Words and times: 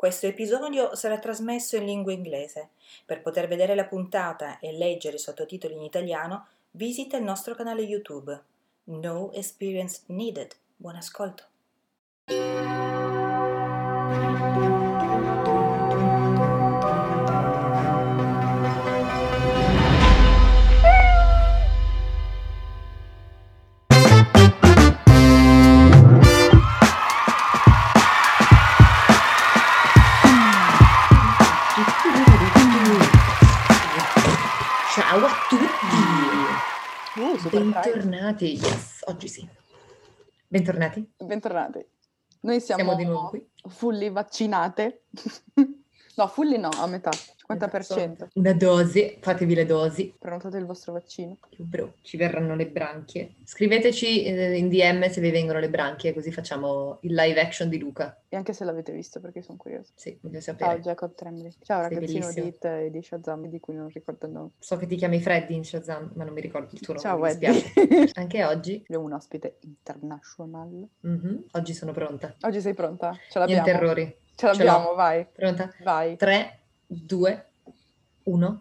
Questo 0.00 0.26
episodio 0.26 0.94
sarà 0.94 1.18
trasmesso 1.18 1.76
in 1.76 1.84
lingua 1.84 2.12
inglese. 2.12 2.70
Per 3.04 3.20
poter 3.20 3.46
vedere 3.46 3.74
la 3.74 3.84
puntata 3.84 4.58
e 4.58 4.72
leggere 4.72 5.16
i 5.16 5.18
sottotitoli 5.18 5.74
in 5.74 5.82
italiano, 5.82 6.46
visita 6.70 7.18
il 7.18 7.22
nostro 7.22 7.54
canale 7.54 7.82
YouTube. 7.82 8.42
No 8.84 9.30
experience 9.32 10.04
needed. 10.06 10.56
Buon 10.74 10.96
ascolto. 10.96 11.44
Bentornati, 37.50 38.52
yes, 38.52 39.02
oggi 39.06 39.26
sì. 39.26 39.48
Bentornati, 40.46 41.04
Bentornati. 41.16 41.84
Noi 42.42 42.60
siamo, 42.60 42.82
siamo 42.82 42.96
di 42.96 43.04
nuovo 43.04 43.30
qui. 43.30 43.44
fully 43.66 44.08
vaccinate. 44.08 45.06
no, 46.14 46.26
fully 46.28 46.58
no, 46.58 46.68
a 46.68 46.86
metà, 46.86 47.10
50%. 47.54 48.28
Una 48.34 48.52
dose, 48.52 49.16
fatevi 49.20 49.54
le 49.54 49.66
dosi. 49.66 50.14
Prenotate 50.18 50.58
il 50.58 50.66
vostro 50.66 50.92
vaccino. 50.92 51.38
Bro, 51.56 51.94
ci 52.02 52.16
verranno 52.16 52.54
le 52.54 52.66
branchie. 52.66 53.34
Scriveteci 53.44 54.24
eh, 54.24 54.56
in 54.56 54.68
DM 54.68 55.08
se 55.08 55.20
vi 55.20 55.30
vengono 55.30 55.58
le 55.58 55.68
branchie, 55.70 56.12
così 56.12 56.30
facciamo 56.32 56.98
il 57.02 57.14
live 57.14 57.40
action 57.40 57.68
di 57.68 57.78
Luca. 57.78 58.20
E 58.28 58.36
anche 58.36 58.52
se 58.52 58.64
l'avete 58.64 58.92
visto, 58.92 59.20
perché 59.20 59.42
sono 59.42 59.58
curiosa. 59.58 59.90
Sì, 59.94 60.16
voglio 60.20 60.40
Ciao 60.40 60.54
sapere. 60.56 60.80
Jacob 60.80 61.14
Tremblay. 61.14 61.50
Ciao 61.62 61.80
Sei 61.82 61.88
ragazzino 61.94 62.20
bellissimo. 62.26 62.44
di 62.44 62.48
It 62.50 62.64
e 62.64 62.90
di 62.90 63.02
Shazam, 63.02 63.46
di 63.46 63.60
cui 63.60 63.74
non 63.74 63.88
ricordo 63.88 64.26
il 64.26 64.32
nome. 64.32 64.50
So 64.58 64.76
che 64.76 64.86
ti 64.86 64.96
chiami 64.96 65.20
Freddy 65.20 65.54
in 65.54 65.64
Shazam, 65.64 66.12
ma 66.14 66.24
non 66.24 66.32
mi 66.34 66.40
ricordo 66.40 66.68
il 66.72 66.80
tuo 66.80 66.94
nome. 66.94 67.04
Ciao. 67.04 67.18
Weddy. 67.18 68.10
Anche 68.14 68.44
oggi, 68.44 68.80
Abbiamo 68.84 69.04
un 69.04 69.12
ospite 69.12 69.56
international. 69.62 70.88
mhm, 71.00 71.44
oggi 71.52 71.74
sono 71.74 71.92
pronta. 71.92 72.34
Oggi 72.42 72.60
sei 72.60 72.74
pronta? 72.74 73.12
Ce 73.28 73.38
l'abbiamo. 73.38 73.62
Niente 73.62 73.82
errori. 73.84 74.16
Ce 74.36 74.46
l'abbiamo, 74.46 74.94
vai. 74.94 75.26
Pronta? 75.30 75.70
Vai. 75.82 76.16
3, 76.16 76.58
2, 76.86 77.49
1. 78.24 78.60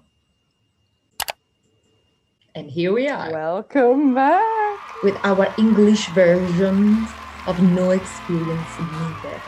And 2.55 2.69
here 2.71 2.91
we 2.91 3.07
are. 3.07 3.31
Welcome 3.31 4.15
back. 4.15 4.59
with 5.03 5.15
our 5.23 5.47
English 5.57 6.09
version 6.09 7.07
of 7.47 7.59
No 7.61 7.91
Experience 7.91 8.77
Needed. 8.79 9.41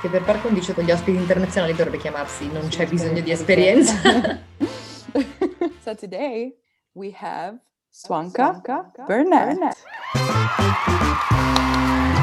Che 0.00 0.08
per 0.08 0.22
par 0.22 0.40
condicio 0.42 0.72
con 0.74 0.84
gli 0.84 0.90
ospiti 0.90 1.16
internazionali 1.16 1.74
dovrebbe 1.74 1.98
chiamarsi 1.98 2.50
Non 2.50 2.68
c'è 2.68 2.86
bisogno 2.86 3.20
di 3.20 3.30
esperienza. 3.30 4.00
so 5.82 5.94
today 5.94 6.56
we 6.92 7.14
have 7.18 7.58
Swanka, 7.90 8.60
Burnett. 9.06 9.76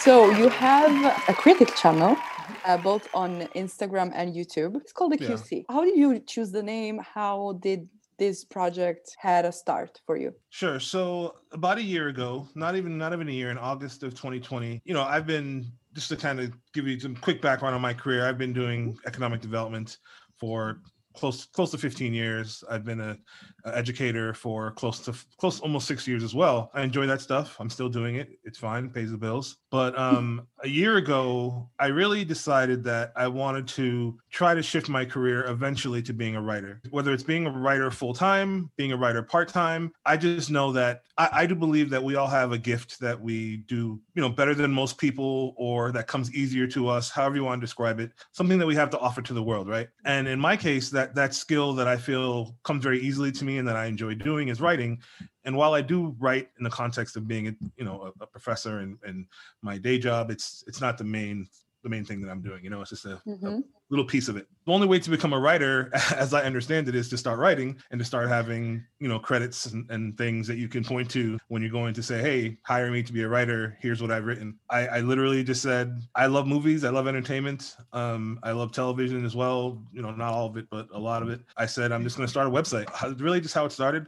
So 0.00 0.30
you 0.30 0.48
have 0.48 1.28
a 1.28 1.34
critic 1.34 1.74
channel, 1.76 2.16
uh, 2.64 2.76
both 2.76 3.08
on 3.14 3.42
Instagram 3.54 4.10
and 4.14 4.34
YouTube. 4.34 4.76
It's 4.76 4.92
called 4.92 5.12
the 5.12 5.18
Yeah. 5.18 5.28
QC. 5.28 5.64
How 5.68 5.84
did 5.84 5.96
you 5.96 6.18
choose 6.20 6.50
the 6.50 6.62
name? 6.62 6.98
How 6.98 7.58
did 7.60 7.88
this 8.18 8.44
project 8.44 9.14
had 9.18 9.44
a 9.44 9.52
start 9.52 10.00
for 10.06 10.16
you? 10.16 10.34
Sure. 10.50 10.80
So 10.80 11.36
about 11.52 11.78
a 11.78 11.82
year 11.82 12.08
ago, 12.08 12.48
not 12.54 12.76
even 12.76 12.98
not 12.98 13.12
even 13.12 13.28
a 13.28 13.32
year, 13.32 13.50
in 13.50 13.58
August 13.58 14.02
of 14.02 14.14
2020, 14.14 14.80
you 14.84 14.94
know, 14.94 15.02
I've 15.02 15.26
been 15.26 15.72
just 15.94 16.08
to 16.08 16.16
kind 16.16 16.40
of 16.40 16.52
give 16.72 16.86
you 16.86 16.98
some 16.98 17.14
quick 17.16 17.40
background 17.42 17.74
on 17.74 17.80
my 17.80 17.94
career. 17.94 18.26
I've 18.26 18.38
been 18.38 18.52
doing 18.52 18.98
economic 19.06 19.40
development 19.40 19.98
for 20.38 20.80
close 21.14 21.46
close 21.46 21.70
to 21.70 21.78
15 21.78 22.12
years. 22.12 22.64
I've 22.70 22.84
been 22.84 23.00
a, 23.00 23.16
a 23.64 23.76
educator 23.76 24.34
for 24.34 24.70
close 24.72 25.00
to 25.00 25.14
close 25.38 25.60
almost 25.60 25.86
six 25.86 26.06
years 26.06 26.22
as 26.22 26.34
well. 26.34 26.70
I 26.74 26.82
enjoy 26.82 27.06
that 27.06 27.20
stuff. 27.20 27.56
I'm 27.60 27.70
still 27.70 27.88
doing 27.88 28.16
it. 28.16 28.38
It's 28.44 28.58
fine, 28.58 28.90
pays 28.90 29.10
the 29.10 29.18
bills. 29.18 29.58
But 29.70 29.98
um, 29.98 30.46
a 30.62 30.68
year 30.68 30.96
ago, 30.96 31.70
I 31.78 31.86
really 31.86 32.24
decided 32.24 32.84
that 32.84 33.12
I 33.16 33.28
wanted 33.28 33.66
to 33.68 34.18
try 34.30 34.54
to 34.54 34.62
shift 34.62 34.88
my 34.88 35.04
career 35.04 35.44
eventually 35.46 36.02
to 36.02 36.12
being 36.12 36.36
a 36.36 36.42
writer. 36.42 36.80
Whether 36.90 37.12
it's 37.12 37.22
being 37.22 37.46
a 37.46 37.50
writer 37.50 37.90
full 37.90 38.14
time, 38.14 38.70
being 38.76 38.92
a 38.92 38.96
writer 38.96 39.22
part 39.22 39.48
time, 39.48 39.92
I 40.04 40.16
just 40.16 40.50
know 40.50 40.72
that 40.72 41.02
I, 41.18 41.28
I 41.32 41.46
do 41.46 41.54
believe 41.54 41.90
that 41.90 42.02
we 42.02 42.16
all 42.16 42.26
have 42.26 42.52
a 42.52 42.58
gift 42.58 43.00
that 43.00 43.20
we 43.20 43.58
do, 43.68 44.00
you 44.14 44.22
know, 44.22 44.28
better 44.28 44.54
than 44.54 44.72
most 44.72 44.98
people, 44.98 45.54
or 45.56 45.92
that 45.92 46.06
comes 46.06 46.34
easier 46.34 46.66
to 46.68 46.88
us, 46.88 47.10
however 47.10 47.36
you 47.36 47.44
want 47.44 47.60
to 47.60 47.64
describe 47.64 48.00
it. 48.00 48.12
Something 48.32 48.58
that 48.58 48.66
we 48.66 48.74
have 48.74 48.90
to 48.90 48.98
offer 48.98 49.22
to 49.22 49.34
the 49.34 49.42
world, 49.42 49.68
right? 49.68 49.88
And 50.04 50.28
in 50.28 50.38
my 50.38 50.56
case, 50.56 50.90
that 50.90 51.01
that 51.14 51.34
skill 51.34 51.72
that 51.74 51.88
I 51.88 51.96
feel 51.96 52.54
comes 52.64 52.82
very 52.82 53.00
easily 53.00 53.32
to 53.32 53.44
me 53.44 53.58
and 53.58 53.68
that 53.68 53.76
I 53.76 53.86
enjoy 53.86 54.14
doing 54.14 54.48
is 54.48 54.60
writing. 54.60 55.00
And 55.44 55.56
while 55.56 55.74
I 55.74 55.82
do 55.82 56.14
write 56.18 56.48
in 56.58 56.64
the 56.64 56.70
context 56.70 57.16
of 57.16 57.26
being, 57.26 57.56
you 57.76 57.84
know, 57.84 58.12
a, 58.20 58.24
a 58.24 58.26
professor 58.26 58.78
and, 58.78 58.98
and 59.04 59.26
my 59.62 59.78
day 59.78 59.98
job, 59.98 60.30
it's 60.30 60.64
it's 60.66 60.80
not 60.80 60.98
the 60.98 61.04
main 61.04 61.48
the 61.82 61.88
main 61.88 62.04
thing 62.04 62.20
that 62.22 62.30
I'm 62.30 62.40
doing. 62.40 62.62
You 62.62 62.70
know, 62.70 62.80
it's 62.80 62.90
just 62.90 63.04
a, 63.04 63.14
a 63.14 63.20
Mhm. 63.26 63.64
little 63.90 64.04
piece 64.04 64.28
of 64.28 64.36
it. 64.36 64.46
The 64.66 64.72
only 64.72 64.86
way 64.86 64.98
to 65.00 65.10
become 65.10 65.32
a 65.32 65.38
writer, 65.38 65.90
as 66.16 66.32
I 66.32 66.42
understand 66.42 66.88
it, 66.88 66.94
is 66.94 67.08
to 67.10 67.18
start 67.18 67.38
writing 67.38 67.76
and 67.90 67.98
to 67.98 68.04
start 68.04 68.28
having, 68.28 68.84
you 69.00 69.08
know, 69.08 69.18
credits 69.18 69.66
and, 69.66 69.90
and 69.90 70.16
things 70.16 70.46
that 70.46 70.56
you 70.56 70.68
can 70.68 70.84
point 70.84 71.10
to 71.10 71.38
when 71.48 71.60
you're 71.60 71.70
going 71.72 71.92
to 71.94 72.02
say, 72.02 72.20
hey, 72.22 72.58
hire 72.64 72.90
me 72.90 73.02
to 73.02 73.12
be 73.12 73.22
a 73.22 73.28
writer. 73.28 73.76
Here's 73.80 74.00
what 74.00 74.10
I've 74.12 74.24
written. 74.24 74.58
I, 74.70 74.86
I 74.86 75.00
literally 75.00 75.42
just 75.42 75.62
said, 75.62 76.00
I 76.14 76.26
love 76.26 76.46
movies. 76.46 76.84
I 76.84 76.90
love 76.90 77.08
entertainment. 77.08 77.76
Um, 77.92 78.38
I 78.42 78.52
love 78.52 78.72
television 78.72 79.24
as 79.24 79.34
well. 79.34 79.82
You 79.92 80.02
know, 80.02 80.12
not 80.12 80.32
all 80.32 80.46
of 80.46 80.56
it, 80.56 80.66
but 80.70 80.88
a 80.92 80.98
lot 80.98 81.22
of 81.22 81.28
it. 81.28 81.40
I 81.56 81.66
said, 81.66 81.90
I'm 81.92 82.04
just 82.04 82.16
going 82.16 82.26
to 82.26 82.30
start 82.30 82.46
a 82.46 82.50
website. 82.50 82.88
Really 83.20 83.40
just 83.40 83.54
how 83.54 83.64
it 83.64 83.72
started. 83.72 84.06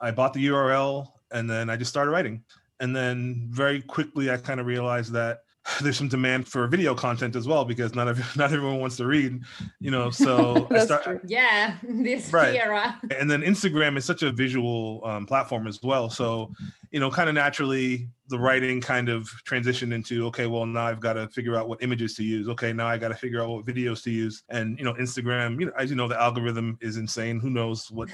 I 0.00 0.10
bought 0.10 0.32
the 0.32 0.44
URL 0.48 1.12
and 1.30 1.48
then 1.48 1.70
I 1.70 1.76
just 1.76 1.90
started 1.90 2.10
writing. 2.10 2.42
And 2.80 2.94
then 2.96 3.46
very 3.48 3.80
quickly, 3.80 4.28
I 4.30 4.36
kind 4.38 4.58
of 4.58 4.66
realized 4.66 5.12
that 5.12 5.44
there's 5.80 5.96
some 5.96 6.08
demand 6.08 6.48
for 6.48 6.66
video 6.66 6.94
content 6.94 7.36
as 7.36 7.46
well 7.46 7.64
because 7.64 7.94
not 7.94 8.08
every, 8.08 8.24
not 8.36 8.52
everyone 8.52 8.80
wants 8.80 8.96
to 8.96 9.06
read, 9.06 9.40
you 9.80 9.90
know. 9.90 10.10
So 10.10 10.66
I 10.72 10.84
start, 10.84 11.04
true. 11.04 11.20
Yeah, 11.26 11.76
this 11.82 12.32
Right. 12.32 12.56
era. 12.56 13.00
and 13.16 13.30
then 13.30 13.42
Instagram 13.42 13.96
is 13.96 14.04
such 14.04 14.22
a 14.22 14.32
visual 14.32 15.00
um, 15.04 15.24
platform 15.26 15.66
as 15.68 15.80
well. 15.82 16.10
So, 16.10 16.52
you 16.90 16.98
know, 17.00 17.10
kind 17.10 17.28
of 17.28 17.34
naturally, 17.34 18.08
the 18.28 18.38
writing 18.38 18.80
kind 18.80 19.08
of 19.08 19.28
transitioned 19.46 19.92
into 19.92 20.26
okay, 20.26 20.46
well, 20.46 20.64
now 20.66 20.86
I've 20.86 21.00
got 21.00 21.12
to 21.14 21.28
figure 21.28 21.54
out 21.56 21.68
what 21.68 21.82
images 21.82 22.14
to 22.14 22.24
use. 22.24 22.48
Okay, 22.48 22.72
now 22.72 22.86
I 22.86 22.96
got 22.98 23.08
to 23.08 23.14
figure 23.14 23.40
out 23.42 23.48
what 23.50 23.64
videos 23.64 24.02
to 24.04 24.10
use. 24.10 24.42
And 24.48 24.78
you 24.78 24.84
know, 24.84 24.94
Instagram, 24.94 25.60
you 25.60 25.66
know, 25.66 25.72
as 25.78 25.90
you 25.90 25.96
know, 25.96 26.08
the 26.08 26.20
algorithm 26.20 26.76
is 26.80 26.96
insane. 26.96 27.38
Who 27.40 27.50
knows 27.50 27.90
what 27.90 28.08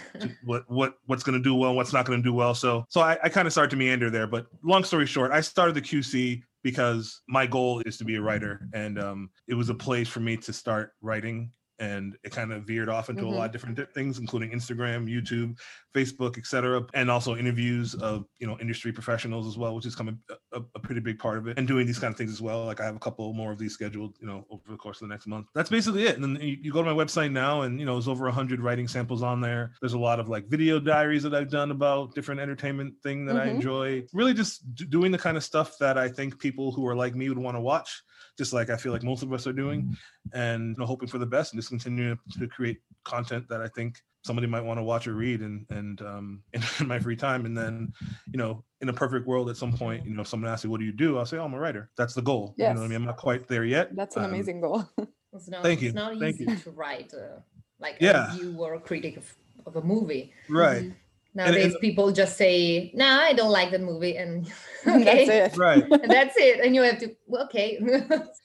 what 0.45 0.69
what 0.69 0.95
what's 1.07 1.23
going 1.23 1.39
to 1.39 1.43
do 1.43 1.55
well, 1.55 1.75
what's 1.75 1.93
not 1.93 2.05
going 2.05 2.19
to 2.21 2.23
do 2.29 2.35
well. 2.35 2.55
So, 2.55 2.85
so 2.89 3.01
I, 3.01 3.17
I 3.23 3.29
kind 3.31 3.47
of 3.47 3.53
started 3.53 3.71
to 3.71 3.77
meander 3.77 4.11
there. 4.11 4.27
But 4.27 4.47
long 4.63 4.85
story 4.85 5.07
short, 5.07 5.31
I 5.33 5.41
started 5.41 5.75
the 5.75 5.83
QC 5.83 6.43
because 6.63 7.21
my 7.29 7.47
goal 7.47 7.81
is 7.87 7.99
to 7.99 8.05
be 8.05 8.17
a 8.17 8.21
writer, 8.21 8.69
and 8.73 8.99
um, 8.99 9.31
it 9.47 9.55
was 9.55 9.69
a 9.69 9.75
place 9.75 10.09
for 10.09 10.21
me 10.21 10.37
to 10.37 10.53
start 10.53 10.93
writing 11.01 11.51
and 11.81 12.17
it 12.25 12.33
kind 12.33 12.53
of 12.53 12.65
veered 12.65 12.89
off 12.89 13.09
into 13.09 13.25
a 13.25 13.27
Mhm. 13.27 13.35
lot 13.35 13.47
of 13.47 13.53
different 13.53 13.79
things 13.95 14.19
including 14.19 14.51
instagram 14.51 15.07
youtube 15.09 15.57
facebook 15.95 16.37
etc 16.39 16.85
and 16.95 17.11
also 17.11 17.37
interviews 17.37 17.95
of 17.97 18.27
you 18.39 18.47
know 18.47 18.59
industry 18.59 18.91
professionals 18.93 19.47
as 19.47 19.57
well 19.57 19.75
which 19.75 19.87
is 19.87 19.95
coming 19.95 20.19
a, 20.53 20.61
a 20.75 20.81
pretty 20.81 21.01
big 21.01 21.19
part 21.19 21.39
of 21.39 21.47
it 21.47 21.59
and 21.59 21.69
doing 21.69 21.87
these 21.87 21.99
kind 21.99 22.11
of 22.13 22.19
things 22.19 22.33
as 22.33 22.41
well. 22.43 22.65
Like 22.67 22.81
i 22.81 22.85
have 22.85 22.97
a 22.97 22.99
couple 23.01 23.33
more 23.33 23.53
of 23.53 23.59
these 23.59 23.75
scheduled 23.75 24.17
you 24.21 24.27
know 24.27 24.47
over 24.51 24.63
the 24.71 24.77
course 24.77 25.01
of 25.01 25.09
the 25.09 25.13
next 25.15 25.27
month. 25.27 25.47
That's 25.55 25.71
basically 25.71 26.05
it. 26.07 26.17
And 26.17 26.25
then 26.25 26.43
you, 26.43 26.57
you 26.61 26.73
go 26.73 26.83
to 26.83 26.93
my 26.95 27.05
website 27.05 27.31
now 27.33 27.63
and 27.63 27.79
you 27.79 27.87
know 27.87 27.95
there's 27.95 28.09
over 28.09 28.25
100 28.25 28.61
writing 28.61 28.89
samples 28.89 29.23
on 29.23 29.41
there. 29.41 29.73
There's 29.81 29.93
a 29.95 29.99
lot 29.99 30.21
of 30.21 30.29
like 30.29 30.47
video 30.49 30.81
diaries 30.81 31.23
that 31.23 31.35
i've 31.35 31.51
done 31.51 31.71
about 31.71 32.15
different 32.15 32.41
entertainment 32.41 32.95
thing 33.03 33.25
that 33.27 33.37
i 33.37 33.47
Mhm. 33.47 33.55
enjoy. 33.57 34.05
Really 34.13 34.35
just 34.35 34.75
d- 34.75 34.85
doing 34.87 35.13
the 35.13 35.19
kind 35.19 35.37
of 35.37 35.45
stuff 35.45 35.77
that 35.79 35.97
i 35.99 36.09
think 36.09 36.39
people 36.39 36.73
who 36.73 36.87
are 36.87 36.97
like 36.97 37.15
me 37.15 37.29
would 37.29 37.39
want 37.39 37.57
to 37.57 37.61
watch 37.61 38.03
just 38.37 38.53
like 38.53 38.71
i 38.71 38.77
feel 38.77 38.93
like 38.93 39.03
most 39.03 39.23
of 39.23 39.33
us 39.33 39.47
are 39.47 39.53
doing 39.53 39.97
and 40.33 40.77
you 40.77 40.81
know, 40.81 40.87
hoping 40.87 41.09
for 41.09 41.19
the 41.19 41.27
best 41.27 41.53
and 41.53 41.59
just 41.61 41.68
continue 41.69 42.17
to 42.39 42.47
create 42.49 42.79
content 43.05 43.49
that 43.49 43.61
I 43.61 43.69
think 43.69 43.99
somebody 44.25 44.47
might 44.47 44.61
want 44.65 44.79
to 44.79 44.83
watch 44.83 45.07
or 45.07 45.15
read 45.15 45.41
and 45.41 45.65
and 45.71 46.03
um 46.03 46.43
in, 46.53 46.63
my 46.87 46.99
free 46.99 47.17
time 47.17 47.47
and 47.47 47.57
then 47.57 47.93
you 48.33 48.39
know 48.39 48.65
in 48.81 48.89
a 48.89 48.93
perfect 48.93 49.27
world 49.27 49.49
at 49.49 49.57
some 49.57 49.73
point 49.73 50.05
you 50.05 50.15
know 50.15 50.23
if 50.23 50.29
someone 50.29 50.51
asks 50.51 50.65
me 50.65 50.71
what 50.71 50.81
do 50.81 50.87
you 50.87 50.93
do 50.93 51.19
I'll 51.19 51.25
say 51.27 51.39
oh, 51.39 51.45
I'm 51.45 51.55
a 51.55 51.59
writer 51.59 51.91
that's 51.97 52.15
the 52.15 52.23
goal 52.23 52.55
you 52.57 52.65
know 52.65 52.75
what 52.75 52.85
I 52.85 52.89
mean 52.89 52.97
I'm 52.97 53.05
not 53.05 53.17
quite 53.17 53.47
there 53.49 53.65
yet 53.65 53.95
That's 53.95 54.17
an 54.17 54.25
Um, 54.25 54.31
amazing 54.33 54.61
goal. 54.61 54.85
It's 55.35 55.47
not, 55.49 55.63
Thank 55.63 55.83
you, 55.83 55.89
It's 55.89 55.95
not 55.95 56.19
thank 56.19 56.37
easy 56.41 56.47
you. 56.47 56.57
to 56.57 56.71
write, 56.71 57.13
uh, 57.13 57.41
like 57.79 57.97
Yeah. 58.01 58.29
a 58.29 58.31
review 58.33 58.57
or 58.65 58.75
a 58.75 58.81
critic 58.81 59.19
of, 59.19 59.27
of 59.67 59.77
a 59.77 59.83
movie. 59.83 60.33
right 60.49 60.91
Nowadays, 61.35 61.77
people 61.81 62.11
just 62.11 62.37
say, 62.37 62.91
"No, 62.95 63.07
I 63.07 63.33
don't 63.35 63.53
like 63.53 63.71
that 63.71 63.83
movie," 63.83 64.17
and 64.17 64.51
okay, 64.89 65.27
That's 65.27 65.55
it. 65.55 65.59
right 65.59 65.85
and 66.03 66.11
that's 66.11 66.37
it. 66.37 66.59
And 66.65 66.75
you 66.75 66.83
have 66.83 66.99
to, 66.99 67.15
well, 67.27 67.45
okay, 67.45 67.79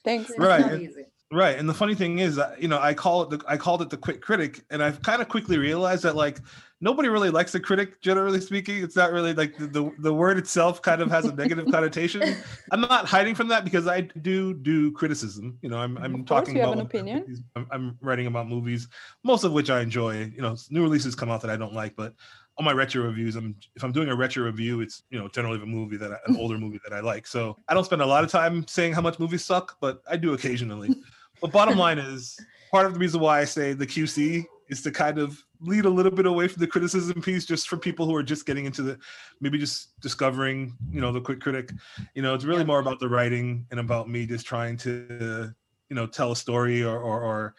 Thanks. 0.04 0.30
It's 0.30 0.38
Right. 0.38 0.60
not 0.60 0.78
easy. 0.80 1.06
Right, 1.34 1.58
and 1.58 1.68
the 1.68 1.74
funny 1.74 1.96
thing 1.96 2.20
is, 2.20 2.38
uh, 2.38 2.54
you 2.60 2.68
know, 2.68 2.78
I 2.78 2.94
call 2.94 3.22
it 3.22 3.30
the 3.30 3.44
I 3.48 3.56
called 3.56 3.82
it 3.82 3.90
the 3.90 3.96
quick 3.96 4.20
critic, 4.20 4.64
and 4.70 4.82
I've 4.82 5.02
kind 5.02 5.20
of 5.20 5.28
quickly 5.28 5.58
realized 5.58 6.04
that 6.04 6.14
like 6.14 6.38
nobody 6.80 7.08
really 7.08 7.30
likes 7.30 7.50
the 7.50 7.58
critic, 7.58 8.00
generally 8.00 8.40
speaking. 8.40 8.84
It's 8.84 8.94
not 8.94 9.10
really 9.10 9.32
like 9.32 9.56
the, 9.58 9.66
the, 9.66 9.90
the 9.98 10.14
word 10.14 10.38
itself 10.38 10.80
kind 10.80 11.00
of 11.00 11.10
has 11.10 11.24
a 11.24 11.34
negative 11.34 11.66
connotation. 11.72 12.36
I'm 12.70 12.82
not 12.82 13.06
hiding 13.06 13.34
from 13.34 13.48
that 13.48 13.64
because 13.64 13.88
I 13.88 14.02
do 14.02 14.54
do 14.54 14.92
criticism. 14.92 15.58
You 15.60 15.70
know, 15.70 15.78
I'm 15.78 15.98
I'm 15.98 16.20
Of 16.20 16.26
talking 16.26 16.54
you 16.54 16.60
have 16.60 16.70
about 16.70 16.80
an 16.80 16.86
opinion. 16.86 17.44
I'm, 17.56 17.66
I'm 17.72 17.98
writing 18.00 18.28
about 18.28 18.48
movies, 18.48 18.86
most 19.24 19.42
of 19.42 19.50
which 19.50 19.70
I 19.70 19.80
enjoy. 19.80 20.30
You 20.36 20.42
know, 20.42 20.56
new 20.70 20.84
releases 20.84 21.16
come 21.16 21.32
out 21.32 21.40
that 21.40 21.50
I 21.50 21.56
don't 21.56 21.74
like, 21.74 21.96
but 21.96 22.14
on 22.58 22.64
my 22.64 22.72
retro 22.72 23.02
reviews, 23.02 23.34
I'm 23.34 23.56
if 23.74 23.82
I'm 23.82 23.90
doing 23.90 24.08
a 24.08 24.14
retro 24.14 24.44
review, 24.44 24.82
it's 24.82 25.02
you 25.10 25.18
know 25.18 25.26
generally 25.26 25.60
a 25.60 25.66
movie 25.66 25.96
that 25.96 26.12
I, 26.12 26.16
an 26.26 26.36
older 26.38 26.58
movie 26.58 26.78
that 26.84 26.94
I 26.94 27.00
like. 27.00 27.26
So 27.26 27.56
I 27.68 27.74
don't 27.74 27.84
spend 27.84 28.02
a 28.02 28.06
lot 28.06 28.22
of 28.22 28.30
time 28.30 28.64
saying 28.68 28.92
how 28.92 29.00
much 29.00 29.18
movies 29.18 29.44
suck, 29.44 29.76
but 29.80 30.00
I 30.08 30.16
do 30.16 30.34
occasionally. 30.34 30.94
but 31.44 31.52
bottom 31.52 31.76
line 31.76 31.98
is 31.98 32.38
part 32.70 32.86
of 32.86 32.94
the 32.94 32.98
reason 32.98 33.20
why 33.20 33.40
I 33.40 33.44
say 33.44 33.74
the 33.74 33.86
QC 33.86 34.44
is 34.70 34.80
to 34.82 34.90
kind 34.90 35.18
of 35.18 35.38
lead 35.60 35.84
a 35.84 35.90
little 35.90 36.10
bit 36.10 36.24
away 36.24 36.48
from 36.48 36.60
the 36.60 36.66
criticism 36.66 37.20
piece, 37.20 37.44
just 37.44 37.68
for 37.68 37.76
people 37.76 38.06
who 38.06 38.14
are 38.16 38.22
just 38.22 38.46
getting 38.46 38.64
into 38.64 38.82
the 38.82 38.98
maybe 39.42 39.58
just 39.58 40.00
discovering 40.00 40.74
you 40.90 41.02
know 41.02 41.12
the 41.12 41.20
quick 41.20 41.40
critic. 41.40 41.70
You 42.14 42.22
know, 42.22 42.32
it's 42.34 42.44
really 42.46 42.60
Yeah. 42.60 42.66
more 42.72 42.78
about 42.80 42.98
the 42.98 43.08
writing 43.10 43.66
and 43.70 43.78
about 43.78 44.08
me 44.08 44.24
just 44.26 44.46
trying 44.46 44.78
to 44.78 45.52
you 45.90 45.94
know 45.96 46.06
tell 46.06 46.32
a 46.32 46.36
story 46.36 46.82
or 46.82 46.98
or, 46.98 47.20
or 47.22 47.54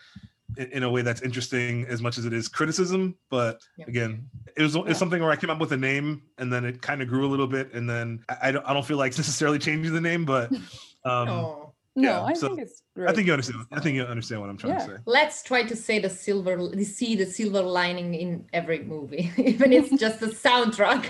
in- 0.57 0.81
a 0.83 0.89
way 0.89 1.01
that's 1.03 1.21
interesting 1.21 1.85
as 1.85 2.01
much 2.01 2.17
as 2.17 2.25
it 2.25 2.33
is 2.33 2.47
criticism. 2.47 3.15
But 3.29 3.61
Yeah. 3.77 3.85
again, 3.87 4.27
it 4.57 4.63
was 4.63 4.75
it's 4.75 4.87
Yeah. 4.87 4.93
something 4.93 5.21
where 5.21 5.29
I 5.31 5.35
came 5.35 5.51
up 5.51 5.59
with 5.59 5.73
a 5.73 5.77
name 5.77 6.23
and 6.39 6.51
then 6.51 6.65
it 6.65 6.81
kind 6.81 7.03
of 7.03 7.07
grew 7.07 7.23
a 7.27 7.31
little 7.33 7.47
bit, 7.47 7.71
and 7.75 7.87
then 7.87 8.23
I, 8.29 8.37
I 8.47 8.51
don't 8.51 8.65
I 8.65 8.73
don't 8.73 8.85
feel 8.85 8.97
like 8.97 9.15
necessarily 9.17 9.59
changing 9.59 9.93
the 9.93 10.01
name, 10.01 10.25
but 10.25 10.51
um, 10.51 10.61
Oh. 11.29 11.64
No, 11.95 12.09
Yeah, 12.09 12.23
I 12.23 12.33
so 12.33 12.47
think 12.47 12.59
it's 12.61 12.81
great. 12.93 13.09
I 13.09 13.13
think 13.13 13.25
you 13.27 13.33
understand. 13.33 13.65
I 13.71 13.79
think 13.79 13.95
you 13.95 14.03
understand 14.03 14.41
what 14.41 14.49
I'm 14.49 14.57
trying 14.57 14.73
Yeah. 14.73 14.79
to 14.79 14.85
say. 14.85 14.97
Let's 15.05 15.41
try 15.43 15.63
to 15.63 15.75
say 15.75 15.99
the 15.99 16.09
silver, 16.09 16.57
see 16.83 17.15
the 17.15 17.25
silver 17.25 17.61
lining 17.61 18.13
in 18.15 18.45
every 18.51 18.79
movie, 18.83 19.31
even 19.37 19.71
if 19.71 19.91
it's 19.91 20.01
just 20.01 20.19
the 20.19 20.27
soundtrack. 20.27 21.09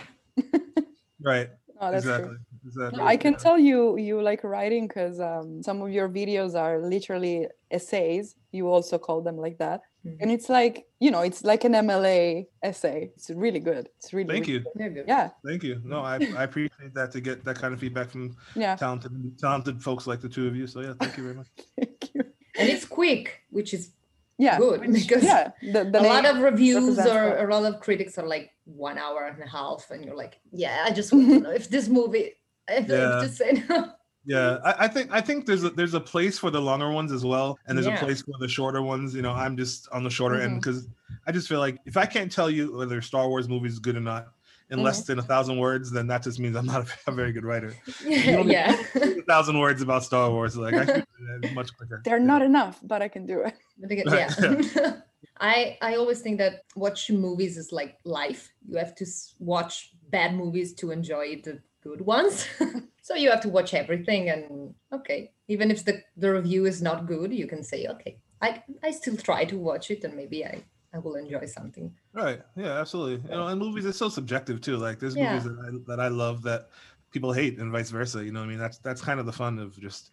Right. 1.22 1.50
Oh, 1.82 1.92
that's 1.92 2.06
exactly. 2.06 2.30
true. 2.30 2.38
Exactly. 2.66 3.02
I 3.02 3.16
can 3.18 3.36
tell 3.36 3.60
you 3.60 3.98
you 3.98 4.22
like 4.22 4.44
writing 4.44 4.88
because 4.88 5.20
um, 5.20 5.62
some 5.62 5.82
of 5.82 5.92
your 5.92 6.10
videos 6.10 6.56
are 6.60 6.80
literally 6.80 7.48
essays. 7.72 8.36
You 8.52 8.68
also 8.68 8.98
call 8.98 9.22
them 9.22 9.38
like 9.38 9.58
that, 9.60 9.82
Mhm. 10.06 10.18
and 10.22 10.32
it's 10.32 10.50
like 10.50 10.86
you 11.00 11.12
know, 11.12 11.22
it's 11.22 11.44
like 11.44 11.64
an 11.64 11.74
MLA 11.74 12.48
essay. 12.64 13.12
It's 13.16 13.30
really 13.30 13.60
good. 13.60 13.90
It's 13.98 14.14
really 14.14 14.30
Thank 14.34 14.48
really 14.48 14.60
you. 14.60 14.90
good. 14.96 15.06
Yeah, 15.08 15.30
Thank 15.46 15.64
you. 15.64 15.82
No, 15.84 16.00
I, 16.02 16.16
I 16.42 16.44
appreciate 16.44 16.94
that 16.96 17.12
to 17.12 17.22
get 17.22 17.44
that 17.46 17.58
kind 17.60 17.74
of 17.74 17.80
feedback 17.80 18.10
from 18.10 18.36
yeah. 18.56 18.76
talented 18.76 19.12
talented 19.38 19.84
folks 19.84 20.08
like 20.08 20.22
the 20.22 20.30
two 20.30 20.48
of 20.48 20.56
you. 20.56 20.66
So 20.68 20.82
yeah, 20.82 20.94
thank 21.00 21.18
you 21.18 21.24
very 21.24 21.36
much. 21.36 21.48
Thank 21.78 22.14
you. 22.16 22.22
And 22.58 22.70
it's 22.70 22.86
quick, 22.86 23.42
which 23.52 23.74
is 23.74 23.92
Yeah, 24.38 24.58
good 24.58 24.82
because 24.92 25.24
yeah. 25.24 25.52
The, 25.62 25.84
the 25.92 26.00
a 26.02 26.08
lot 26.14 26.26
of 26.26 26.40
reviews 26.40 26.98
represents 26.98 27.12
or 27.40 27.50
a 27.50 27.54
lot 27.58 27.74
of 27.74 27.80
critics 27.80 28.18
are 28.18 28.28
like 28.28 28.52
one 28.66 28.98
hour 28.98 29.26
and 29.28 29.42
a 29.44 29.48
half, 29.48 29.92
and 29.92 30.04
you're 30.04 30.16
like, 30.16 30.40
yeah, 30.52 30.84
I 30.88 30.92
just 30.92 31.14
want 31.14 31.30
to 31.30 31.40
know 31.46 31.52
if 31.52 31.70
this 31.70 31.88
movie, 31.88 32.34
if 32.70 32.90
I 32.90 32.94
Yeah. 32.94 33.12
have 33.12 33.22
to 33.24 33.30
say 33.30 33.64
no. 33.70 33.92
Yeah, 34.28 34.58
I, 34.66 34.86
I 34.86 34.88
think 34.88 35.12
I 35.12 35.22
think 35.22 35.46
there's 35.46 35.64
a, 35.64 35.70
there's 35.70 35.94
a 35.94 36.00
place 36.00 36.40
for 36.40 36.50
the 36.50 36.60
longer 36.60 36.90
ones 36.92 37.12
as 37.12 37.24
well, 37.24 37.60
and 37.68 37.78
there's 37.78 37.86
Yeah. 37.86 37.96
a 37.96 38.00
place 38.00 38.24
for 38.24 38.34
the 38.40 38.48
shorter 38.48 38.82
ones. 38.82 39.14
You 39.14 39.22
know, 39.22 39.32
I'm 39.34 39.56
just 39.56 39.88
on 39.92 40.04
the 40.04 40.10
shorter 40.10 40.42
end 40.42 40.54
Mhm. 40.54 40.62
because 40.62 40.88
I 41.28 41.32
just 41.32 41.48
feel 41.48 41.60
like 41.60 41.78
if 41.86 41.96
I 41.96 42.08
can't 42.08 42.32
tell 42.32 42.50
you 42.50 42.76
whether 42.76 43.02
Star 43.02 43.28
Wars 43.30 43.48
movie 43.48 43.68
is 43.68 43.78
good 43.78 43.96
or 43.96 44.00
not 44.00 44.30
in 44.72 44.82
less 44.82 45.02
Mm-hmm. 45.04 45.12
than 45.12 45.20
a 45.20 45.22
thousand 45.22 45.60
words, 45.60 45.92
then 45.92 46.08
that 46.08 46.24
just 46.24 46.40
means 46.40 46.56
I'm 46.56 46.66
not 46.66 46.90
a, 46.90 46.92
a 47.12 47.14
very 47.14 47.32
good 47.34 47.46
writer. 47.46 47.76
yeah, 48.04 48.38
only- 48.38 48.54
yeah. 48.54 48.76
a 48.96 49.22
thousand 49.28 49.60
words 49.60 49.84
about 49.84 50.04
Star 50.04 50.32
Wars, 50.32 50.58
like 50.58 50.74
I 50.74 50.86
should 50.88 51.06
do 51.20 51.40
that 51.42 51.54
much 51.54 51.78
quicker. 51.78 52.02
They're 52.04 52.18
Yeah. 52.18 52.26
not 52.26 52.42
enough, 52.42 52.80
but 52.82 53.04
I 53.04 53.08
can 53.10 53.28
do 53.28 53.42
it. 53.42 53.54
But 53.78 53.92
again, 53.92 54.08
Right, 54.08 54.36
yeah. 54.76 54.96
I 55.40 55.78
I 55.82 55.98
always 55.98 56.22
think 56.22 56.40
that 56.40 56.64
watching 56.76 57.22
movies 57.22 57.58
is 57.58 57.72
like 57.72 57.98
life. 58.06 58.52
You 58.68 58.80
have 58.80 58.96
to 58.96 59.06
watch 59.38 59.92
bad 60.10 60.34
movies 60.34 60.74
to 60.76 60.90
enjoy 60.90 61.42
the 61.44 61.60
good 61.86 62.02
ones. 62.02 62.46
so 63.02 63.16
you 63.16 63.30
have 63.30 63.42
to 63.42 63.50
watch 63.50 63.74
everything, 63.74 64.30
and 64.30 64.74
okay, 64.92 65.32
even 65.48 65.72
if 65.72 65.86
the 65.86 66.02
the 66.18 66.32
review 66.32 66.66
is 66.66 66.82
not 66.82 67.06
good, 67.06 67.34
you 67.34 67.48
can 67.48 67.64
say, 67.64 67.88
okay, 67.88 68.18
I 68.42 68.64
I 68.84 68.92
still 68.92 69.18
try 69.18 69.46
to 69.46 69.58
watch 69.58 69.92
it, 69.92 70.04
and 70.04 70.16
maybe 70.16 70.46
I 70.46 70.64
I 70.94 71.00
will 71.00 71.16
enjoy 71.16 71.46
something. 71.46 71.94
Right. 72.14 72.42
Yeah, 72.56 72.80
absolutely. 72.80 73.30
You 73.30 73.36
know, 73.38 73.48
and 73.48 73.60
movies 73.60 73.86
it's 73.86 73.98
so 73.98 74.10
subjective 74.10 74.62
too. 74.62 74.78
Like 74.78 75.00
there's 75.00 75.16
Yeah. 75.16 75.34
movies 75.34 75.44
that 75.44 75.60
I, 75.60 75.70
that 75.88 76.00
I 76.00 76.08
love 76.08 76.42
that 76.44 76.70
people 77.12 77.34
hate 77.34 77.60
and 77.60 77.72
vice 77.72 77.90
versa. 77.90 78.24
You 78.24 78.32
know 78.32 78.40
what 78.40 78.46
I 78.46 78.50
mean? 78.50 78.60
That's 78.60 78.80
that's 78.80 79.02
kind 79.02 79.20
of 79.20 79.26
the 79.26 79.34
fun 79.34 79.60
of 79.60 79.80
just 79.80 80.12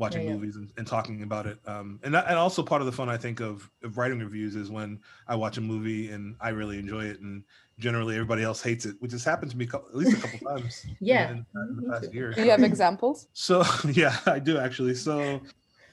watching 0.00 0.22
yeah. 0.26 0.32
movies 0.32 0.56
and, 0.56 0.72
and 0.78 0.86
talking 0.86 1.22
about 1.22 1.46
it. 1.46 1.58
Um 1.66 2.00
and 2.02 2.12
that, 2.14 2.24
and 2.26 2.36
also 2.36 2.62
part 2.62 2.80
of 2.82 2.86
the 2.86 2.92
fun 2.92 3.08
I 3.08 3.16
think 3.18 3.40
of, 3.40 3.70
of 3.84 3.96
writing 3.98 4.18
reviews 4.18 4.56
is 4.56 4.70
when 4.70 4.98
I 5.28 5.34
watch 5.36 5.58
a 5.58 5.60
movie 5.60 6.10
and 6.10 6.34
I 6.40 6.48
really 6.48 6.78
enjoy 6.78 7.04
it 7.04 7.20
and 7.20 7.44
generally 7.78 8.14
everybody 8.14 8.42
else 8.42 8.62
hates 8.62 8.84
it, 8.86 8.96
which 9.00 9.12
has 9.12 9.24
happened 9.24 9.50
to 9.52 9.56
me 9.56 9.66
cou- 9.66 9.84
at 9.88 9.94
least 9.96 10.16
a 10.18 10.20
couple 10.28 10.38
times. 10.56 10.86
Yeah. 11.00 11.30
In, 11.30 11.46
in 11.54 11.76
Me 11.76 11.84
the 11.86 11.92
past 11.92 12.14
year. 12.14 12.32
Do 12.32 12.42
you 12.42 12.50
have 12.50 12.62
examples? 12.64 13.28
So 13.34 13.62
yeah, 13.92 14.16
I 14.26 14.38
do 14.38 14.58
actually. 14.58 14.94
So 14.94 15.40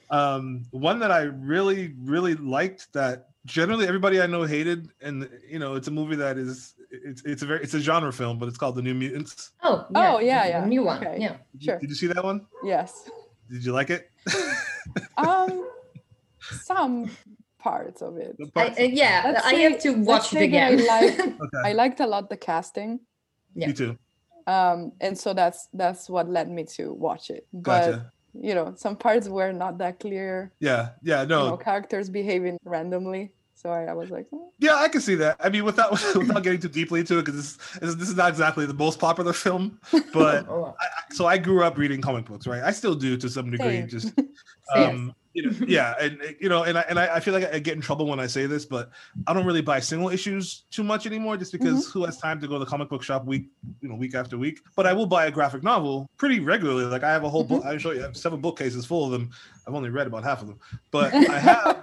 um 0.10 0.66
one 0.72 1.00
that 1.00 1.12
I 1.12 1.22
really, 1.24 1.94
really 2.00 2.36
liked 2.36 2.92
that 2.94 3.28
generally 3.46 3.88
everybody 3.88 4.22
I 4.22 4.28
know 4.28 4.44
hated, 4.44 4.90
and 5.02 5.30
you 5.50 5.60
know, 5.60 5.76
it's 5.76 5.88
a 5.90 5.92
movie 5.92 6.16
that 6.18 6.38
is 6.38 6.76
it's 6.92 7.22
it's 7.26 7.42
a 7.42 7.46
very 7.46 7.62
it's 7.62 7.74
a 7.74 7.80
genre 7.82 8.14
film, 8.14 8.38
but 8.40 8.48
it's 8.48 8.58
called 8.58 8.76
The 8.76 8.82
New 8.82 8.94
Mutants. 8.94 9.52
Oh 9.64 9.86
Oh, 9.96 10.20
yeah, 10.20 10.44
the 10.44 10.50
yeah. 10.50 10.66
new 10.66 10.84
one. 10.84 10.98
Okay. 11.06 11.18
Yeah. 11.20 11.36
Sure. 11.60 11.78
Did 11.80 11.90
you 11.90 11.96
see 11.96 12.08
that 12.08 12.24
one? 12.24 12.46
Yes. 12.64 13.10
Did 13.52 13.66
you 13.66 13.72
like 13.74 13.90
it? 13.90 14.10
Um, 15.18 15.68
some 16.50 17.12
parts 17.60 18.02
of 18.02 18.18
it. 18.18 18.36
The 18.38 18.46
I, 18.56 18.64
parts- 18.68 18.80
uh, 18.80 18.84
yeah, 18.84 19.22
Let's 19.26 19.46
I 19.46 19.52
say- 19.52 19.62
have 19.64 19.80
to 19.80 19.92
let's 19.92 20.08
watch 20.08 20.26
it 20.34 20.38
say 20.38 20.48
that 20.52 20.74
again. 20.74 20.88
I 20.90 21.02
like 21.02 21.20
okay. 21.42 21.58
I 21.70 21.74
liked 21.74 22.00
a 22.00 22.08
lot 22.08 22.30
the 22.30 22.38
casting. 22.38 23.00
yeah. 23.56 23.68
Me 23.68 23.74
too. 23.74 23.98
um 24.48 24.94
and 25.02 25.18
so 25.18 25.34
that's 25.34 25.68
that's 25.74 26.10
what 26.10 26.30
led 26.30 26.48
me 26.50 26.64
to 26.64 26.94
watch 26.94 27.30
it 27.30 27.44
but 27.52 27.84
Gotcha. 27.92 28.12
you 28.48 28.54
know 28.56 28.74
some 28.78 28.96
parts 28.96 29.28
were 29.28 29.52
not 29.52 29.78
that 29.80 30.00
clear 30.00 30.54
Yeah. 30.62 30.90
Yeah. 31.04 31.24
you 31.24 31.28
No. 31.28 31.40
know 31.50 31.58
characters 31.58 32.10
behaving 32.10 32.58
randomly 32.64 33.32
so 33.58 33.72
i, 33.72 33.86
I 33.86 33.94
was 33.94 34.12
like 34.12 34.28
"Oh, 34.32 34.52
Yeah, 34.60 34.76
I 34.76 34.88
can 34.88 35.02
see 35.02 35.16
that. 35.16 35.36
I 35.40 35.50
mean, 35.50 35.66
without 35.66 35.92
without 36.16 36.44
getting 36.44 36.62
too 36.62 36.70
deeply 36.70 37.00
into 37.00 37.18
it, 37.18 37.26
because 37.26 37.58
this, 37.58 37.80
this 37.80 37.96
this 37.96 38.10
is 38.10 38.16
not 38.16 38.30
exactly 38.30 38.66
the 38.68 38.74
most 38.74 39.00
popular 39.00 39.34
film, 39.34 39.80
but 40.14 40.48
Oh, 40.48 40.76
so 41.12 41.26
I 41.26 41.38
grew 41.38 41.64
up 41.64 41.78
reading 41.78 42.00
comic 42.00 42.26
books, 42.26 42.46
right? 42.46 42.64
I 42.64 42.72
still 42.72 42.96
do 42.96 43.18
to 43.18 43.30
some 43.30 43.50
degree. 43.50 43.80
Same. 43.82 43.88
Just 43.88 44.14
um, 44.76 45.16
you 45.34 45.44
know, 45.44 45.68
yeah, 45.68 45.94
and 46.00 46.36
you 46.40 46.50
know, 46.50 46.64
and 46.64 46.78
I 46.78 46.82
and 46.90 47.00
I, 47.00 47.16
I 47.16 47.20
feel 47.20 47.34
like 47.34 47.54
I 47.54 47.60
get 47.60 47.76
in 47.76 47.82
trouble 47.82 48.08
when 48.08 48.20
I 48.20 48.26
say 48.28 48.46
this, 48.48 48.66
but 48.66 48.90
I 49.28 49.34
don't 49.34 49.46
really 49.46 49.62
buy 49.62 49.80
single 49.80 50.10
issues 50.10 50.64
too 50.72 50.84
much 50.84 51.06
anymore, 51.06 51.38
just 51.38 51.52
because 51.52 51.86
mm-hmm. 51.86 52.00
who 52.00 52.06
has 52.06 52.18
time 52.18 52.40
to 52.42 52.48
go 52.48 52.54
to 52.54 52.60
the 52.60 52.66
comic 52.66 52.90
book 52.90 53.04
shop 53.04 53.26
week, 53.26 53.48
you 53.82 53.90
know, 53.90 53.96
week 53.96 54.16
after 54.16 54.38
week? 54.38 54.62
But 54.76 54.88
I 54.88 54.94
will 54.94 55.06
buy 55.06 55.28
a 55.28 55.32
graphic 55.32 55.62
novel 55.64 56.10
pretty 56.18 56.40
regularly. 56.40 56.86
Like 56.86 57.04
I 57.04 57.12
have 57.12 57.24
a 57.24 57.30
whole 57.30 57.44
book. 57.44 57.62
Mm-hmm. 57.62 57.76
I 57.76 57.78
show 57.78 57.92
you, 57.92 58.00
I 58.00 58.04
have 58.04 58.18
seven 58.18 58.42
bookcases 58.42 58.86
full 58.86 59.06
of 59.06 59.12
them. 59.12 59.30
I've 59.68 59.76
only 59.76 59.90
read 59.90 60.08
about 60.08 60.24
half 60.24 60.42
of 60.42 60.48
them, 60.48 60.60
but 60.90 61.14
I 61.14 61.40
have. 61.40 61.68
I 61.68 61.74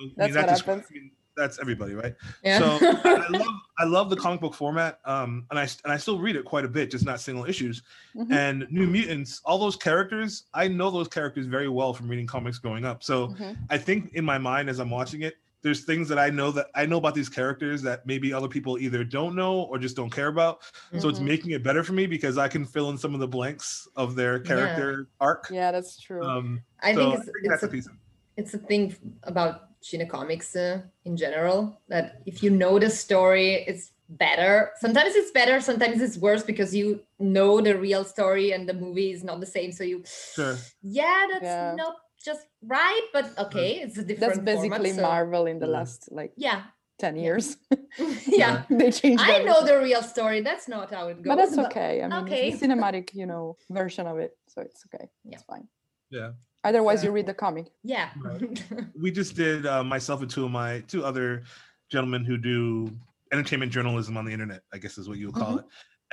mean, 0.00 0.12
That's 0.16 0.34
that 0.34 0.46
what 0.46 0.48
just- 0.48 0.64
happens. 0.64 0.86
I 0.90 0.94
mean, 0.94 1.10
that's 1.36 1.58
everybody, 1.58 1.94
right? 1.94 2.14
yeah. 2.42 2.58
So 2.58 2.78
I 3.04 3.26
love 3.30 3.54
I 3.78 3.84
love 3.84 4.10
the 4.10 4.16
comic 4.16 4.40
book 4.40 4.54
format, 4.54 4.98
um, 5.04 5.46
and 5.50 5.58
I 5.58 5.62
and 5.84 5.92
I 5.92 5.96
still 5.96 6.18
read 6.18 6.36
it 6.36 6.44
quite 6.44 6.64
a 6.64 6.68
bit, 6.68 6.90
just 6.90 7.04
not 7.04 7.20
single 7.20 7.44
issues. 7.44 7.82
Mhm. 8.16 8.32
And 8.32 8.66
New 8.70 8.86
Mutants, 8.86 9.40
all 9.44 9.58
those 9.58 9.76
characters, 9.76 10.44
I 10.54 10.68
know 10.68 10.90
those 10.90 11.08
characters 11.08 11.46
very 11.46 11.68
well 11.68 11.92
from 11.94 12.08
reading 12.08 12.26
comics 12.26 12.58
growing 12.58 12.84
up. 12.84 13.02
So 13.02 13.28
Mhm. 13.28 13.56
I 13.70 13.78
think 13.78 14.12
in 14.14 14.24
my 14.24 14.38
mind 14.38 14.68
as 14.68 14.78
I'm 14.78 14.90
watching 14.90 15.22
it, 15.22 15.34
there's 15.62 15.84
things 15.84 16.08
that 16.08 16.18
I 16.18 16.28
know 16.28 16.50
that 16.50 16.66
I 16.74 16.86
know 16.86 16.98
about 16.98 17.14
these 17.14 17.28
characters 17.28 17.82
that 17.82 18.04
maybe 18.04 18.32
other 18.32 18.48
people 18.48 18.78
either 18.78 19.04
don't 19.04 19.36
know 19.36 19.60
or 19.62 19.78
just 19.78 19.94
don't 19.94 20.10
care 20.10 20.26
about. 20.26 20.58
So 20.98 21.08
it's 21.08 21.20
Mhm. 21.20 21.24
making 21.24 21.50
it 21.52 21.62
better 21.62 21.84
for 21.84 21.92
me 21.92 22.06
because 22.06 22.36
I 22.36 22.48
can 22.48 22.64
fill 22.64 22.90
in 22.90 22.98
some 22.98 23.14
of 23.14 23.20
the 23.20 23.28
blanks 23.28 23.86
of 23.96 24.16
their 24.16 24.40
character 24.40 25.06
arc. 25.20 25.46
yeah 25.50 25.70
that's 25.70 26.00
true 26.00 26.20
Um, 26.22 26.62
I 26.80 26.94
so 26.94 27.00
think 27.00 27.12
I 27.12 27.16
it's, 27.16 27.24
think 27.26 27.36
it's 27.42 27.48
that's 27.48 27.62
a 27.62 27.66
a 27.66 27.68
piece. 27.70 27.86
Of, 27.86 27.92
it's 28.36 28.54
a 28.54 28.58
thing 28.58 28.96
about 29.22 29.68
China 29.82 30.06
comics 30.06 30.54
uh, 30.56 30.80
in 31.04 31.16
general 31.16 31.80
that 31.88 32.22
if 32.26 32.42
you 32.42 32.50
know 32.50 32.78
the 32.78 32.90
story, 32.90 33.64
it's 33.66 33.92
better. 34.08 34.70
Sometimes 34.80 35.14
it's 35.14 35.30
better, 35.30 35.60
sometimes 35.60 36.00
it's 36.00 36.16
worse 36.18 36.42
because 36.42 36.74
you 36.74 37.00
know 37.18 37.60
the 37.60 37.74
real 37.76 38.04
story 38.04 38.52
and 38.52 38.68
the 38.68 38.74
movie 38.74 39.10
is 39.10 39.22
not 39.24 39.40
the 39.40 39.46
same. 39.46 39.72
So 39.72 39.84
you, 39.84 40.02
Sure. 40.34 40.56
yeah, 40.82 41.26
that's 41.32 41.44
Yeah. 41.44 41.74
not 41.76 41.94
just 42.24 42.42
right, 42.78 43.04
but 43.12 43.24
okay, 43.38 43.80
it's 43.84 43.98
a 43.98 44.04
different. 44.04 44.34
that's 44.34 44.38
basically 44.52 44.90
format, 44.90 44.96
so- 44.96 45.02
marvel 45.14 45.46
in 45.46 45.58
the 45.58 45.66
Yeah. 45.66 45.78
last 45.78 46.08
like 46.12 46.32
Yeah, 46.36 46.62
10 46.98 47.16
years 47.16 47.56
yeah. 48.26 48.62
they 48.70 48.90
changed 48.92 49.22
I 49.26 49.42
know 49.42 49.64
the 49.64 49.78
real 49.80 50.02
story. 50.02 50.40
That's 50.42 50.68
not 50.68 50.92
how 50.94 51.08
it 51.08 51.16
goes. 51.22 51.30
but 51.30 51.36
that's 51.36 51.58
okay 51.66 52.02
i 52.02 52.06
mean 52.08 52.22
okay. 52.22 52.48
it's 52.50 52.60
the 52.60 52.66
cinematic 52.68 53.06
you 53.14 53.26
know 53.26 53.56
version 53.70 54.06
of 54.06 54.18
it 54.18 54.32
so 54.52 54.60
it's 54.62 54.84
okay 54.86 55.06
Yeah. 55.24 55.34
it's 55.36 55.44
fine 55.44 55.66
Yeah. 56.10 56.30
Otherwise 56.64 57.00
So- 57.00 57.06
you 57.06 57.12
read 57.12 57.26
the 57.26 57.34
comic 57.34 57.66
Yeah. 57.82 58.10
we 59.00 59.10
just 59.10 59.34
did 59.36 59.66
uh, 59.66 59.82
myself 59.84 60.20
and 60.22 60.30
two 60.30 60.44
of 60.44 60.50
my 60.50 60.80
two 60.88 61.04
other 61.04 61.42
gentlemen 61.90 62.24
who 62.24 62.36
do 62.36 62.90
entertainment 63.32 63.72
journalism 63.72 64.16
on 64.16 64.24
the 64.24 64.32
internet 64.32 64.60
i 64.72 64.78
guess 64.78 64.98
is 64.98 65.08
what 65.08 65.18
you 65.18 65.26
would 65.26 65.34
call 65.36 65.54
Mhm. 65.56 65.58
it 65.60 65.64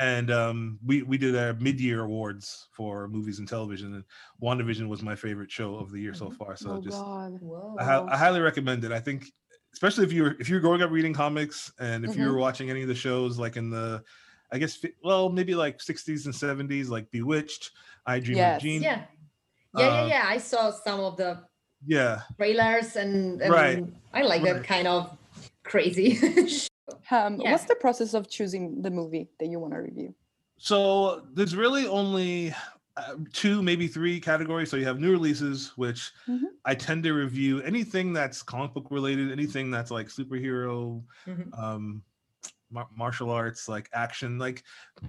and 0.01 0.32
um, 0.32 0.79
we 0.86 1.01
we 1.03 1.18
did 1.18 1.36
our 1.36 1.53
mid-year 1.56 2.06
awards 2.06 2.70
for 2.72 3.10
movies 3.10 3.39
and 3.39 3.48
television, 3.50 3.96
and 3.96 4.06
WandaVision 4.41 4.88
was 4.88 5.01
my 5.03 5.13
favorite 5.13 5.51
show 5.51 5.75
of 5.75 5.91
the 5.91 6.00
year 6.00 6.13
so 6.13 6.32
far. 6.32 6.56
So 6.56 6.72
oh 6.72 6.82
just 6.82 6.96
God. 6.98 7.38
I, 7.82 8.06
I 8.13 8.15
highly 8.15 8.39
recommend 8.39 8.86
it. 8.86 8.94
I 8.94 9.01
think, 9.01 9.25
especially 9.74 10.06
if 10.06 10.13
you're 10.13 10.38
if 10.39 10.48
you're 10.48 10.62
growing 10.62 10.82
up 10.82 10.89
reading 10.89 11.13
comics 11.13 11.74
and 11.82 12.06
if 12.06 12.15
you're 12.15 12.38
watching 12.38 12.70
any 12.70 12.82
of 12.82 12.88
the 12.88 12.96
shows 12.96 13.38
like 13.38 13.58
in 13.58 13.70
the, 13.70 14.01
I 14.53 14.58
guess, 14.58 14.79
well, 15.03 15.27
maybe 15.27 15.53
like 15.53 15.79
60s 15.79 16.24
and 16.27 16.34
70s, 16.34 16.88
like 16.88 17.12
Bewitched, 17.12 17.72
I 18.06 18.22
Dream 18.22 18.38
Yes. 18.38 18.56
of 18.56 18.63
Jean. 18.63 18.82
yeah. 18.82 19.03
Yeah, 19.78 19.88
yeah, 19.88 20.02
Uh, 20.02 20.08
yeah. 20.08 20.24
I 20.28 20.38
saw 20.38 20.72
some 20.72 21.00
of 21.00 21.18
the 21.18 21.44
Yeah. 21.86 22.22
trailers 22.38 22.96
and, 22.96 23.42
and 23.42 23.52
Right. 23.52 23.84
I 24.14 24.24
like 24.24 24.44
that 24.44 24.64
kind 24.64 24.88
of 24.88 25.18
crazy. 25.64 26.20
Um, 27.12 27.40
Yeah. 27.42 27.52
What's 27.52 27.66
the 27.66 27.76
process 27.76 28.14
of 28.14 28.30
choosing 28.30 28.82
the 28.84 28.92
movie 28.92 29.30
that 29.40 29.48
you 29.48 29.60
want 29.60 29.74
to 29.74 29.80
review? 29.80 30.14
So 30.58 31.26
there's 31.34 31.56
really 31.56 31.88
only 31.88 32.54
uh, 32.98 33.16
two, 33.34 33.64
maybe 33.64 33.88
three 33.88 34.20
categories. 34.20 34.70
So 34.70 34.78
you 34.78 34.86
have 34.86 35.00
new 35.00 35.12
releases, 35.12 35.72
which 35.78 36.12
Mhm. 36.28 36.50
I 36.66 36.76
tend 36.76 37.04
to 37.04 37.14
review 37.14 37.62
anything 37.62 38.12
that's 38.14 38.44
comic 38.44 38.74
book 38.74 38.88
related, 38.92 39.32
anything 39.32 39.72
that's 39.72 39.90
like 39.90 40.08
superhero, 40.08 41.04
Mhm. 41.26 41.58
um, 41.58 42.04
mar- 42.72 42.88
martial 42.96 43.30
arts, 43.30 43.68
like 43.68 43.90
action. 43.94 44.38
Like, 44.38 44.64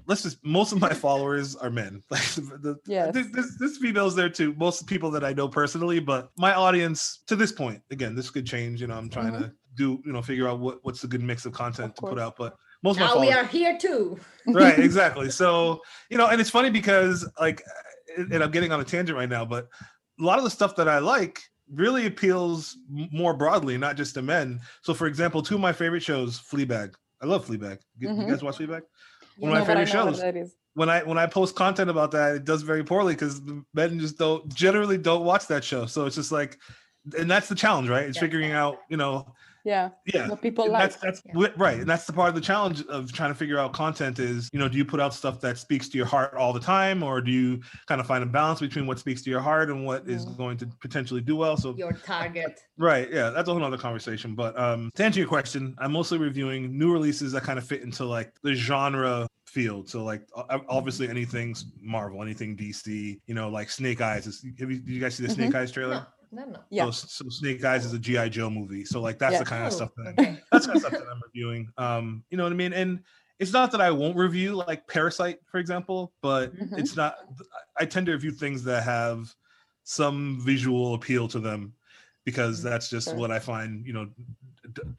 let's 0.07 0.23
just 0.23 0.45
most 0.45 0.73
of 0.73 0.81
my 0.81 0.93
followers 1.07 1.57
are 1.57 1.71
men. 1.71 2.03
Like, 2.11 2.23
the, 2.23 2.77
Yes. 2.87 3.15
there's, 3.15 3.31
there's, 3.31 3.57
there's 3.59 3.79
females 3.79 4.15
there 4.15 4.29
too. 4.29 4.55
Most 4.57 4.87
people 4.87 5.11
that 5.13 5.25
I 5.25 5.33
know 5.33 5.49
personally, 5.49 6.01
but 6.01 6.31
my 6.37 6.55
audience 6.55 7.23
to 7.27 7.37
this 7.37 7.53
point, 7.53 7.83
again, 7.91 8.15
this 8.15 8.31
could 8.31 8.47
change. 8.47 8.81
You 8.81 8.87
know, 8.89 8.97
I'm 8.97 9.11
trying 9.11 9.33
to 9.33 9.39
mm-hmm. 9.39 9.77
do, 9.77 10.03
you 10.05 10.13
know, 10.13 10.23
figure 10.23 10.49
out 10.49 10.59
what 10.61 10.79
what's 10.83 11.05
a 11.05 11.09
good 11.09 11.23
mix 11.23 11.47
of 11.47 11.53
content 11.53 11.91
Of 11.91 11.95
to 11.97 12.03
put 12.03 12.19
out. 12.19 12.37
But 12.37 12.57
most 12.83 12.97
of 12.97 13.01
my 13.01 13.07
now 13.07 13.13
followers 13.15 13.29
we 13.29 13.35
are 13.35 13.45
here 13.45 13.79
too. 13.79 14.19
right 14.47 14.79
exactly 14.79 15.31
so 15.31 15.81
you 16.09 16.17
know 16.17 16.29
and 16.29 16.41
it's 16.41 16.51
funny 16.51 16.71
because 16.71 17.29
like 17.39 17.63
and 18.17 18.43
i'm 18.43 18.51
getting 18.51 18.73
on 18.73 18.81
a 18.81 18.85
tangent 18.85 19.17
right 19.17 19.29
now 19.29 19.45
but 19.45 19.69
a 20.19 20.23
lot 20.23 20.39
of 20.39 20.45
the 20.45 20.51
stuff 20.51 20.75
that 20.77 20.89
i 20.89 20.99
like 20.99 21.41
really 21.73 22.07
appeals 22.07 22.77
more 22.89 23.35
broadly 23.35 23.77
not 23.77 23.97
just 23.97 24.15
to 24.15 24.23
men 24.23 24.59
so 24.83 24.95
for 24.95 25.07
example 25.07 25.43
two 25.43 25.57
of 25.57 25.61
my 25.61 25.73
favorite 25.73 26.03
shows 26.03 26.41
fleabag 26.41 26.95
i 27.23 27.27
love 27.27 27.47
fleabag. 27.47 27.79
You, 27.99 28.11
you 28.15 28.27
guys 28.27 28.43
watch 28.43 28.59
fleabag? 28.59 28.83
One 29.39 29.53
of 29.53 29.59
my 29.59 29.65
favorite 29.65 29.89
shows. 29.89 30.23
When 30.75 30.89
i 30.89 31.03
when 31.03 31.19
i 31.19 31.27
post 31.27 31.57
content 31.57 31.91
about 31.91 32.13
that 32.13 32.37
it 32.37 32.45
does 32.45 32.63
very 32.63 32.85
poorly 32.85 33.15
because 33.15 33.43
the 33.43 33.65
men 33.75 33.99
just 33.99 34.19
don't 34.19 34.49
generally 34.55 34.99
don't 34.99 35.25
watch 35.25 35.47
that 35.49 35.65
show. 35.65 35.87
So 35.87 36.07
it's 36.07 36.17
just 36.17 36.33
like 36.33 36.59
and 37.19 37.31
that's 37.31 37.49
the 37.49 37.55
challenge 37.55 37.89
right? 37.89 38.05
It's 38.07 38.17
Yeah. 38.17 38.21
figuring 38.23 38.53
out 38.53 38.79
you 38.89 38.97
know 38.97 39.27
Yeah, 39.65 39.91
yeah 40.15 40.29
what 40.29 40.41
people 40.41 40.65
and 40.65 40.73
like. 40.73 40.83
that's 40.91 40.97
that's 40.97 41.21
wi- 41.35 41.53
right 41.57 41.81
and 41.81 41.89
that's 41.89 42.07
the 42.07 42.13
part 42.13 42.29
of 42.31 42.35
the 42.35 42.41
challenge 42.41 42.83
of 42.87 43.13
trying 43.13 43.31
to 43.31 43.35
figure 43.35 43.59
out 43.59 43.73
content 43.73 44.19
is 44.19 44.49
you 44.53 44.59
know 44.59 44.69
do 44.69 44.79
you 44.79 44.85
put 44.85 45.01
out 45.01 45.13
stuff 45.13 45.41
that 45.43 45.59
speaks 45.59 45.89
to 45.91 45.99
your 45.99 46.07
heart 46.07 46.35
all 46.35 46.53
the 46.53 46.61
time 46.61 47.03
or 47.03 47.21
do 47.21 47.31
you 47.31 47.61
kind 47.87 48.01
of 48.01 48.07
find 48.07 48.23
a 48.23 48.27
balance 48.27 48.61
between 48.61 48.87
what 48.87 48.99
speaks 48.99 49.21
to 49.23 49.31
your 49.31 49.41
heart 49.41 49.69
and 49.71 49.85
what 49.85 50.09
is 50.09 50.25
Mm. 50.25 50.37
going 50.37 50.57
to 50.59 50.67
potentially 50.81 51.21
do 51.21 51.37
well? 51.37 51.57
So 51.57 51.75
Your 51.77 51.93
target. 51.93 52.59
right 52.79 53.11
yeah 53.13 53.31
that's 53.31 53.49
a 53.49 53.53
whole 53.53 53.63
other 53.65 53.77
conversation 53.79 54.35
but 54.35 54.59
um 54.59 54.91
to 54.95 55.05
answer 55.05 55.19
your 55.21 55.29
question 55.29 55.75
i'm 55.79 55.93
mostly 55.93 56.19
reviewing 56.19 56.79
new 56.79 56.93
releases 56.93 57.33
that 57.33 57.43
kind 57.43 57.59
of 57.59 57.67
fit 57.67 57.83
into 57.83 58.05
like 58.05 58.33
the 58.43 58.55
genre 58.55 59.27
field. 59.47 59.89
So 59.91 60.05
like 60.05 60.23
obviously 60.69 61.09
anything's 61.09 61.65
marvel 61.83 62.23
anything 62.23 62.57
dc 62.57 62.87
you 63.27 63.35
know 63.35 63.49
like 63.49 63.69
snake 63.69 64.01
eyes 64.01 64.27
is, 64.29 64.45
have 64.61 64.71
you, 64.71 64.79
did 64.79 64.89
you 64.89 65.01
guys 65.01 65.17
see 65.17 65.27
the 65.27 65.31
snake 65.33 65.55
eyes 65.55 65.73
trailer 65.73 66.07
No, 66.33 66.45
no, 66.45 66.51
no. 66.53 66.61
Yeah. 66.71 66.85
so, 66.91 67.07
so 67.09 67.29
snake 67.29 67.65
eyes 67.65 67.85
is 67.85 67.93
a 67.93 67.99
gi 67.99 68.31
joe 68.31 68.49
movie 68.51 68.85
so 68.85 69.01
like 69.01 69.19
that's 69.19 69.33
Yeah. 69.33 69.39
the 69.41 69.45
kind 69.45 69.65
of 69.67 69.73
Oh, 69.73 69.77
stuff 69.77 69.91
that 69.97 70.07
I, 70.07 70.11
okay. 70.11 70.39
that's 70.53 70.67
kind 70.67 70.77
of 70.77 70.83
stuff 70.83 70.93
that 70.93 71.09
I'm 71.11 71.21
reviewing. 71.25 71.69
Um, 71.77 72.23
you 72.31 72.37
know 72.37 72.45
what 72.45 72.53
I 72.53 72.57
mean? 72.57 72.73
And 72.73 73.01
it's 73.41 73.53
not 73.53 73.73
that 73.73 73.81
I 73.81 73.91
won't 73.91 74.17
review 74.17 74.55
like 74.55 74.87
Parasite, 74.87 75.41
for 75.51 75.59
example, 75.59 76.13
but 76.23 76.55
Mhm. 76.57 76.79
it's 76.79 76.95
not. 76.95 77.17
I 77.79 77.85
tend 77.87 78.07
to 78.07 78.13
review 78.13 78.31
things 78.31 78.63
that 78.65 78.83
have 78.85 79.35
some 79.83 80.41
visual 80.45 80.95
appeal 80.95 81.27
to 81.29 81.41
them 81.41 81.73
because 82.25 82.63
that's 82.63 82.91
just 82.91 83.09
Sure. 83.09 83.17
what 83.17 83.31
I 83.31 83.39
find. 83.39 83.85
You 83.87 83.93
know, 83.95 84.11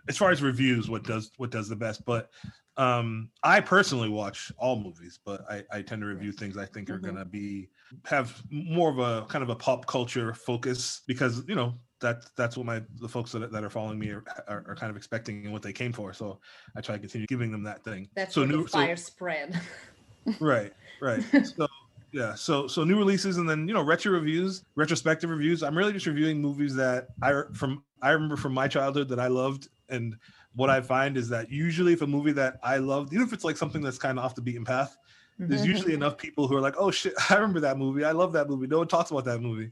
as 0.09 0.17
far 0.17 0.31
as 0.31 0.41
reviews, 0.41 0.89
what 0.89 1.03
does 1.03 1.31
what 1.38 1.51
does 1.51 1.69
the 1.69 1.75
best. 1.75 2.03
But 2.03 2.29
um, 2.78 3.30
I 3.44 3.60
personally 3.60 4.10
watch 4.10 4.51
all 4.58 4.78
movies, 4.80 5.20
but 5.24 5.42
I, 5.50 5.63
I 5.72 5.82
tend 5.82 6.01
to 6.01 6.08
review 6.08 6.32
things 6.32 6.58
I 6.58 6.66
think 6.66 6.90
are 6.90 7.00
Mhm. 7.00 7.04
gonna 7.04 7.25
be 7.25 7.70
have 8.06 8.42
more 8.50 8.90
of 8.90 9.00
a 9.00 9.25
kind 9.28 9.44
of 9.44 9.50
a 9.50 9.56
pop 9.56 9.86
culture 9.86 10.34
focus 10.34 11.01
because 11.08 11.44
you 11.48 11.56
know 11.56 11.75
that 12.00 12.24
that's 12.38 12.56
what 12.58 12.66
my 12.66 12.82
the 12.96 13.08
folks 13.10 13.32
that, 13.34 13.51
that 13.51 13.63
are 13.63 13.70
following 13.70 14.00
me 14.00 14.10
are, 14.10 14.24
are, 14.48 14.63
are 14.70 14.75
kind 14.75 14.90
of 14.90 14.96
expecting 14.96 15.44
and 15.44 15.51
what 15.54 15.62
they 15.62 15.74
came 15.74 15.92
for. 15.92 16.13
So 16.13 16.40
I 16.75 16.82
try 16.82 16.96
to 16.96 17.00
continue 17.00 17.28
giving 17.28 17.51
them 17.51 17.63
that 17.63 17.84
thing. 17.84 18.10
That's 18.16 18.34
so 18.34 18.46
new 18.46 18.63
the 18.63 18.70
so- 18.70 18.78
fire 18.78 18.96
spread. 18.98 19.60
right 20.40 20.72
right 21.01 21.24
so 21.44 21.68
yeah 22.13 22.36
so 22.36 22.68
so 22.68 22.84
new 22.84 22.98
releases 22.98 23.38
and 23.38 23.50
then 23.50 23.68
you 23.68 23.74
know 23.74 23.82
retro 23.82 24.12
reviews 24.12 24.63
retrospective 24.75 25.30
reviews 25.30 25.63
i'm 25.63 25.75
really 25.75 25.94
just 25.94 26.06
reviewing 26.06 26.40
movies 26.40 26.75
that 26.75 27.08
i 27.24 27.42
from 27.54 27.84
i 28.04 28.12
remember 28.12 28.36
from 28.38 28.54
my 28.54 28.68
childhood 28.68 29.10
that 29.10 29.20
i 29.20 29.25
loved 29.28 29.68
and 29.90 30.16
what 30.55 30.70
i 30.70 30.81
find 30.81 31.17
is 31.17 31.29
that 31.29 31.50
usually 31.50 31.93
if 31.93 32.01
a 32.01 32.08
movie 32.08 32.31
that 32.34 32.60
i 32.63 32.77
loved 32.77 33.13
even 33.13 33.25
if 33.25 33.34
it's 33.34 33.43
like 33.43 33.58
something 33.58 33.81
that's 33.81 33.98
kind 33.98 34.17
of 34.20 34.25
off 34.25 34.36
the 34.36 34.41
beaten 34.41 34.65
path 34.65 34.98
there's 35.39 35.62
Mhm. 35.63 35.67
usually 35.74 35.93
enough 35.93 36.17
people 36.17 36.48
who 36.48 36.55
are 36.55 36.62
like 36.62 36.75
oh 36.77 36.91
shit 36.91 37.13
i 37.29 37.36
remember 37.36 37.60
that 37.62 37.77
movie 37.77 38.03
i 38.03 38.12
love 38.12 38.34
that 38.34 38.50
movie 38.50 38.67
no 38.67 38.77
one 38.79 38.88
talks 38.88 39.12
about 39.12 39.25
that 39.25 39.39
movie 39.41 39.72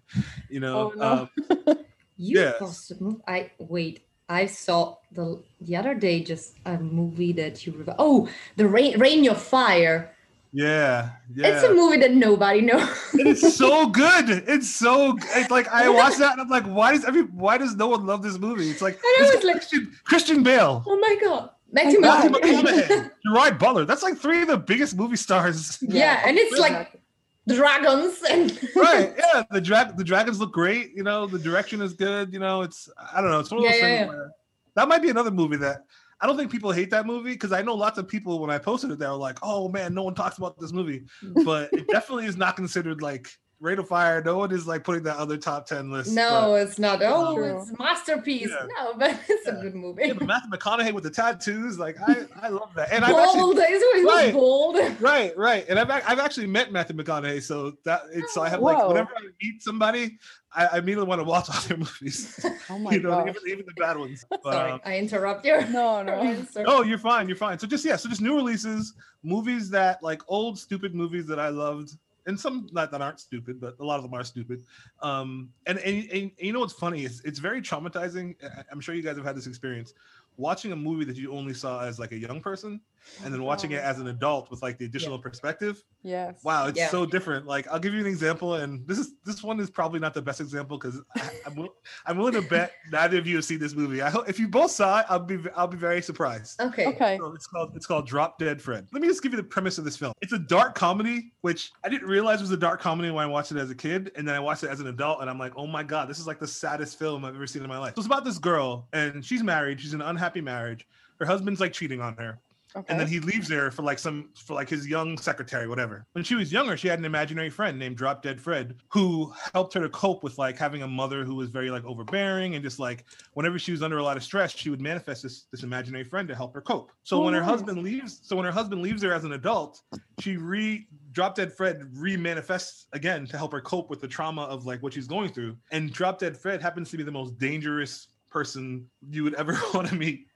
you 0.50 0.59
know 0.59 0.91
Oh, 0.95 1.00
no. 1.00 1.03
um, 1.03 1.29
You 2.17 2.39
Yes. 2.39 2.55
posted 2.59 3.00
mov- 3.00 3.21
I 3.27 3.51
wait. 3.59 4.05
I 4.27 4.45
saw 4.45 4.98
the 5.13 5.41
the 5.62 5.75
other 5.77 5.95
day 5.95 6.21
just 6.21 6.53
a 6.65 6.77
movie 6.77 7.31
that 7.33 7.65
you 7.65 7.71
rev- 7.74 7.95
oh 7.98 8.27
the 8.57 8.67
rain 8.67 9.00
Reign 9.00 9.27
of 9.29 9.41
Fire. 9.41 10.12
Yeah 10.51 11.12
yeah 11.36 11.48
It's 11.48 11.63
a 11.63 11.74
movie 11.74 11.98
that 11.98 12.12
nobody 12.13 12.62
knows. 12.62 12.89
it's 13.13 13.56
so 13.56 13.88
good. 14.03 14.29
It's 14.48 14.70
so 14.70 15.18
it's 15.36 15.51
like 15.51 15.68
I 15.68 15.89
watched 15.89 16.18
that 16.20 16.32
and 16.34 16.41
I'm 16.41 16.50
like, 16.50 16.65
why 16.65 16.91
does 16.91 17.06
every 17.06 17.24
why 17.24 17.58
does 17.58 17.75
no 17.75 17.88
one 17.88 18.06
love 18.06 18.24
this 18.24 18.38
movie? 18.39 18.70
It's 18.70 18.82
like, 18.82 19.00
I 19.03 19.18
know, 19.22 19.29
it's 19.29 19.44
like- 19.44 19.56
Christian, 19.56 19.96
Christian 20.06 20.44
Bale, 20.44 20.84
oh 20.88 20.98
my 21.00 21.15
god, 21.22 21.51
Matthew 21.72 22.01
God. 22.01 22.32
Matthew 22.32 22.51
McConaughey. 22.62 22.84
McConaughey, 22.88 23.12
Gerard 23.25 23.60
Butler. 23.60 23.86
That's 23.86 24.01
like 24.03 24.18
three 24.18 24.41
of 24.41 24.48
the 24.48 24.58
biggest 24.58 24.96
movie 24.98 25.18
stars. 25.18 25.77
Yeah, 25.82 26.22
and 26.25 26.38
it's 26.38 26.58
like 26.60 27.00
dragons 27.48 28.22
and 28.29 28.51
right. 28.75 29.13
Yeah. 29.18 29.44
The 29.51 29.62
drag 29.62 29.98
the 29.98 30.03
dragons 30.03 30.39
look 30.39 30.51
great. 30.51 30.94
You 30.96 31.03
know, 31.03 31.27
the 31.27 31.39
direction 31.39 31.82
is 31.82 31.94
good. 31.94 32.34
You 32.34 32.39
know, 32.39 32.62
it's 32.62 32.89
I 33.13 33.22
don't 33.22 33.29
know. 33.29 33.39
It's 33.39 33.51
one 33.51 33.60
of 33.60 33.72
those 33.72 33.79
Yeah, 33.79 33.88
yeah, 33.88 33.98
things 33.98 34.00
yeah. 34.01 34.08
where 34.18 34.32
that 34.75 34.88
might 34.88 35.01
be 35.01 35.10
another 35.10 35.32
movie 35.32 35.58
that 35.58 35.84
I 36.21 36.27
don't 36.27 36.38
think 36.38 36.51
people 36.51 36.71
hate 36.71 36.89
that 36.91 37.05
movie 37.05 37.31
because 37.31 37.51
I 37.51 37.61
know 37.61 37.75
lots 37.75 37.97
of 37.97 38.07
people 38.07 38.39
when 38.39 38.49
I 38.49 38.57
posted 38.57 38.91
it, 38.91 38.99
they 38.99 39.07
were 39.07 39.13
like, 39.13 39.39
"Oh 39.41 39.69
man, 39.69 39.93
no 39.93 40.03
one 40.03 40.15
talks 40.15 40.38
about 40.38 40.59
this 40.59 40.73
movie," 40.73 41.03
but 41.45 41.71
it 41.71 41.88
definitely 41.88 42.25
is 42.25 42.38
not 42.38 42.55
considered 42.55 43.01
like 43.01 43.29
Reign 43.61 43.79
of 43.79 43.87
Fire. 43.87 44.21
No 44.23 44.37
one 44.37 44.51
is 44.51 44.65
like 44.67 44.83
putting 44.83 45.03
that 45.03 45.17
other 45.17 45.37
top 45.37 45.65
ten 45.65 45.91
list. 45.91 46.13
no, 46.13 46.55
it's 46.55 46.79
not. 46.79 47.01
Oh, 47.03 47.35
True. 47.35 47.61
it's 47.61 47.77
masterpiece. 47.77 48.49
Yeah. 48.49 48.67
No, 48.77 48.93
but 48.97 49.19
it's 49.29 49.47
a 49.47 49.53
good 49.53 49.75
movie. 49.75 50.03
yeah, 50.07 50.13
Matthew 50.21 50.49
McConaughey 50.51 50.93
with 50.93 51.03
the 51.03 51.09
tattoos, 51.09 51.77
like 51.77 51.97
I, 52.07 52.25
I 52.41 52.49
love 52.49 52.73
that. 52.75 52.91
And 52.93 53.03
I've 53.03 53.15
actually 53.15 53.39
bold. 53.41 53.57
Always 53.59 53.81
was 53.81 54.05
Right. 54.05 54.33
bold. 54.33 55.01
right, 55.01 55.37
right, 55.37 55.65
and 55.67 55.77
I've 55.79 55.89
I've 55.91 56.19
actually 56.19 56.47
met 56.47 56.71
Matthew 56.71 56.95
McConaughey, 56.95 57.41
so 57.43 57.73
that 57.85 58.03
it's 58.13 58.33
so 58.33 58.41
I 58.41 58.49
have 58.49 58.61
like 58.61 58.77
whenever 58.87 59.09
I 59.17 59.23
meet 59.41 59.61
somebody, 59.61 60.17
I, 60.53 60.65
I 60.67 60.77
immediately 60.77 61.07
want 61.07 61.19
to 61.19 61.25
watch 61.25 61.49
all 61.49 61.61
their 61.67 61.77
movies. 61.77 62.45
Oh 62.71 62.77
my 62.79 62.91
you 62.91 62.99
know, 63.01 63.09
god. 63.09 63.29
even, 63.29 63.41
even 63.47 63.65
the 63.65 63.73
bad 63.81 63.97
ones. 63.97 64.23
But, 64.29 64.43
Sorry, 64.43 64.71
um, 64.71 64.79
I 64.85 64.97
interrupt 64.97 65.43
you. 65.45 65.59
No, 65.69 66.03
no. 66.03 66.45
Oh, 66.67 66.83
you're 66.83 66.99
fine. 66.99 67.27
You're 67.27 67.35
fine. 67.35 67.57
So 67.57 67.65
just 67.67 67.83
yeah, 67.83 67.95
so 67.95 68.07
just 68.07 68.21
new 68.21 68.35
releases, 68.35 68.93
movies 69.23 69.69
that 69.71 70.01
like 70.03 70.21
old 70.27 70.57
stupid 70.59 70.93
movies 70.93 71.25
that 71.27 71.39
I 71.39 71.49
loved, 71.49 71.97
and 72.25 72.39
some 72.39 72.67
not 72.71 72.91
that 72.91 73.01
aren't 73.01 73.19
stupid, 73.19 73.59
but 73.59 73.75
a 73.79 73.83
lot 73.83 73.97
of 73.97 74.03
them 74.03 74.13
are 74.13 74.23
stupid. 74.23 74.63
Um, 75.01 75.49
and 75.65 75.77
and, 75.79 76.09
and 76.11 76.31
you 76.38 76.53
know 76.53 76.59
what's 76.59 76.73
funny? 76.73 77.05
It's 77.05 77.21
it's 77.21 77.39
very 77.39 77.61
traumatizing. 77.61 78.35
I'm 78.71 78.79
sure 78.79 78.95
you 78.95 79.03
guys 79.03 79.17
have 79.17 79.25
had 79.25 79.35
this 79.35 79.47
experience 79.47 79.93
watching 80.38 80.71
a 80.71 80.75
movie 80.75 81.05
that 81.05 81.17
you 81.17 81.33
only 81.33 81.53
saw 81.53 81.83
as 81.83 81.99
like 81.99 82.13
a 82.13 82.17
young 82.17 82.41
person, 82.41 82.79
and 83.24 83.34
then 83.34 83.44
watching 83.44 83.72
it 83.72 83.77
um, 83.77 83.84
as 83.86 84.00
an 84.00 84.08
adult 84.08 84.50
with 84.51 84.62
like 84.62 84.77
the 84.77 84.86
additional 84.86 85.20
perspective. 85.20 85.84
Yes. 86.03 86.44
Wow, 86.44 86.68
it's 86.68 86.77
Yeah. 86.77 86.89
so 86.89 87.06
different. 87.06 87.46
Like 87.46 87.68
I'll 87.68 87.79
give 87.79 87.94
you 87.94 88.00
an 88.00 88.06
example, 88.06 88.56
and 88.56 88.88
this 88.88 88.98
is 88.98 89.13
this 89.25 89.44
one 89.44 89.60
is 89.60 89.70
probably 89.70 90.00
not 90.00 90.13
the 90.13 90.22
best 90.22 90.39
example 90.41 90.77
because 90.77 91.01
I'm 91.46 91.68
I'm 92.06 92.18
willing 92.18 92.34
to 92.34 92.41
bet 92.41 92.74
neither 92.91 93.18
of 93.18 93.27
you 93.27 93.36
have 93.36 93.46
seen 93.46 93.60
this 93.60 93.74
movie. 93.75 94.01
I 94.01 94.10
hope 94.10 94.29
if 94.29 94.39
you 94.39 94.48
both 94.48 94.72
saw 94.72 95.00
it, 95.01 95.06
I'll 95.10 95.20
be 95.20 95.38
I'll 95.56 95.68
be 95.68 95.77
very 95.77 96.01
surprised. 96.01 96.62
Okay. 96.62 96.86
Okay. 96.88 97.18
So 97.18 97.34
it's 97.34 97.48
called 97.48 97.72
it's 97.75 97.86
called 97.86 98.08
Drop 98.08 98.38
Dead 98.39 98.62
Fred. 98.62 98.88
Let 98.91 99.01
me 99.01 99.08
just 99.08 99.22
give 99.24 99.32
you 99.34 99.38
the 99.38 99.44
premise 99.44 99.77
of 99.77 99.84
this 99.86 99.98
film. 99.98 100.13
It's 100.22 100.34
a 100.34 100.39
dark 100.39 100.75
comedy, 100.75 101.32
which 101.41 101.72
I 101.84 101.89
didn't 101.89 102.08
realize 102.08 102.41
was 102.41 102.51
a 102.51 102.58
dark 102.58 102.79
comedy 102.82 103.12
when 103.12 103.24
I 103.24 103.27
watched 103.27 103.51
it 103.51 103.58
as 103.58 103.70
a 103.70 103.75
kid, 103.75 104.12
and 104.15 104.27
then 104.27 104.36
I 104.36 104.39
watched 104.39 104.63
it 104.63 104.70
as 104.70 104.79
an 104.79 104.88
adult, 104.88 105.22
and 105.22 105.29
I'm 105.29 105.39
like, 105.39 105.53
oh 105.56 105.68
my 105.68 105.84
god, 105.84 106.08
this 106.10 106.20
is 106.20 106.27
like 106.27 106.39
the 106.39 106.48
saddest 106.48 106.98
film 106.98 107.25
I've 107.25 107.36
ever 107.36 107.48
seen 107.48 107.62
in 107.63 107.70
my 107.70 107.77
life. 107.77 107.96
So 107.96 108.00
it's 108.00 108.08
about 108.08 108.24
this 108.25 108.38
girl, 108.38 108.88
and 108.94 109.24
she's 109.24 109.44
married. 109.44 109.82
She's 109.82 109.94
in 109.94 110.01
an 110.01 110.08
unhappy 110.08 110.41
marriage. 110.41 110.88
Her 111.20 111.25
husband's 111.25 111.60
like 111.60 111.74
cheating 111.74 112.00
on 112.00 112.15
her, 112.15 112.39
Okay. 112.75 112.85
and 112.88 112.99
then 112.99 113.07
he 113.07 113.19
leaves 113.19 113.47
there 113.47 113.71
for 113.71 113.81
like 113.81 113.97
some 113.97 114.29
for 114.35 114.53
like 114.53 114.69
his 114.69 114.88
young 114.88 115.17
secretary 115.17 115.67
whatever. 115.67 116.05
When 116.11 116.23
she 116.23 116.35
was 116.35 116.51
younger 116.51 116.77
she 116.77 116.88
had 116.88 116.99
an 116.99 117.05
imaginary 117.05 117.49
friend 117.49 117.79
named 117.79 117.97
drop 117.97 118.21
dead 118.21 118.39
fred 118.39 118.75
who 118.89 119.33
helped 119.53 119.73
her 119.73 119.79
to 119.81 119.89
cope 119.89 120.23
with 120.23 120.38
like 120.38 120.57
having 120.57 120.83
a 120.83 120.88
mother 120.88 121.23
who 121.25 121.35
was 121.35 121.49
very 121.49 121.71
like 121.71 121.83
overbearing 121.85 122.55
and 122.55 122.63
just 122.63 122.77
like 122.79 123.05
whenever 123.33 123.57
she 123.57 123.71
was 123.71 123.81
under 123.81 123.97
a 123.97 124.03
lot 124.03 124.17
of 124.17 124.23
stress 124.23 124.51
she 124.55 124.69
would 124.69 124.81
manifest 124.81 125.23
this 125.23 125.45
this 125.51 125.63
imaginary 125.63 126.03
friend 126.03 126.27
to 126.27 126.35
help 126.35 126.53
her 126.53 126.61
cope. 126.61 126.91
So 127.03 127.17
Oh, 127.21 127.25
when 127.25 127.33
her 127.33 127.41
oh. 127.41 127.43
husband 127.43 127.81
leaves 127.83 128.19
so 128.23 128.35
when 128.35 128.45
her 128.45 128.51
husband 128.51 128.81
leaves 128.81 129.01
her 129.03 129.13
as 129.13 129.23
an 129.23 129.33
adult 129.33 129.81
she 130.19 130.38
re 130.38 130.88
drop 131.11 131.35
dead 131.35 131.51
fred 131.51 131.88
re-manifests 131.93 132.85
again 132.93 133.25
to 133.25 133.38
help 133.38 133.51
her 133.51 133.61
cope 133.61 133.89
with 133.89 133.99
the 134.01 134.07
trauma 134.07 134.43
of 134.43 134.65
like 134.65 134.83
what 134.83 134.93
she's 134.93 135.07
going 135.07 135.29
through. 135.33 135.57
And 135.71 135.91
drop 135.91 136.19
dead 136.19 136.38
fred 136.38 136.61
happens 136.61 136.91
to 136.91 136.97
be 136.97 137.03
the 137.03 137.11
most 137.11 137.38
dangerous 137.39 138.09
person 138.29 138.88
you 139.09 139.23
would 139.23 139.33
ever 139.33 139.57
want 139.73 139.88
to 139.88 139.95
meet 139.95 140.27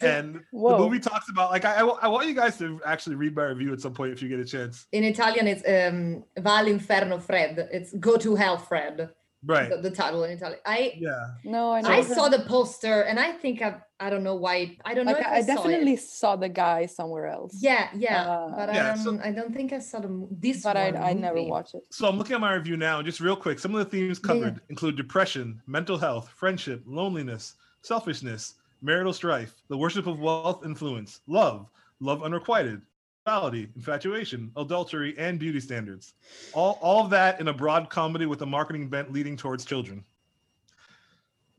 and 0.00 0.40
Whoa. 0.50 0.72
the 0.72 0.78
movie 0.78 1.00
talks 1.00 1.28
about 1.28 1.50
like 1.50 1.64
I, 1.64 1.80
I, 1.80 1.84
I 1.86 2.08
want 2.08 2.26
you 2.28 2.34
guys 2.34 2.58
to 2.58 2.80
actually 2.84 3.16
read 3.16 3.34
my 3.36 3.44
review 3.44 3.72
at 3.72 3.80
some 3.80 3.94
point 3.94 4.12
if 4.12 4.22
you 4.22 4.28
get 4.28 4.40
a 4.40 4.44
chance 4.44 4.86
In 4.92 5.04
Italian, 5.04 5.46
it's 5.46 5.62
um, 5.68 6.24
Va 6.38 6.50
all'inferno 6.62 7.20
Fred. 7.20 7.68
It's 7.72 7.92
Go 7.94 8.16
to 8.18 8.34
Hell 8.34 8.58
Fred. 8.58 9.10
right 9.44 9.70
The, 9.70 9.78
the 9.88 9.90
title 9.90 10.24
in 10.24 10.30
Italian. 10.32 10.60
I 10.64 10.94
yeah 10.98 11.34
no, 11.44 11.70
I, 11.72 11.80
I 11.80 12.02
saw 12.02 12.28
the 12.28 12.40
poster 12.40 13.02
and 13.02 13.18
I 13.18 13.32
think 13.32 13.60
I 13.62 13.76
I 13.98 14.10
don't 14.10 14.24
know 14.24 14.34
why 14.36 14.76
I 14.84 14.94
don't 14.94 15.06
know 15.06 15.12
Like 15.12 15.20
if 15.22 15.26
I, 15.28 15.36
I, 15.36 15.40
saw 15.42 15.54
definitely 15.54 15.94
it. 15.94 16.00
saw 16.00 16.34
the 16.36 16.48
guy 16.48 16.86
somewhere 16.86 17.26
else. 17.28 17.52
Yeah, 17.60 17.88
yeah, 17.94 18.22
Uh, 18.22 18.56
but 18.56 18.74
Yeah, 18.74 18.82
I 18.92 18.94
don't 18.94 19.04
so- 19.18 19.20
I 19.28 19.30
don't 19.32 19.52
think 19.54 19.72
I 19.72 19.78
saw 19.78 19.98
the 20.00 20.08
mo- 20.08 20.28
this 20.30 20.62
but 20.62 20.76
I, 20.76 20.90
one 20.90 21.02
I 21.02 21.12
never 21.12 21.36
movie. 21.36 21.50
watched 21.50 21.74
it. 21.74 21.84
so 21.90 22.08
i'm 22.08 22.16
looking 22.18 22.34
at 22.34 22.40
my 22.40 22.52
review 22.54 22.76
now 22.76 22.96
just 23.02 23.20
real 23.20 23.36
quick 23.36 23.58
some 23.60 23.72
of 23.74 23.78
the 23.84 23.90
themes 23.94 24.18
Yeah, 24.18 24.34
yeah. 24.34 24.40
covered 24.40 24.60
include 24.72 24.96
depression 24.96 25.60
mental 25.66 25.98
health 25.98 26.26
friendship 26.42 26.82
loneliness 26.86 27.54
selfishness 27.82 28.54
marital 28.82 29.12
strife 29.12 29.62
the 29.68 29.76
worship 29.76 30.06
of 30.06 30.20
wealth 30.20 30.64
influence 30.64 31.20
love 31.26 31.70
love 32.00 32.22
unrequited 32.22 32.82
sexuality 33.24 33.68
infatuation 33.76 34.50
adultery 34.56 35.14
and 35.18 35.38
beauty 35.38 35.60
standards 35.60 36.14
all 36.52 36.78
all 36.82 37.04
of 37.04 37.10
that 37.10 37.40
in 37.40 37.48
a 37.48 37.52
broad 37.52 37.88
comedy 37.88 38.26
with 38.26 38.42
a 38.42 38.46
marketing 38.46 38.88
bent 38.88 39.12
leading 39.12 39.36
towards 39.36 39.64
children 39.64 40.04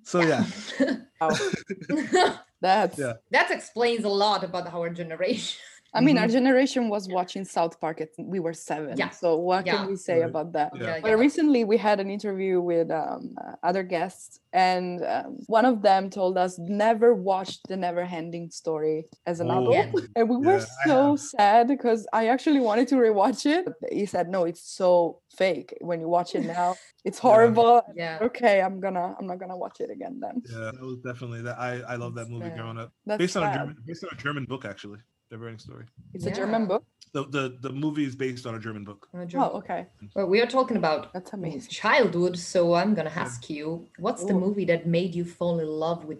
so 0.03 0.21
yeah 0.21 0.45
Wow. 1.29 2.35
That's. 2.61 2.97
Yeah. 2.97 3.13
that 3.31 3.51
explains 3.51 4.05
a 4.05 4.09
lot 4.09 4.43
about 4.43 4.73
our 4.73 4.89
generation. 4.89 5.59
I 5.95 6.01
mean, 6.01 6.15
Mhm. 6.17 6.21
our 6.21 6.27
generation 6.27 6.89
was 6.89 7.07
watching 7.07 7.45
South 7.45 7.79
Park. 7.79 8.01
At, 8.01 8.09
we 8.17 8.39
were 8.39 8.53
seven. 8.53 8.97
Yeah. 8.97 9.11
So 9.11 9.37
what 9.37 9.65
Yeah. 9.65 9.77
can 9.77 9.87
we 9.89 9.95
say 9.95 10.19
Right. 10.21 10.29
about 10.29 10.53
that? 10.53 10.71
Yeah. 10.75 10.99
But 11.01 11.17
recently 11.19 11.63
we 11.65 11.77
had 11.77 11.99
an 11.99 12.09
interview 12.09 12.59
with 12.61 12.89
um, 12.91 13.35
uh, 13.43 13.55
other 13.69 13.83
guests, 13.83 14.39
and 14.51 15.03
um, 15.05 15.37
one 15.47 15.65
of 15.65 15.81
them 15.83 16.09
told 16.09 16.37
us 16.37 16.57
never 16.57 17.13
watch 17.13 17.61
the 17.69 17.77
Never 17.77 18.01
Ending 18.01 18.49
Story 18.49 19.05
as 19.27 19.39
an 19.39 19.51
Oh, 19.51 19.61
adult. 19.61 19.75
Yeah. 19.75 19.91
And 20.17 20.29
we 20.29 20.37
were 20.37 20.59
Yeah, 20.59 20.65
so 20.87 21.15
sad 21.15 21.67
because 21.67 22.07
I 22.11 22.27
actually 22.27 22.59
wanted 22.59 22.87
to 22.89 22.95
rewatch 22.95 23.45
it. 23.45 23.65
but 23.81 23.91
He 23.93 24.05
said, 24.05 24.29
"No, 24.29 24.45
it's 24.45 24.63
so 24.63 25.19
fake. 25.37 25.77
When 25.81 25.99
you 26.01 26.07
watch 26.09 26.33
it 26.35 26.43
now, 26.45 26.75
it's 27.05 27.19
horrible." 27.19 27.81
Yeah. 27.95 28.17
Okay, 28.21 28.61
I'm 28.61 28.79
gonna, 28.79 29.15
I'm 29.19 29.27
not 29.27 29.37
gonna 29.39 29.57
watch 29.57 29.77
it 29.79 29.89
again 29.91 30.19
then. 30.23 30.41
yeah 30.51 30.71
that 30.71 30.81
was 30.81 30.97
definitely 31.09 31.41
that 31.47 31.57
i 31.59 31.71
i 31.93 31.95
love 32.03 32.13
that 32.15 32.27
movie 32.29 32.45
Sad. 32.49 32.57
growing 32.57 32.77
up 32.83 32.89
That's 33.05 33.19
based 33.19 33.37
on 33.37 33.43
a 33.43 33.53
german 33.57 33.75
based 33.85 34.03
on 34.03 34.09
a 34.11 34.15
german 34.25 34.45
book 34.45 34.63
actually 34.65 34.99
never 35.33 35.47
ending 35.47 35.59
story 35.59 35.85
It's 36.13 36.25
a 36.27 36.31
German 36.31 36.67
book. 36.67 36.83
the, 37.13 37.21
the 37.35 37.43
the 37.65 37.73
movie 37.83 38.05
is 38.11 38.15
based 38.15 38.45
on 38.49 38.53
a 38.59 38.61
german 38.65 38.83
book 38.89 39.01
Oh, 39.41 39.49
okay, 39.59 39.81
Well, 40.15 40.27
we 40.33 40.41
are 40.43 40.49
talking 40.57 40.77
about 40.83 41.11
that's 41.15 41.33
amazing. 41.33 41.71
childhood, 41.83 42.35
so 42.51 42.59
I'm 42.79 42.93
gonna 42.97 43.17
ask 43.25 43.49
you, 43.49 43.65
what's 44.05 44.23
the 44.29 44.33
Ooh. 44.35 44.45
movie 44.45 44.65
that 44.71 44.81
made 44.97 45.11
you 45.19 45.25
fall 45.39 45.55
in 45.65 45.67
love 45.85 46.05
with 46.09 46.19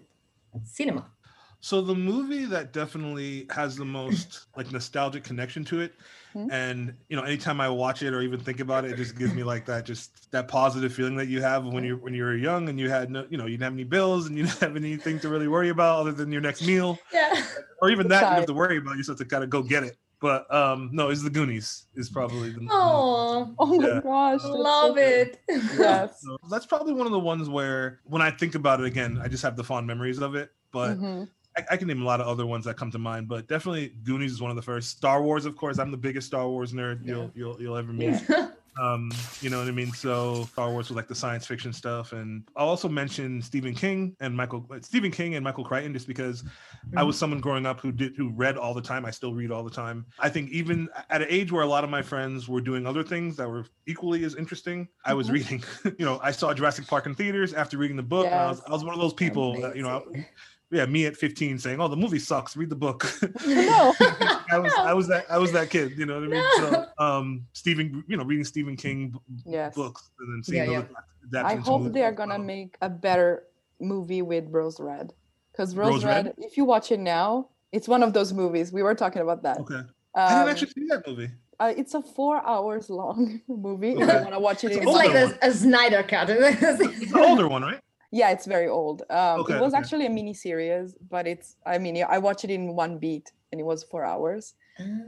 cinema? 0.78 1.02
So 1.64 1.80
the 1.80 1.94
movie 1.94 2.44
that 2.44 2.74
definitely 2.74 3.46
has 3.48 3.74
the 3.74 3.86
most 3.86 4.48
like 4.54 4.70
nostalgic 4.70 5.24
connection 5.24 5.64
to 5.64 5.80
it, 5.80 5.94
Hmm. 6.34 6.50
and 6.50 6.94
you 7.08 7.16
know, 7.16 7.22
anytime 7.22 7.58
I 7.58 7.70
watch 7.70 8.02
it 8.02 8.12
or 8.12 8.20
even 8.20 8.38
think 8.38 8.60
about 8.60 8.84
it, 8.84 8.90
it 8.90 8.96
just 8.96 9.16
gives 9.16 9.32
me 9.32 9.42
like 9.44 9.64
that 9.64 9.86
just 9.86 10.30
that 10.32 10.46
positive 10.46 10.92
feeling 10.92 11.16
that 11.16 11.28
you 11.28 11.40
have 11.40 11.64
when 11.64 11.82
you're 11.82 11.96
when 11.96 12.12
you 12.12 12.24
were 12.24 12.36
young 12.36 12.68
and 12.68 12.78
you 12.78 12.90
had 12.90 13.10
no, 13.10 13.26
you 13.30 13.38
know, 13.38 13.46
you 13.46 13.52
didn't 13.52 13.62
have 13.62 13.72
any 13.72 13.84
bills 13.84 14.26
and 14.26 14.36
you 14.36 14.44
didn't 14.46 14.60
have 14.60 14.76
anything 14.76 15.18
to 15.20 15.30
really 15.30 15.48
worry 15.48 15.70
about 15.70 16.00
other 16.00 16.12
than 16.12 16.30
your 16.30 16.42
next 16.42 16.60
meal, 16.60 16.98
Yeah. 17.10 17.42
or 17.80 17.88
even 17.88 18.08
that 18.08 18.28
you 18.28 18.36
have 18.36 18.46
to 18.46 18.52
worry 18.52 18.76
about. 18.76 18.90
You 18.90 18.98
just 18.98 19.08
have 19.08 19.16
to 19.18 19.24
kind 19.24 19.42
of 19.42 19.48
go 19.48 19.62
get 19.62 19.84
it. 19.84 19.96
But 20.20 20.52
um 20.54 20.90
no, 20.92 21.08
it's 21.08 21.22
the 21.22 21.30
Goonies 21.30 21.86
is 21.94 22.10
probably 22.10 22.50
the 22.50 22.68
Oh, 22.70 23.54
Oh 23.58 23.66
my 23.80 23.88
Yeah. 23.88 24.00
gosh, 24.02 24.32
that's 24.32 24.42
so 24.42 24.52
love 24.52 24.96
good. 24.96 25.28
it. 25.28 25.40
Yes. 25.80 26.20
So 26.20 26.36
that's 26.50 26.66
probably 26.66 26.92
one 26.92 27.06
of 27.06 27.12
the 27.12 27.18
ones 27.20 27.48
where 27.48 28.00
when 28.04 28.20
I 28.20 28.32
think 28.32 28.54
about 28.54 28.80
it 28.80 28.86
again, 28.86 29.18
I 29.22 29.28
just 29.28 29.42
have 29.42 29.56
the 29.56 29.64
fond 29.64 29.86
memories 29.86 30.18
of 30.20 30.34
it. 30.34 30.50
But 30.72 30.98
Mhm. 30.98 31.28
I, 31.56 31.64
I 31.72 31.76
can 31.76 31.88
name 31.88 32.02
a 32.02 32.04
lot 32.04 32.20
of 32.20 32.26
other 32.26 32.46
ones 32.46 32.64
that 32.64 32.76
come 32.76 32.90
to 32.90 32.98
mind, 32.98 33.28
but 33.28 33.46
definitely 33.46 33.92
Goonies 34.02 34.32
is 34.32 34.40
one 34.40 34.50
of 34.50 34.56
the 34.56 34.62
first. 34.62 34.90
Star 34.90 35.22
Wars, 35.22 35.44
of 35.46 35.56
course, 35.56 35.78
I'm 35.78 35.90
the 35.90 35.96
biggest 35.96 36.26
Star 36.26 36.48
Wars 36.48 36.72
nerd 36.72 37.04
you'll 37.06 37.30
you'll 37.34 37.60
you'll 37.60 37.76
ever 37.76 37.92
meet. 37.92 38.20
Um, 38.76 39.12
you 39.40 39.50
know 39.50 39.60
what 39.60 39.68
I 39.68 39.70
mean? 39.70 39.92
So 39.92 40.46
Star 40.50 40.68
Wars 40.68 40.88
was 40.88 40.96
like 40.96 41.06
the 41.06 41.14
science 41.14 41.46
fiction 41.46 41.72
stuff, 41.72 42.12
and 42.12 42.42
I'll 42.56 42.66
also 42.66 42.88
mention 42.88 43.40
Stephen 43.40 43.72
King 43.72 44.16
and 44.18 44.36
Michael 44.36 44.66
Stephen 44.80 45.12
King 45.12 45.36
and 45.36 45.44
Michael 45.44 45.62
Crichton, 45.64 45.92
just 45.92 46.08
because 46.08 46.42
I 46.96 47.04
was 47.04 47.16
someone 47.16 47.38
growing 47.38 47.66
up 47.66 47.78
who 47.78 47.92
did 47.92 48.16
who 48.16 48.30
read 48.30 48.56
all 48.56 48.74
the 48.74 48.82
time. 48.82 49.04
I 49.06 49.12
still 49.12 49.32
read 49.32 49.52
all 49.52 49.62
the 49.62 49.70
time. 49.70 50.04
I 50.18 50.28
think 50.28 50.50
even 50.50 50.88
at 51.08 51.22
an 51.22 51.28
age 51.30 51.52
where 51.52 51.62
a 51.62 51.68
lot 51.68 51.84
of 51.84 51.90
my 51.90 52.02
friends 52.02 52.48
were 52.48 52.60
doing 52.60 52.84
other 52.84 53.04
things 53.04 53.36
that 53.36 53.48
were 53.48 53.64
equally 53.86 54.24
as 54.24 54.34
interesting, 54.34 54.88
I 55.04 55.14
was 55.14 55.28
Mhm. 55.28 55.32
reading. 55.34 55.64
you 56.00 56.04
know, 56.04 56.18
I 56.20 56.32
saw 56.32 56.52
Jurassic 56.52 56.88
Park 56.88 57.06
in 57.06 57.14
theaters 57.14 57.54
after 57.54 57.78
reading 57.78 57.96
the 57.96 58.02
book. 58.02 58.26
and 58.26 58.34
I 58.34 58.48
was 58.48 58.60
I 58.66 58.72
was 58.72 58.82
one 58.82 58.92
of 58.94 59.00
those 59.00 59.14
people 59.14 59.60
that 59.60 59.76
you 59.76 59.82
know. 59.84 60.02
Amazing. 60.04 60.26
Yeah, 60.74 60.86
me 60.86 61.06
at 61.06 61.16
15 61.16 61.58
saying, 61.58 61.80
"Oh, 61.80 61.86
the 61.86 61.96
movie 61.96 62.18
sucks. 62.18 62.56
Read 62.56 62.68
the 62.68 62.74
book." 62.76 63.06
No. 63.46 63.94
I 64.50 64.58
was, 64.58 64.72
I 64.78 64.92
was 64.92 65.06
that, 65.08 65.24
I 65.30 65.38
was 65.38 65.52
that 65.52 65.70
kid. 65.70 65.96
You 65.96 66.06
know 66.06 66.14
what 66.14 66.24
I 66.24 66.26
mean? 66.26 66.42
No. 66.42 66.50
So, 66.58 66.86
um, 66.98 67.46
Stephen, 67.52 68.04
you 68.08 68.16
know, 68.16 68.24
reading 68.24 68.44
Stephen 68.44 68.76
King 68.76 69.08
b- 69.10 69.18
Yes. 69.46 69.74
books 69.74 70.10
and 70.18 70.28
then 70.34 70.42
seeing 70.42 70.70
Yeah, 70.70 70.82
those 71.32 71.44
I 71.44 71.54
hope 71.56 71.92
they 71.92 72.02
are 72.02 72.12
gonna 72.12 72.38
make 72.38 72.76
a 72.82 72.88
better 72.90 73.44
movie 73.80 74.22
with 74.22 74.46
Rose 74.50 74.80
Red. 74.80 75.12
Because 75.52 75.76
Rose, 75.76 75.92
Rose 75.92 76.04
Red, 76.04 76.26
Red? 76.26 76.34
if 76.38 76.56
you 76.56 76.64
watch 76.64 76.90
it 76.92 76.98
now, 77.00 77.48
it's 77.72 77.86
one 77.88 78.02
of 78.02 78.12
those 78.12 78.32
movies. 78.32 78.72
We 78.72 78.82
were 78.82 78.94
talking 78.94 79.22
about 79.22 79.42
that. 79.44 79.58
Okay, 79.60 79.80
I 80.16 80.28
didn't 80.28 80.42
Um, 80.42 80.48
actually 80.48 80.70
see 80.70 80.86
that 80.90 81.06
movie. 81.06 81.30
uh, 81.60 81.72
it's 81.76 81.94
a 81.94 82.02
four 82.02 82.44
hours 82.46 82.90
long 82.90 83.40
movie. 83.48 83.92
If 83.92 83.98
Okay. 84.02 84.16
you 84.16 84.22
want 84.22 84.34
to 84.34 84.40
watch 84.40 84.64
it 84.64 84.72
It's 84.72 84.76
It's 84.84 84.92
like 84.92 85.14
a, 85.14 85.38
a 85.42 85.52
Snyder 85.52 86.02
cut. 86.02 86.28
It's 86.30 87.12
the 87.12 87.20
older 87.20 87.46
one, 87.48 87.62
right? 87.62 87.80
Yeah, 88.14 88.30
it's 88.30 88.46
very 88.46 88.68
old. 88.68 89.02
Um, 89.10 89.40
Okay, 89.40 89.54
it 89.54 89.60
was 89.60 89.72
okay. 89.72 89.78
actually 89.80 90.06
a 90.06 90.10
mini 90.10 90.34
series, 90.34 90.94
but 91.10 91.26
it's. 91.26 91.56
I 91.66 91.78
mean, 91.78 92.02
I 92.08 92.18
watched 92.18 92.44
it 92.44 92.50
in 92.50 92.76
one 92.76 92.98
beat, 92.98 93.32
and 93.50 93.60
it 93.60 93.64
was 93.64 93.82
four 93.84 94.04
hours. 94.04 94.54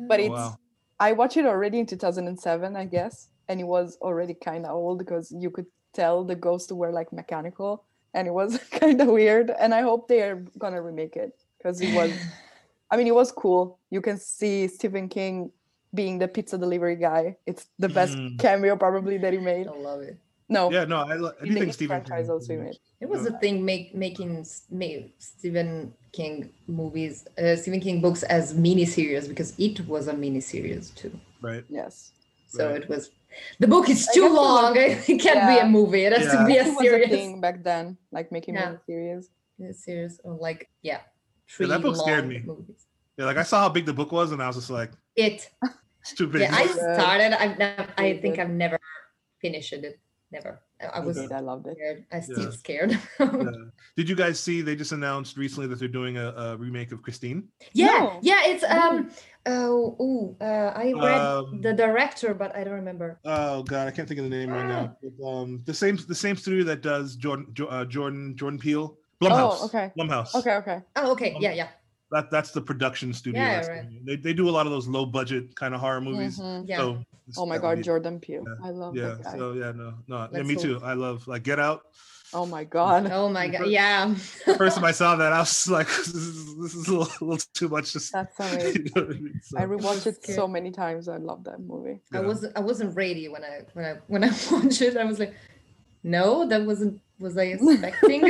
But 0.09 0.21
Oh, 0.21 0.25
it's. 0.27 0.33
wow. 0.33 0.57
I 0.99 1.13
watched 1.13 1.37
it 1.37 1.47
already 1.47 1.79
in 1.79 1.87
2007, 1.87 2.75
I 2.77 2.87
guess, 2.87 3.29
and 3.49 3.61
it 3.61 3.65
was 3.65 3.99
already 4.01 4.35
kind 4.35 4.65
of 4.67 4.73
old 4.75 4.99
because 4.99 5.31
you 5.31 5.51
could 5.51 5.67
tell 5.93 6.25
the 6.25 6.35
ghosts 6.35 6.73
were 6.73 6.91
like 6.91 7.13
mechanical, 7.13 7.85
and 8.15 8.27
it 8.27 8.33
was 8.33 8.59
kind 8.83 9.01
of 9.01 9.09
weird. 9.09 9.51
And 9.59 9.75
I 9.75 9.83
hope 9.83 10.09
they 10.09 10.23
are 10.23 10.43
gonna 10.59 10.83
remake 10.83 11.17
it 11.17 11.33
because 11.59 11.81
it 11.81 11.89
was. 11.89 12.29
I 12.91 12.97
mean, 12.97 13.07
it 13.09 13.15
was 13.15 13.33
cool. 13.33 13.79
You 13.91 14.01
can 14.01 14.19
see 14.19 14.69
Stephen 14.69 15.09
King 15.09 15.51
being 15.95 16.19
the 16.19 16.29
pizza 16.29 16.59
delivery 16.59 16.97
guy. 16.97 17.37
It's 17.47 17.69
the 17.79 17.89
best 17.89 18.19
Mm. 18.19 18.39
cameo 18.39 18.77
probably 18.77 19.19
that 19.19 19.33
he 19.33 19.39
made. 19.39 19.67
I 19.69 19.73
love 19.73 20.03
it. 20.03 20.19
No, 20.49 20.71
Yeah, 20.71 20.85
no, 20.85 20.99
I, 20.99 21.15
lo- 21.15 21.33
I 21.41 21.45
do 21.45 21.53
think 21.55 21.69
It 21.71 21.73
Stephen 21.75 22.03
King. 22.03 22.31
also 22.31 22.57
made. 22.57 22.77
It 23.01 23.09
was 23.09 23.27
a 23.27 23.33
thing 23.39 23.65
make, 23.65 23.95
making 23.95 24.39
s- 24.41 24.67
Stephen 25.19 25.93
King 26.13 26.51
movies, 26.69 27.27
uh, 27.37 27.57
Stephen 27.57 27.81
King 27.81 28.01
books 28.01 28.23
as 28.23 28.55
miniseries 28.55 29.29
because 29.29 29.59
it 29.59 29.87
was 29.89 30.07
a 30.09 30.15
miniseries 30.15 30.95
too. 30.95 31.13
right? 31.43 31.65
Yes. 31.69 32.13
So 32.49 32.71
Right. 32.71 32.83
it 32.83 32.89
was. 32.89 33.11
The 33.59 33.67
book 33.69 33.89
is 33.91 34.07
too 34.15 34.23
guess 34.23 34.31
it 34.31 34.33
was- 34.33 34.33
long. 34.33 34.77
It 35.13 35.19
can't 35.21 35.47
be 35.53 35.59
a 35.59 35.69
movie. 35.69 36.05
It 36.05 36.13
has 36.13 36.27
Yeah. 36.33 36.41
to 36.41 36.47
be 36.47 36.57
a 36.57 36.63
it 36.63 36.67
was 36.75 36.77
a 36.79 36.81
series. 36.89 37.09
thing 37.11 37.41
back 37.41 37.63
then, 37.63 37.99
like 38.13 38.31
making 38.33 38.55
Yeah. 38.55 38.77
miniseries. 38.89 39.27
A 39.71 39.73
series 39.75 40.21
or 40.23 40.35
like 40.35 40.69
yeah, 40.83 41.01
three 41.49 41.67
that 41.67 41.81
book 41.83 41.97
scared 41.97 42.29
me. 42.29 42.39
movies. 42.45 42.87
Yeah, 43.17 43.25
like 43.25 43.39
I 43.39 43.43
saw 43.43 43.61
how 43.61 43.69
big 43.71 43.87
the 43.87 43.93
book 44.01 44.13
was, 44.13 44.31
and 44.33 44.43
I 44.43 44.47
was 44.47 44.57
just 44.57 44.69
like, 44.71 44.93
It. 45.17 45.49
it's 46.03 46.13
too 46.15 46.27
big. 46.27 46.43
Yeah, 46.43 46.55
I 46.55 46.67
started. 46.67 47.33
I've 47.43 47.57
never. 47.59 47.87
I 47.99 48.19
think. 48.23 48.39
I've 48.39 48.51
never 48.51 48.79
finished 49.41 49.73
it. 49.73 49.99
Never. 50.33 50.61
I- 50.81 50.87
I 50.87 51.01
was 51.01 51.17
Okay. 51.19 51.35
I 51.35 51.41
loved 51.41 51.67
it. 51.69 51.77
scared. 51.77 52.05
I 52.13 52.21
still 52.21 52.43
Yeah. 52.43 52.51
scared. 52.51 52.99
Yeah. 53.21 53.53
Did 53.97 54.09
you 54.09 54.17
guys 54.17 54.39
see? 54.41 54.61
They 54.61 54.75
just 54.77 54.93
announced 54.93 55.37
recently 55.37 55.69
that 55.69 55.79
they're 55.79 55.89
doing 55.89 56.17
a, 56.19 56.31
a 56.33 56.57
remake 56.57 56.93
of 56.93 57.01
Christine. 57.03 57.49
Yeah, 57.73 57.87
No. 57.87 58.19
yeah, 58.23 58.41
it's 58.45 58.65
um 58.65 59.11
oh 59.47 59.97
ooh, 60.01 60.37
uh, 60.45 60.73
I 60.75 60.93
read 60.93 61.21
Um, 61.21 61.61
the 61.63 61.73
director, 61.73 62.35
but 62.35 62.55
I 62.57 62.65
don't 62.65 62.75
remember. 62.75 63.19
Oh 63.25 63.63
god, 63.63 63.87
I 63.89 63.91
can't 63.93 64.09
think 64.09 64.19
of 64.19 64.25
the 64.29 64.37
name 64.37 64.51
right 64.51 64.67
now. 64.69 64.97
But, 65.03 65.27
um, 65.27 65.63
the 65.65 65.73
same 65.75 65.97
the 66.09 66.15
same 66.15 66.37
studio 66.37 66.65
that 66.65 66.83
does 66.83 67.17
Jordan 67.17 67.47
Jo- 67.55 67.67
uh, 67.69 67.85
Jordan 67.85 68.37
Jordan 68.37 68.59
Peele. 68.59 68.99
Blumhouse. 69.23 69.59
Oh, 69.61 69.65
okay. 69.67 69.93
Blumhouse. 69.99 70.35
Okay, 70.35 70.57
okay. 70.57 70.81
Oh, 70.97 71.13
okay, 71.13 71.33
Um, 71.35 71.41
yeah, 71.43 71.53
yeah. 71.53 71.69
That 72.13 72.31
that's 72.31 72.51
the 72.53 72.61
production 72.61 73.13
studio. 73.13 73.41
Yeah, 73.43 73.67
right. 73.67 73.89
doing. 73.89 74.03
They 74.05 74.17
they 74.17 74.33
do 74.35 74.49
a 74.49 74.55
lot 74.55 74.67
of 74.67 74.73
those 74.73 74.87
low 74.87 75.07
budget 75.07 75.55
kind 75.57 75.75
of 75.75 75.81
horror 75.81 76.01
movies. 76.01 76.39
Mhm. 76.39 76.65
Yeah. 76.69 76.79
So 76.79 77.05
Oh 77.37 77.47
my 77.47 77.59
god, 77.59 77.79
be- 77.79 77.83
Jordan 77.83 78.21
Peele. 78.21 78.45
Yeah. 78.47 78.67
I 78.67 78.71
love 78.71 78.95
Yeah. 78.97 79.09
that 79.09 79.23
guy. 79.25 79.37
So 79.37 79.53
yeah, 79.55 79.73
no, 79.73 79.95
no. 80.07 80.17
Yeah, 80.19 80.29
Let's 80.31 80.49
me 80.49 80.55
hope. 80.55 80.63
too. 80.63 80.81
I 80.85 80.93
love 80.95 81.27
like 81.27 81.43
Get 81.43 81.59
Out. 81.59 81.83
oh 82.33 82.47
my 82.47 82.63
god. 82.65 83.11
Oh 83.13 83.29
my 83.29 83.49
god. 83.49 83.67
Yeah. 83.67 84.15
First 84.57 84.77
time 84.77 84.85
I 84.85 84.93
saw 84.93 85.17
that, 85.17 85.33
I 85.33 85.41
was 85.41 85.69
like, 85.79 85.89
this 85.89 86.07
is, 86.15 86.57
this 86.63 86.75
is 86.77 86.87
a, 86.89 86.97
little, 86.99 87.13
a 87.21 87.25
little 87.25 87.47
too 87.55 87.69
much. 87.69 87.93
Just 87.93 88.13
That's 88.13 88.39
amazing. 88.39 88.87
you 88.87 88.93
know 88.95 89.03
I 89.03 89.09
mean? 89.09 89.41
So, 89.43 89.59
I 89.59 89.63
rewatched 89.67 90.07
it 90.07 90.25
so 90.25 90.47
many 90.47 90.71
times. 90.71 91.09
I 91.09 91.17
love 91.17 91.43
that 91.45 91.59
movie. 91.61 92.01
I 92.13 92.21
wasn't 92.21 92.57
I 92.57 92.61
wasn't 92.61 92.95
ready 92.97 93.29
when 93.29 93.43
I 93.43 93.63
when 93.75 93.85
I 93.85 93.95
when 94.07 94.23
I 94.25 94.31
watched 94.53 94.81
it. 94.83 94.97
I 94.97 95.05
was 95.05 95.19
like, 95.19 95.35
no, 96.05 96.47
that 96.47 96.63
wasn't 96.65 97.01
was 97.19 97.37
I 97.37 97.45
expecting? 97.59 98.23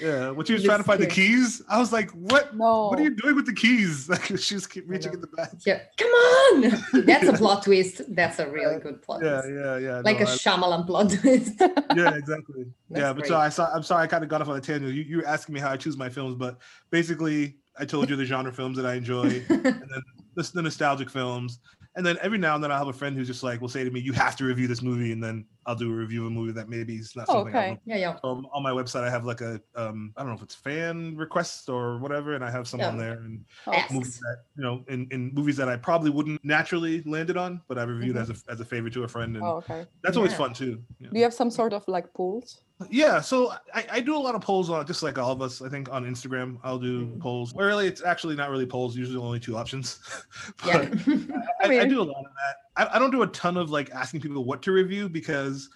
Yeah, 0.00 0.30
when 0.30 0.44
she 0.44 0.54
was 0.54 0.64
trying 0.64 0.78
to 0.78 0.84
find 0.84 1.00
the 1.00 1.06
keys, 1.06 1.62
I 1.68 1.78
was 1.78 1.92
like, 1.92 2.10
"What? 2.10 2.56
No. 2.56 2.88
What 2.88 2.98
are 2.98 3.02
you 3.02 3.14
doing 3.14 3.36
with 3.36 3.46
the 3.46 3.52
keys?" 3.52 4.08
Like 4.14 4.24
she 4.38 4.54
was 4.54 4.66
keep 4.66 4.88
reaching 4.88 5.12
in 5.12 5.20
the 5.20 5.28
back. 5.28 5.52
yeah. 5.64 5.82
Come 5.96 6.10
on. 6.10 6.82
That's 7.06 7.28
a 7.28 7.32
plot 7.34 7.62
twist. 7.62 8.02
That's 8.14 8.38
a 8.40 8.50
really 8.50 8.80
good 8.80 9.02
plot 9.02 9.20
Yeah, 9.22 9.40
twist. 9.42 9.48
yeah, 9.54 9.76
yeah. 9.78 10.00
Like 10.04 10.18
no, 10.20 10.26
a 10.26 10.28
I- 10.28 10.32
Shyamalan 10.34 10.86
plot 10.86 11.10
twist. 11.10 11.52
yeah, 11.60 12.14
exactly. 12.14 12.64
yeah, 12.90 13.12
That's 13.12 13.18
but 13.20 13.26
so. 13.28 13.36
I 13.36 13.48
saw. 13.48 13.72
I'm 13.72 13.82
sorry, 13.84 14.02
I 14.02 14.06
kind 14.08 14.24
of 14.24 14.30
got 14.30 14.40
off 14.42 14.48
on 14.48 14.56
a 14.56 14.60
tangent. 14.60 14.92
You, 14.94 15.02
you 15.02 15.16
were 15.18 15.26
asking 15.26 15.54
me 15.54 15.60
how 15.60 15.70
I 15.70 15.76
choose 15.76 15.96
my 15.96 16.08
films, 16.08 16.34
but 16.34 16.58
basically, 16.90 17.56
I 17.78 17.84
told 17.84 18.10
you 18.10 18.16
the 18.16 18.24
genre 18.24 18.52
films 18.52 18.76
that 18.76 18.86
I 18.86 18.94
enjoy, 18.94 19.42
and 19.48 19.64
then 19.64 20.02
the, 20.34 20.50
the 20.54 20.62
nostalgic 20.62 21.08
films, 21.08 21.60
and 21.96 22.04
then 22.04 22.16
every 22.22 22.38
now 22.38 22.54
and 22.54 22.62
then 22.64 22.72
I'll 22.72 22.78
have 22.78 22.88
a 22.88 22.92
friend 22.92 23.16
who's 23.16 23.26
just 23.28 23.42
like 23.42 23.60
will 23.60 23.68
say 23.68 23.84
to 23.84 23.90
me, 23.90 24.00
"You 24.00 24.12
have 24.12 24.36
to 24.36 24.44
review 24.44 24.66
this 24.66 24.82
movie," 24.82 25.12
and 25.12 25.22
then 25.22 25.46
I'll 25.66 25.74
do 25.76 25.92
a 25.92 25.94
review 25.96 26.22
of 26.22 26.26
a 26.28 26.30
movie 26.30 26.52
that 26.52 26.68
maybe 26.68 26.96
is 26.96 27.14
not 27.16 27.26
Oh, 27.28 27.34
something. 27.44 27.54
Okay. 27.56 27.70
would- 27.70 27.80
yeah, 27.84 27.96
yeah. 27.96 28.18
Um, 28.24 28.46
on 28.52 28.62
my 28.62 28.70
website, 28.70 29.02
I 29.04 29.10
have 29.10 29.24
like 29.24 29.40
a 29.40 29.60
um, 29.76 30.12
I 30.16 30.20
don't 30.22 30.30
know 30.30 30.36
if 30.36 30.42
it's 30.42 30.54
fan 30.54 31.16
requests 31.16 31.68
or 31.68 31.98
whatever, 31.98 32.34
and 32.34 32.44
I 32.44 32.50
have 32.50 32.66
some 32.68 32.80
on 32.80 32.94
Yeah. 32.98 33.04
there 33.04 33.12
and 33.20 33.44
Oh, 33.66 33.72
Asks. 33.72 33.92
movies 33.92 34.18
that 34.20 34.36
you 34.56 34.62
know 34.64 34.84
in, 34.88 35.06
in 35.10 35.32
movies 35.34 35.56
that 35.56 35.68
I 35.68 35.76
probably 35.76 36.10
wouldn't 36.10 36.44
naturally 36.44 37.02
landed 37.04 37.36
on, 37.36 37.62
but 37.68 37.78
I 37.78 37.84
reviewed 37.84 38.16
Mhm. 38.16 38.20
as 38.22 38.30
a 38.30 38.36
as 38.52 38.60
a 38.60 38.64
favor 38.64 38.90
to 38.90 39.04
a 39.04 39.08
friend, 39.08 39.36
and 39.36 39.44
oh, 39.44 39.56
okay. 39.58 39.86
that's 40.02 40.16
always 40.16 40.32
Yeah. 40.32 40.38
fun 40.38 40.52
too. 40.54 40.82
Yeah. 40.98 41.08
Do 41.12 41.16
you 41.18 41.24
have 41.24 41.34
some 41.34 41.50
sort 41.50 41.72
of 41.72 41.86
like 41.88 42.12
pools? 42.14 42.60
Yeah, 42.90 43.20
so 43.20 43.52
I, 43.74 43.86
I 43.92 44.00
do 44.00 44.16
a 44.16 44.18
lot 44.18 44.34
of 44.34 44.40
polls 44.40 44.70
on 44.70 44.86
just 44.86 45.02
like 45.02 45.18
all 45.18 45.32
of 45.32 45.42
us. 45.42 45.62
I 45.62 45.68
think 45.68 45.90
on 45.92 46.04
Instagram 46.04 46.58
I'll 46.62 46.78
do 46.78 47.06
Mhm. 47.06 47.20
polls. 47.20 47.54
Where 47.54 47.66
really 47.66 47.86
it's 47.86 48.02
actually 48.04 48.36
not 48.36 48.50
really 48.50 48.66
polls. 48.66 48.96
Usually 48.96 49.18
only 49.18 49.40
two 49.40 49.56
options. 49.56 49.98
Yeah. 50.66 50.88
But 50.88 50.98
I, 51.70 51.80
I, 51.80 51.84
do 51.86 52.00
a 52.00 52.04
lot 52.04 52.24
of 52.24 52.32
that. 52.34 52.56
I, 52.92 52.96
I 52.96 52.98
don't 52.98 53.10
do 53.10 53.22
a 53.22 53.26
ton 53.28 53.56
of 53.56 53.70
like 53.70 53.90
asking 53.90 54.20
people 54.20 54.44
what 54.44 54.62
to 54.62 54.72
review 54.72 55.08
because 55.08 55.68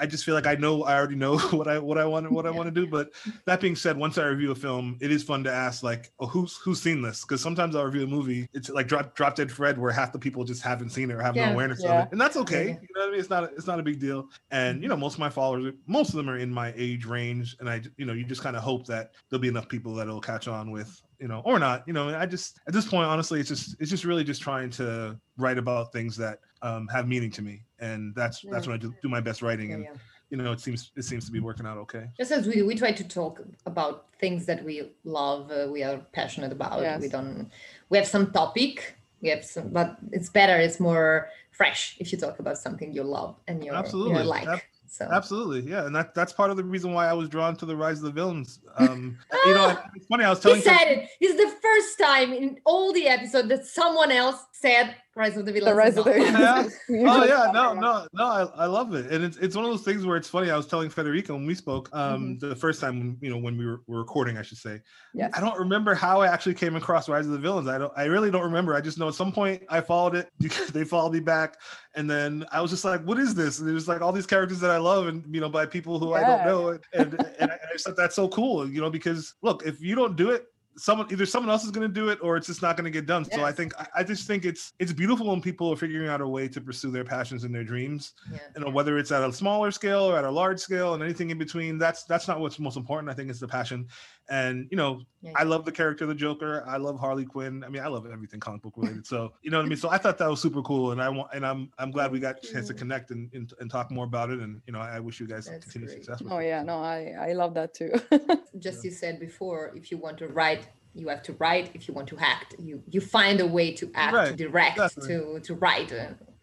I, 0.00 0.06
just 0.06 0.24
feel 0.24 0.34
like 0.34 0.46
I 0.46 0.54
know 0.54 0.82
I 0.82 0.94
already 0.94 1.16
know 1.16 1.38
what 1.50 1.68
I 1.68 1.78
what 1.78 1.98
I 1.98 2.04
want 2.04 2.30
what 2.30 2.46
I 2.46 2.50
want 2.50 2.66
to 2.66 2.70
do. 2.70 2.86
But 2.86 3.10
that 3.46 3.60
being 3.60 3.76
said, 3.76 3.96
once 3.96 4.18
I 4.18 4.24
review 4.24 4.50
a 4.50 4.54
film, 4.54 4.96
it 5.00 5.10
is 5.10 5.22
fun 5.22 5.44
to 5.44 5.52
ask 5.52 5.82
like, 5.82 6.12
oh, 6.20 6.26
who's 6.26 6.56
who's 6.56 6.80
seen 6.80 7.02
this? 7.02 7.22
Because 7.22 7.40
sometimes 7.40 7.76
I'll 7.76 7.84
review 7.84 8.04
a 8.04 8.06
movie. 8.06 8.48
It's 8.52 8.68
like 8.70 8.88
Drop 8.88 9.14
Drop 9.14 9.34
Dead 9.34 9.50
Fred, 9.50 9.78
where 9.78 9.92
half 9.92 10.12
the 10.12 10.18
people 10.18 10.44
just 10.44 10.62
haven't 10.62 10.90
seen 10.90 11.10
it 11.10 11.14
or 11.14 11.22
have 11.22 11.36
Yeah. 11.36 11.46
no 11.46 11.52
awareness 11.52 11.82
Yeah. 11.82 12.00
of 12.00 12.06
it, 12.06 12.12
and 12.12 12.20
that's 12.20 12.36
okay. 12.36 12.68
Yeah. 12.68 12.72
You 12.72 12.88
know 12.94 13.00
what 13.00 13.08
I 13.08 13.10
mean? 13.10 13.20
It's 13.20 13.30
not 13.30 13.44
it's 13.44 13.66
not 13.66 13.80
a 13.80 13.82
big 13.82 14.00
deal. 14.00 14.28
And 14.50 14.76
you 14.76 14.88
mm-hmm. 14.88 14.90
know, 14.90 14.96
most 14.96 15.14
of 15.14 15.20
my 15.20 15.30
followers, 15.30 15.74
most 15.86 16.10
of 16.10 16.16
them 16.16 16.28
are 16.28 16.38
in 16.38 16.50
my 16.50 16.72
age 16.76 17.04
range, 17.04 17.56
and 17.60 17.68
I 17.68 17.82
you 17.96 18.06
know 18.06 18.12
you 18.12 18.24
just 18.24 18.42
kind 18.42 18.56
of 18.56 18.62
hope 18.62 18.86
that 18.86 19.12
there'll 19.28 19.42
be 19.42 19.48
enough 19.48 19.68
people 19.68 19.94
that'll 19.94 20.20
catch 20.20 20.48
on 20.48 20.70
with 20.70 21.00
you 21.18 21.28
know 21.28 21.42
or 21.44 21.58
not. 21.58 21.84
You 21.86 21.92
know, 21.92 22.08
I 22.16 22.26
just 22.26 22.60
at 22.66 22.72
this 22.72 22.86
point, 22.86 23.06
honestly, 23.06 23.40
it's 23.40 23.48
just 23.48 23.76
it's 23.80 23.90
just 23.90 24.04
really 24.04 24.24
just 24.24 24.42
trying 24.42 24.70
to 24.70 25.18
write 25.36 25.58
about 25.58 25.92
things 25.92 26.16
that 26.16 26.38
um, 26.62 26.88
have 26.88 27.06
meaning 27.08 27.30
to 27.32 27.42
me, 27.42 27.62
and 27.78 28.14
that's 28.14 28.44
that's 28.50 28.66
when 28.66 28.74
I 28.74 28.78
do, 28.78 28.94
do 29.02 29.08
my 29.08 29.20
best 29.20 29.42
writing, 29.42 29.70
Yeah, 29.70 29.74
and 29.74 29.84
yeah. 29.84 29.92
you 30.30 30.36
know, 30.36 30.52
it 30.52 30.60
seems 30.60 30.92
it 30.96 31.04
seems 31.04 31.26
to 31.26 31.32
be 31.32 31.40
working 31.40 31.66
out 31.66 31.78
okay. 31.78 32.06
Just 32.16 32.32
as 32.32 32.46
we 32.46 32.54
do, 32.54 32.66
we 32.66 32.74
try 32.74 32.92
to 32.92 33.04
talk 33.04 33.40
about 33.66 34.06
things 34.18 34.46
that 34.46 34.64
we 34.64 34.92
love, 35.04 35.50
uh, 35.50 35.68
we 35.70 35.82
are 35.82 35.98
passionate 36.12 36.52
about. 36.52 36.80
We 37.00 37.08
don't. 37.08 37.50
We 37.90 37.98
have 37.98 38.06
some 38.06 38.32
topic. 38.32 38.96
We 39.20 39.30
have 39.30 39.44
some, 39.44 39.70
but 39.70 39.96
it's 40.12 40.28
better. 40.28 40.56
It's 40.56 40.78
more 40.78 41.30
fresh 41.50 41.96
if 41.98 42.12
you 42.12 42.18
talk 42.18 42.40
about 42.40 42.58
something 42.58 42.92
you 42.92 43.04
love 43.04 43.36
and 43.48 43.64
you're, 43.64 43.74
Absolutely. 43.74 44.18
you 44.18 44.24
like. 44.24 44.46
Ab- 44.46 44.60
so 44.86 45.08
Absolutely, 45.10 45.68
yeah, 45.70 45.86
and 45.86 45.94
that 45.94 46.14
that's 46.14 46.32
part 46.32 46.50
of 46.50 46.56
the 46.56 46.64
reason 46.64 46.92
why 46.92 47.06
I 47.08 47.12
was 47.12 47.28
drawn 47.28 47.56
to 47.56 47.66
the 47.66 47.76
Rise 47.76 47.98
of 47.98 48.04
the 48.04 48.10
Villains. 48.12 48.60
Um, 48.76 49.18
you 49.46 49.54
know, 49.54 49.78
it's 49.94 50.06
funny. 50.06 50.24
I 50.24 50.30
was 50.30 50.38
he 50.38 50.42
telling 50.50 50.62
some- 50.62 50.76
said 50.76 50.88
it. 50.88 51.08
It's 51.20 51.36
the 51.42 51.60
first 51.60 51.98
time 51.98 52.32
in 52.32 52.58
all 52.64 52.92
the 52.92 53.06
episode 53.08 53.48
that 53.48 53.66
someone 53.66 54.12
else 54.12 54.44
said 54.52 54.94
"Rise 55.16 55.36
of 55.36 55.46
the 55.46 55.52
Villains." 55.52 55.70
The 55.70 55.74
rise 55.74 55.96
of 55.96 56.04
the 56.04 56.30
not. 56.30 56.66
Yeah. 56.88 57.06
Oh 57.14 57.24
yeah, 57.24 57.50
no, 57.52 57.74
no, 57.74 58.06
no. 58.12 58.24
I, 58.24 58.64
I 58.64 58.66
love 58.66 58.94
it, 58.94 59.12
and 59.12 59.24
it's 59.24 59.36
it's 59.36 59.54
one 59.56 59.64
of 59.64 59.70
those 59.70 59.82
things 59.82 60.04
where 60.04 60.16
it's 60.16 60.28
funny. 60.28 60.50
I 60.50 60.56
was 60.56 60.66
telling 60.66 60.90
Federica 60.90 61.30
when 61.30 61.46
we 61.46 61.54
spoke 61.54 61.88
um 61.92 62.38
the 62.38 62.56
first 62.56 62.80
time, 62.80 63.16
you 63.20 63.30
know, 63.30 63.38
when 63.38 63.56
we 63.56 63.66
were, 63.66 63.82
were 63.86 63.98
recording, 63.98 64.36
I 64.36 64.42
should 64.42 64.58
say. 64.58 64.80
Yes. 65.14 65.32
I 65.34 65.40
don't 65.40 65.58
remember 65.58 65.94
how 65.94 66.20
I 66.20 66.28
actually 66.28 66.54
came 66.54 66.76
across 66.76 67.08
Rise 67.08 67.26
of 67.26 67.32
the 67.32 67.38
Villains. 67.38 67.68
I 67.68 67.78
don't. 67.78 67.92
I 67.96 68.04
really 68.04 68.30
don't 68.30 68.42
remember. 68.42 68.74
I 68.74 68.80
just 68.80 68.98
know 68.98 69.08
at 69.08 69.14
some 69.14 69.32
point 69.32 69.62
I 69.68 69.80
followed 69.80 70.14
it. 70.14 70.28
Because 70.44 70.68
they 70.68 70.84
followed 70.84 71.12
me 71.12 71.20
back, 71.20 71.56
and 71.94 72.10
then 72.10 72.44
I 72.52 72.60
was 72.60 72.70
just 72.70 72.84
like, 72.84 73.02
"What 73.04 73.18
is 73.18 73.34
this?" 73.34 73.60
And 73.60 73.68
there's 73.68 73.88
like 73.88 74.02
all 74.02 74.12
these 74.12 74.26
characters 74.26 74.60
that 74.60 74.70
I 74.70 74.76
love, 74.76 75.06
and 75.06 75.24
you 75.34 75.40
know, 75.40 75.48
by 75.48 75.64
people 75.64 75.98
who 75.98 76.12
I 76.12 76.20
don't 76.20 76.44
know, 76.44 76.68
and 76.68 76.80
and, 76.92 77.14
and 77.38 77.50
I, 77.50 77.54
I 77.54 77.72
just 77.72 77.86
thought 77.86 77.96
that's 77.96 78.14
so 78.14 78.28
cool. 78.28 78.68
You 78.68 78.80
know, 78.80 78.90
because 78.90 79.34
look, 79.42 79.64
if 79.64 79.80
you 79.80 79.94
don't 79.94 80.16
do 80.16 80.30
it, 80.30 80.46
someone 80.76 81.06
either 81.10 81.26
someone 81.26 81.50
else 81.50 81.64
is 81.64 81.70
going 81.70 81.86
to 81.86 81.92
do 81.92 82.08
it 82.08 82.18
or 82.22 82.36
it's 82.36 82.46
just 82.46 82.62
not 82.62 82.76
going 82.76 82.84
to 82.84 82.90
get 82.90 83.06
done. 83.06 83.24
So 83.24 83.44
I 83.44 83.52
think 83.52 83.72
I, 83.78 83.86
I 83.96 84.02
just 84.02 84.26
think 84.26 84.44
it's 84.44 84.72
it's 84.78 84.92
beautiful 84.92 85.28
when 85.28 85.40
people 85.40 85.72
are 85.72 85.76
figuring 85.76 86.08
out 86.08 86.20
a 86.20 86.28
way 86.28 86.48
to 86.48 86.60
pursue 86.60 86.90
their 86.90 87.04
passions 87.04 87.44
and 87.44 87.54
their 87.54 87.64
dreams. 87.64 88.14
Yeah. 88.30 88.38
You 88.56 88.64
know, 88.64 88.70
whether 88.70 88.98
it's 88.98 89.12
at 89.12 89.22
a 89.22 89.32
smaller 89.32 89.70
scale 89.70 90.04
or 90.04 90.18
at 90.18 90.24
a 90.24 90.30
large 90.30 90.58
scale 90.58 90.94
and 90.94 91.02
anything 91.02 91.30
in 91.30 91.38
between. 91.38 91.78
That's 91.78 92.04
that's 92.04 92.28
not 92.28 92.40
what's 92.40 92.58
most 92.58 92.76
important. 92.76 93.10
I 93.10 93.14
think 93.14 93.30
it's 93.30 93.40
the 93.40 93.48
passion. 93.48 93.88
And 94.30 94.68
you 94.70 94.76
know, 94.76 95.02
Yeah, 95.20 95.32
I 95.36 95.42
love 95.44 95.64
the 95.64 95.72
character 95.72 96.04
of 96.04 96.08
the 96.08 96.14
Joker. 96.14 96.64
I 96.66 96.76
love 96.78 96.98
Harley 96.98 97.24
Quinn. 97.24 97.62
I 97.64 97.68
mean, 97.68 97.82
I 97.82 97.88
love 97.88 98.06
everything 98.10 98.40
comic 98.40 98.62
book 98.62 98.74
related. 98.76 99.06
So 99.06 99.32
you 99.42 99.50
know 99.50 99.58
what 99.58 99.66
I 99.66 99.68
mean. 99.68 99.78
So 99.78 99.90
I 99.90 99.98
thought 99.98 100.18
that 100.18 100.28
was 100.28 100.40
super 100.40 100.62
cool, 100.62 100.92
and 100.92 101.02
I 101.02 101.08
want 101.08 101.28
and 101.34 101.44
I'm 101.44 101.70
I'm 101.78 101.90
glad 101.90 102.10
we 102.10 102.20
got 102.20 102.42
a 102.42 102.52
chance 102.52 102.68
to 102.68 102.74
mm. 102.74 102.78
connect 102.78 103.10
and, 103.10 103.30
and, 103.34 103.52
and 103.60 103.70
talk 103.70 103.90
more 103.90 104.04
about 104.04 104.30
it. 104.30 104.40
And 104.40 104.62
you 104.66 104.72
know, 104.72 104.80
I 104.80 105.00
wish 105.00 105.20
you 105.20 105.26
guys 105.26 105.46
That's 105.46 105.64
continued 105.64 105.90
great. 105.90 106.04
success. 106.04 106.22
With 106.22 106.32
Oh 106.32 106.38
it. 106.38 106.46
yeah, 106.46 106.62
no, 106.62 106.78
I 106.78 107.14
I 107.20 107.32
love 107.32 107.54
that 107.54 107.74
too. 107.74 107.92
just 108.58 108.84
you 108.84 108.90
said 108.90 109.20
before 109.20 109.72
if 109.74 109.90
you 109.90 109.98
want 109.98 110.18
to 110.18 110.28
write 110.28 110.68
you 110.94 111.08
have 111.08 111.22
to 111.22 111.32
write 111.34 111.70
if 111.74 111.88
you 111.88 111.94
want 111.94 112.08
to 112.08 112.16
act 112.18 112.54
you 112.58 112.82
you 112.88 113.00
find 113.00 113.40
a 113.40 113.46
way 113.46 113.72
to 113.72 113.90
act 113.94 114.28
to 114.28 114.36
direct 114.36 114.78
exactly. 114.78 115.08
to 115.08 115.40
to 115.40 115.54
write 115.54 115.92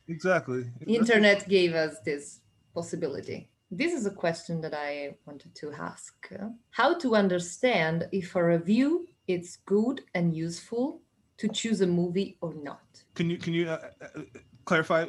Exactly. 0.07 0.65
internet 0.85 1.47
gave 1.47 1.73
us 1.73 1.95
this 2.03 2.41
possibility 2.73 3.47
this 3.71 3.93
is 3.93 4.05
a 4.05 4.11
question 4.11 4.61
that 4.61 4.73
i 4.73 5.15
wanted 5.25 5.53
to 5.55 5.71
ask 5.71 6.13
uh, 6.39 6.47
how 6.71 6.93
to 6.97 7.15
understand 7.15 8.07
if 8.11 8.35
a 8.35 8.43
review 8.43 9.07
is 9.27 9.57
good 9.65 10.01
and 10.13 10.35
useful 10.35 11.01
to 11.37 11.47
choose 11.47 11.81
a 11.81 11.87
movie 11.87 12.37
or 12.41 12.53
not 12.53 12.83
Can 13.15 13.29
you 13.29 13.37
can 13.37 13.53
you 13.53 13.69
uh, 13.69 13.79
uh, 14.01 14.21
clarify? 14.65 15.05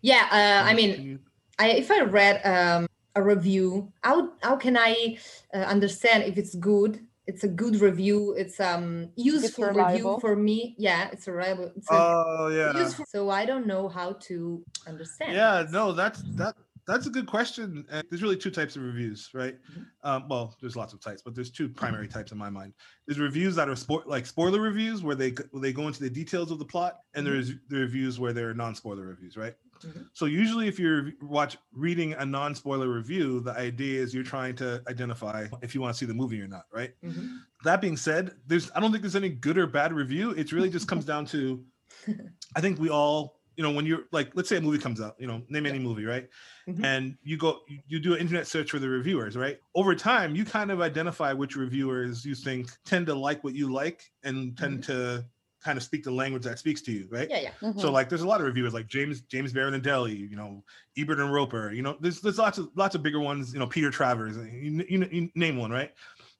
yeah 0.00 0.24
uh, 0.32 0.70
i 0.70 0.74
mean 0.74 0.90
you- 1.00 1.20
I, 1.60 1.70
if 1.70 1.90
I 1.90 2.02
read 2.02 2.40
um, 2.46 2.86
a 3.16 3.22
review, 3.22 3.92
how 4.04 4.30
how 4.42 4.54
can 4.54 4.76
I 4.76 5.18
uh, 5.52 5.58
understand 5.74 6.22
if 6.22 6.38
it's 6.38 6.54
good? 6.54 7.00
It's 7.26 7.42
a 7.42 7.48
good 7.48 7.80
review. 7.80 8.32
It's 8.38 8.60
um 8.60 9.10
useful 9.16 9.64
review 9.64 10.18
for 10.20 10.36
me. 10.36 10.76
Yeah, 10.78 11.08
it's 11.12 11.26
a 11.26 11.32
reliable. 11.32 11.72
It's 11.74 11.90
a 11.90 11.94
Oh 11.94 12.46
yeah. 12.46 12.78
useful. 12.78 13.06
So 13.10 13.28
I 13.28 13.44
don't 13.44 13.66
know 13.66 13.88
how 13.88 14.12
to 14.28 14.62
understand. 14.86 15.32
Yeah, 15.34 15.66
no, 15.78 15.90
that's 15.92 16.22
that 16.36 16.54
that's 16.88 17.06
a 17.06 17.10
good 17.10 17.26
question. 17.26 17.86
And 17.90 18.02
there's 18.10 18.22
really 18.22 18.36
two 18.36 18.50
types 18.50 18.74
of 18.76 18.82
reviews, 18.82 19.30
right? 19.34 19.58
Mhm. 19.70 19.86
Um, 20.02 20.28
well, 20.28 20.56
there's 20.60 20.74
lots 20.74 20.92
of 20.92 21.00
types, 21.00 21.22
but 21.22 21.34
there's 21.34 21.50
two 21.50 21.68
primary 21.68 22.08
types 22.08 22.32
in 22.32 22.38
my 22.38 22.50
mind. 22.50 22.74
There's 23.06 23.18
reviews 23.20 23.54
that 23.56 23.68
are 23.68 23.76
sport 23.76 24.08
like 24.08 24.26
spoiler 24.26 24.60
reviews 24.60 25.02
where 25.02 25.14
they 25.14 25.30
where 25.52 25.62
they 25.62 25.72
go 25.72 25.86
into 25.86 26.00
the 26.00 26.10
details 26.10 26.50
of 26.50 26.58
the 26.58 26.64
plot, 26.64 26.94
and 27.14 27.24
Mhm. 27.26 27.30
there's 27.30 27.48
the 27.68 27.78
reviews 27.78 28.18
where 28.18 28.32
they're 28.32 28.54
non-spoiler 28.54 29.06
reviews, 29.06 29.36
right? 29.36 29.54
Mhm. 29.84 30.08
So 30.12 30.24
usually, 30.26 30.66
if 30.66 30.80
you're 30.80 31.12
watch 31.20 31.56
reading 31.72 32.14
a 32.14 32.26
non-spoiler 32.26 32.92
review, 32.92 33.40
the 33.40 33.52
idea 33.52 34.02
is 34.02 34.12
you're 34.12 34.24
trying 34.24 34.56
to 34.56 34.82
identify 34.88 35.46
if 35.62 35.74
you 35.74 35.80
want 35.80 35.94
to 35.94 35.98
see 35.98 36.06
the 36.06 36.14
movie 36.14 36.40
or 36.40 36.48
not, 36.48 36.64
right? 36.72 36.94
Mhm. 37.04 37.38
that 37.64 37.80
being 37.80 37.96
said, 37.96 38.32
there's 38.46 38.70
I 38.74 38.80
don't 38.80 38.92
think 38.92 39.02
there's 39.02 39.16
any 39.16 39.28
good 39.30 39.58
or 39.58 39.66
bad 39.66 39.92
review. 39.92 40.30
It 40.30 40.52
really 40.52 40.70
just 40.70 40.88
comes 40.88 41.04
down 41.12 41.26
to 41.26 41.64
I 42.56 42.60
think 42.60 42.78
we 42.78 42.90
all, 42.90 43.37
you 43.58 43.64
know, 43.64 43.72
when 43.72 43.84
you're 43.86 44.04
like, 44.12 44.34
let's 44.36 44.48
say 44.48 44.56
a 44.56 44.60
movie 44.62 44.78
comes 44.78 45.02
out, 45.02 45.20
you 45.20 45.26
know, 45.26 45.44
name 45.50 45.66
any 45.66 45.80
movie, 45.80 46.06
right? 46.06 46.30
Mhm. 46.68 46.84
And 46.84 47.18
you 47.22 47.36
go, 47.36 47.62
you- 47.88 47.98
do 48.00 48.14
an 48.14 48.20
internet 48.20 48.46
search 48.46 48.70
for 48.70 48.78
the 48.78 48.88
reviewers, 48.88 49.36
right? 49.36 49.60
Over 49.74 49.94
time, 49.96 50.36
you 50.36 50.44
kind 50.44 50.70
of 50.70 50.80
identify 50.80 51.32
which 51.32 51.56
reviewers 51.56 52.24
you 52.24 52.36
think 52.36 52.70
tend 52.84 53.06
to 53.08 53.14
like 53.14 53.44
what 53.44 53.54
you 53.54 53.72
like 53.72 54.04
and 54.22 54.56
tend 54.56 54.84
to 54.84 55.26
kind 55.60 55.76
of 55.76 55.82
speak 55.82 56.04
the 56.04 56.10
language 56.12 56.44
that 56.44 56.60
speaks 56.60 56.80
to 56.82 56.92
you, 56.92 57.08
right? 57.10 57.28
Yeah, 57.28 57.40
yeah. 57.40 57.52
Mhm. 57.60 57.80
So 57.80 57.90
like, 57.90 58.08
there's 58.08 58.22
a 58.22 58.28
lot 58.28 58.40
of 58.40 58.46
reviewers 58.46 58.72
like 58.74 58.86
James 58.86 59.22
James 59.22 59.52
Berardinelli, 59.52 60.16
you 60.16 60.36
know, 60.36 60.64
Ebert 60.96 61.18
and 61.18 61.32
Roeper. 61.32 61.72
You 61.72 61.82
know, 61.82 61.98
there's 62.00 62.20
there's 62.20 62.38
lots 62.38 62.58
of 62.58 62.70
lots 62.76 62.94
of 62.94 63.02
bigger 63.02 63.20
ones. 63.20 63.52
You 63.52 63.58
know, 63.58 63.66
Peter 63.66 63.90
Travers. 63.90 64.36
You, 64.36 64.84
you, 64.88 65.08
you 65.10 65.30
name 65.34 65.56
one, 65.56 65.72
right? 65.72 65.92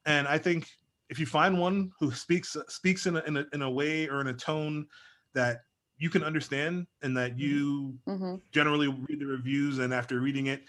And 0.06 0.28
I 0.28 0.38
think 0.38 0.70
if 1.08 1.18
you 1.18 1.26
find 1.26 1.58
one 1.58 1.92
who 1.98 2.12
speaks 2.12 2.56
speaks 2.68 3.06
in 3.06 3.16
a, 3.16 3.20
in 3.20 3.36
a 3.38 3.46
in 3.52 3.62
a 3.62 3.70
way 3.70 4.08
or 4.08 4.20
in 4.20 4.28
a 4.28 4.34
tone 4.34 4.86
that 5.34 5.62
you 5.98 6.08
can 6.10 6.22
understand 6.22 6.86
and 7.02 7.16
that 7.16 7.38
you 7.38 7.98
Mhm. 8.08 8.40
generally 8.52 8.88
read 8.88 9.20
the 9.20 9.26
reviews 9.26 9.78
and 9.78 9.92
after 9.92 10.20
reading 10.20 10.46
it 10.46 10.62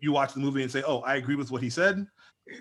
you 0.00 0.12
watch 0.12 0.32
the 0.34 0.40
movie 0.40 0.62
and 0.62 0.70
say 0.72 0.82
oh 0.86 1.00
i 1.02 1.16
agree 1.16 1.36
with 1.36 1.50
what 1.50 1.62
he 1.62 1.70
said 1.70 2.04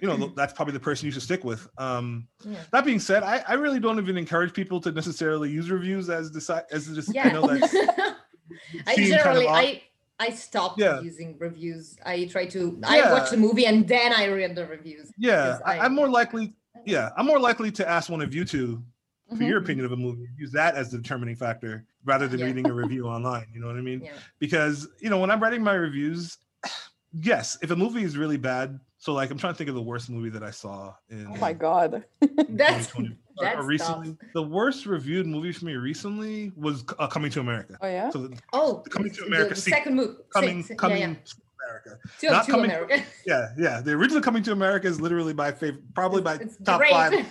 you 0.02 0.08
know 0.08 0.28
that's 0.36 0.54
probably 0.54 0.74
the 0.74 0.80
person 0.80 1.06
you 1.08 1.12
should 1.12 1.24
stick 1.24 1.44
with. 1.44 1.68
Um, 1.80 2.28
Yeah. 2.46 2.58
That 2.72 2.86
being 2.86 3.00
said, 3.00 3.24
I, 3.24 3.44
I 3.48 3.54
really 3.54 3.80
don't 3.80 3.98
even 3.98 4.16
encourage 4.16 4.54
people 4.54 4.80
to 4.82 4.92
necessarily 4.92 5.50
use 5.50 5.72
reviews 5.72 6.08
as 6.08 6.30
decide 6.30 6.66
as 6.72 6.88
just 6.94 7.10
I 7.10 7.14
Yeah. 7.16 7.30
know 7.32 7.48
that's 7.48 7.74
I 8.86 8.96
seem 8.96 9.10
kind 9.10 9.14
of 9.14 9.18
generally. 9.18 9.48
I 9.48 9.82
I 10.20 10.30
stopped 10.30 10.80
Yeah. 10.80 11.02
using 11.02 11.36
reviews. 11.40 11.98
I 12.06 12.26
try 12.26 12.46
to 12.48 12.80
I 12.84 13.12
watch 13.12 13.32
the 13.32 13.38
movie 13.38 13.66
and 13.66 13.88
then 13.88 14.14
I 14.14 14.28
read 14.28 14.56
the 14.56 14.68
reviews. 14.68 15.12
Yeah, 15.18 15.58
I, 15.66 15.80
I- 15.80 15.86
I'm 15.86 15.96
more 15.96 16.10
likely 16.10 16.54
yeah 16.86 17.10
I'm 17.18 17.26
more 17.26 17.40
likely 17.40 17.72
to 17.72 17.90
ask 17.90 18.08
one 18.10 18.22
of 18.22 18.36
you 18.36 18.46
two 18.46 18.84
for 19.32 19.44
Mhm. 19.44 19.48
your 19.48 19.58
opinion 19.60 19.86
of 19.86 19.92
a 19.94 19.98
movie. 19.98 20.28
Use 20.38 20.52
that 20.52 20.76
as 20.76 20.92
the 20.92 20.98
determining 20.98 21.36
factor 21.36 21.86
rather 22.06 22.28
than 22.28 22.40
Yeah. 22.40 22.46
reading 22.48 22.68
a 22.70 22.74
review 22.74 23.08
online. 23.08 23.48
You 23.54 23.60
know 23.62 23.68
what 23.68 23.78
I 23.78 23.82
mean? 23.82 24.02
Yeah. 24.02 24.12
because 24.40 24.88
you 25.00 25.10
know 25.10 25.20
when 25.20 25.30
i'm 25.32 25.40
writing 25.42 25.64
my 25.64 25.74
reviews 25.74 26.38
yes 27.14 27.58
if 27.62 27.72
a 27.72 27.76
movie 27.76 28.04
is 28.04 28.18
really 28.18 28.38
bad 28.38 28.80
so 28.98 29.14
like 29.14 29.30
i'm 29.32 29.38
trying 29.38 29.54
to 29.54 29.58
think 29.58 29.70
of 29.70 29.76
the 29.76 29.82
worst 29.82 30.10
movie 30.10 30.30
that 30.30 30.44
i 30.44 30.50
saw 30.52 30.94
in 31.10 31.28
Oh 31.28 31.36
my 31.38 31.54
god. 31.54 32.04
in 32.22 32.30
That's 32.58 32.88
2020. 32.88 33.18
Or- 33.38 33.46
or 33.48 33.56
that's 33.56 33.66
recently 33.66 34.18
the 34.34 34.44
worst 34.44 34.86
reviewed 34.86 35.26
movie 35.26 35.52
for 35.54 35.66
me 35.66 35.76
recently 35.76 36.52
was 36.58 36.84
uh, 37.00 37.08
coming 37.08 37.32
to 37.32 37.40
america 37.40 37.78
Oh 37.82 37.88
yeah. 37.88 38.10
so 38.10 38.28
the, 38.28 38.38
Oh, 38.54 38.84
Coming 38.90 39.12
to 39.14 39.24
America 39.26 39.56
the 39.56 39.62
sequel. 39.62 39.78
second 39.80 39.96
movie. 39.96 40.14
coming 40.34 40.64
six- 40.64 40.80
coming 40.80 40.98
yeah, 41.02 41.08
yeah. 41.08 41.14
to 41.14 41.36
america 41.70 42.00
To, 42.20 42.30
not 42.32 42.46
to 42.46 42.52
coming- 42.52 42.72
America. 42.72 43.04
yeah 43.26 43.50
yeah 43.58 43.80
the 43.82 43.92
original 43.94 44.22
coming 44.22 44.44
to 44.44 44.52
america 44.52 44.88
is 44.88 45.00
literally 45.00 45.34
my 45.34 45.52
favorite 45.52 45.82
probably 45.96 46.22
my 46.22 46.34
It's 46.36 46.58
top 46.58 46.80
great. 46.82 46.92
five 46.92 47.26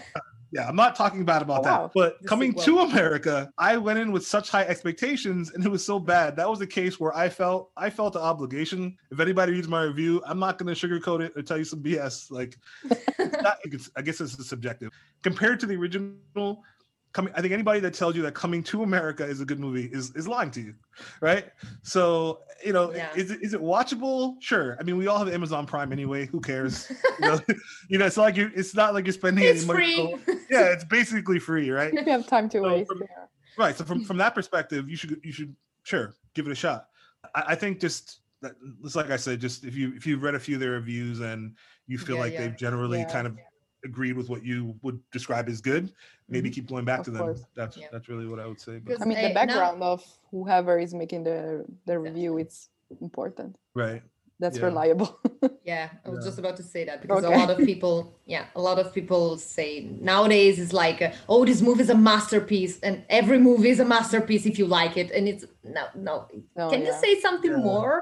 yeah 0.52 0.66
i'm 0.68 0.76
not 0.76 0.94
talking 0.96 1.24
bad 1.24 1.42
about 1.42 1.60
Oh, 1.60 1.62
that 1.62 1.80
wow. 1.82 1.90
but 1.94 2.16
coming 2.26 2.52
to 2.54 2.80
america 2.80 3.50
i 3.58 3.76
went 3.76 3.98
in 3.98 4.12
with 4.12 4.26
such 4.26 4.50
high 4.50 4.64
expectations 4.64 5.52
and 5.52 5.64
it 5.64 5.68
was 5.68 5.84
so 5.84 5.98
bad. 5.98 6.36
That 6.36 6.48
was 6.48 6.60
a 6.60 6.66
case 6.66 6.98
where 6.98 7.14
i 7.16 7.28
felt 7.28 7.70
i 7.76 7.88
felt 7.90 8.14
the 8.14 8.20
obligation. 8.20 8.96
If 9.10 9.20
anybody 9.20 9.52
reads 9.52 9.68
my 9.68 9.82
review 9.82 10.22
i'm 10.26 10.38
not 10.38 10.58
going 10.58 10.74
to 10.74 10.86
sugarcoat 10.88 11.20
it 11.20 11.32
or 11.36 11.42
tell 11.42 11.58
you 11.58 11.64
some 11.64 11.82
bs 11.82 12.30
like 12.30 12.56
it's 13.18 13.42
not, 13.42 13.58
i 13.96 14.02
guess 14.02 14.20
it's 14.20 14.48
subjective. 14.48 14.90
Compared 15.22 15.60
to 15.60 15.66
the 15.66 15.76
original 15.76 16.62
coming 17.12 17.32
i 17.36 17.40
think 17.40 17.52
anybody 17.52 17.80
that 17.80 17.92
tells 17.94 18.14
you 18.14 18.22
that 18.22 18.34
coming 18.34 18.62
to 18.62 18.82
america 18.82 19.24
is 19.24 19.40
a 19.40 19.44
good 19.44 19.58
movie 19.58 19.86
is 19.92 20.14
is 20.14 20.28
lying 20.28 20.50
to 20.50 20.60
you 20.60 20.74
right 21.20 21.46
so 21.82 22.40
you 22.64 22.72
know 22.72 22.92
Yeah. 22.92 23.08
is, 23.16 23.30
it, 23.30 23.42
is 23.42 23.52
it 23.54 23.60
watchable 23.60 24.36
sure 24.40 24.76
i 24.78 24.82
mean 24.82 24.96
we 24.96 25.06
all 25.08 25.18
have 25.18 25.28
amazon 25.28 25.66
prime 25.66 25.92
anyway 25.92 26.26
who 26.26 26.40
cares 26.40 26.90
you 27.20 27.26
know, 27.26 27.40
you 27.88 27.98
know 27.98 28.06
it's 28.06 28.16
like 28.16 28.36
you 28.36 28.50
it's 28.54 28.74
not 28.74 28.94
like 28.94 29.06
you're 29.06 29.12
spending 29.12 29.44
it's 29.44 29.64
any 29.64 29.66
money 29.66 30.18
free. 30.24 30.36
yeah 30.50 30.66
it's 30.72 30.84
basically 30.84 31.38
free 31.38 31.70
right 31.70 31.92
If 31.94 32.06
you 32.06 32.12
have 32.12 32.26
time 32.26 32.48
to 32.50 32.58
So 32.58 32.62
waste. 32.62 32.88
from- 32.88 33.00
yeah. 33.02 33.24
right 33.58 33.76
so 33.76 33.84
from 33.84 34.04
from 34.04 34.18
that 34.18 34.34
perspective 34.34 34.88
you 34.88 34.96
should 34.96 35.20
you 35.24 35.32
should 35.32 35.54
sure 35.82 36.14
give 36.34 36.46
it 36.46 36.52
a 36.52 36.54
shot 36.54 36.86
i, 37.34 37.42
I 37.48 37.54
think 37.56 37.80
just 37.80 38.20
that 38.42 38.52
it's 38.84 38.94
like 38.96 39.10
i 39.10 39.16
said 39.16 39.40
just 39.40 39.64
if 39.64 39.74
you 39.74 39.92
if 39.96 40.06
you've 40.06 40.22
read 40.22 40.34
a 40.34 40.40
few 40.40 40.54
of 40.56 40.60
their 40.60 40.70
reviews 40.72 41.20
and 41.20 41.56
you 41.88 41.98
feel 41.98 42.16
Yeah, 42.16 42.22
like 42.22 42.32
yeah. 42.34 42.40
they've 42.42 42.56
generally 42.56 43.00
Yeah. 43.00 43.10
kind 43.12 43.26
of 43.26 43.36
agreed 43.84 44.16
with 44.16 44.28
what 44.28 44.44
you 44.44 44.74
would 44.82 44.98
describe 45.10 45.48
as 45.48 45.60
good 45.60 45.92
maybe 46.28 46.50
keep 46.50 46.68
going 46.68 46.84
back 46.84 47.00
Of 47.00 47.04
to 47.06 47.10
them 47.12 47.22
course. 47.22 47.44
that's 47.54 47.76
Yeah. 47.76 47.86
that's 47.92 48.08
really 48.08 48.26
what 48.26 48.38
i 48.38 48.46
would 48.46 48.60
say 48.60 48.78
but, 48.78 49.00
I 49.00 49.04
mean, 49.04 49.20
the 49.20 49.28
now- 49.28 49.34
background 49.34 49.82
of 49.82 50.04
whoever 50.30 50.78
is 50.78 50.92
making 50.94 51.24
the 51.24 51.64
the 51.86 51.98
review, 51.98 52.38
it's 52.38 52.68
important. 53.00 53.56
right 53.74 54.02
That's 54.42 54.56
Yeah. 54.58 54.68
reliable. 54.72 55.10
Yeah, 55.72 55.90
I 56.04 56.08
was 56.08 56.20
Yeah. 56.24 56.28
just 56.30 56.38
about 56.42 56.56
to 56.56 56.62
say 56.74 56.82
that 56.88 56.98
because 57.02 57.22
Okay. 57.24 57.34
a 57.34 57.38
lot 57.40 57.50
of 57.54 57.58
people, 57.70 57.94
yeah, 58.34 58.44
a 58.60 58.62
lot 58.68 58.78
of 58.82 58.86
people 58.98 59.36
say 59.56 59.70
nowadays 60.12 60.58
is 60.64 60.72
like, 60.72 60.98
uh, 61.06 61.12
oh, 61.32 61.44
this 61.50 61.60
movie 61.66 61.82
is 61.86 61.90
a 61.90 62.00
masterpiece, 62.10 62.74
and 62.86 62.94
every 63.20 63.38
movie 63.48 63.68
is 63.74 63.80
a 63.80 63.84
masterpiece 63.96 64.44
if 64.50 64.58
you 64.60 64.66
like 64.80 64.94
it, 65.02 65.08
and 65.16 65.28
it's 65.30 65.44
no, 65.76 65.84
no. 66.08 66.14
No, 66.58 66.64
Can 66.72 66.80
you 66.88 66.94
say 67.04 67.12
something 67.26 67.52
Yeah. 67.56 67.70
more? 67.70 67.94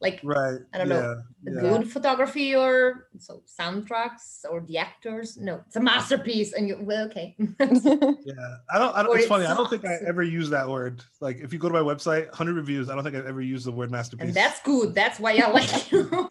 Like 0.00 0.20
right 0.22 0.58
I 0.74 0.78
don't 0.78 0.88
know. 0.88 1.22
yeah, 1.44 1.52
a 1.52 1.54
yeah. 1.54 1.60
good 1.78 1.90
photography 1.90 2.54
or 2.54 3.08
so 3.18 3.42
soundtracks 3.46 4.44
or 4.50 4.60
the 4.60 4.78
actors? 4.78 5.36
No, 5.38 5.62
it's 5.66 5.76
a 5.76 5.80
masterpiece, 5.80 6.52
and 6.52 6.68
you 6.68 6.78
well, 6.80 7.06
okay. 7.06 7.34
Yeah, 7.56 8.56
I 8.70 8.78
don't. 8.78 8.94
I 8.94 9.02
don't 9.02 9.12
Or 9.12 9.16
it's 9.16 9.26
it 9.26 9.28
funny. 9.28 9.46
I 9.46 9.54
don't 9.54 9.70
think 9.70 9.84
I 9.84 9.98
ever 10.06 10.22
use 10.22 10.50
that 10.50 10.68
word. 10.68 11.02
Like, 11.20 11.38
if 11.38 11.52
you 11.52 11.58
go 11.58 11.68
to 11.68 11.74
my 11.74 11.80
website, 11.80 12.26
100 12.28 12.56
reviews. 12.56 12.90
I 12.90 12.94
don't 12.94 13.04
think 13.04 13.16
I've 13.16 13.26
ever 13.26 13.40
used 13.40 13.66
the 13.66 13.72
word 13.72 13.90
masterpiece. 13.90 14.26
and 14.26 14.34
that's 14.34 14.60
good. 14.62 14.94
That's 14.94 15.18
why 15.18 15.40
I 15.42 15.50
like 15.50 15.90
you. 15.90 16.28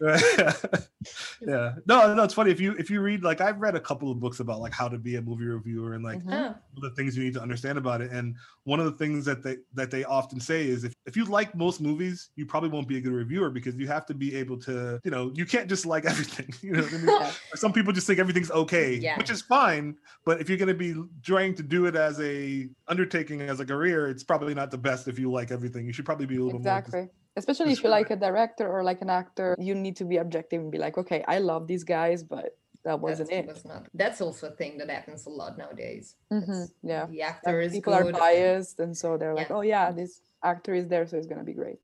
yeah. 1.46 1.74
No, 1.86 2.14
no. 2.14 2.22
It's 2.22 2.34
funny 2.34 2.50
if 2.50 2.60
you 2.60 2.72
if 2.78 2.90
you 2.90 3.00
read 3.00 3.22
like 3.22 3.40
I've 3.40 3.60
read 3.60 3.74
a 3.74 3.80
couple 3.80 4.10
of 4.10 4.20
books 4.20 4.40
about 4.40 4.60
like 4.60 4.72
how 4.72 4.88
to 4.88 4.98
be 4.98 5.16
a 5.16 5.22
movie 5.22 5.44
reviewer 5.44 5.94
and 5.94 6.04
like 6.04 6.22
Mhm. 6.22 6.54
Oh, 6.56 6.80
the 6.80 6.90
things 6.90 7.16
you 7.16 7.24
need 7.24 7.34
to 7.34 7.42
understand 7.42 7.78
about 7.78 8.00
it. 8.00 8.10
And 8.10 8.36
one 8.64 8.80
of 8.80 8.86
the 8.86 8.92
things 8.92 9.24
that 9.24 9.42
they 9.42 9.58
that 9.74 9.90
they 9.90 10.04
often 10.04 10.40
say 10.40 10.66
is 10.66 10.84
if, 10.84 10.92
if 11.06 11.16
you 11.16 11.24
like 11.24 11.54
most 11.54 11.80
movies, 11.80 12.30
you 12.36 12.46
probably 12.46 12.68
won't 12.70 12.88
be 12.88 12.98
a 12.98 13.00
good 13.00 13.12
reviewer 13.12 13.50
because 13.56 13.74
you 13.76 13.86
have 13.88 14.04
to 14.06 14.14
be 14.14 14.28
able 14.36 14.58
to, 14.68 15.00
you 15.02 15.10
know, 15.10 15.32
you 15.34 15.46
can't 15.46 15.68
just 15.68 15.84
like 15.86 16.04
everything. 16.12 16.48
You 16.62 16.72
know 16.74 16.82
what 16.82 16.92
I 16.92 16.98
mean? 17.24 17.32
Some 17.54 17.72
people 17.72 17.92
just 17.92 18.06
think 18.06 18.18
everything's 18.20 18.50
okay, 18.50 18.94
Yeah. 18.96 19.16
which 19.18 19.30
is 19.30 19.40
fine. 19.42 19.96
But 20.26 20.40
if 20.40 20.48
you're 20.48 20.58
going 20.58 20.74
to 20.76 20.82
be 20.86 20.92
trying 21.22 21.54
to 21.56 21.62
do 21.62 21.86
it 21.86 21.96
as 21.96 22.20
a 22.20 22.68
undertaking 22.88 23.40
as 23.42 23.58
a 23.60 23.66
career, 23.66 24.08
it's 24.08 24.22
probably 24.24 24.54
not 24.54 24.70
the 24.70 24.78
best 24.78 25.08
if 25.08 25.18
you 25.18 25.30
like 25.30 25.50
everything. 25.50 25.86
You 25.86 25.92
should 25.92 26.04
probably 26.04 26.26
be 26.26 26.36
a 26.36 26.44
little 26.44 26.60
more. 26.60 26.78
Exactly. 26.78 27.08
Especially 27.36 27.72
if 27.72 27.82
you 27.82 27.90
like 27.90 28.10
a 28.10 28.16
director 28.16 28.66
or 28.70 28.82
like 28.84 29.00
an 29.02 29.10
actor, 29.10 29.56
you 29.58 29.74
need 29.74 29.96
to 29.96 30.04
be 30.04 30.16
objective 30.18 30.60
and 30.60 30.70
be 30.70 30.78
like, 30.78 30.96
okay, 30.98 31.24
I 31.28 31.38
love 31.38 31.66
these 31.66 31.84
guys, 31.84 32.22
but 32.22 32.56
that 32.84 32.98
wasn't 33.00 33.30
that 33.30 33.38
it. 33.40 33.46
was 33.46 33.64
not. 33.64 33.86
That's 33.94 34.20
also 34.20 34.48
a 34.48 34.52
thing 34.52 34.78
that 34.78 34.88
happens 34.88 35.26
a 35.26 35.30
lot 35.30 35.58
nowadays. 35.58 36.14
Mhm, 36.32 36.70
yeah. 36.82 37.06
the 37.06 37.12
Like, 37.18 37.28
actor 37.30 37.60
is 37.60 37.72
people 37.72 37.92
good. 37.96 38.14
are 38.14 38.18
biased, 38.18 38.78
and 38.80 38.96
so 38.96 39.16
they're 39.18 39.34
like, 39.34 39.50
oh 39.50 39.60
yeah, 39.62 39.90
this 39.92 40.20
actor 40.42 40.72
is 40.74 40.86
there, 40.88 41.04
so 41.06 41.16
it's 41.18 41.26
gonna 41.26 41.44
be 41.44 41.52
great. 41.52 41.78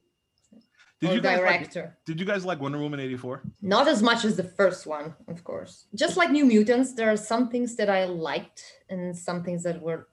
Did 1.03 1.15
you 1.15 1.21
guys 1.21 1.41
like, 1.41 1.59
director. 1.59 1.99
Did 2.07 2.21
you 2.21 2.27
guys 2.27 2.45
like 2.45 2.61
Wonder 2.61 2.79
Woman 2.79 3.01
eighty 3.01 3.17
four? 3.17 3.43
Not 3.61 3.89
as 3.89 4.03
much 4.03 4.25
as 4.25 4.37
the 4.37 4.45
first 4.45 4.87
one, 4.87 5.15
of 5.27 5.43
course. 5.43 5.87
Just 5.97 6.17
like 6.17 6.31
New 6.31 6.45
Mutants, 6.45 6.95
there 6.95 7.11
are 7.11 7.17
some 7.17 7.49
things 7.51 7.75
that 7.77 7.91
I 7.91 8.05
liked 8.05 8.63
and 8.89 9.17
some 9.17 9.43
things 9.43 9.65
that 9.65 9.83
were, 9.83 10.07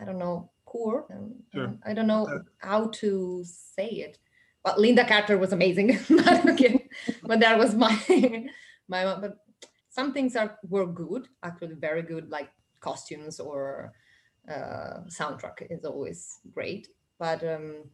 I 0.00 0.04
don't 0.06 0.18
know, 0.18 0.50
poor. 0.66 1.04
Um, 1.12 1.34
Sure. 1.54 1.66
um, 1.66 1.78
I 1.84 1.92
don't 1.92 2.06
know 2.06 2.42
how 2.58 2.86
to 3.00 3.44
say 3.44 3.88
it. 3.88 4.18
But 4.64 4.78
Lynda 4.78 5.06
Carter 5.06 5.36
was 5.36 5.52
amazing. 5.52 5.98
but 7.28 7.40
that 7.40 7.58
was 7.58 7.74
my 7.74 7.94
my. 8.88 9.04
But 9.20 9.36
some 9.90 10.14
things 10.14 10.34
are 10.34 10.58
were 10.66 10.86
good, 10.86 11.28
actually 11.42 11.74
very 11.74 12.02
good, 12.02 12.30
like 12.30 12.48
costumes 12.80 13.38
or 13.38 13.92
uh, 14.48 15.04
soundtrack 15.08 15.66
is 15.68 15.84
always 15.84 16.38
great. 16.54 16.88
But 17.18 17.44
um, 17.44 17.84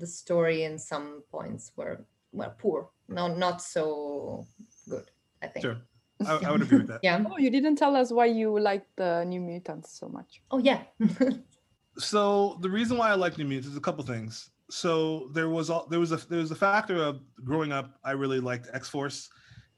the 0.00 0.06
story 0.06 0.64
in 0.64 0.78
some 0.78 1.22
points 1.30 1.72
were 1.76 2.04
were 2.32 2.52
poor. 2.58 2.90
No, 3.08 3.28
not 3.28 3.62
so 3.62 4.46
good. 4.88 5.10
I 5.42 5.46
think. 5.48 5.64
Sure. 5.64 5.76
I, 6.26 6.36
I 6.46 6.50
would 6.50 6.62
agree 6.62 6.78
with 6.78 6.88
that. 6.88 7.00
Yeah. 7.02 7.24
Oh, 7.30 7.38
you 7.38 7.50
didn't 7.50 7.76
tell 7.76 7.96
us 7.96 8.10
why 8.10 8.26
you 8.26 8.58
like 8.58 8.84
the 8.96 9.24
New 9.24 9.40
Mutants 9.40 9.98
so 9.98 10.08
much. 10.08 10.42
Oh 10.50 10.58
yeah. 10.58 10.82
so 11.98 12.58
the 12.60 12.68
reason 12.68 12.98
why 12.98 13.10
I 13.10 13.14
like 13.14 13.38
New 13.38 13.44
Mutants 13.44 13.68
is 13.68 13.76
a 13.76 13.80
couple 13.80 14.04
things. 14.04 14.50
So 14.70 15.30
there 15.32 15.48
was 15.48 15.70
all 15.70 15.86
there 15.86 16.00
was 16.00 16.12
a 16.12 16.16
there 16.28 16.38
was 16.38 16.50
a 16.50 16.56
factor 16.56 16.96
of 16.96 17.20
growing 17.44 17.72
up. 17.72 17.98
I 18.04 18.12
really 18.12 18.40
liked 18.40 18.68
X 18.72 18.88
Force. 18.88 19.30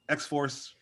X 0.09 0.27
Force 0.27 0.75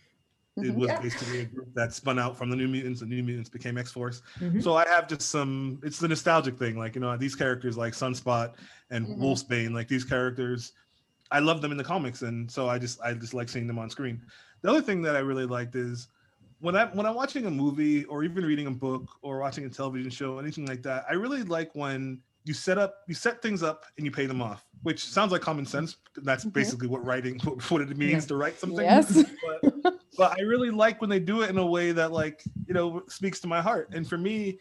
it 0.62 0.72
Mhm. 0.72 0.76
was 0.76 0.88
Yeah. 0.88 1.00
basically 1.00 1.40
a 1.40 1.44
group 1.44 1.72
that 1.74 1.92
spun 1.92 2.18
out 2.18 2.36
from 2.36 2.50
the 2.50 2.56
New 2.56 2.68
Mutants. 2.68 3.00
The 3.00 3.06
New 3.06 3.22
Mutants 3.22 3.48
became 3.50 3.76
X 3.78 3.90
Force. 3.92 4.22
Mhm. 4.38 4.62
So 4.62 4.74
I 4.76 4.86
have 4.88 5.08
just 5.08 5.22
some. 5.30 5.80
It's 5.82 5.98
the 5.98 6.08
nostalgic 6.08 6.58
thing, 6.58 6.76
like 6.78 6.94
you 6.94 7.00
know 7.00 7.16
these 7.16 7.34
characters 7.34 7.76
like 7.76 7.92
Sunspot 7.94 8.54
and 8.90 9.06
Mhm. 9.06 9.18
Wolfsbane, 9.18 9.72
like 9.72 9.88
these 9.88 10.04
characters. 10.04 10.72
I 11.30 11.38
love 11.38 11.62
them 11.62 11.70
in 11.70 11.78
the 11.78 11.84
comics, 11.84 12.22
and 12.22 12.50
so 12.50 12.68
I 12.68 12.78
just 12.78 13.00
I 13.02 13.14
just 13.14 13.34
like 13.34 13.48
seeing 13.48 13.66
them 13.66 13.78
on 13.78 13.88
screen. 13.90 14.20
The 14.62 14.70
other 14.70 14.82
thing 14.82 15.02
that 15.02 15.16
I 15.16 15.20
really 15.20 15.46
liked 15.46 15.74
is 15.76 16.08
when 16.58 16.76
I 16.76 16.86
when 16.86 17.06
I'm 17.06 17.14
watching 17.14 17.46
a 17.46 17.50
movie 17.50 18.04
or 18.04 18.24
even 18.24 18.44
reading 18.44 18.66
a 18.66 18.70
book 18.70 19.08
or 19.22 19.38
watching 19.38 19.64
a 19.64 19.68
television 19.70 20.10
show, 20.10 20.38
anything 20.38 20.66
like 20.66 20.82
that. 20.82 21.04
I 21.08 21.14
really 21.14 21.42
like 21.44 21.74
when 21.74 22.20
you 22.44 22.54
set 22.54 22.78
up 22.78 22.96
you 23.06 23.14
set 23.14 23.42
things 23.42 23.62
up 23.62 23.84
and 23.96 24.06
you 24.06 24.10
pay 24.10 24.26
them 24.26 24.40
off, 24.40 24.64
which 24.82 25.04
sounds 25.04 25.32
like 25.32 25.42
common 25.42 25.66
sense. 25.66 25.96
That's 26.16 26.44
Mhm. 26.44 26.52
basically 26.52 26.88
what 26.88 27.04
writing 27.04 27.38
what 27.68 27.82
it 27.82 27.96
means 27.96 28.24
Yeah. 28.24 28.28
to 28.28 28.36
write 28.36 28.58
something 28.58 28.84
Yes. 28.84 29.24
but, 29.62 29.94
but 30.16 30.38
I 30.38 30.42
really 30.42 30.70
like 30.70 31.00
when 31.00 31.10
they 31.10 31.20
do 31.20 31.42
it 31.42 31.50
in 31.50 31.58
a 31.58 31.66
way 31.66 31.92
that 31.92 32.12
like 32.12 32.42
you 32.66 32.74
know 32.74 33.02
speaks 33.08 33.40
to 33.40 33.46
my 33.48 33.60
heart. 33.60 33.90
And 33.92 34.08
for 34.08 34.16
me, 34.18 34.58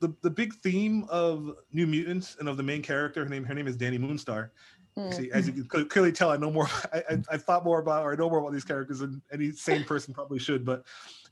the 0.00 0.14
the 0.22 0.30
big 0.30 0.54
theme 0.54 1.04
of 1.08 1.54
New 1.72 1.86
Mutants 1.86 2.36
and 2.40 2.48
of 2.48 2.56
the 2.56 2.62
main 2.62 2.82
character, 2.82 3.22
her 3.24 3.30
name 3.30 3.44
her 3.44 3.54
name 3.54 3.68
is 3.68 3.76
Dani 3.76 3.98
Moonstar. 3.98 4.50
Mm. 4.98 5.14
See, 5.14 5.30
as 5.30 5.46
you 5.46 5.64
can 5.64 5.88
clearly 5.88 6.10
tell, 6.10 6.30
I 6.30 6.36
know 6.36 6.50
more. 6.50 6.68
I, 6.92 7.04
I 7.10 7.18
I've 7.30 7.44
thought 7.44 7.64
more 7.64 7.78
about 7.78 8.02
or 8.04 8.12
I 8.12 8.16
know 8.16 8.28
more 8.28 8.40
about 8.40 8.52
these 8.52 8.64
characters 8.64 8.98
than 8.98 9.22
any 9.32 9.52
sane 9.52 9.84
person 9.84 10.12
probably 10.12 10.40
should. 10.40 10.64
But 10.64 10.84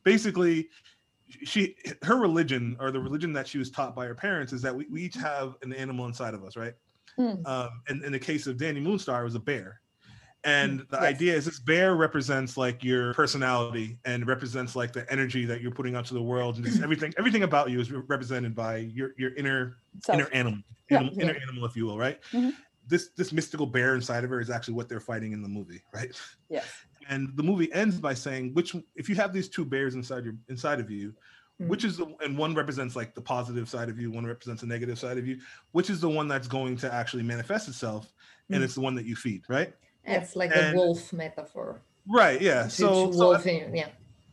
basically, 0.05 0.69
she 1.29 1.77
her 2.03 2.17
religion 2.17 2.77
or 2.81 2.91
the 2.91 3.01
religion 3.01 3.33
that 3.35 3.47
she 3.47 3.59
was 3.59 3.71
taught 3.71 3.95
by 3.95 4.07
her 4.07 4.15
parents 4.15 4.53
is 4.53 4.63
that 4.63 4.75
we, 4.75 4.87
we 4.91 5.03
each 5.03 5.15
have 5.17 5.57
an 5.63 5.73
animal 5.73 6.07
inside 6.07 6.35
of 6.35 6.43
us, 6.45 6.57
right? 6.57 6.75
Mm. 7.19 7.47
Um, 7.47 7.83
and 7.89 8.03
in 8.05 8.13
the 8.13 8.19
case 8.19 8.47
of 8.47 8.57
Dani 8.57 8.81
Moonstar, 8.83 9.21
it 9.21 9.25
was 9.25 9.35
a 9.35 9.41
bear. 9.41 9.81
And 10.45 10.81
the 10.91 10.97
Yes. 10.99 11.03
idea 11.03 11.35
is 11.35 11.45
this 11.47 11.59
bear 11.59 11.97
represents 11.97 12.57
like 12.57 12.85
your 12.85 13.13
personality 13.13 13.99
and 14.05 14.27
represents 14.27 14.77
like 14.77 14.93
the 14.93 15.11
energy 15.13 15.45
that 15.47 15.61
you're 15.61 15.73
putting 15.73 15.97
out 15.97 16.07
to 16.07 16.15
the 16.15 16.23
world 16.23 16.57
and 16.57 16.65
just 16.65 16.81
everything 16.83 17.13
everything 17.19 17.43
about 17.43 17.71
you 17.71 17.81
is 17.81 17.91
re- 17.91 18.03
represented 18.07 18.55
by 18.55 18.77
your 18.77 19.11
your 19.19 19.35
inner 19.35 19.79
inner 20.13 20.29
animal, 20.33 20.61
Yeah. 20.91 20.99
animal 21.01 21.21
inner 21.21 21.35
animal 21.43 21.65
if 21.65 21.77
you 21.77 21.87
will 21.87 21.99
right 21.99 22.21
Mhm. 22.33 22.53
this 22.87 23.11
this 23.17 23.33
mystical 23.33 23.67
bear 23.67 23.97
inside 23.97 24.23
of 24.23 24.31
her 24.31 24.41
is 24.41 24.49
actually 24.49 24.75
what 24.75 24.89
they're 24.89 25.01
fighting 25.01 25.33
in 25.33 25.43
the 25.43 25.49
movie 25.49 25.83
right 25.93 26.13
Yes. 26.49 26.67
And 27.09 27.35
the 27.37 27.43
movie 27.43 27.73
ends 27.73 27.99
by 28.01 28.15
saying 28.15 28.53
which 28.55 28.75
if 28.95 29.09
you 29.09 29.15
have 29.15 29.33
these 29.33 29.49
two 29.49 29.65
bears 29.65 29.95
inside 29.95 30.25
your 30.25 30.35
inside 30.49 30.81
of 30.81 30.91
you 30.91 31.15
Mm. 31.61 31.67
which 31.67 31.83
is 31.85 31.97
the 31.97 32.07
and 32.25 32.39
one 32.39 32.55
represents 32.55 32.95
like 32.95 33.17
the 33.17 33.21
positive 33.21 33.69
side 33.69 33.89
of 33.89 33.99
you 33.99 34.13
one 34.13 34.25
represents 34.25 34.61
the 34.61 34.69
negative 34.69 34.97
side 34.97 35.19
of 35.19 35.27
you 35.27 35.41
which 35.73 35.91
is 35.91 36.01
the 36.01 36.09
one 36.09 36.29
that's 36.29 36.47
going 36.47 36.77
to 36.77 36.95
actually 36.95 37.25
manifest 37.25 37.67
itself 37.67 38.13
and 38.51 38.61
Mm. 38.61 38.65
it's 38.65 38.77
the 38.77 38.81
one 38.81 38.95
that 38.95 39.07
you 39.07 39.17
feed 39.17 39.43
right 39.49 39.75
It's 40.05 40.37
like 40.37 40.53
And- 40.55 40.73
the 40.73 40.77
wolf 40.81 41.13
metaphor. 41.13 41.81
right 42.07 42.41
yeah 42.41 42.63
To- 42.65 42.71
so, 42.71 43.07
to 43.09 43.13
so 43.13 43.33
yeah. 43.75 43.89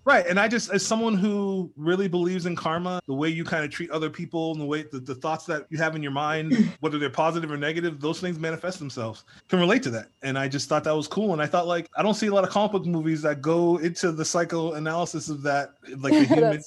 Right. 0.06 0.28
And 0.28 0.40
I 0.40 0.48
just, 0.48 0.72
as 0.72 0.86
someone 0.86 1.18
who 1.18 1.72
really 1.76 2.08
believes 2.08 2.46
in 2.46 2.56
karma, 2.56 3.02
the 3.08 3.14
way 3.16 3.28
you 3.28 3.44
kind 3.44 3.66
of 3.66 3.72
treat 3.72 3.90
other 3.90 4.12
people 4.12 4.52
and 4.52 4.62
the 4.62 4.66
way 4.66 4.84
the, 4.84 5.00
the 5.00 5.16
thoughts 5.16 5.46
that 5.48 5.66
you 5.72 5.80
have 5.80 5.96
in 5.96 6.04
your 6.04 6.12
mind, 6.12 6.56
whether 6.80 7.00
they're 7.00 7.10
positive 7.10 7.52
or 7.52 7.58
negative, 7.58 8.00
those 8.00 8.22
things 8.22 8.38
manifest 8.38 8.78
themselves. 8.78 9.24
Can 9.50 9.60
relate 9.60 9.82
to 9.82 9.90
that. 9.90 10.10
And 10.22 10.38
I 10.38 10.48
just 10.48 10.70
thought 10.70 10.84
that 10.84 10.96
was 10.96 11.08
cool. 11.08 11.34
And 11.34 11.42
I 11.42 11.48
thought, 11.48 11.66
like, 11.66 11.90
I 11.98 12.04
don't 12.04 12.14
see 12.14 12.28
a 12.28 12.34
lot 12.34 12.44
of 12.44 12.52
comic 12.52 12.72
book 12.72 12.86
movies 12.86 13.24
that 13.24 13.42
go 13.42 13.78
into 13.78 14.12
the 14.12 14.24
psychoanalysis 14.24 15.30
of 15.30 15.42
that, 15.42 15.74
like 15.98 16.14
the 16.14 16.24
human 16.36 16.62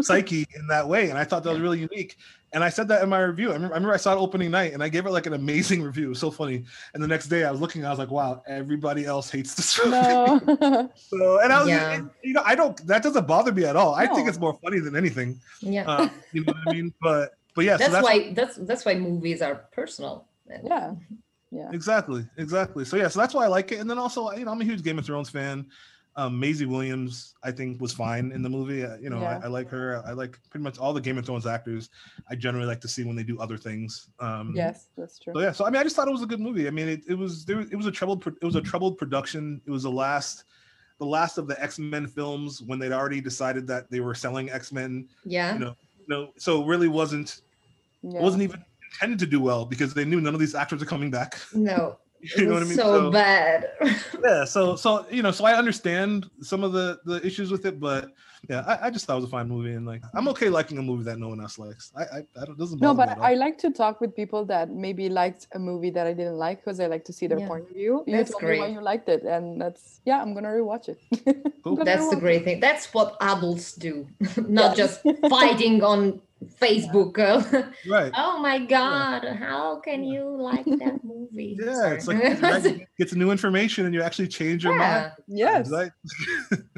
psyche 0.00 0.46
in 0.54 0.66
that 0.68 0.88
way. 0.88 1.10
And 1.10 1.18
I 1.18 1.24
thought 1.24 1.44
that 1.44 1.50
was 1.50 1.60
really 1.60 1.80
unique. 1.80 2.16
And 2.52 2.64
I 2.64 2.70
said 2.70 2.88
that 2.88 3.02
in 3.02 3.08
my 3.08 3.20
review. 3.20 3.50
I 3.50 3.54
remember, 3.54 3.74
I 3.74 3.76
remember 3.78 3.94
I 3.94 3.98
saw 3.98 4.12
it 4.14 4.18
opening 4.18 4.50
night 4.50 4.72
and 4.72 4.82
I 4.82 4.88
gave 4.88 5.04
it 5.06 5.10
like 5.10 5.26
an 5.26 5.34
amazing 5.34 5.82
review. 5.90 6.06
It 6.06 6.08
was 6.10 6.18
so 6.18 6.30
funny. 6.30 6.64
And 6.94 7.02
the 7.02 7.06
next 7.08 7.26
day 7.28 7.44
I 7.44 7.50
was 7.50 7.60
looking, 7.60 7.84
I 7.84 7.90
was 7.90 7.98
like, 7.98 8.10
wow, 8.10 8.42
everybody 8.46 9.04
else 9.04 9.30
hates 9.30 9.54
this 9.54 9.78
movie. 9.78 9.90
no. 9.90 10.90
So, 10.96 11.40
and 11.40 11.52
I 11.52 11.60
was, 11.60 11.68
Yeah. 11.68 11.92
and, 11.92 12.10
you 12.22 12.32
know, 12.32 12.42
I 12.44 12.54
don't, 12.54 12.76
that 12.86 13.02
doesn't 13.02 13.26
bother 13.26 13.52
me 13.52 13.64
at 13.64 13.76
all. 13.76 13.94
I 13.94 14.06
think 14.06 14.28
it's 14.28 14.38
more 14.38 14.58
funny 14.62 14.78
than 14.80 14.96
anything. 14.96 15.40
Yeah. 15.60 15.88
Uh, 15.90 16.08
you 16.32 16.44
know 16.44 16.52
what 16.54 16.68
I 16.68 16.72
mean? 16.72 16.94
But, 17.02 17.34
but 17.54 17.64
yeah, 17.64 17.76
that's, 17.76 17.86
so 17.86 17.92
that's 17.92 18.04
why 18.04 18.32
that's 18.34 18.56
that's 18.56 18.84
why 18.84 18.94
movies 18.94 19.42
are 19.42 19.56
personal. 19.72 20.26
Yeah. 20.64 20.94
Yeah. 21.50 21.70
exactly, 21.72 22.24
exactly. 22.36 22.84
So 22.84 22.96
yeah, 22.96 23.08
so 23.08 23.18
that's 23.20 23.34
why 23.34 23.44
I 23.44 23.48
like 23.48 23.72
it. 23.72 23.80
And 23.80 23.90
then 23.90 23.98
also, 23.98 24.30
you 24.32 24.44
know, 24.44 24.52
I'm 24.52 24.60
a 24.60 24.64
huge 24.64 24.82
Game 24.82 24.98
of 24.98 25.06
Thrones 25.06 25.30
fan. 25.30 25.66
Um, 26.18 26.40
Maisie 26.40 26.66
Williams, 26.66 27.36
I 27.44 27.52
think, 27.52 27.80
was 27.80 27.92
fine 27.92 28.32
in 28.32 28.42
the 28.42 28.48
movie. 28.50 28.84
Uh, 28.84 28.96
you 28.96 29.08
know, 29.08 29.20
Yeah. 29.20 29.38
I, 29.40 29.44
I 29.44 29.48
like 29.48 29.68
her. 29.68 30.02
I 30.04 30.12
like 30.12 30.36
pretty 30.50 30.64
much 30.64 30.76
all 30.76 30.92
the 30.92 31.00
Game 31.00 31.16
of 31.16 31.24
Thrones 31.24 31.46
actors. 31.46 31.90
I 32.28 32.34
generally 32.34 32.66
like 32.66 32.80
to 32.80 32.88
see 32.88 33.04
when 33.04 33.14
they 33.14 33.22
do 33.22 33.38
other 33.38 33.56
things. 33.56 34.08
Um, 34.18 34.52
Yes, 34.56 34.88
that's 34.96 35.20
true. 35.20 35.32
So 35.34 35.40
yeah, 35.40 35.52
so 35.52 35.64
I 35.64 35.70
mean, 35.70 35.78
I 35.80 35.84
just 35.84 35.94
thought 35.94 36.08
it 36.08 36.10
was 36.10 36.22
a 36.24 36.26
good 36.26 36.40
movie. 36.40 36.66
I 36.66 36.70
mean, 36.70 36.88
it, 36.88 37.02
it 37.08 37.14
was 37.14 37.44
there. 37.44 37.60
It 37.60 37.76
was 37.76 37.86
a 37.86 37.92
troubled. 37.92 38.26
It 38.26 38.44
was 38.44 38.56
a 38.56 38.60
troubled 38.60 38.98
production. 38.98 39.60
It 39.64 39.70
was 39.70 39.84
the 39.84 39.92
last, 39.92 40.42
the 40.98 41.06
last 41.06 41.38
of 41.38 41.46
the 41.46 41.62
X 41.62 41.78
Men 41.78 42.08
films 42.08 42.62
when 42.62 42.80
they'd 42.80 42.90
already 42.90 43.20
decided 43.20 43.68
that 43.68 43.88
they 43.88 44.00
were 44.00 44.14
selling 44.16 44.50
X 44.50 44.72
Men. 44.72 45.08
Yeah. 45.24 45.52
You 45.52 45.60
know, 45.60 45.76
you 46.00 46.06
know, 46.08 46.30
so 46.36 46.62
it 46.62 46.66
really 46.66 46.88
wasn't. 46.88 47.42
Yeah. 48.02 48.20
Wasn't 48.20 48.42
even 48.42 48.64
intended 48.92 49.20
to 49.20 49.26
do 49.26 49.40
well 49.40 49.64
because 49.64 49.94
they 49.94 50.04
knew 50.04 50.20
none 50.20 50.34
of 50.34 50.40
these 50.40 50.56
actors 50.56 50.82
are 50.82 50.86
coming 50.86 51.10
back. 51.12 51.38
No. 51.54 51.98
You 52.36 52.44
it 52.44 52.48
know 52.48 52.54
what 52.54 52.62
I 52.62 52.66
was 52.66 52.68
mean? 52.68 52.76
So, 52.78 53.10
bad. 53.10 53.70
yeah. 54.24 54.44
So 54.44 54.76
so 54.76 55.06
you 55.10 55.22
know, 55.22 55.30
so 55.30 55.44
I 55.44 55.54
understand 55.54 56.28
some 56.40 56.64
of 56.64 56.72
the 56.72 56.98
the 57.04 57.24
issues 57.24 57.50
with 57.50 57.64
it, 57.66 57.78
but 57.80 58.10
yeah, 58.48 58.60
I, 58.66 58.86
I 58.86 58.90
just 58.90 59.06
thought 59.06 59.14
it 59.14 59.20
was 59.22 59.24
a 59.24 59.28
fine 59.28 59.48
movie, 59.48 59.72
and 59.74 59.86
like 59.86 60.02
I'm 60.14 60.20
mm-hmm. 60.20 60.28
okay 60.30 60.48
liking 60.48 60.78
a 60.78 60.82
movie 60.82 61.04
that 61.04 61.18
no 61.18 61.28
one 61.28 61.40
else 61.40 61.58
likes. 61.58 61.92
I 61.96 62.02
I, 62.02 62.18
I 62.40 62.44
don't, 62.44 62.50
it 62.50 62.58
doesn't 62.58 62.80
No, 62.80 62.94
but 62.94 63.08
me 63.08 63.12
at 63.12 63.18
all. 63.18 63.24
I 63.24 63.34
like 63.34 63.58
to 63.58 63.70
talk 63.70 64.00
with 64.00 64.14
people 64.14 64.44
that 64.46 64.70
maybe 64.70 65.08
liked 65.08 65.46
a 65.52 65.58
movie 65.58 65.90
that 65.90 66.06
I 66.06 66.12
didn't 66.12 66.38
like 66.38 66.64
because 66.64 66.80
I 66.80 66.86
like 66.86 67.04
to 67.06 67.12
see 67.12 67.26
their 67.26 67.38
Yeah. 67.40 67.48
point 67.48 67.68
of 67.70 67.74
view. 67.74 68.04
You 68.06 68.16
That's 68.16 68.30
told 68.30 68.42
me 68.44 68.58
why 68.60 68.68
you 68.68 68.80
liked 68.80 69.08
it, 69.08 69.22
and 69.24 69.60
that's 69.60 70.00
yeah, 70.04 70.20
I'm 70.22 70.34
gonna 70.34 70.48
rewatch 70.48 70.88
it. 70.88 70.98
Cool. 71.64 71.76
Gonna 71.76 71.84
That's 71.84 72.08
the 72.10 72.16
rewatch 72.16 72.20
great 72.20 72.44
thing. 72.44 72.60
That's 72.60 72.92
what 72.94 73.16
adults 73.20 73.72
do, 73.74 74.06
not 74.36 74.70
Yeah. 74.70 74.74
just 74.86 75.02
fighting 75.28 75.82
on 75.82 76.20
Facebook. 76.60 77.16
right. 77.88 78.12
oh 78.16 78.38
my 78.40 78.58
God, 78.64 79.24
how 79.24 79.80
can 79.80 80.04
you 80.04 80.24
like 80.24 80.64
that 80.64 81.02
movie? 81.04 81.56
Yeah, 81.60 81.92
it's 81.94 82.06
like 82.06 82.38
Sorry. 82.38 82.70
you 82.80 82.86
get 82.98 83.10
some 83.10 83.18
new 83.18 83.30
information 83.30 83.86
and 83.86 83.94
you 83.94 84.02
actually 84.02 84.28
change 84.28 84.64
your 84.64 84.74
mind. 84.76 85.12
yeah. 85.26 85.58
it. 85.60 85.66
Yes, 85.66 85.70
Right? 85.70 85.92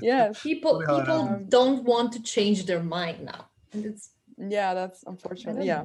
yes, 0.01 0.43
People 0.43 0.81
Funny 0.81 0.87
how 0.87 0.97
it 0.97 1.01
people 1.01 1.27
happens. 1.27 1.49
don't 1.51 1.85
want 1.85 2.13
to 2.13 2.23
change 2.23 2.67
their 2.67 2.83
mind 2.83 3.25
now. 3.25 3.47
And 3.73 3.85
it's 3.87 4.11
yeah. 4.39 4.73
That's 4.75 5.05
unfortunate. 5.07 5.65
Yeah. 5.65 5.85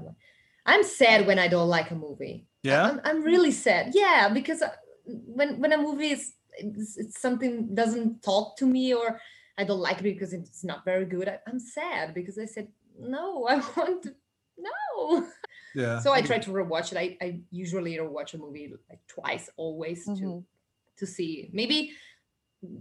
I'm 0.66 0.84
sad 0.84 1.28
when 1.28 1.38
I 1.38 1.48
don't 1.48 1.68
like 1.68 1.92
a 1.92 1.96
movie. 1.96 2.48
Yeah. 2.64 2.84
I'm, 2.90 3.02
I'm 3.04 3.22
really 3.24 3.52
sad. 3.52 3.92
Yeah, 3.94 4.30
because 4.30 4.62
uh, 4.62 4.70
when 5.06 5.60
when 5.60 5.74
a 5.74 5.78
movie 5.78 6.12
is 6.12 6.34
it's, 6.58 6.98
it's 6.98 7.20
something 7.22 7.76
doesn't 7.76 8.24
talk 8.24 8.56
to 8.58 8.66
me 8.66 8.94
or 8.94 9.20
I 9.58 9.64
don't 9.66 9.80
like 9.82 10.00
it 10.00 10.04
because 10.04 10.34
it's 10.34 10.64
not 10.64 10.84
very 10.86 11.06
good. 11.06 11.28
I, 11.28 11.40
I'm 11.48 11.60
sad 11.60 12.14
because 12.14 12.40
I 12.40 12.46
said 12.46 12.68
no. 13.00 13.46
I 13.50 13.56
want 13.76 14.04
to 14.04 14.16
no. 14.58 15.28
Yeah. 15.76 16.00
So 16.00 16.14
I 16.14 16.22
try 16.22 16.40
to 16.40 16.52
rewatch 16.52 16.94
it. 16.94 16.98
I, 16.98 17.18
I 17.26 17.42
usually 17.52 17.98
rewatch 17.98 18.34
a 18.34 18.38
movie 18.38 18.74
like 18.90 19.00
twice, 19.08 19.50
always 19.58 20.06
to 20.06 20.12
Mhm. 20.12 20.44
to 20.98 21.06
see 21.06 21.50
maybe 21.52 21.92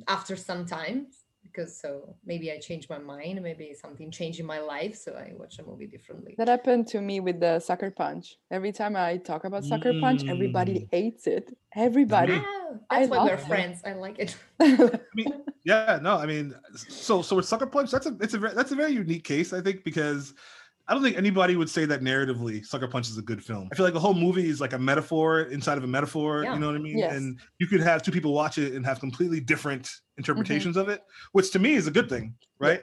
after 0.07 0.37
some 0.37 0.65
time 0.67 1.09
because 1.55 1.81
so 1.81 2.17
maybe 2.25 2.51
I 2.51 2.59
change 2.59 2.89
my 2.89 2.99
mind. 2.99 3.41
Maybe 3.43 3.75
something 3.75 4.11
changed 4.11 4.41
in 4.41 4.47
my 4.47 4.61
life, 4.61 4.97
so 4.97 5.13
I 5.13 5.33
watch 5.37 5.59
a 5.59 5.63
movie 5.63 5.87
differently. 5.87 6.35
that 6.39 6.49
happened 6.49 6.87
to 6.89 7.01
me 7.01 7.21
with 7.21 7.41
the 7.41 7.61
Sucker 7.61 7.91
Punch. 7.91 8.37
Every 8.51 8.73
time 8.73 8.97
I 8.97 9.19
talk 9.19 9.45
about 9.45 9.65
Sucker 9.65 9.93
Punch, 10.01 10.25
everybody 10.29 10.89
hates 10.91 11.27
it. 11.27 11.57
Everybody. 11.75 12.35
Ah, 12.35 12.73
I 12.91 13.07
why 13.07 13.17
love 13.19 13.29
we're 13.29 13.35
it. 13.35 13.41
friends. 13.41 13.83
I 13.85 13.93
like 13.95 14.19
it. 14.19 14.37
I 14.61 14.99
mean, 15.15 15.45
yeah, 15.65 15.99
no, 16.03 16.17
I 16.17 16.27
mean, 16.27 16.55
so 16.75 17.23
so 17.23 17.37
with 17.37 17.47
Sucker 17.47 17.67
Punch, 17.67 17.91
that's 17.91 18.07
a 18.07 18.17
it's 18.21 18.35
a 18.35 18.39
very, 18.39 18.55
that's 18.55 18.73
a 18.73 18.77
very 18.77 18.93
unique 18.93 19.25
case, 19.25 19.53
I 19.53 19.61
think, 19.61 19.85
because 19.85 20.35
I 20.87 20.93
don't 20.93 21.03
think 21.03 21.17
anybody 21.17 21.57
would 21.57 21.71
say 21.71 21.87
that 21.87 22.03
narratively 22.03 22.65
Sucker 22.65 22.87
Punch 22.89 23.09
is 23.09 23.17
a 23.17 23.23
good 23.23 23.43
film. 23.43 23.69
I 23.73 23.75
feel 23.75 23.85
like 23.85 23.95
the 23.95 24.01
whole 24.01 24.13
movie 24.13 24.49
is 24.51 24.61
like 24.61 24.75
a 24.75 24.79
metaphor 24.79 25.41
inside 25.43 25.79
of 25.79 25.85
a 25.85 25.87
metaphor. 25.87 26.43
Yeah. 26.45 26.53
You 26.55 26.61
know 26.61 26.67
what 26.67 26.77
I 26.77 26.81
mean? 26.81 26.99
Yes. 26.99 27.15
And 27.17 27.41
you 27.59 27.67
could 27.67 27.81
have 27.81 28.03
two 28.03 28.13
people 28.13 28.35
watch 28.35 28.59
it 28.59 28.75
and 28.75 28.85
have 28.85 29.01
completely 29.01 29.41
different 29.41 29.91
interpretations 30.19 30.77
of 30.77 30.91
it, 30.91 31.01
which 31.33 31.51
to 31.53 31.59
me 31.59 31.73
is 31.75 31.87
a 31.87 31.91
good 31.91 32.09
thing, 32.11 32.35
right? 32.59 32.83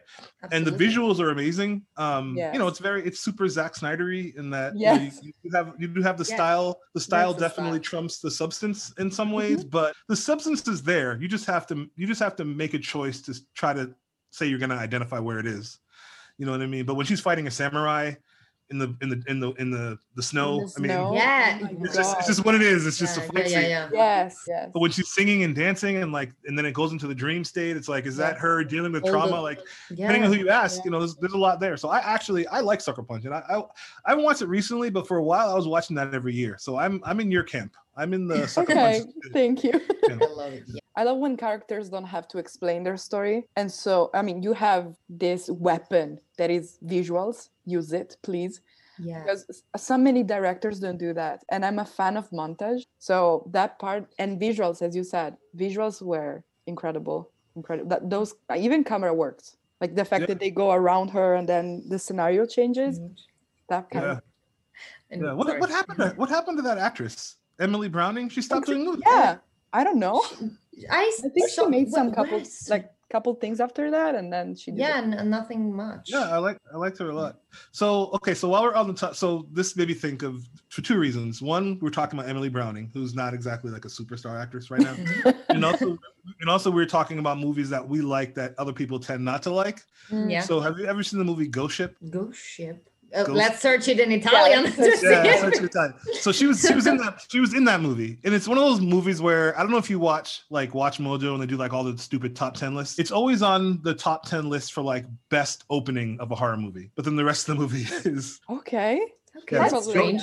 And 0.52 0.66
the 0.66 0.72
visuals 0.72 1.20
are 1.20 1.30
amazing. 1.30 1.84
Um, 1.96 2.36
you 2.36 2.58
know, 2.58 2.68
it's 2.68 2.80
very 2.80 3.04
it's 3.06 3.20
super 3.20 3.48
Zack 3.48 3.76
Snydery 3.76 4.36
in 4.36 4.50
that 4.50 4.76
you 4.76 4.86
know, 4.88 4.94
you, 4.96 5.12
you 5.44 5.52
have 5.54 5.74
you 5.78 5.88
do 5.88 6.02
have 6.02 6.18
the 6.18 6.24
Yes. 6.24 6.34
style. 6.38 6.80
The 6.96 7.02
style 7.02 7.34
the 7.36 7.40
definitely 7.42 7.78
style. 7.80 7.84
trumps 7.92 8.20
the 8.20 8.32
substance 8.32 8.94
in 8.98 9.12
some 9.12 9.28
Mm-hmm. 9.28 9.36
ways, 9.38 9.64
but 9.64 9.94
the 10.10 10.16
substance 10.16 10.68
is 10.68 10.82
there. 10.82 11.18
You 11.22 11.28
just 11.28 11.46
have 11.46 11.68
to 11.68 11.88
you 11.96 12.08
just 12.08 12.20
have 12.22 12.36
to 12.38 12.46
make 12.46 12.74
a 12.74 12.80
choice 12.80 13.22
to 13.24 13.36
try 13.54 13.74
to 13.74 13.94
say 14.32 14.48
you're 14.48 14.60
gonna 14.60 14.76
identify 14.76 15.20
where 15.20 15.38
it 15.40 15.46
is. 15.46 15.78
You 16.42 16.48
know 16.48 16.54
what 16.54 16.62
I 16.64 16.66
mean? 16.66 16.86
But 16.86 16.96
when 16.96 17.06
she's 17.06 17.20
fighting 17.22 17.46
a 17.46 17.52
samurai 17.52 18.14
in 18.72 18.80
the 18.80 18.96
in 19.04 19.10
the 19.10 19.22
in 19.28 19.40
the 19.40 19.52
in 19.60 19.70
the 19.70 20.00
the 20.16 20.24
snow, 20.24 20.62
the 20.62 20.74
I 20.78 20.80
mean, 20.82 20.90
snow. 20.90 21.14
Yeah, 21.14 21.60
Oh 21.62 21.68
it's 21.84 21.96
just 21.96 22.18
it's 22.18 22.26
just 22.28 22.44
what 22.44 22.56
it 22.56 22.64
is. 22.64 22.88
It's 22.88 22.98
just 22.98 23.16
yeah, 23.16 23.22
a 23.22 23.26
yeah, 23.28 23.32
fight 23.32 23.52
yeah, 23.52 23.60
scene. 23.62 23.70
yeah. 23.70 23.90
Yes, 23.94 24.44
yes. 24.48 24.70
But 24.74 24.80
when 24.80 24.90
she's 24.90 25.10
singing 25.14 25.44
and 25.44 25.54
dancing 25.54 25.98
and 25.98 26.12
like 26.12 26.32
and 26.48 26.58
then 26.58 26.66
it 26.66 26.74
goes 26.74 26.94
into 26.94 27.06
the 27.06 27.14
dream 27.14 27.44
state, 27.44 27.78
it's 27.78 27.88
like 27.88 28.08
is 28.08 28.18
that 28.18 28.40
her 28.40 28.64
dealing 28.64 28.92
with 28.92 29.06
trauma? 29.06 29.36
the- 29.36 29.42
like 29.42 29.60
Yeah. 29.92 30.08
depending 30.08 30.24
on 30.24 30.34
who 30.34 30.40
you 30.40 30.50
ask, 30.50 30.78
Yeah. 30.78 30.86
you 30.86 30.92
know, 30.92 31.00
there's, 31.00 31.16
there's 31.18 31.34
a 31.34 31.38
lot 31.38 31.60
there. 31.60 31.78
So 31.78 31.90
I 31.90 32.00
actually 32.00 32.48
I 32.48 32.62
like 32.62 32.82
Sucker 32.82 33.04
Punch, 33.04 33.26
and 33.26 33.36
I, 33.36 33.44
I 33.48 33.58
I 33.60 34.10
haven't 34.12 34.24
watched 34.24 34.42
it 34.42 34.48
recently, 34.48 34.90
but 34.90 35.08
for 35.08 35.18
a 35.18 35.24
while 35.24 35.52
I 35.52 35.54
was 35.54 35.68
watching 35.68 35.96
that 35.98 36.16
every 36.16 36.34
year. 36.34 36.56
So 36.60 36.78
I'm 36.78 37.02
I'm 37.04 37.20
in 37.20 37.30
your 37.30 37.44
camp. 37.44 37.76
I'm 37.98 38.14
in 38.14 38.28
the 38.28 38.48
Sucker 38.56 38.72
Okay, 38.72 39.02
Punch. 39.02 39.14
thank 39.34 39.64
you. 39.64 39.74
I 40.10 40.14
love 40.14 40.54
it. 40.54 40.64
Yeah. 40.68 40.80
I 40.96 41.04
love 41.04 41.18
when 41.20 41.38
characters 41.38 41.90
don't 41.90 42.06
have 42.06 42.28
to 42.30 42.38
explain 42.38 42.84
their 42.84 42.98
story. 42.98 43.46
And 43.56 43.72
so, 43.72 44.10
I 44.14 44.22
mean, 44.22 44.44
you 44.44 44.54
have 44.54 44.96
this 45.10 45.50
weapon 45.50 46.20
that 46.38 46.50
is 46.52 46.78
visuals. 46.86 47.50
Use 47.66 47.94
it, 47.94 48.18
please. 48.24 48.60
yeah. 49.00 49.22
Because 49.24 49.64
so 49.78 49.98
many 49.98 50.22
directors 50.22 50.80
don't 50.80 50.98
do 50.98 51.14
that. 51.14 51.44
And 51.50 51.66
I'm 51.66 51.80
a 51.80 51.86
fan 51.86 52.18
of 52.18 52.30
montage. 52.32 52.82
So 53.00 53.50
that 53.52 53.80
part 53.80 54.06
and 54.20 54.40
visuals, 54.40 54.82
as 54.82 54.96
you 54.96 55.04
said, 55.04 55.38
visuals 55.56 56.02
were 56.02 56.44
incredible. 56.68 57.30
Incredible. 57.56 57.90
That 57.90 58.10
those 58.10 58.36
even 58.56 58.84
camera 58.84 59.14
works. 59.14 59.56
Like 59.80 59.96
the 59.96 60.06
fact 60.06 60.22
Yeah. 60.22 60.28
that 60.28 60.40
they 60.40 60.52
go 60.52 60.72
around 60.72 61.10
her 61.12 61.36
and 61.36 61.48
then 61.48 61.84
the 61.90 61.98
scenario 62.00 62.46
changes. 62.46 63.00
Mhm. 63.00 63.16
That 63.70 63.90
kind 63.90 64.06
Yeah. 64.06 64.12
of 64.12 64.22
And 65.10 65.22
Yeah. 65.24 65.34
What, 65.34 65.48
what 65.60 65.70
happened? 65.70 65.98
To, 66.00 66.10
what 66.18 66.30
happened 66.30 66.58
to 66.58 66.64
that 66.64 66.78
actress, 66.78 67.38
Emily 67.60 67.90
Browning? 67.90 68.30
She 68.30 68.42
stopped 68.42 68.68
doing 68.68 68.86
movies. 68.86 69.04
yeah. 69.06 69.38
I 69.74 69.84
don't 69.86 70.00
know. 70.00 70.22
I, 70.90 71.12
I 71.24 71.30
think 71.30 71.50
saw- 71.50 71.66
she 71.66 71.70
made 71.70 71.90
some 71.92 72.12
wh- 72.12 72.16
couple 72.16 72.38
where's- 72.38 72.70
like 72.70 72.92
couple 73.10 73.34
things 73.36 73.60
after 73.60 73.92
that 73.92 74.16
and 74.16 74.32
then 74.32 74.56
she 74.56 74.72
did 74.72 74.80
yeah, 74.80 74.98
it. 75.00 75.04
n- 75.04 75.30
nothing 75.30 75.76
much. 75.76 76.10
Yeah, 76.10 76.30
I 76.30 76.38
like 76.38 76.58
I 76.74 76.78
liked 76.78 76.98
her 77.00 77.10
a 77.10 77.14
lot. 77.14 77.40
So 77.74 78.10
okay, 78.14 78.34
so 78.34 78.48
while 78.48 78.64
we're 78.64 78.74
on 78.74 78.88
the 78.88 78.94
top, 78.94 79.16
so 79.16 79.46
this 79.52 79.76
made 79.76 79.90
me 79.90 79.94
think 79.94 80.24
of 80.24 80.48
for 80.70 80.82
two 80.82 80.98
reasons. 80.98 81.42
One, 81.42 81.78
we're 81.82 81.90
talking 81.90 82.18
about 82.18 82.30
Emily 82.30 82.48
Browning, 82.48 82.90
who's 82.94 83.14
not 83.14 83.34
exactly 83.34 83.70
like 83.70 83.84
a 83.84 83.90
superstar 83.90 84.42
actress 84.42 84.72
right 84.72 84.80
now, 84.80 84.96
and 85.50 85.66
also 85.66 85.98
and 86.40 86.50
also 86.50 86.72
we're 86.72 86.86
talking 86.86 87.20
about 87.20 87.38
movies 87.38 87.70
that 87.70 87.86
we 87.86 88.00
like 88.00 88.34
that 88.36 88.56
other 88.58 88.72
people 88.72 88.98
tend 88.98 89.26
not 89.26 89.44
to 89.44 89.50
like. 89.52 89.82
Mm. 90.10 90.32
Yeah. 90.32 90.42
So 90.42 90.62
have 90.62 90.80
you 90.80 90.86
ever 90.86 91.04
seen 91.04 91.20
the 91.20 91.26
movie 91.26 91.48
Ghost 91.48 91.76
Ship? 91.76 91.94
Ghost 92.10 92.40
ship. 92.42 92.88
Uh, 93.14 93.24
Ghost- 93.24 93.38
let's 93.38 93.62
search 93.62 93.88
it 93.88 94.00
in 94.00 94.12
Italian. 94.12 94.64
let's 94.64 94.76
search- 95.02 95.04
Yeah, 95.04 95.24
it. 95.26 95.40
such 95.56 95.64
a 95.64 95.68
time. 95.68 95.94
So 96.22 96.32
she 96.32 96.46
was 96.48 96.62
she 96.62 96.74
was 96.74 96.88
in 96.88 96.98
that 96.98 97.26
she 97.30 97.40
was 97.40 97.54
in 97.54 97.66
that 97.66 97.82
movie, 97.82 98.18
and 98.24 98.34
it's 98.34 98.48
one 98.48 98.58
of 98.58 98.64
those 98.64 98.80
movies 98.82 99.22
where 99.22 99.58
I 99.58 99.62
don't 99.64 99.72
know 99.72 99.78
if 99.78 99.90
you 99.90 100.00
watch 100.00 100.42
like 100.50 100.74
Watch 100.74 100.98
Mojo 101.00 101.34
and 101.34 101.42
they 101.42 101.46
do 101.46 101.58
like 101.58 101.74
all 101.74 101.84
the 101.84 101.98
stupid 101.98 102.36
top 102.36 102.54
ten 102.56 102.76
lists. 102.76 103.00
It's 103.00 103.12
always 103.12 103.42
on 103.42 103.82
the 103.84 103.94
top 103.94 104.28
ten 104.28 104.50
list 104.50 104.74
for 104.74 104.82
like 104.82 105.06
best 105.30 105.66
opening 105.70 106.20
of 106.20 106.32
a 106.32 106.36
horror 106.36 106.58
movie, 106.58 106.90
but 106.96 107.06
then 107.06 107.16
the 107.16 107.26
rest 107.26 107.50
of 107.50 107.56
the 107.58 107.62
movie 107.62 107.86
is 108.10 108.40
Okay. 108.50 109.02
Okay, 109.38 109.56
Yeah, 109.56 109.60
that's 109.64 109.74
it's- 109.74 109.90
strange. 109.90 110.22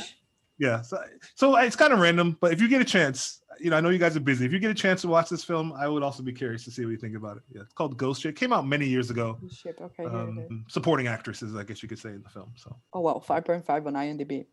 yeah. 0.59 0.83
So, 0.83 1.03
so 1.35 1.57
it's 1.57 1.77
kind 1.77 1.93
of 1.93 1.99
random, 1.99 2.37
but 2.41 2.53
if 2.53 2.61
you 2.61 2.69
get 2.69 2.81
a 2.83 2.85
chance, 2.85 3.41
you 3.61 3.71
know, 3.71 3.77
I 3.77 3.81
know 3.81 3.89
you 3.91 3.99
guys 3.99 4.17
are 4.17 4.21
busy. 4.21 4.45
If 4.47 4.53
you 4.53 4.59
get 4.59 4.71
a 4.71 4.75
chance 4.75 5.03
to 5.03 5.09
watch 5.09 5.29
this 5.29 5.45
film, 5.45 5.73
I 5.73 5.89
would 5.89 6.03
also 6.03 6.23
be 6.23 6.33
curious 6.33 6.65
to 6.65 6.71
see 6.71 6.85
what 6.85 6.91
you 6.93 6.97
think 6.97 7.17
about 7.17 7.37
it. 7.39 7.43
Yeah, 7.53 7.63
it's 7.63 7.73
called 7.75 7.97
Ghost 7.97 8.23
Ship. 8.23 8.31
It 8.31 8.37
came 8.37 8.53
out 8.53 8.67
many 8.67 8.87
years 8.87 9.11
ago. 9.11 9.39
Ship. 9.51 9.79
Okay. 9.81 10.03
here 10.05 10.09
it 10.09 10.45
is. 10.45 10.51
Um, 10.51 10.65
supporting 10.69 11.07
actresses, 11.07 11.55
I 11.55 11.65
guess 11.65 11.83
you 11.83 11.89
could 11.89 11.99
say 11.99 12.11
in 12.11 12.23
the 12.23 12.29
film. 12.31 12.53
So, 12.57 12.77
Oh 12.93 13.01
well, 13.01 13.21
five 13.21 13.45
point 13.45 13.65
five 13.65 13.87
on 13.87 13.95
IMDb. 13.95 14.47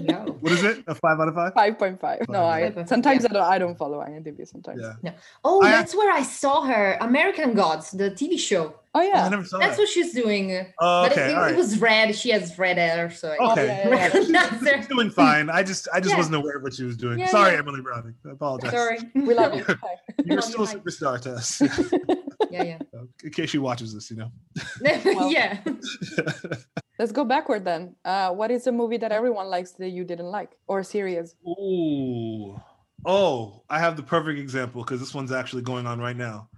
No. 0.00 0.36
what 0.40 0.52
is 0.52 0.62
it? 0.62 0.84
A 0.86 0.94
five 0.94 1.18
out 1.20 1.28
of 1.28 1.34
five? 1.34 1.54
Five 1.54 1.78
point 1.78 2.00
five. 2.00 2.28
No, 2.28 2.44
I 2.44 2.84
sometimes 2.84 3.22
yeah. 3.22 3.30
I 3.30 3.32
don't. 3.32 3.44
I 3.54 3.58
don't 3.58 3.78
follow 3.78 3.98
IMDb. 3.98 4.46
Sometimes. 4.46 4.82
Yeah. 5.02 5.12
Oh, 5.44 5.62
I- 5.62 5.70
that's 5.70 5.94
where 5.94 6.12
I 6.12 6.22
saw 6.22 6.62
her. 6.62 6.98
American 7.00 7.54
Gods, 7.54 7.90
the 7.90 8.10
TV 8.10 8.38
show. 8.38 8.74
Oh 8.98 9.00
Oh, 9.00 9.04
yeah. 9.04 9.24
I 9.26 9.28
never 9.28 9.44
saw 9.44 9.58
That's 9.58 9.76
that. 9.76 9.82
what 9.82 9.88
she's 9.88 10.12
doing. 10.12 10.52
Oh, 10.80 11.02
but 11.04 11.12
okay, 11.12 11.26
it, 11.28 11.30
it, 11.32 11.36
right. 11.36 11.52
it 11.54 11.56
was 11.56 11.78
red. 11.80 12.14
She 12.16 12.30
has 12.30 12.58
red 12.58 12.78
hair, 12.78 13.10
so 13.10 13.30
I 13.30 13.36
Oh, 13.40 13.52
Okay. 13.52 13.66
yeah, 13.88 14.10
yeah, 14.12 14.26
yeah. 14.62 14.76
She's 14.78 14.86
doing 14.88 15.10
fine. 15.10 15.48
I 15.50 15.62
just, 15.62 15.86
I 15.92 16.00
just 16.00 16.10
Yeah. 16.10 16.16
wasn't 16.16 16.36
aware 16.36 16.56
of 16.56 16.62
what 16.62 16.74
she 16.74 16.84
was 16.84 16.96
doing. 16.96 17.18
Yeah, 17.18 17.28
Sorry, 17.28 17.52
yeah. 17.52 17.58
Emily 17.58 17.80
Browning. 17.80 18.14
I 18.26 18.30
apologize. 18.32 18.72
Sorry. 18.72 18.98
We 19.14 19.34
love 19.34 19.54
you. 19.54 19.64
You're 20.24 20.42
still 20.42 20.62
a 20.62 20.64
you, 20.64 20.68
hi. 20.68 20.74
superstar 20.76 21.20
to 21.22 21.32
us. 21.34 21.60
Yeah, 22.50 22.62
yeah. 22.64 22.78
in 23.22 23.30
case 23.30 23.50
she 23.50 23.58
watches 23.58 23.92
this, 23.94 24.10
you 24.10 24.16
know. 24.16 24.30
Well- 25.04 25.30
yeah. 25.30 25.58
Let's 26.98 27.12
go 27.12 27.24
backward 27.24 27.64
then. 27.64 27.94
Uh, 28.04 28.30
what 28.32 28.50
is 28.50 28.66
a 28.66 28.72
movie 28.72 28.96
that 28.96 29.12
everyone 29.12 29.46
likes 29.48 29.72
that 29.72 29.90
you 29.90 30.04
didn't 30.04 30.26
like, 30.30 30.50
or 30.66 30.80
a 30.80 30.84
series? 30.84 31.36
Ooh. 31.46 32.60
Oh, 33.06 33.62
I 33.70 33.78
have 33.78 33.96
the 33.96 34.02
perfect 34.02 34.40
example 34.40 34.82
because 34.82 34.98
this 34.98 35.14
one's 35.14 35.30
actually 35.30 35.62
going 35.62 35.86
on 35.86 36.00
right 36.00 36.16
now. 36.16 36.48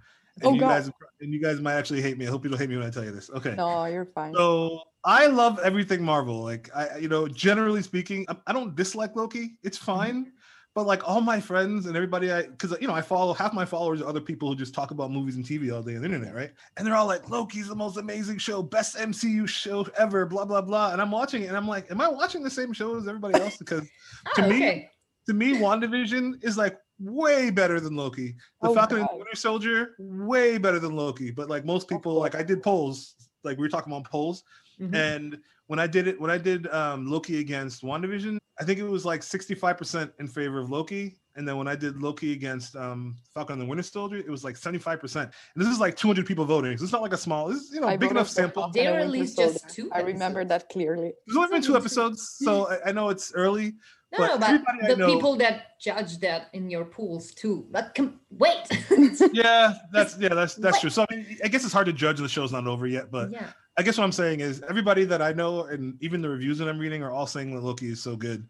And 0.41 0.49
Oh, 0.49 0.53
you 0.53 0.59
God. 0.59 0.69
guys 0.69 0.91
and 1.21 1.33
you 1.33 1.39
guys 1.41 1.61
might 1.61 1.73
actually 1.75 2.01
hate 2.01 2.17
me. 2.17 2.27
I 2.27 2.29
hope 2.29 2.43
you 2.43 2.49
don't 2.49 2.59
hate 2.59 2.69
me 2.69 2.77
when 2.77 2.85
I 2.85 2.89
tell 2.89 3.03
you 3.03 3.11
this. 3.11 3.29
Okay. 3.29 3.55
No, 3.55 3.85
you're 3.85 4.05
fine. 4.05 4.33
So 4.33 4.81
I 5.03 5.27
love 5.27 5.59
everything 5.59 6.03
Marvel. 6.03 6.41
Like 6.41 6.69
I, 6.75 6.97
you 6.97 7.07
know, 7.07 7.27
generally 7.27 7.81
speaking, 7.81 8.25
I, 8.27 8.35
I 8.47 8.53
don't 8.53 8.75
dislike 8.75 9.15
Loki. 9.15 9.57
It's 9.63 9.77
Mm-hmm. 9.77 9.85
fine. 9.85 10.31
But 10.73 10.87
like 10.87 11.05
all 11.05 11.19
my 11.19 11.41
friends 11.41 11.85
and 11.85 11.97
everybody, 11.97 12.31
I 12.31 12.43
because 12.43 12.73
you 12.79 12.87
know 12.87 12.93
I 12.93 13.01
follow 13.01 13.33
half 13.33 13.53
my 13.53 13.65
followers 13.65 14.01
are 14.01 14.07
other 14.07 14.21
people 14.21 14.47
who 14.47 14.55
just 14.55 14.73
talk 14.73 14.91
about 14.91 15.11
movies 15.11 15.35
and 15.35 15.43
TV 15.43 15.69
all 15.75 15.83
day 15.83 15.95
on 15.95 15.99
the 15.99 16.05
internet, 16.05 16.33
right? 16.33 16.51
And 16.77 16.87
they're 16.87 16.95
all 16.95 17.07
like, 17.07 17.29
"Loki's 17.29 17.67
the 17.67 17.75
most 17.75 17.97
amazing 17.97 18.37
show, 18.37 18.63
best 18.63 18.95
MCU 18.95 19.45
show 19.49 19.85
ever," 19.97 20.25
blah 20.25 20.45
blah 20.45 20.61
blah. 20.61 20.93
And 20.93 21.01
I'm 21.01 21.11
watching 21.11 21.43
it, 21.43 21.47
and 21.47 21.57
I'm 21.57 21.67
like, 21.67 21.91
"Am 21.91 21.99
I 21.99 22.07
watching 22.07 22.41
the 22.41 22.49
same 22.49 22.71
show 22.71 22.95
as 22.95 23.05
everybody 23.05 23.37
else?" 23.37 23.57
Because 23.57 23.81
Oh, 24.25 24.41
To 24.41 24.41
me, 24.49 24.55
okay. 24.55 24.89
to 25.27 25.33
me, 25.33 25.51
WandaVision 25.55 26.41
is 26.41 26.57
like 26.57 26.77
way 27.03 27.49
better 27.49 27.79
than 27.79 27.95
Loki. 27.95 28.35
The 28.61 28.69
Oh, 28.69 28.73
Falcon 28.75 28.97
and 28.99 29.07
God. 29.07 29.13
the 29.13 29.17
Winter 29.17 29.35
Soldier, 29.35 29.95
way 29.99 30.57
better 30.57 30.79
than 30.79 30.95
Loki. 30.95 31.31
But 31.31 31.49
like 31.49 31.65
most 31.65 31.87
people, 31.87 32.15
like 32.15 32.35
I 32.35 32.43
did 32.43 32.61
polls, 32.63 33.15
like 33.43 33.57
we 33.57 33.63
were 33.63 33.69
talking 33.69 33.91
about 33.91 34.09
polls, 34.09 34.43
Mhm. 34.79 34.95
and 34.95 35.39
when 35.67 35.79
I 35.79 35.87
did 35.87 36.07
it, 36.07 36.19
when 36.19 36.29
I 36.31 36.37
did 36.37 36.67
um, 36.67 37.07
Loki 37.07 37.39
against 37.39 37.81
WandaVision, 37.83 38.37
I 38.59 38.63
think 38.63 38.79
it 38.79 38.83
was 38.83 39.05
like 39.05 39.21
65% 39.23 40.11
in 40.19 40.27
favor 40.27 40.59
of 40.59 40.69
Loki. 40.69 41.17
And 41.37 41.47
then 41.47 41.55
when 41.55 41.67
I 41.67 41.75
did 41.77 42.01
Loki 42.01 42.33
against 42.33 42.75
um, 42.75 43.15
Falcon 43.33 43.53
and 43.53 43.61
the 43.61 43.65
Winter 43.65 43.83
Soldier, 43.83 44.17
it 44.17 44.29
was 44.29 44.43
like 44.43 44.55
75%. 44.57 45.23
And 45.23 45.31
this 45.55 45.69
is 45.69 45.79
like 45.79 45.95
200 45.95 46.25
people 46.25 46.43
voting. 46.43 46.77
So 46.77 46.83
it's 46.83 46.91
not 46.91 47.01
like 47.01 47.13
a 47.13 47.17
small, 47.17 47.47
this 47.47 47.61
is, 47.61 47.73
you 47.73 47.79
know, 47.79 47.87
I 47.87 47.95
big 47.95 48.11
enough 48.11 48.27
sample. 48.27 48.63
Falcon 48.63 48.73
They 48.81 48.87
and 48.87 48.97
Winter 48.97 49.11
released 49.13 49.37
just 49.37 49.69
two 49.69 49.89
I 49.93 50.01
remember 50.01 50.43
that 50.43 50.67
clearly. 50.67 51.13
There's 51.25 51.37
only 51.37 51.49
been 51.49 51.61
two 51.61 51.77
episodes, 51.77 52.35
so 52.37 52.67
I, 52.69 52.89
I 52.89 52.91
know 52.91 53.07
it's 53.09 53.33
early. 53.33 53.75
No, 54.11 54.37
but 54.37 54.39
no, 54.39 54.57
but 54.59 54.87
the 54.89 54.95
know- 54.97 55.07
people 55.07 55.35
that 55.37 55.79
judge 55.79 56.17
that 56.19 56.49
in 56.53 56.69
your 56.69 56.83
pools 56.85 57.31
too. 57.31 57.65
But 57.71 57.95
com- 57.95 58.19
wait. 58.29 58.67
Yeah, 59.33 59.73
that's 59.91 60.17
yeah, 60.17 60.29
that's 60.29 60.55
that's 60.55 60.81
true. 60.81 60.89
So 60.89 61.05
I 61.09 61.15
mean, 61.15 61.37
I 61.43 61.47
guess 61.47 61.63
it's 61.63 61.73
hard 61.73 61.85
to 61.87 61.93
judge 61.93 62.19
the 62.19 62.27
show's 62.27 62.51
not 62.51 62.67
over 62.67 62.87
yet, 62.87 63.11
but 63.11 63.31
yeah. 63.31 63.51
I 63.77 63.83
guess 63.83 63.97
what 63.97 64.03
I'm 64.03 64.11
saying 64.11 64.41
is 64.41 64.61
everybody 64.69 65.05
that 65.05 65.21
I 65.21 65.31
know 65.31 65.63
and 65.63 65.97
even 66.01 66.21
the 66.21 66.29
reviews 66.29 66.57
that 66.57 66.67
I'm 66.67 66.77
reading 66.77 67.03
are 67.03 67.11
all 67.11 67.27
saying 67.27 67.53
that 67.55 67.61
Loki 67.61 67.87
is 67.89 68.01
so 68.01 68.15
good. 68.15 68.47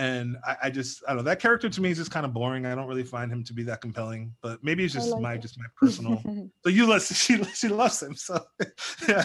And 0.00 0.38
I, 0.46 0.56
I 0.64 0.70
just 0.70 1.02
I 1.06 1.10
don't 1.10 1.18
know 1.18 1.22
that 1.24 1.40
character 1.40 1.68
to 1.68 1.80
me 1.82 1.90
is 1.90 1.98
just 1.98 2.10
kind 2.10 2.24
of 2.24 2.32
boring. 2.32 2.64
I 2.64 2.74
don't 2.74 2.88
really 2.88 3.02
find 3.02 3.30
him 3.30 3.44
to 3.44 3.52
be 3.52 3.62
that 3.64 3.82
compelling. 3.82 4.34
But 4.40 4.64
maybe 4.64 4.82
it's 4.82 4.94
just 4.94 5.10
like 5.10 5.20
my 5.20 5.34
it. 5.34 5.42
just 5.42 5.58
my 5.58 5.66
personal. 5.76 6.22
so 6.64 6.70
you 6.70 6.86
let 6.86 7.02
she 7.22 7.44
she 7.44 7.68
loves 7.68 8.02
him. 8.02 8.14
So 8.14 8.42
yeah, 9.06 9.22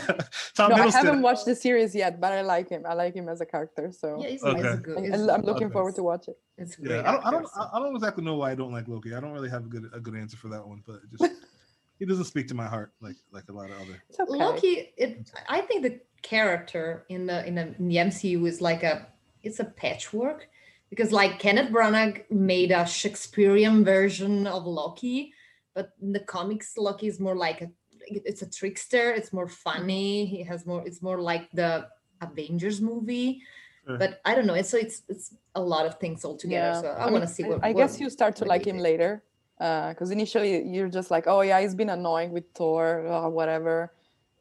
Tom 0.54 0.72
no, 0.72 0.76
I 0.76 0.92
haven't 0.92 1.22
watched 1.22 1.46
the 1.46 1.56
series 1.56 1.96
yet, 1.96 2.20
but 2.20 2.34
I 2.34 2.42
like 2.42 2.68
him. 2.68 2.84
I 2.86 2.94
like 2.94 3.16
him 3.16 3.30
as 3.30 3.40
a 3.40 3.46
character, 3.46 3.94
so 3.98 4.22
Yeah, 4.22 4.28
it's, 4.28 4.44
Okay. 4.44 4.60
it's 4.60 4.74
a 4.74 4.78
good. 4.78 4.98
I, 5.14 5.34
I'm 5.34 5.44
looking 5.44 5.68
okay. 5.68 5.74
forward 5.74 5.96
to 5.96 6.04
watch 6.04 6.28
it. 6.28 6.38
it's 6.58 6.76
great. 6.76 6.92
Yeah, 6.92 7.10
I 7.10 7.14
don't 7.14 7.26
I 7.26 7.32
don't 7.32 7.48
so- 7.48 7.70
I 7.72 7.80
don't 7.80 7.96
exactly 7.96 8.26
know 8.26 8.36
why 8.36 8.52
I 8.52 8.56
don't 8.56 8.74
like 8.74 8.90
Loki. 8.90 9.16
I 9.16 9.22
don't 9.22 9.32
really 9.32 9.50
have 9.50 9.64
a 9.64 9.70
good 9.70 9.90
a 9.94 10.02
good 10.02 10.16
answer 10.16 10.36
for 10.36 10.50
that 10.50 10.68
one, 10.68 10.84
but 10.86 10.96
it 10.96 11.10
just 11.18 11.32
he 12.00 12.06
doesn't 12.06 12.26
speak 12.26 12.50
to 12.50 12.54
my 12.54 12.66
heart 12.68 12.92
like 13.00 13.16
like 13.32 13.48
a 13.48 13.54
lot 13.54 13.70
of 13.70 13.78
other. 13.78 14.04
Okay. 14.20 14.26
Loki, 14.28 14.94
it 14.98 15.32
I 15.48 15.62
think 15.62 15.84
the 15.84 16.02
character 16.22 17.06
in 17.08 17.28
the 17.28 17.48
in 17.48 17.56
the, 17.56 17.74
in 17.80 17.88
the 17.88 17.96
MCU 17.96 18.46
is 18.46 18.60
like 18.60 18.84
a 18.84 19.08
it's 19.42 19.62
a 19.62 19.66
patchwork 19.66 20.50
because 20.90 21.12
like 21.12 21.40
Kenneth 21.40 21.72
Branagh 21.72 22.30
made 22.32 22.72
a 22.72 22.86
Shakespearean 22.86 23.84
version 23.84 24.48
of 24.48 24.66
Loki, 24.66 25.34
but 25.74 25.92
in 26.02 26.14
the 26.14 26.20
comics 26.22 26.78
Loki 26.78 27.08
is 27.08 27.20
more 27.20 27.36
like 27.36 27.62
a 27.62 27.70
it's 28.08 28.42
a 28.42 28.50
trickster. 28.50 29.12
It's 29.12 29.34
more 29.34 29.48
funny. 29.48 30.26
He 30.26 30.44
has 30.44 30.66
more. 30.66 30.86
It's 30.86 31.02
more 31.02 31.20
like 31.20 31.50
the 31.52 31.88
Avengers 32.22 32.82
movie. 32.82 33.42
Sure. 33.86 33.98
But 33.98 34.22
I 34.26 34.36
don't 34.36 34.48
know. 34.48 34.54
It's 34.54 34.70
so 34.70 34.78
it's 34.78 35.04
it's 35.10 35.36
a 35.56 35.62
lot 35.62 35.86
of 35.86 36.00
things 36.00 36.26
all 36.26 36.38
together. 36.38 36.82
So 36.82 36.92
I, 36.92 37.06
mean, 37.06 37.14
want 37.14 37.28
to 37.28 37.34
see 37.34 37.44
what. 37.44 37.64
I, 37.64 37.70
I 37.70 37.72
what- 37.72 37.78
guess 37.82 38.00
you 38.00 38.10
start 38.10 38.36
to 38.38 38.46
like 38.46 38.66
him 38.66 38.78
did. 38.78 38.84
later, 38.84 39.24
uh, 39.60 39.90
because 39.90 40.12
initially 40.12 40.64
you're 40.68 40.90
just 40.90 41.12
like, 41.12 41.28
oh 41.28 41.42
yeah, 41.42 41.62
he's 41.62 41.76
been 41.76 41.90
annoying 41.90 42.32
with 42.32 42.46
Thor 42.54 43.06
or 43.08 43.30
whatever, 43.30 43.94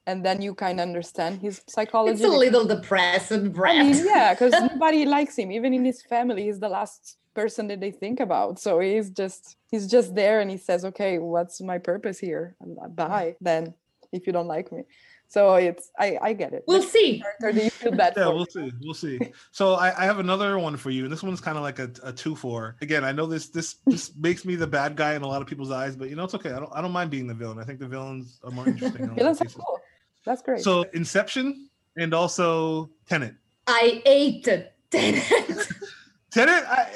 and 0.07 0.25
then 0.25 0.43
you 0.43 0.55
kind 0.55 0.81
of 0.81 0.87
understand 0.87 1.41
his 1.41 1.63
psychology. 1.69 2.15
It's 2.15 2.25
a 2.25 2.29
little 2.29 2.65
depressing, 2.67 3.47
I 3.47 3.49
Brett. 3.49 3.77
mean, 3.87 4.05
yeah, 4.07 4.35
because 4.35 4.53
nobody 4.73 5.05
likes 5.07 5.37
him. 5.39 5.51
Even 5.53 5.73
in 5.75 5.85
his 5.85 6.03
family, 6.03 6.45
he's 6.45 6.61
the 6.61 6.69
last 6.69 7.17
person 7.35 7.67
that 7.69 7.81
they 7.81 7.91
think 7.91 8.21
about. 8.21 8.59
So 8.61 8.79
he's 8.81 9.11
just 9.11 9.57
he's 9.71 9.87
just 9.87 10.15
there, 10.15 10.41
and 10.41 10.51
he 10.51 10.57
says, 10.59 10.85
"Okay, 10.85 11.19
what's 11.19 11.61
my 11.61 11.79
purpose 11.79 12.19
here? 12.19 12.57
Uh, 12.61 12.89
bye." 12.89 13.37
Then, 13.41 13.75
if 14.13 14.27
you 14.27 14.33
don't 14.33 14.47
like 14.47 14.71
me, 14.71 14.83
so 15.27 15.55
it's 15.55 15.91
I 15.99 16.19
I 16.23 16.33
get 16.35 16.53
it. 16.53 16.65
we'll 16.69 16.81
Which 16.81 16.89
see. 16.91 17.21
character 17.21 17.53
do 17.59 17.65
you 17.65 17.71
feel 17.71 17.93
bad 17.93 18.13
Yeah, 18.17 18.25
for? 18.27 18.35
we'll 18.35 18.47
see. 18.47 18.71
We'll 18.83 18.95
see. 18.95 19.19
So 19.51 19.75
I, 19.75 19.89
I 20.03 20.05
have 20.05 20.19
another 20.21 20.59
one 20.59 20.77
for 20.77 20.91
you, 20.91 21.05
and 21.05 21.13
this 21.13 21.23
one's 21.25 21.41
kind 21.41 21.57
of 21.57 21.63
like 21.65 21.79
a, 21.81 21.91
a 22.05 22.13
two 22.13 22.37
for. 22.37 22.77
Again, 22.83 23.05
I 23.05 23.11
know 23.13 23.27
this 23.27 23.49
this 23.49 23.77
this 23.87 24.15
makes 24.17 24.45
me 24.45 24.55
the 24.55 24.67
bad 24.69 24.95
guy 24.95 25.15
in 25.15 25.23
a 25.23 25.27
lot 25.27 25.41
of 25.43 25.49
people's 25.49 25.71
eyes, 25.73 25.97
but 25.97 26.11
you 26.11 26.15
know 26.17 26.25
it's 26.25 26.35
okay. 26.35 26.53
I 26.53 26.61
don't 26.61 26.71
I 26.73 26.81
don't 26.83 26.93
mind 26.93 27.11
being 27.11 27.27
the 27.27 27.35
villain. 27.35 27.59
I 27.59 27.65
think 27.65 27.81
the 27.81 27.89
villains 27.89 28.39
are 28.45 28.51
more 28.53 28.69
interesting. 28.69 29.03
in 29.03 29.09
a 29.11 29.15
lot 29.17 29.27
of 29.27 29.39
Villains 29.39 29.41
are 29.43 29.47
cool. 29.47 29.81
That's 30.25 30.43
great. 30.43 30.61
So 30.61 30.85
Inception 30.95 31.69
and 31.97 32.15
also 32.15 32.91
Tenet. 33.09 33.35
I 33.67 34.03
ate 34.07 34.47
it. 34.49 34.73
Tenet. 34.91 35.23
Tenet, 36.31 36.65
I 36.69 36.91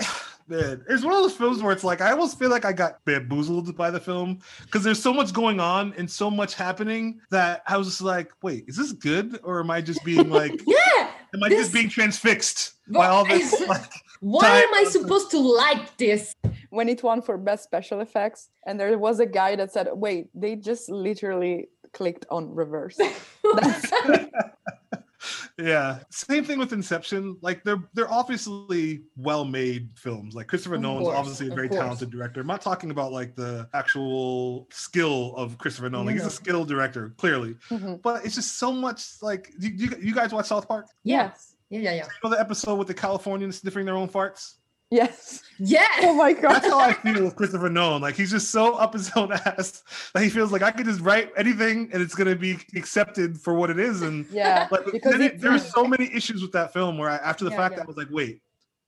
man, 0.49 0.83
it's 0.89 1.05
one 1.05 1.13
of 1.15 1.21
those 1.23 1.35
films 1.37 1.63
where 1.63 1.73
it's 1.73 1.85
like 1.85 2.01
I 2.01 2.11
almost 2.11 2.39
feel 2.39 2.51
like 2.51 2.65
I 2.65 2.73
got 2.73 3.05
bamboozled 3.05 3.77
by 3.77 3.91
the 3.91 4.01
film 4.01 4.41
because 4.65 4.83
there's 4.83 5.01
so 5.03 5.13
much 5.13 5.33
going 5.33 5.61
on 5.61 5.95
and 5.97 6.11
so 6.11 6.31
much 6.31 6.55
happening 6.55 7.21
that 7.31 7.63
I 7.67 7.77
was 7.77 7.87
just 7.87 8.01
like, 8.03 8.31
wait, 8.43 8.65
is 8.67 8.77
this 8.77 8.93
good 8.93 9.39
or 9.43 9.61
am 9.61 9.71
I 9.71 9.81
just 9.81 10.05
being 10.05 10.31
like, 10.31 10.61
yeah. 10.67 11.11
am 11.35 11.43
I 11.43 11.49
This- 11.49 11.59
just 11.61 11.73
being 11.73 11.89
transfixed 11.89 12.75
by 12.89 13.07
all 13.07 13.25
this? 13.25 13.55
Like, 13.69 13.91
Why 14.21 14.41
Time 14.63 14.63
am 14.69 14.75
I 14.75 14.85
supposed 14.91 15.31
to 15.31 15.39
like 15.39 15.97
this? 15.97 16.35
when 16.71 16.89
it 16.89 17.03
won 17.03 17.23
for 17.23 17.39
best 17.39 17.65
special 17.65 18.01
effects, 18.01 18.51
and 18.67 18.79
there 18.79 18.99
was 18.99 19.21
a 19.21 19.27
guy 19.27 19.57
that 19.57 19.73
said, 19.73 19.89
"Wait, 19.93 20.29
they 20.35 20.55
just 20.57 20.91
literally 20.91 21.69
clicked 21.93 22.27
on 22.31 22.55
reverse." 22.55 22.97
That's, 22.97 23.93
yeah, 25.59 25.99
same 26.11 26.45
thing 26.45 26.59
with 26.59 26.73
Inception. 26.73 27.37
Like 27.41 27.65
they're 27.65 27.83
they're 27.95 28.11
obviously 28.11 29.03
well 29.17 29.45
made 29.45 29.91
films. 29.95 30.35
Like 30.35 30.47
Christopher 30.47 30.77
Of 30.77 30.83
Nolan's 30.83 31.07
course, 31.07 31.19
obviously 31.19 31.49
a 31.49 31.55
very 31.55 31.69
talented 31.69 32.11
director. 32.11 32.41
I'm 32.41 32.47
not 32.47 32.61
talking 32.61 32.91
about 32.91 33.13
like 33.13 33.35
the 33.35 33.69
actual 33.75 34.69
skill 34.71 35.35
of 35.37 35.59
Christopher 35.59 35.91
Nolan. 35.91 36.07
Like, 36.07 36.17
he's 36.17 36.27
a 36.27 36.31
skilled 36.31 36.69
director, 36.69 37.15
clearly. 37.17 37.55
Mhm. 37.71 38.01
But 38.03 38.25
it's 38.25 38.35
just 38.35 38.59
so 38.59 38.73
much 38.73 39.23
like 39.23 39.53
you, 39.59 39.71
you, 39.71 39.91
you 40.01 40.15
guys 40.15 40.33
watch 40.33 40.47
South 40.47 40.69
Park? 40.69 40.87
Yes. 41.05 41.57
Yeah, 41.71 41.81
yeah, 41.81 41.95
yeah. 41.95 42.05
You 42.05 42.11
know 42.25 42.31
the 42.31 42.41
episode 42.41 42.77
with 42.77 42.89
the 42.89 42.95
Californians 42.95 43.59
sniffing 43.59 43.85
their 43.85 43.97
own 43.97 44.09
farts? 44.09 44.55
Yes. 44.91 45.43
Yes. 45.59 46.01
Oh 46.03 46.15
my 46.15 46.33
god. 46.33 46.55
That's 46.55 46.67
how 46.67 46.79
I 46.79 46.93
feel 46.95 47.25
with 47.25 47.37
Christopher 47.37 47.69
Nolan. 47.69 48.01
Like 48.01 48.15
he's 48.15 48.31
just 48.31 48.51
so 48.51 48.75
up 48.75 48.95
his 48.95 49.11
own 49.17 49.33
ass 49.33 49.83
that 50.15 50.23
he 50.23 50.31
feels 50.31 50.51
like 50.51 50.63
I 50.63 50.71
could 50.71 50.87
just 50.87 51.01
write 51.01 51.31
anything 51.37 51.91
and 51.93 52.03
it's 52.03 52.15
gonna 52.15 52.35
be 52.37 52.59
accepted 52.75 53.39
for 53.39 53.53
what 53.55 53.69
it 53.69 53.79
is. 53.79 54.01
And 54.03 54.25
Yeah. 54.31 54.67
like 54.71 54.87
Because 54.91 55.21
it, 55.21 55.41
there 55.41 55.51
were 55.53 55.59
so 55.59 55.85
many 55.85 56.11
issues 56.15 56.41
with 56.41 56.53
that 56.53 56.73
film 56.73 56.97
where 56.97 57.11
I, 57.11 57.17
after 57.17 57.45
the 57.45 57.51
Yeah, 57.51 57.57
fact 57.59 57.75
yeah. 57.77 57.83
I 57.83 57.87
was 57.87 57.97
like, 57.99 58.09
wait, 58.11 58.41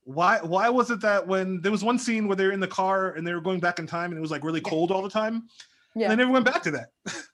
why 0.05 0.39
why 0.43 0.71
was 0.71 0.91
it 0.91 1.01
that 1.03 1.27
when 1.27 1.61
there 1.61 1.73
was 1.73 1.85
one 1.85 1.99
scene 1.99 2.27
where 2.29 2.37
they 2.37 2.47
were 2.47 2.53
in 2.53 2.61
the 2.61 2.69
car 2.69 3.11
and 3.13 3.27
they 3.27 3.35
were 3.35 3.41
going 3.43 3.61
back 3.61 3.79
in 3.79 3.87
time 3.87 4.11
and 4.11 4.19
it 4.19 4.23
was 4.23 4.31
like 4.31 4.43
really 4.43 4.63
Yeah. 4.65 4.71
cold 4.71 4.91
all 4.91 5.03
the 5.03 5.11
time? 5.11 5.49
Yeah. 5.95 6.05
And 6.11 6.13
they 6.13 6.17
never 6.25 6.33
went 6.33 6.47
back 6.47 6.63
to 6.63 6.71
that. 6.71 6.89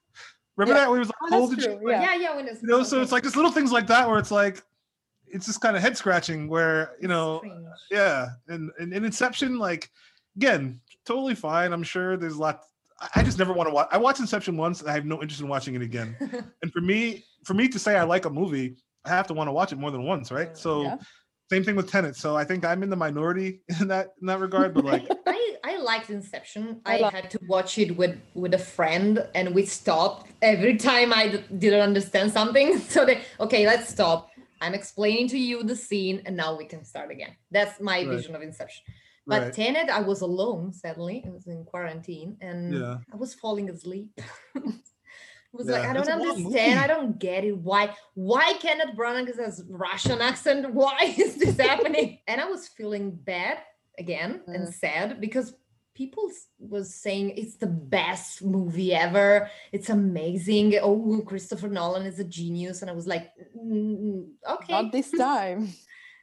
Remember 0.57 0.73
Yeah. 0.77 0.81
that 0.85 0.89
where 0.89 0.97
it 0.97 0.99
was 1.01 1.07
like 1.09 1.15
Oh, 1.23 1.29
cold 1.29 1.51
that's 1.51 1.53
and 1.53 1.61
shit? 1.61 1.79
true, 1.79 1.91
Like, 1.91 2.01
yeah. 2.01 2.15
Yeah, 2.15 2.21
yeah. 2.21 2.35
When 2.35 2.47
it's 2.47 2.61
You 2.61 2.67
know, 2.67 2.83
so 2.83 3.01
it's 3.01 3.11
like 3.13 3.23
just 3.23 3.35
little 3.37 3.51
things 3.51 3.71
like 3.71 3.87
that 3.87 4.09
where 4.09 4.17
it's 4.19 4.31
like 4.31 4.61
it's 5.29 5.45
just 5.45 5.61
kind 5.61 5.75
of 5.75 5.81
head 5.81 5.97
scratching 5.97 6.47
where 6.47 6.91
you 7.01 7.07
know 7.07 7.39
Strange. 7.39 7.65
yeah 7.91 8.27
and, 8.47 8.71
and 8.79 8.93
in 8.93 9.03
inception 9.05 9.57
like 9.59 9.89
again 10.35 10.79
totally 11.05 11.35
fine 11.35 11.73
i'm 11.73 11.83
sure 11.83 12.17
there's 12.17 12.35
a 12.35 12.39
lot 12.39 12.63
I- 13.01 13.09
i 13.17 13.23
just 13.23 13.37
never 13.37 13.53
want 13.53 13.67
to 13.69 13.73
watch 13.73 13.87
i 13.91 13.97
watched 13.97 14.19
inception 14.19 14.57
once 14.57 14.81
and 14.81 14.89
i 14.89 14.93
have 14.93 15.05
no 15.05 15.21
interest 15.21 15.41
in 15.41 15.47
watching 15.47 15.75
it 15.75 15.81
again 15.81 16.15
and 16.61 16.71
for 16.71 16.81
me 16.81 17.25
for 17.45 17.53
me 17.53 17.67
to 17.67 17.79
say 17.79 17.95
i 17.97 18.03
like 18.03 18.25
a 18.25 18.29
movie 18.29 18.75
i 19.05 19.09
have 19.09 19.27
to 19.27 19.33
want 19.33 19.47
to 19.47 19.51
watch 19.51 19.71
it 19.71 19.77
more 19.77 19.91
than 19.91 20.03
once 20.03 20.31
right 20.31 20.57
so 20.57 20.83
Yeah. 20.83 20.97
Same 21.49 21.63
thing 21.63 21.77
with 21.77 21.89
Tenet. 21.89 22.17
So 22.17 22.35
I 22.35 22.43
think 22.43 22.65
I'm 22.65 22.83
in 22.83 22.89
the 22.89 22.97
minority 22.97 23.61
in 23.79 23.87
that 23.87 24.07
in 24.19 24.27
that 24.27 24.41
regard. 24.41 24.73
But 24.73 24.83
like, 24.83 25.07
I, 25.25 25.55
I 25.63 25.77
liked 25.77 26.09
Inception. 26.09 26.81
I 26.85 27.03
I, 27.03 27.09
had 27.09 27.29
to 27.31 27.39
watch 27.47 27.77
it 27.77 27.95
with 27.95 28.19
with 28.33 28.53
a 28.53 28.57
friend, 28.57 29.25
and 29.33 29.55
we 29.55 29.65
stopped 29.65 30.29
every 30.41 30.75
time 30.75 31.13
I 31.13 31.29
d- 31.29 31.43
didn't 31.57 31.79
understand 31.79 32.33
something. 32.33 32.77
So 32.79 33.05
they 33.05 33.21
okay, 33.39 33.65
let's 33.65 33.87
stop. 33.87 34.27
I'm 34.61 34.73
explaining 34.73 35.27
to 35.29 35.37
you 35.37 35.63
the 35.63 35.75
scene, 35.75 36.21
and 36.25 36.35
now 36.35 36.55
we 36.57 36.65
can 36.65 36.83
start 36.83 37.11
again. 37.11 37.35
That's 37.51 37.79
my 37.79 37.99
Right. 37.99 38.09
vision 38.09 38.35
of 38.35 38.41
Inception. 38.41 38.83
But 39.25 39.41
right. 39.43 39.53
Tenet, 39.53 39.89
I 39.89 40.01
was 40.01 40.21
alone. 40.21 40.71
Sadly, 40.73 41.23
I 41.27 41.29
was 41.29 41.47
in 41.47 41.65
quarantine, 41.65 42.37
and 42.41 42.73
Yeah. 42.73 42.97
I 43.11 43.15
was 43.17 43.33
falling 43.33 43.69
asleep. 43.69 44.11
I 44.55 44.61
was 45.53 45.67
Yeah, 45.67 45.73
like, 45.73 45.87
I 45.89 45.93
don't 45.93 46.09
understand. 46.09 46.79
I 46.79 46.87
don't 46.87 47.17
get 47.19 47.43
it. 47.43 47.57
Why? 47.57 47.95
Why 48.15 48.53
Kenneth 48.59 48.95
Branagh 48.95 49.35
has 49.37 49.63
Russian 49.69 50.21
accent? 50.21 50.71
Why 50.81 51.13
is 51.17 51.35
this 51.35 51.57
happening? 51.57 52.19
And 52.27 52.39
I 52.41 52.45
was 52.45 52.67
feeling 52.67 53.11
bad 53.11 53.59
again 53.97 54.41
and 54.47 54.67
Mm. 54.67 54.73
sad 54.73 55.21
because 55.21 55.53
people 55.97 56.29
was 56.59 56.93
saying 56.93 57.31
it's 57.31 57.55
the 57.55 57.65
best 57.67 58.43
movie 58.43 58.93
ever. 58.93 59.49
It's 59.71 59.89
amazing. 59.89 60.75
Oh, 60.81 61.23
Christopher 61.25 61.69
Nolan 61.69 62.05
is 62.05 62.19
a 62.19 62.23
genius, 62.23 62.81
and 62.83 62.91
I 62.91 62.93
was 62.93 63.07
like, 63.07 63.31
"Mm, 63.57 64.29
okay, 64.47 64.73
Not 64.73 64.91
this 64.91 65.09
time. 65.17 65.73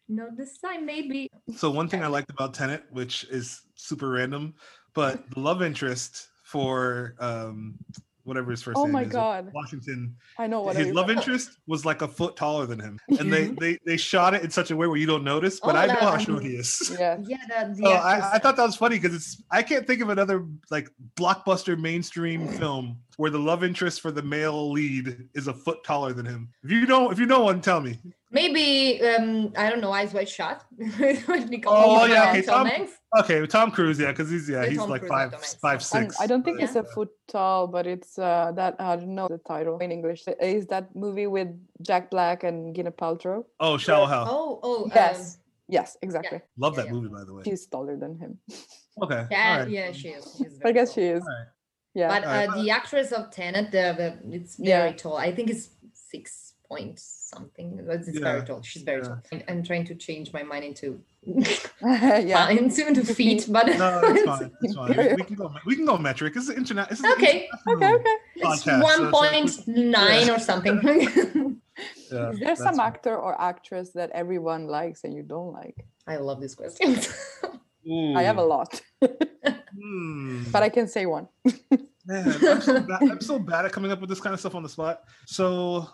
not 0.08 0.36
this 0.36 0.58
time, 0.58 0.86
maybe. 0.86 1.28
So 1.56 1.70
one 1.70 1.88
thing 1.88 2.02
I 2.02 2.06
liked 2.06 2.30
about 2.30 2.54
Tenet, 2.54 2.84
which 2.90 3.24
is 3.24 3.62
super 3.74 4.08
random, 4.08 4.54
but 4.94 5.28
the 5.30 5.40
love 5.40 5.60
interest 5.60 6.28
for 6.44 7.16
um 7.18 7.74
whatever 8.24 8.50
his 8.50 8.62
first 8.62 8.76
Oh 8.78 8.84
name 8.84 8.92
my 8.92 9.02
is, 9.02 9.08
uh, 9.08 9.12
God. 9.12 9.50
Washington, 9.54 10.16
I 10.38 10.46
know 10.46 10.62
what 10.62 10.76
his 10.76 10.88
I 10.88 10.90
love 10.90 11.10
interest 11.10 11.58
was 11.66 11.84
like 11.84 12.02
a 12.02 12.08
foot 12.08 12.36
taller 12.36 12.66
than 12.66 12.80
him, 12.80 12.98
and 13.18 13.32
they 13.32 13.46
they 13.60 13.78
they 13.86 13.96
shot 13.96 14.34
it 14.34 14.42
in 14.42 14.50
such 14.50 14.70
a 14.70 14.76
way 14.76 14.86
where 14.86 14.96
you 14.96 15.06
don't 15.06 15.24
notice, 15.24 15.60
but 15.60 15.74
Oh, 15.74 15.78
I 15.78 15.86
know 15.86 15.92
that- 15.94 16.02
how 16.02 16.18
short 16.18 16.42
he 16.42 16.50
is. 16.56 16.94
Yeah. 16.98 17.18
Yeah, 17.22 17.36
the, 17.48 17.74
the 17.74 17.82
So 17.86 17.90
I, 17.92 18.34
I 18.34 18.38
thought 18.38 18.56
that 18.56 18.64
was 18.64 18.76
funny 18.76 18.98
because 18.98 19.14
it's 19.14 19.42
I 19.50 19.62
can't 19.62 19.86
think 19.86 20.00
of 20.00 20.08
another 20.08 20.46
like 20.70 20.90
blockbuster 21.16 21.78
mainstream 21.78 22.48
film 22.48 22.98
where 23.16 23.30
the 23.30 23.38
love 23.38 23.62
interest 23.64 24.00
for 24.00 24.10
the 24.10 24.22
male 24.22 24.70
lead 24.70 25.28
is 25.34 25.46
a 25.48 25.54
foot 25.54 25.84
taller 25.84 26.12
than 26.12 26.26
him. 26.26 26.48
If 26.62 26.70
you 26.70 26.86
know 26.86 27.10
if 27.10 27.18
you 27.18 27.26
know 27.26 27.40
one, 27.44 27.60
tell 27.60 27.80
me. 27.80 27.98
Maybe 28.30 29.00
um 29.06 29.52
I 29.56 29.70
don't 29.70 29.80
know, 29.80 29.92
Eyes 29.92 30.12
Wide 30.12 30.28
Shut. 30.28 30.64
With 30.78 31.48
Nicole 31.50 31.74
Oh, 31.74 32.04
yeah, 32.06 32.30
okay, 32.30 32.42
Tom 32.42 32.68
Tom- 32.68 32.88
Okay, 33.20 33.46
Tom 33.46 33.70
Cruise, 33.70 33.98
yeah, 34.00 34.10
because 34.10 34.28
he's 34.30 34.48
yeah, 34.48 34.62
Yeah, 34.64 34.68
he's 34.70 34.78
Tom 34.78 34.90
like 34.90 35.02
Cruise, 35.02 35.10
five 35.10 35.30
Tom 35.30 35.40
Hanks. 35.40 35.54
five 35.90 36.02
And. 36.02 36.12
I 36.20 36.26
don't 36.26 36.44
think 36.44 36.58
Yeah. 36.58 36.64
it's 36.66 36.74
a 36.76 36.82
foot 36.82 37.10
tall, 37.28 37.68
but 37.68 37.86
it's 37.86 38.18
uh, 38.18 38.50
that 38.56 38.74
I 38.80 38.96
don't 38.96 39.14
know 39.14 39.28
the 39.28 39.38
title 39.38 39.78
in 39.78 39.92
English. 39.92 40.24
Is 40.40 40.66
that 40.66 40.94
movie 40.96 41.28
with 41.28 41.48
Jack 41.82 42.10
Black 42.10 42.42
and 42.42 42.74
Gwyneth 42.74 42.96
Paltrow? 42.96 43.44
Oh, 43.60 43.76
Shallow 43.78 44.06
Hal. 44.06 44.26
Oh, 44.28 44.60
oh, 44.62 44.90
Yes. 44.94 45.38
Yes, 45.66 45.96
exactly. 46.02 46.42
Love 46.58 46.74
yeah, 46.74 46.82
that 46.82 46.86
yeah. 46.88 46.92
movie, 46.92 47.08
by 47.08 47.24
the 47.24 47.32
way. 47.32 47.42
She's 47.44 47.64
taller 47.66 47.96
than 47.96 48.18
him. 48.18 48.38
Okay. 49.02 49.14
Um, 49.20 49.26
yeah, 49.30 49.52
alright. 49.52 49.70
yeah, 49.70 49.92
she 49.92 50.08
is. 50.08 50.34
She's 50.36 50.60
I 50.64 50.72
guess 50.72 50.88
tall. 50.88 50.94
she 50.94 51.08
is. 51.08 51.22
Alright. 51.22 51.46
Yeah. 51.94 52.08
But 52.08 52.24
Alright. 52.24 52.48
uh, 52.48 52.62
the 52.62 52.70
actress 52.70 53.12
of 53.12 53.30
Tenet, 53.30 53.70
the, 53.70 53.94
the 54.26 54.36
it's 54.36 54.56
Yeah. 54.58 54.80
very 54.80 54.94
tall. 54.94 55.16
I 55.16 55.32
think 55.34 55.50
it's 55.50 55.70
six 55.92 56.54
point 56.68 56.98
something. 56.98 57.80
It's 57.88 58.08
it's 58.08 58.18
very 58.18 58.42
tall. 58.44 58.62
She's 58.62 58.82
very 58.82 59.02
yeah. 59.02 59.08
tall. 59.08 59.18
I'm, 59.32 59.42
I'm 59.48 59.62
trying 59.62 59.84
to 59.86 59.94
change 59.94 60.32
my 60.32 60.42
mind 60.42 60.64
into 60.64 61.00
yeah. 61.82 62.48
into, 62.60 62.86
into 62.86 63.04
feet, 63.04 63.46
but 63.56 63.66
No, 63.66 64.00
it's 64.04 64.24
fine. 64.24 64.50
It's 64.62 64.74
fine. 64.74 64.96
We, 64.96 65.14
we 65.14 65.24
can 65.24 65.36
go. 65.36 65.54
We 65.66 65.76
can 65.76 65.86
go 65.86 65.96
metric. 65.98 66.34
It's 66.36 66.48
is 66.48 66.56
internet. 66.56 66.88
This 66.90 66.98
is 67.00 67.04
Okay. 67.12 67.48
Okay, 67.68 67.92
okay. 67.94 68.16
it's 68.36 68.64
podcast, 68.64 68.78
so 68.78 68.80
one 68.80 69.04
it's 69.04 69.12
like- 69.12 69.66
point 69.66 69.68
nine 69.68 70.30
or 70.30 70.38
something. 70.38 71.60
Yeah, 72.12 72.30
Is 72.30 72.38
there 72.38 72.54
some 72.56 72.78
actor 72.78 73.16
or 73.16 73.40
actress 73.40 73.90
that 73.94 74.10
everyone 74.12 74.68
likes 74.68 75.02
and 75.04 75.12
you 75.12 75.22
don't 75.24 75.52
like? 75.52 75.84
I 76.06 76.16
love 76.16 76.40
these 76.40 76.54
questions. 76.54 77.08
I 78.16 78.22
have 78.22 78.38
a 78.38 78.44
lot, 78.44 78.80
hmm. 79.78 80.44
but 80.50 80.62
I 80.62 80.68
can 80.68 80.88
say 80.88 81.06
one. 81.06 81.28
Man, 82.06 82.28
I'm 82.28 82.60
so, 82.60 82.80
bad, 82.80 83.02
I'm 83.02 83.20
so 83.20 83.38
bad 83.38 83.64
at 83.64 83.72
coming 83.72 83.90
up 83.90 84.00
with 84.00 84.10
this 84.10 84.20
kind 84.20 84.34
of 84.34 84.40
stuff 84.40 84.54
on 84.54 84.62
the 84.62 84.68
spot. 84.68 85.04
So, 85.24 85.88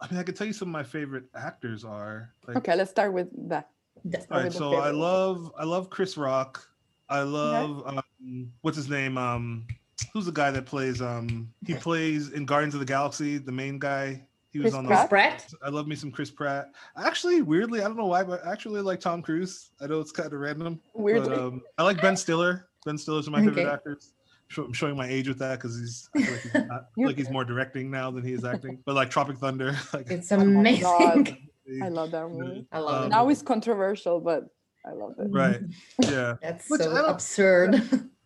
I 0.00 0.10
mean, 0.10 0.18
I 0.18 0.24
could 0.24 0.34
tell 0.34 0.46
you 0.46 0.52
some 0.52 0.68
of 0.68 0.72
my 0.72 0.82
favorite 0.82 1.24
actors 1.36 1.84
are. 1.84 2.32
Like, 2.48 2.56
Okay, 2.56 2.74
let's 2.74 2.90
start 2.90 3.12
with 3.12 3.28
that. 3.48 3.70
That's- 4.04 4.26
All 4.30 4.38
right, 4.38 4.46
with 4.46 4.54
so 4.54 4.74
I 4.74 4.90
love 4.90 5.52
I 5.56 5.64
love 5.64 5.88
Chris 5.88 6.16
Rock. 6.16 6.66
I 7.08 7.20
love 7.20 7.82
um, 7.86 8.50
what's 8.62 8.76
his 8.76 8.88
name? 8.88 9.18
Um, 9.18 9.66
who's 10.12 10.26
the 10.26 10.32
guy 10.32 10.50
that 10.50 10.66
plays? 10.66 11.00
Um, 11.00 11.52
he 11.66 11.74
plays 11.74 12.30
in 12.30 12.46
Guardians 12.46 12.74
of 12.74 12.80
the 12.80 12.86
Galaxy. 12.86 13.38
The 13.38 13.52
main 13.52 13.78
guy. 13.78 14.26
He 14.50 14.58
was 14.58 14.72
Chris 14.72 14.74
on. 14.74 14.86
Pratt? 14.86 15.04
The, 15.04 15.08
Brett? 15.08 15.54
I 15.62 15.68
love 15.70 15.86
me 15.86 15.94
some 15.94 16.10
Chris 16.10 16.30
Pratt. 16.30 16.72
Actually, 16.96 17.40
weirdly, 17.40 17.80
I 17.80 17.84
don't 17.84 17.96
know 17.96 18.06
why, 18.06 18.22
but 18.22 18.44
I 18.44 18.52
actually 18.52 18.82
like 18.82 19.00
Tom 19.00 19.22
Cruise. 19.22 19.70
I 19.80 19.86
know 19.86 20.00
it's 20.00 20.12
kind 20.12 20.32
of 20.32 20.38
random. 20.38 20.80
Weirdly. 20.94 21.30
But, 21.30 21.38
um, 21.38 21.62
I 21.78 21.84
like 21.84 22.00
Ben 22.02 22.16
Stiller. 22.16 22.68
Ben 22.84 22.98
Stiller's 22.98 23.28
one 23.30 23.38
of 23.40 23.44
my 23.44 23.50
favorite 23.50 23.62
Okay. 23.66 23.74
actors. 23.74 24.14
I'm 24.58 24.72
showing 24.74 24.96
my 24.96 25.06
age 25.08 25.28
with 25.28 25.38
that 25.38 25.58
because 25.58 25.78
he's 25.78 26.10
I 26.14 26.20
feel 26.20 26.32
like 26.34 26.42
he's, 26.42 26.54
not, 26.54 26.70
I 26.70 26.78
feel 26.94 27.06
like 27.06 27.16
he's 27.16 27.30
more 27.30 27.44
directing 27.44 27.90
now 27.90 28.10
than 28.10 28.22
he 28.24 28.32
is 28.34 28.44
acting. 28.44 28.78
But 28.84 28.94
like 28.94 29.08
Tropic 29.10 29.38
Thunder, 29.38 29.76
like 29.94 30.10
It's 30.10 30.30
amazing. 30.30 30.82
God. 30.82 31.36
I 31.82 31.88
love 31.88 32.10
that 32.10 32.28
movie. 32.28 32.66
I 32.70 32.78
love 32.80 32.94
Um, 32.98 33.06
it. 33.06 33.08
Now 33.10 33.28
it's 33.28 33.40
controversial, 33.40 34.20
but 34.20 34.44
I 34.84 34.92
love 34.92 35.14
it. 35.18 35.28
right, 35.30 35.60
yeah. 36.10 36.34
That's 36.42 36.68
Which 36.68 36.80
I 36.82 36.84
so 36.84 37.06
absurd. 37.06 37.82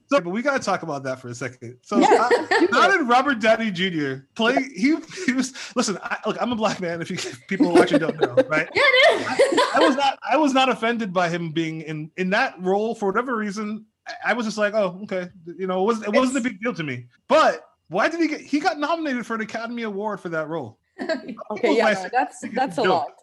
So, 0.09 0.21
but 0.21 0.31
we 0.31 0.41
gotta 0.41 0.59
talk 0.63 0.83
about 0.85 1.03
that 1.05 1.21
for 1.21 1.29
a 1.29 1.35
second. 1.35 1.79
So, 1.83 1.99
Yeah. 1.99 2.29
how, 2.29 2.47
how 2.73 2.97
did 2.97 3.07
Robert 3.09 3.41
Downey 3.41 3.71
Jr. 3.71 4.25
play? 4.35 4.55
He 4.75 4.97
he 5.27 5.33
was 5.33 5.53
listen. 5.77 5.99
I, 6.03 6.19
look, 6.27 6.37
I'm 6.41 6.51
a 6.53 6.57
black 6.57 6.81
man. 6.81 7.03
If 7.03 7.11
you 7.11 7.17
if 7.17 7.47
people 7.49 7.73
watching 7.73 7.99
don't 7.99 8.17
know, 8.21 8.35
right? 8.49 8.69
yeah, 8.75 8.83
it 8.83 9.53
is. 9.53 9.61
I 9.75 9.81
was 9.81 9.97
not 9.97 10.19
I 10.29 10.37
was 10.37 10.53
not 10.55 10.69
offended 10.69 11.13
by 11.13 11.29
him 11.29 11.51
being 11.53 11.83
in 11.83 12.11
in 12.17 12.31
that 12.31 12.55
role 12.61 12.95
for 12.95 13.07
whatever 13.07 13.37
reason. 13.37 13.85
I, 14.25 14.33
was 14.33 14.47
just 14.47 14.59
like, 14.59 14.75
oh, 14.75 15.01
okay, 15.05 15.29
you 15.59 15.67
know, 15.67 15.83
it 15.83 15.85
wasn't 15.85 16.07
it 16.09 16.19
wasn't 16.19 16.39
a 16.39 16.49
big 16.49 16.61
deal 16.61 16.75
to 16.75 16.83
me. 16.83 17.07
But 17.29 17.63
why 17.89 18.09
did 18.09 18.21
he 18.21 18.29
get? 18.29 18.41
He 18.41 18.61
got 18.61 18.79
nominated 18.79 19.27
for 19.27 19.35
an 19.35 19.41
Academy 19.41 19.83
Award 19.83 20.21
for 20.21 20.29
that 20.31 20.49
role. 20.49 20.79
Okay, 21.51 21.77
yeah, 21.77 21.93
no, 21.93 22.09
that's 22.11 22.41
that's 22.55 22.79
a 22.79 22.83
lot. 22.83 23.09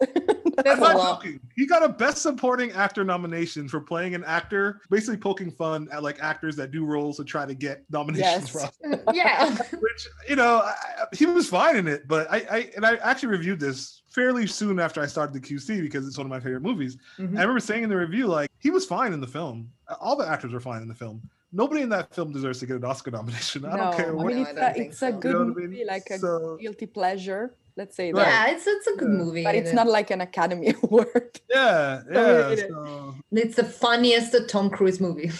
That's 0.56 0.78
a 0.78 0.82
lot. 0.82 1.20
joking. 1.20 1.40
He 1.56 1.66
got 1.66 1.82
a 1.82 1.88
Best 1.88 2.18
Supporting 2.22 2.70
Actor 2.70 3.02
nomination 3.02 3.68
for 3.68 3.80
playing 3.80 4.14
an 4.14 4.22
actor, 4.22 4.80
basically 4.88 5.16
poking 5.16 5.50
fun 5.50 5.88
at 5.90 6.04
like 6.04 6.22
actors 6.22 6.54
that 6.56 6.70
do 6.70 6.84
roles 6.84 7.18
and 7.18 7.26
try 7.26 7.44
to 7.44 7.54
get 7.54 7.82
nominations 7.90 8.54
Yes. 8.54 8.70
from. 8.80 9.00
yeah. 9.12 9.52
which 9.56 10.08
you 10.28 10.36
know 10.36 10.58
I, 10.64 10.74
he 11.12 11.26
was 11.26 11.48
fine 11.48 11.76
in 11.76 11.88
it 11.88 12.06
but 12.06 12.30
I, 12.30 12.36
I 12.50 12.70
and 12.76 12.86
i 12.86 12.94
actually 12.96 13.30
reviewed 13.30 13.58
this 13.60 14.02
fairly 14.08 14.46
soon 14.46 14.78
after 14.78 15.00
i 15.02 15.06
started 15.06 15.32
the 15.34 15.40
qc 15.40 15.80
because 15.82 16.06
it's 16.06 16.16
one 16.16 16.26
of 16.26 16.30
my 16.30 16.40
favorite 16.40 16.62
movies 16.62 16.96
Mhm. 17.18 17.36
i 17.36 17.40
remember 17.42 17.60
saying 17.60 17.82
in 17.84 17.90
the 17.90 17.96
review 17.96 18.26
like 18.28 18.48
he 18.58 18.70
was 18.70 18.84
fine 18.86 19.12
in 19.12 19.20
the 19.20 19.26
film 19.26 19.68
all 20.00 20.16
the 20.16 20.26
actors 20.26 20.52
were 20.52 20.60
fine 20.60 20.82
in 20.82 20.88
the 20.88 20.94
film 20.94 21.20
nobody 21.54 21.80
in 21.82 21.88
that 21.90 22.14
film 22.14 22.32
deserves 22.32 22.58
to 22.60 22.66
get 22.66 22.76
an 22.76 22.84
oscar 22.84 23.10
nomination 23.18 23.64
i 23.64 23.70
no, 23.70 23.76
don't 23.84 23.96
care 23.96 24.10
I 24.18 24.24
mean 24.24 24.36
No, 24.36 24.42
it's 24.42 24.50
I 24.50 24.54
don't 24.54 24.76
a 24.76 24.82
it's 24.82 24.98
so. 24.98 25.06
a 25.06 25.10
You 25.12 25.20
good 25.20 25.32
know 25.32 25.38
what 25.38 25.46
I 25.46 25.60
movie, 25.60 25.76
mean? 25.76 25.86
like 25.86 26.10
a 26.10 26.18
So- 26.18 26.56
guilty 26.60 26.86
pleasure. 26.86 27.44
Let's 27.76 27.96
say 27.96 28.12
that. 28.12 28.24
Yeah, 28.26 28.52
it's 28.54 28.66
it's 28.68 28.86
a 28.86 28.94
good 29.00 29.08
Yeah. 29.10 29.24
movie. 29.24 29.42
But 29.42 29.54
it's 29.56 29.70
and 29.70 29.76
not 29.80 29.88
like 29.88 30.08
an 30.16 30.20
Academy 30.20 30.68
Award. 30.82 31.40
yeah 31.50 32.02
yeah 32.12 32.54
so, 32.68 33.14
It's 33.32 33.56
the 33.56 33.64
funniest 33.64 34.30
Tom 34.48 34.70
Cruise 34.70 35.00
movie. 35.00 35.30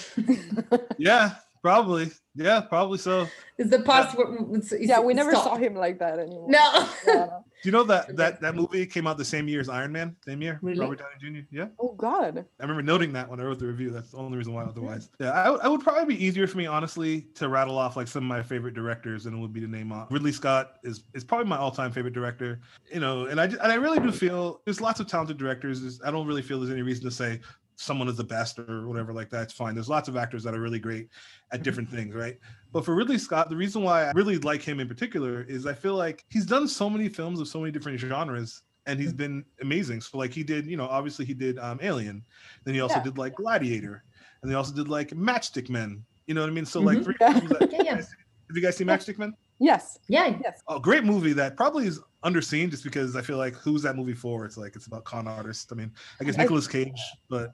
yeah 0.98 1.26
probably 1.64 2.10
yeah 2.36 2.60
probably 2.60 2.98
so 2.98 3.26
it's 3.56 3.70
the 3.70 3.78
part 3.80 4.12
where 4.18 4.26
it's, 4.56 4.70
it's, 4.72 4.86
yeah, 4.88 5.00
we 5.00 5.14
never 5.14 5.30
stop. 5.30 5.44
saw 5.44 5.54
him 5.56 5.74
like 5.76 5.98
that 6.00 6.18
anymore. 6.18 6.46
No. 6.50 6.88
Yeah, 7.06 7.14
no. 7.14 7.44
do 7.62 7.68
you 7.68 7.70
know 7.72 7.84
that 7.84 8.14
that 8.16 8.40
that 8.42 8.54
movie 8.54 8.84
came 8.84 9.06
out 9.06 9.16
the 9.16 9.24
same 9.24 9.48
year 9.48 9.60
as 9.60 9.68
iron 9.70 9.92
man 9.92 10.14
same 10.26 10.42
year 10.42 10.58
Really? 10.60 10.80
robert 10.80 10.98
downey 10.98 11.40
jr 11.50 11.56
yeah 11.56 11.66
Oh 11.78 11.94
God. 11.96 12.44
I 12.60 12.62
remember 12.62 12.82
noting 12.82 13.12
that 13.14 13.28
when 13.30 13.40
I 13.40 13.44
wrote 13.44 13.58
the 13.60 13.66
review. 13.66 13.90
That's 13.90 14.10
the 14.10 14.18
only 14.18 14.36
reason 14.36 14.52
why. 14.52 14.62
Mm-hmm. 14.62 14.70
Otherwise, 14.70 15.10
yeah, 15.20 15.30
I, 15.30 15.48
would- 15.50 15.60
I 15.60 15.68
would 15.68 15.80
probably 15.80 16.14
be 16.16 16.22
easier 16.24 16.46
for 16.46 16.58
me, 16.58 16.66
honestly, 16.66 17.22
to 17.36 17.48
rattle 17.48 17.78
off 17.78 17.96
like 17.96 18.08
some 18.08 18.24
of 18.24 18.28
my 18.28 18.42
favorite 18.42 18.74
directors 18.74 19.24
than 19.24 19.34
it 19.34 19.38
would 19.38 19.52
be 19.52 19.60
to 19.60 19.68
name 19.68 19.90
off. 19.92 20.08
Ridley 20.10 20.32
Scott 20.32 20.74
is 20.82 21.04
is 21.14 21.24
probably 21.24 21.46
my 21.46 21.56
all 21.56 21.70
time 21.70 21.92
favorite 21.92 22.12
director. 22.14 22.60
You 22.92 23.00
know, 23.00 23.26
and 23.26 23.40
I 23.40 23.46
ju- 23.46 23.58
and 23.62 23.70
I 23.72 23.76
really 23.76 24.00
do 24.00 24.10
feel 24.12 24.60
there's 24.66 24.80
lots 24.80 24.98
of 25.00 25.06
talented 25.06 25.38
directors. 25.38 25.80
There's- 25.80 26.00
I 26.04 26.10
don't 26.10 26.26
really 26.26 26.42
feel 26.42 26.58
there's 26.60 26.72
any 26.72 26.82
reason 26.82 27.04
to 27.04 27.10
say 27.10 27.40
someone 27.76 28.08
is 28.08 28.16
the 28.16 28.24
best 28.24 28.58
or 28.58 28.86
whatever 28.86 29.12
like 29.12 29.30
that. 29.30 29.42
It's 29.44 29.52
fine. 29.52 29.74
There's 29.74 29.88
lots 29.88 30.08
of 30.08 30.16
actors 30.16 30.42
that 30.44 30.54
are 30.54 30.60
really 30.60 30.78
great 30.78 31.08
at 31.52 31.62
different 31.62 31.90
things, 31.90 32.14
right? 32.24 32.38
But 32.72 32.84
for 32.84 32.94
Ridley 32.94 33.18
Scott, 33.18 33.50
the 33.50 33.56
reason 33.56 33.82
why 33.82 34.04
I 34.04 34.12
really 34.12 34.38
like 34.38 34.62
him 34.62 34.80
in 34.80 34.88
particular 34.88 35.42
is 35.42 35.66
I 35.66 35.74
feel 35.74 35.94
like 35.96 36.24
he's 36.28 36.46
done 36.46 36.68
so 36.68 36.88
many 36.88 37.08
films 37.08 37.40
of 37.40 37.48
so 37.48 37.60
many 37.60 37.72
different 37.72 37.98
genres 38.00 38.62
and 38.86 39.00
he's 39.00 39.12
been 39.12 39.44
amazing. 39.62 40.00
So 40.00 40.18
like 40.18 40.32
he 40.32 40.42
did, 40.44 40.66
you 40.66 40.76
know, 40.76 40.86
obviously 40.86 41.24
he 41.24 41.34
did 41.34 41.58
um 41.58 41.78
Alien, 41.82 42.22
then 42.64 42.74
he 42.74 42.80
also 42.80 42.96
Yeah. 42.96 43.04
did 43.04 43.18
like 43.18 43.34
Gladiator, 43.36 44.04
and 44.42 44.50
they 44.50 44.54
also 44.56 44.74
did 44.74 44.88
like 44.88 45.10
Matchstick 45.10 45.70
Men. 45.70 46.04
You 46.26 46.34
know 46.34 46.42
what 46.42 46.50
I 46.50 46.52
mean? 46.52 46.66
So 46.66 46.80
like 46.80 46.98
Mhm. 46.98 47.04
three 47.04 47.14
Yeah. 47.20 47.40
that, 47.40 47.68
Yeah, 47.72 47.82
yeah. 47.82 47.94
have 47.96 48.06
you 48.54 48.60
guys 48.62 48.76
seen 48.76 48.86
Matchstick 48.86 49.18
Men? 49.18 49.34
Yes. 49.60 49.98
Yeah. 50.08 50.36
Yes. 50.42 50.60
Oh, 50.68 50.78
great 50.78 51.04
movie 51.04 51.32
that 51.34 51.56
probably 51.56 51.86
is 51.86 52.00
underseen 52.24 52.70
just 52.70 52.84
because 52.84 53.16
I 53.16 53.22
feel 53.22 53.36
like 53.38 53.54
who's 53.54 53.82
that 53.82 53.96
movie 53.96 54.14
for? 54.14 54.44
It's 54.44 54.56
like 54.56 54.74
it's 54.76 54.86
about 54.86 55.04
con 55.04 55.28
artists. 55.28 55.70
I 55.70 55.74
mean, 55.76 55.92
I 56.20 56.24
guess 56.24 56.38
I- 56.38 56.42
Nicolas 56.42 56.66
Cage, 56.66 57.00
but 57.28 57.52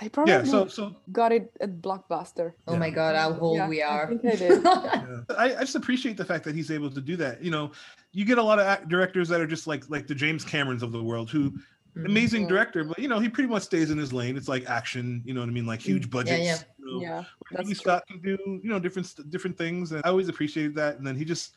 I 0.00 0.08
probably 0.08 0.32
yeah. 0.34 0.44
So 0.44 0.66
so 0.66 0.96
got 1.12 1.32
it 1.32 1.52
at 1.60 1.80
Blockbuster. 1.80 2.52
Oh 2.66 2.72
Yeah. 2.72 2.78
my 2.78 2.90
god, 2.90 3.16
how 3.16 3.38
old 3.38 3.56
Yeah, 3.58 3.68
we 3.68 3.82
I 3.82 3.88
are. 3.98 4.08
think 4.08 4.24
I 4.24 4.36
did. 4.36 4.62
yeah. 4.64 5.20
I, 5.38 5.54
I 5.56 5.60
just 5.60 5.76
appreciate 5.76 6.16
the 6.16 6.24
fact 6.24 6.44
that 6.44 6.54
he's 6.54 6.70
able 6.70 6.90
to 6.90 7.00
do 7.00 7.16
that. 7.16 7.42
You 7.42 7.50
know, 7.50 7.70
you 8.12 8.24
get 8.24 8.38
a 8.38 8.42
lot 8.42 8.58
of 8.58 8.66
act- 8.66 8.88
directors 8.88 9.28
that 9.28 9.40
are 9.40 9.46
just 9.46 9.66
like 9.66 9.88
like 9.88 10.06
the 10.06 10.14
James 10.14 10.44
Camerons 10.44 10.82
of 10.82 10.92
the 10.92 11.02
world 11.02 11.30
who 11.30 11.58
amazing 12.04 12.44
Mhm. 12.44 12.48
director, 12.48 12.84
but 12.84 12.98
you 12.98 13.08
know, 13.08 13.18
he 13.18 13.28
pretty 13.28 13.48
much 13.48 13.62
stays 13.62 13.90
in 13.90 13.98
his 13.98 14.12
lane. 14.12 14.36
It's 14.36 14.48
like 14.48 14.66
action, 14.68 15.22
you 15.24 15.32
know 15.34 15.40
what 15.40 15.48
I 15.48 15.52
mean, 15.52 15.66
like 15.66 15.80
huge 15.80 16.10
budgets. 16.10 16.44
yeah. 16.44 16.58
you 16.78 16.92
know. 16.94 17.00
yeah, 17.00 17.24
Ridley. 17.56 17.74
Scott 17.74 18.06
can 18.06 18.20
do, 18.20 18.36
you 18.62 18.68
know, 18.70 18.78
different 18.78 19.30
different 19.30 19.56
things, 19.56 19.92
and 19.92 20.02
I 20.04 20.08
always 20.10 20.28
appreciated 20.28 20.74
that. 20.76 20.98
And 20.98 21.06
then 21.06 21.16
he 21.16 21.24
just 21.24 21.54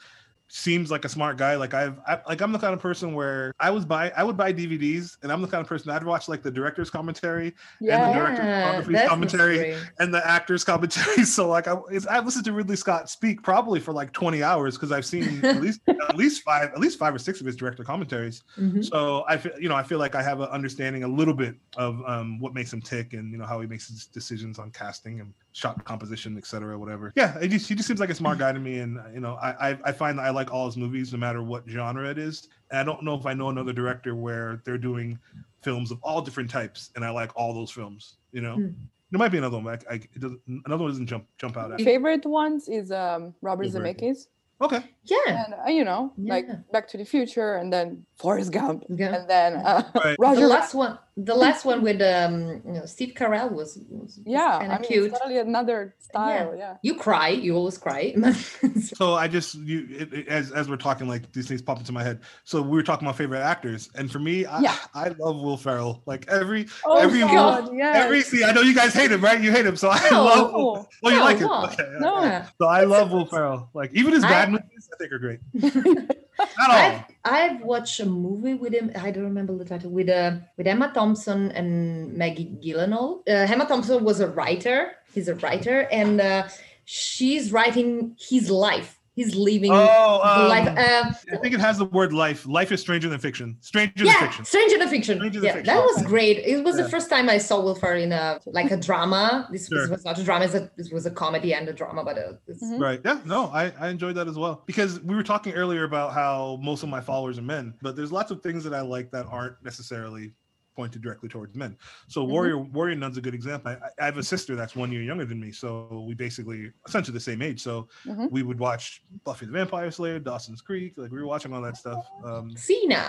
seems 0.52 0.90
like 0.90 1.06
a 1.06 1.10
smart 1.10 1.38
guy. 1.38 1.56
Like 1.56 1.74
I've, 1.76 2.00
I, 2.08 2.20
like 2.28 2.42
I'm 2.42 2.52
the 2.52 2.58
kind 2.60 2.74
of 2.74 2.80
person 2.80 3.14
where 3.14 3.54
I 3.60 3.70
was 3.70 3.86
buy, 3.86 4.12
I 4.18 4.24
would 4.24 4.36
buy 4.36 4.52
DVDs, 4.52 5.16
and 5.22 5.32
I'm 5.32 5.42
the 5.42 5.48
kind 5.48 5.62
of 5.62 5.68
person 5.68 5.92
I'd 5.92 6.04
watch 6.04 6.28
like 6.28 6.42
the 6.42 6.50
director's 6.52 6.90
commentary 6.90 7.54
Yeah, 7.80 8.08
the 8.08 8.14
director's 8.20 9.08
commentary. 9.08 9.58
great. 9.58 9.78
and 10.00 10.14
the 10.14 10.28
actors' 10.28 10.64
commentary. 10.64 11.24
So 11.26 11.48
like 11.48 11.68
I, 11.68 11.76
I've 12.10 12.26
listened 12.26 12.46
to 12.46 12.54
Ridley 12.54 12.76
Scott 12.76 13.10
speak 13.10 13.44
probably 13.44 13.80
for 13.80 13.94
like 13.94 14.12
20 14.12 14.42
hours 14.42 14.76
because 14.76 14.92
I've 14.92 15.06
seen 15.06 15.46
at 15.46 15.58
least 15.62 15.82
at 15.88 16.18
least 16.18 16.42
five 16.44 16.70
at 16.72 16.80
least 16.80 16.98
five 16.98 17.14
or 17.14 17.20
six 17.20 17.40
of 17.40 17.46
his 17.46 17.56
director 17.56 17.84
commentaries. 17.84 18.44
Mhm. 18.58 18.84
So 18.84 19.24
I 19.28 19.38
feel 19.38 19.52
you 19.60 19.70
know 19.70 19.76
I 19.76 19.84
feel 19.84 20.00
like 20.00 20.16
I 20.16 20.24
have 20.24 20.40
an 20.40 20.50
understanding 20.50 21.04
a 21.04 21.08
little 21.08 21.34
bit 21.36 21.56
of 21.78 22.02
um, 22.08 22.40
what 22.40 22.54
makes 22.56 22.74
him 22.74 22.82
tick 22.82 23.14
and 23.14 23.32
you 23.32 23.38
know 23.38 23.46
how 23.46 23.62
he 23.62 23.68
makes 23.68 23.88
his 23.88 24.08
decisions 24.08 24.58
on 24.58 24.72
casting 24.72 25.20
and 25.20 25.34
shot 25.60 25.84
composition, 25.86 26.38
etc. 26.38 26.78
Whatever. 26.80 27.12
Yeah, 27.16 27.40
he 27.40 27.48
just, 27.48 27.68
he 27.70 27.76
just 27.76 27.88
seems 27.88 28.00
like 28.00 28.10
a 28.10 28.16
smart 28.16 28.38
guy 28.40 28.52
to 28.52 28.60
me, 28.60 28.80
and 28.80 28.98
you 29.14 29.20
know 29.20 29.36
I, 29.36 29.72
I 29.72 29.80
I 29.86 29.92
find 29.92 30.18
that 30.18 30.24
I 30.26 30.30
like 30.30 30.52
all 30.54 30.66
his 30.66 30.78
movies 30.78 31.12
no 31.14 31.20
matter 31.20 31.42
what 31.44 31.64
genre 31.68 32.10
it 32.10 32.18
is. 32.18 32.48
And 32.72 32.80
I 32.80 32.84
don't 32.84 33.04
know 33.04 33.16
if 33.16 33.26
I 33.26 33.34
know 33.34 33.50
another 33.50 33.74
director 33.74 34.16
where 34.16 34.62
they're 34.66 34.78
doing 34.78 35.20
films 35.62 35.92
of 35.92 36.00
all 36.02 36.22
different 36.22 36.50
types, 36.50 36.92
and 36.96 37.04
I 37.04 37.10
like 37.10 37.32
all 37.36 37.54
those 37.54 37.72
films. 37.72 38.16
You 38.32 38.42
know. 38.42 38.56
Hmm. 38.56 38.68
There 39.12 39.18
might 39.18 39.30
be 39.32 39.40
another 39.40 39.58
one, 39.58 39.64
but 39.66 39.84
I, 39.90 39.94
I, 39.94 39.96
it 39.96 40.20
doesn't, 40.20 40.40
another 40.68 40.84
one 40.84 40.92
doesn't 40.92 41.08
jump 41.08 41.26
jump 41.40 41.58
out 41.58 41.72
at. 41.72 41.80
me. 41.80 41.84
favorite 41.84 42.26
ones 42.28 42.70
is 42.70 42.92
um 42.92 43.34
Robert 43.42 43.64
Wolverine. 43.64 43.96
Zemeckis 43.96 44.28
Okay, 44.62 44.84
Yeah. 45.06 45.18
and 45.46 45.54
uh, 45.66 45.70
you 45.70 45.84
know 45.84 46.14
like 46.18 46.46
Back 46.72 46.88
to 46.90 46.98
the 46.98 47.06
Future 47.06 47.56
and 47.56 47.74
then 47.74 48.06
Forrest 48.18 48.52
Gump 48.52 48.84
Yeah. 48.88 49.16
and 49.16 49.28
then 49.28 49.56
uh, 49.56 49.82
Right. 49.96 50.16
Roger 50.20 50.42
the 50.42 50.48
Rabbit. 50.48 50.60
last 50.60 50.76
one, 50.76 51.00
the 51.22 51.36
last 51.36 51.66
one 51.66 51.82
with 51.82 52.02
um, 52.02 52.62
you 52.66 52.74
know, 52.80 52.86
Steve 52.86 53.14
Carell 53.14 53.52
was, 53.52 53.78
was 53.90 54.20
Yeah, 54.26 54.60
kind 54.60 54.72
I 54.72 54.76
of 54.76 54.82
mean, 54.82 54.90
cute. 54.90 55.06
it's 55.12 55.20
totally 55.20 55.40
another 55.40 55.94
style. 56.00 56.56
Yeah. 56.58 56.78
You 56.82 56.96
cry, 56.96 57.28
you 57.30 57.56
always 57.56 57.78
cry. 57.78 58.16
so 58.82 59.16
I 59.16 59.28
just 59.28 59.56
you 59.56 59.86
it, 59.90 60.14
it- 60.14 60.28
as 60.30 60.52
as 60.52 60.70
we're 60.70 60.78
talking, 60.78 61.08
like 61.08 61.32
these 61.34 61.48
things 61.48 61.62
pop 61.62 61.80
into 61.80 61.92
my 61.92 62.04
head. 62.04 62.22
So 62.46 62.62
we 62.62 62.70
were 62.70 62.84
talking 62.84 63.06
about 63.08 63.18
favorite 63.18 63.42
actors, 63.42 63.90
and 63.96 64.10
for 64.10 64.20
me, 64.20 64.46
I, 64.46 64.62
Yeah. 64.62 64.76
I 64.96 65.10
love 65.20 65.42
Will 65.42 65.58
Ferrell. 65.58 66.02
Like 66.06 66.28
every 66.30 66.68
Oh 66.86 66.98
Every 66.98 67.20
God, 67.20 67.70
yes. 67.76 67.96
every 68.06 68.22
see, 68.22 68.44
I 68.44 68.52
know 68.54 68.62
you 68.62 68.74
guys 68.74 68.94
hate 68.94 69.12
him, 69.12 69.22
right? 69.22 69.42
You 69.42 69.52
hate 69.52 69.66
him, 69.66 69.76
so 69.76 69.90
I 69.92 70.08
No. 70.12 70.24
love. 70.24 70.52
Oh, 70.54 70.88
Oh, 71.04 71.10
you 71.10 71.18
No, 71.18 71.24
like 71.26 71.38
him? 71.40 71.50
Okay, 71.50 71.76
yeah. 71.94 72.00
No. 72.00 72.22
Yeah. 72.24 72.48
So 72.62 72.68
I 72.68 72.84
love 72.86 73.12
Will 73.12 73.26
Ferrell. 73.26 73.70
Like 73.74 73.92
even 73.94 74.14
his 74.14 74.24
I- 74.24 74.30
bad 74.30 74.52
movies, 74.52 74.90
I 74.94 74.98
think 74.98 75.12
are 75.12 75.20
great. 75.20 75.40
I've, 76.58 77.04
I've 77.26 77.62
watched 77.62 78.00
a 78.00 78.06
movie 78.06 78.54
with 78.54 78.74
him. 78.74 78.92
I 78.96 79.12
don't 79.12 79.24
remember 79.24 79.58
the 79.58 79.66
title 79.66 79.92
with 79.92 80.10
uh, 80.10 80.38
with 80.58 80.68
Emma 80.68 80.92
Thompson 80.94 81.52
and 81.52 82.14
Maggie 82.14 82.58
Gyllenhaal. 82.64 83.20
Uh, 83.28 83.52
Emma 83.52 83.66
Thompson 83.66 84.04
was 84.04 84.20
a 84.20 84.28
writer. 84.28 84.94
He's 85.14 85.28
a 85.28 85.36
writer, 85.36 85.82
and 85.92 86.22
uh, 86.22 86.48
she's 86.86 87.52
writing 87.52 88.16
his 88.20 88.50
life. 88.50 88.99
He's 89.20 89.36
leaving 89.36 89.72
Oh, 89.74 90.22
um, 90.24 90.48
life. 90.48 90.68
Uh, 90.70 91.12
I 91.34 91.38
think 91.42 91.54
it 91.54 91.60
has 91.60 91.78
the 91.78 91.84
word 91.86 92.14
life. 92.14 92.48
Life 92.48 92.72
is 92.72 92.80
stranger 92.80 93.10
than 93.10 93.20
fiction. 93.20 93.58
Stranger 93.60 93.92
than 93.98 94.06
yeah, 94.06 94.20
fiction. 94.22 94.46
Stranger 94.46 94.78
Than 94.78 94.88
Fiction. 94.88 95.18
Stranger 95.18 95.40
Than 95.42 95.48
yeah, 95.48 95.54
Fiction. 95.56 95.76
that 95.76 95.84
was 95.84 96.04
great. 96.04 96.38
It 96.38 96.64
was 96.64 96.78
Yeah. 96.78 96.84
the 96.84 96.90
first 96.90 97.10
time 97.10 97.28
I 97.30 97.38
saw 97.38 97.60
Will 97.60 97.76
Ferrell 97.76 98.02
in 98.02 98.14
a 98.14 98.40
like 98.46 98.72
a 98.72 98.78
drama. 98.78 99.50
This, 99.52 99.68
Sure. 99.68 99.82
this 99.82 99.90
was 99.90 100.06
not 100.06 100.18
a 100.18 100.24
drama. 100.24 100.46
It's 100.46 100.54
a, 100.56 100.72
this 100.78 100.90
was 100.90 101.06
a 101.06 101.12
comedy 101.12 101.54
and 101.54 101.68
a 101.68 101.74
drama, 101.74 102.04
but 102.06 102.18
uh, 102.18 102.34
it's, 102.48 102.64
Mhm. 102.64 102.80
Right. 102.80 103.02
Yeah. 103.04 103.20
No, 103.26 103.48
I, 103.48 103.74
I 103.78 103.90
enjoyed 103.90 104.16
that 104.16 104.30
as 104.30 104.38
well. 104.38 104.64
Because 104.66 105.02
we 105.02 105.14
were 105.16 105.24
talking 105.24 105.52
earlier 105.54 105.84
about 105.84 106.14
how 106.14 106.58
most 106.62 106.84
of 106.84 106.88
my 106.88 107.02
followers 107.02 107.38
are 107.38 107.42
men, 107.44 107.74
but 107.82 107.98
there's 107.98 108.14
lots 108.14 108.32
of 108.32 108.42
things 108.42 108.64
that 108.64 108.74
I 108.74 108.82
like 108.82 109.12
that 109.12 109.26
aren't 109.26 109.56
necessarily 109.66 110.32
pointed 110.80 111.02
directly 111.02 111.28
towards 111.36 111.54
men. 111.64 111.72
So 112.08 112.20
Mhm. 112.26 112.30
Warrior 112.34 112.58
Warrior 112.78 112.96
Nun's 113.02 113.18
a 113.18 113.22
good 113.28 113.34
example. 113.42 113.68
I, 113.74 113.76
I 114.02 114.06
have 114.10 114.18
a 114.18 114.24
sister 114.34 114.52
that's 114.56 114.76
one 114.84 114.90
year 114.94 115.04
younger 115.12 115.26
than 115.32 115.40
me, 115.46 115.52
so 115.52 116.06
we 116.08 116.14
basically 116.28 116.72
essentially 116.88 117.16
the 117.22 117.28
same 117.32 117.42
age. 117.50 117.60
So 117.70 117.74
Mhm. 118.06 118.32
we 118.36 118.42
would 118.48 118.60
watch 118.68 118.84
Buffy 119.26 119.46
the 119.50 119.52
Vampire 119.52 119.92
Slayer, 119.92 120.20
Dawson's 120.30 120.62
Creek, 120.62 120.92
like 121.02 121.12
we 121.12 121.20
were 121.22 121.28
watching 121.34 121.52
all 121.54 121.62
that 121.68 121.76
stuff. 121.84 122.02
Um, 122.30 122.46
Cena. 122.56 123.04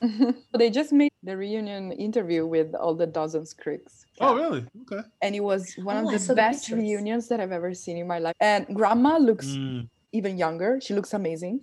they 0.60 0.70
just 0.80 0.92
made 1.02 1.12
the 1.22 1.36
reunion 1.36 1.92
interview 1.92 2.42
with 2.46 2.74
all 2.74 2.94
the 3.02 3.06
Dawson's 3.16 3.52
Creeks. 3.62 3.92
oh 4.24 4.32
really? 4.42 4.62
Okay. 4.82 5.02
And 5.22 5.34
it 5.40 5.44
was 5.52 5.62
one 5.92 5.96
Oh, 5.98 6.06
of 6.06 6.12
the 6.14 6.18
the 6.28 6.34
best 6.44 6.60
pictures. 6.64 6.80
reunions 6.84 7.28
that 7.28 7.38
I've 7.42 7.52
ever 7.60 7.72
seen 7.84 7.96
in 8.02 8.06
my 8.14 8.18
life. 8.26 8.34
And 8.40 8.60
Grandma 8.78 9.18
looks 9.18 9.48
Mm, 9.48 9.88
even 10.18 10.32
younger. 10.38 10.70
She 10.80 10.92
looks 10.98 11.12
amazing. 11.12 11.56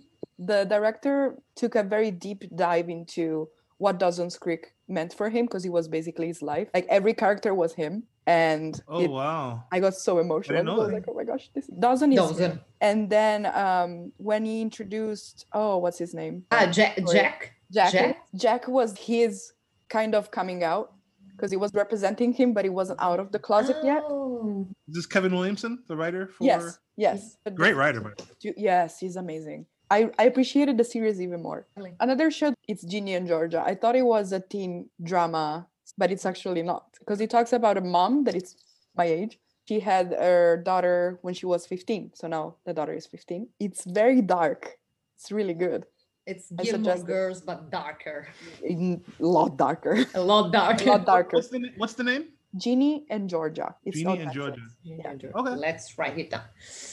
The 0.50 0.60
director 0.74 1.16
took 1.60 1.74
a 1.74 1.82
very 1.82 2.10
deep 2.26 2.40
dive 2.54 2.88
into 2.98 3.48
what 3.78 3.98
Dawson's 3.98 4.36
Creek 4.36 4.72
meant 4.88 5.12
for 5.14 5.30
him 5.30 5.46
because 5.46 5.64
it 5.64 5.70
was 5.70 5.88
basically 5.88 6.26
his 6.26 6.42
life. 6.42 6.68
Like 6.74 6.86
every 6.88 7.14
character 7.14 7.54
was 7.54 7.74
him. 7.74 8.04
And 8.26 8.78
oh 8.88 9.00
it- 9.00 9.10
wow. 9.10 9.64
I 9.72 9.80
got 9.80 9.94
so 9.94 10.18
emotional. 10.18 10.58
I 10.58 10.62
know 10.62 10.76
was 10.76 10.88
that. 10.88 10.94
like, 10.94 11.04
oh 11.08 11.14
my 11.14 11.24
gosh, 11.24 11.48
this 11.54 11.66
Dawson 11.68 12.12
is. 12.12 12.18
Dawson. 12.18 12.60
And 12.80 13.08
then 13.08 13.46
um, 13.46 14.12
when 14.18 14.44
he 14.44 14.60
introduced, 14.60 15.46
oh, 15.52 15.78
what's 15.78 15.98
his 15.98 16.12
name? 16.14 16.44
Ah, 16.52 16.66
Jack. 16.66 16.96
Jack. 17.10 17.54
Jack. 17.72 17.92
Jack? 17.92 18.16
Jack 18.34 18.68
was 18.68 18.96
his 18.98 19.52
kind 19.88 20.14
of 20.14 20.30
coming 20.30 20.62
out 20.62 20.92
because 21.30 21.50
he 21.50 21.56
was 21.56 21.72
representing 21.72 22.32
him, 22.32 22.52
but 22.52 22.64
he 22.64 22.70
wasn't 22.70 23.00
out 23.00 23.20
of 23.20 23.30
the 23.32 23.38
closet 23.38 23.76
yet. 23.84 24.02
Oh. 24.06 24.66
Is 24.88 24.96
this 24.96 25.06
Kevin 25.06 25.32
Williamson, 25.34 25.82
the 25.86 25.96
writer 25.96 26.26
for 26.26 26.44
Yes, 26.44 26.78
yes. 26.96 27.36
Great 27.54 27.76
writer, 27.76 28.00
man. 28.00 28.14
Yes, 28.42 28.98
he's 28.98 29.16
amazing. 29.16 29.66
I, 29.90 30.10
I 30.18 30.24
appreciated 30.24 30.76
the 30.76 30.84
series 30.84 31.20
even 31.20 31.42
more. 31.42 31.66
Really? 31.76 31.94
Another 32.00 32.30
show, 32.30 32.54
it's 32.66 32.82
Ginny 32.84 33.14
and 33.14 33.26
Georgia. 33.26 33.62
I 33.64 33.74
thought 33.74 33.96
it 33.96 34.02
was 34.02 34.32
a 34.32 34.40
teen 34.40 34.90
drama, 35.02 35.66
but 35.96 36.10
it's 36.10 36.26
actually 36.26 36.62
not 36.62 36.84
because 36.98 37.20
it 37.20 37.30
talks 37.30 37.52
about 37.52 37.78
a 37.78 37.80
mom 37.80 38.24
that 38.24 38.34
is 38.34 38.56
my 38.96 39.04
age. 39.04 39.38
She 39.66 39.80
had 39.80 40.14
her 40.18 40.62
daughter 40.64 41.18
when 41.22 41.34
she 41.34 41.46
was 41.46 41.66
15. 41.66 42.12
So 42.14 42.26
now 42.26 42.56
the 42.64 42.72
daughter 42.72 42.92
is 42.92 43.06
15. 43.06 43.48
It's 43.60 43.84
very 43.84 44.22
dark. 44.22 44.78
It's 45.16 45.30
really 45.30 45.54
good. 45.54 45.86
It's 46.26 46.50
Gilmore. 46.50 46.98
Girls, 46.98 47.40
but 47.40 47.70
darker. 47.70 48.28
A 48.68 49.00
lot 49.18 49.56
darker. 49.56 50.04
A 50.14 50.20
lot 50.20 50.52
darker. 50.52 50.82
a 50.82 50.86
darker. 50.86 50.90
lot 50.90 51.06
darker. 51.06 51.36
What's 51.36 51.48
the, 51.48 51.72
what's 51.76 51.94
the 51.94 52.04
name? 52.04 52.28
Ginny 52.56 53.04
and 53.10 53.28
Georgia. 53.28 53.74
It's 53.84 53.98
Ginny 53.98 54.10
on 54.10 54.18
and 54.20 54.30
Netflix. 54.30 54.34
Georgia. 54.34 54.62
Yeah. 54.82 55.12
Okay. 55.34 55.50
Let's 55.56 55.98
write 55.98 56.18
it 56.18 56.30
down. 56.30 56.42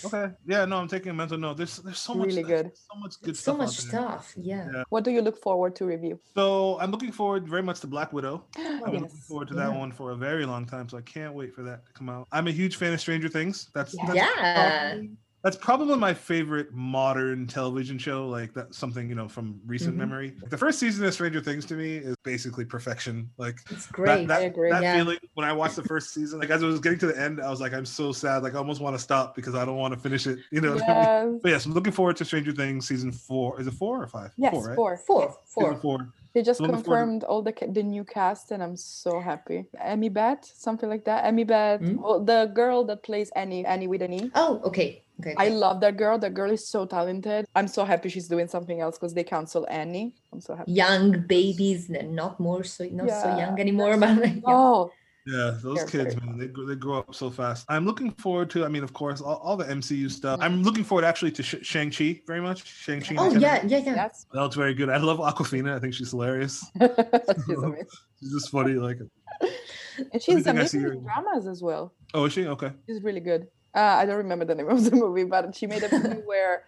Okay. 0.03 0.33
Yeah, 0.45 0.65
no, 0.65 0.77
I'm 0.77 0.87
taking 0.89 1.11
a 1.11 1.13
mental 1.13 1.37
note. 1.37 1.55
There's 1.57 1.77
there's 1.77 1.97
so 1.99 2.13
much 2.13 2.27
Really 2.27 2.43
stuff- 2.43 2.49
good. 2.63 2.71
so 2.75 2.99
much 2.99 3.21
good 3.21 3.37
so 3.37 3.41
stuff. 3.53 3.57
much 3.57 3.77
stuff. 3.77 4.33
Yeah. 4.37 4.67
Yeah. 4.73 4.83
What 4.89 5.03
do 5.05 5.11
you 5.11 5.21
look 5.21 5.41
forward 5.41 5.75
to 5.77 5.85
review? 5.85 6.19
So 6.35 6.77
I'm 6.81 6.91
looking 6.91 7.11
forward 7.13 7.47
very 7.47 7.63
much 7.63 7.79
to 7.81 7.87
Black 7.87 8.11
Widow. 8.11 8.43
I've 8.57 8.83
been 8.91 9.01
looking 9.03 9.17
forward 9.27 9.47
to 9.47 9.53
that 9.55 9.71
Yeah. 9.71 9.77
one 9.77 9.91
for 9.93 10.11
a 10.11 10.15
very 10.15 10.45
long 10.45 10.65
time, 10.65 10.89
so 10.89 10.97
I 10.97 11.01
can't 11.01 11.33
wait 11.33 11.53
for 11.55 11.63
that 11.63 11.85
to 11.85 11.93
come 11.93 12.09
out. 12.09 12.27
I'm 12.33 12.47
a 12.47 12.51
huge 12.51 12.75
fan 12.75 12.93
of 12.93 12.99
Stranger 12.99 13.29
Things. 13.29 13.69
That's 13.73 13.95
Yeah. 13.95 14.05
that's, 14.07 14.15
Yeah. 14.15 15.01
Probably, 15.45 15.57
that's 15.57 15.57
probably 15.65 15.95
my 15.97 16.13
favorite 16.13 16.73
modern 16.73 17.47
television 17.47 17.97
show. 17.97 18.27
Like 18.27 18.53
that's 18.53 18.77
something 18.77 19.07
you 19.09 19.15
know 19.15 19.27
from 19.27 19.59
recent 19.65 19.95
Mhm. 19.95 19.99
memory. 19.99 20.33
The 20.49 20.57
first 20.57 20.79
season 20.79 21.05
of 21.05 21.13
Stranger 21.13 21.41
Things 21.41 21.65
to 21.67 21.75
me 21.75 21.97
is 21.97 22.15
basically 22.23 22.65
perfection. 22.65 23.29
Like 23.37 23.59
It's 23.69 23.85
that, 23.85 23.93
great. 23.93 24.27
that, 24.27 24.41
I 24.41 24.45
agree. 24.45 24.71
that 24.71 24.81
Yeah. 24.83 24.95
feeling 24.97 25.17
when 25.35 25.45
I 25.47 25.53
watched 25.53 25.75
the 25.75 25.83
first 25.83 26.13
season, 26.13 26.39
like 26.39 26.49
as 26.49 26.63
I 26.63 26.65
was 26.67 26.79
getting 26.79 26.99
to 26.99 27.07
the 27.07 27.19
end, 27.19 27.39
I 27.41 27.49
was 27.49 27.61
like, 27.61 27.73
I'm 27.73 27.85
so 27.85 28.11
sad. 28.11 28.43
Like 28.43 28.55
I 28.55 28.57
almost 28.57 28.81
want 28.81 28.95
to 28.95 29.01
stop 29.01 29.35
because 29.35 29.55
I 29.55 29.65
don't 29.65 29.77
want 29.77 29.93
to 29.93 29.99
finish 29.99 30.25
it. 30.27 30.39
You 30.51 30.61
know. 30.61 30.73
what 30.75 30.83
I 30.89 31.23
mean? 31.25 31.33
Yes. 31.33 31.39
But 31.43 31.49
yes, 31.51 31.65
I'm 31.65 31.73
looking 31.73 31.93
forward 31.93 32.15
to 32.17 32.25
Stranger 32.25 32.51
Things 32.51 32.87
season 32.87 33.11
four. 33.11 33.59
Is 33.61 33.67
it 33.67 33.73
four 33.73 34.01
or 34.01 34.07
five? 34.07 34.31
Yes, 34.37 34.51
four, 34.53 34.67
right? 34.67 34.75
four. 34.75 34.97
Four. 34.97 35.21
Season 35.45 35.71
Four. 35.73 35.79
four. 35.81 36.09
They 36.33 36.41
just 36.41 36.59
Looking 36.59 36.75
forward 36.83 36.83
to- 36.83 36.89
confirmed 37.05 37.23
all 37.23 37.41
the 37.41 37.53
the 37.71 37.81
new 37.81 38.03
cast, 38.03 38.51
and 38.51 38.61
I'm 38.61 38.75
so 38.75 39.21
happy. 39.21 39.67
Emmy 39.79 40.09
Bat, 40.09 40.43
something 40.53 40.89
like 40.89 41.05
that. 41.05 41.23
Emmy 41.23 41.45
Bat, 41.45 41.79
Hmm? 41.79 42.01
well, 42.01 42.19
the 42.19 42.51
girl 42.53 42.83
that 42.85 43.03
plays 43.03 43.29
Annie, 43.37 43.65
Annie 43.65 43.87
with 43.87 44.01
an 44.01 44.11
E. 44.11 44.31
Oh, 44.35 44.59
okay. 44.65 45.01
Okay. 45.21 45.33
I 45.37 45.47
love 45.49 45.79
that 45.81 45.95
girl. 45.97 46.17
That 46.19 46.33
girl 46.33 46.51
is 46.51 46.67
so 46.67 46.85
talented. 46.85 47.45
I'm 47.55 47.67
so 47.67 47.85
happy 47.85 48.09
she's 48.09 48.27
doing 48.27 48.47
something 48.47 48.81
else 48.81 48.97
because 48.97 49.13
they 49.13 49.23
cancel 49.23 49.65
Annie. 49.69 50.13
I'm 50.33 50.41
so 50.41 50.55
happy. 50.55 50.71
young 50.73 51.25
babies, 51.27 51.89
not 51.89 52.39
more 52.39 52.63
so 52.63 52.85
not 52.91 53.09
so 53.09 53.37
young 53.37 53.59
anymore, 53.59 53.95
but 54.03 54.17
like, 54.17 54.35
yeah. 54.35 54.41
Oh, 54.47 54.91
Yeah, 55.27 55.57
those 55.63 55.77
They're 55.77 56.05
kids, 56.05 56.21
man, 56.21 56.37
they, 56.37 56.47
grow- 56.47 56.65
they 56.67 56.75
grow 56.75 56.99
up 56.99 57.15
so 57.15 57.31
fast. 57.31 57.65
I'm 57.67 57.85
looking 57.85 58.11
forward 58.11 58.49
to, 58.51 58.63
I 58.63 58.67
mean, 58.67 58.83
of 58.83 58.93
course, 58.93 59.21
all, 59.21 59.37
all 59.37 59.57
the 59.57 59.65
MCU 59.65 59.97
mm-hmm. 59.97 60.07
stuff. 60.09 60.39
I'm 60.41 60.61
looking 60.61 60.83
forward 60.83 61.03
actually 61.03 61.31
to 61.31 61.41
Sh- 61.43 61.63
Shang-Chi 61.63 62.21
very 62.27 62.41
much. 62.41 62.65
Shang-Chi. 62.67 63.09
and 63.11 63.19
Oh 63.19 63.31
the 63.31 63.39
yeah, 63.39 63.63
yeah, 63.65 63.79
yeah. 63.79 63.95
yes. 63.95 64.27
That 64.33 64.41
looks 64.41 64.55
very 64.55 64.75
good. 64.75 64.89
I 64.89 64.97
love 64.97 65.17
Awkwafina. 65.19 65.75
I 65.75 65.79
think 65.79 65.93
she's 65.95 66.11
hilarious. 66.11 66.63
she's. 66.79 67.57
She's 68.21 68.31
just 68.31 68.49
funny. 68.49 68.73
Like, 68.73 68.99
And 69.41 70.21
she's 70.21 70.45
Everything 70.47 70.57
amazing 70.57 70.81
in 70.83 70.91
in. 70.93 71.03
dramas 71.03 71.47
as 71.47 71.61
well. 71.61 71.93
oh, 72.13 72.25
is 72.25 72.33
she? 72.33 72.47
Okay. 72.47 72.71
She's 72.87 73.01
really 73.03 73.19
good. 73.19 73.47
Uh, 73.75 73.97
I 73.99 74.05
don't 74.05 74.17
remember 74.17 74.45
the 74.45 74.55
name 74.55 74.69
of 74.69 74.83
the 74.83 74.95
movie, 74.95 75.25
but 75.25 75.53
she 75.55 75.67
made 75.67 75.83
a 75.83 75.91
movie 75.91 76.21
where 76.25 76.63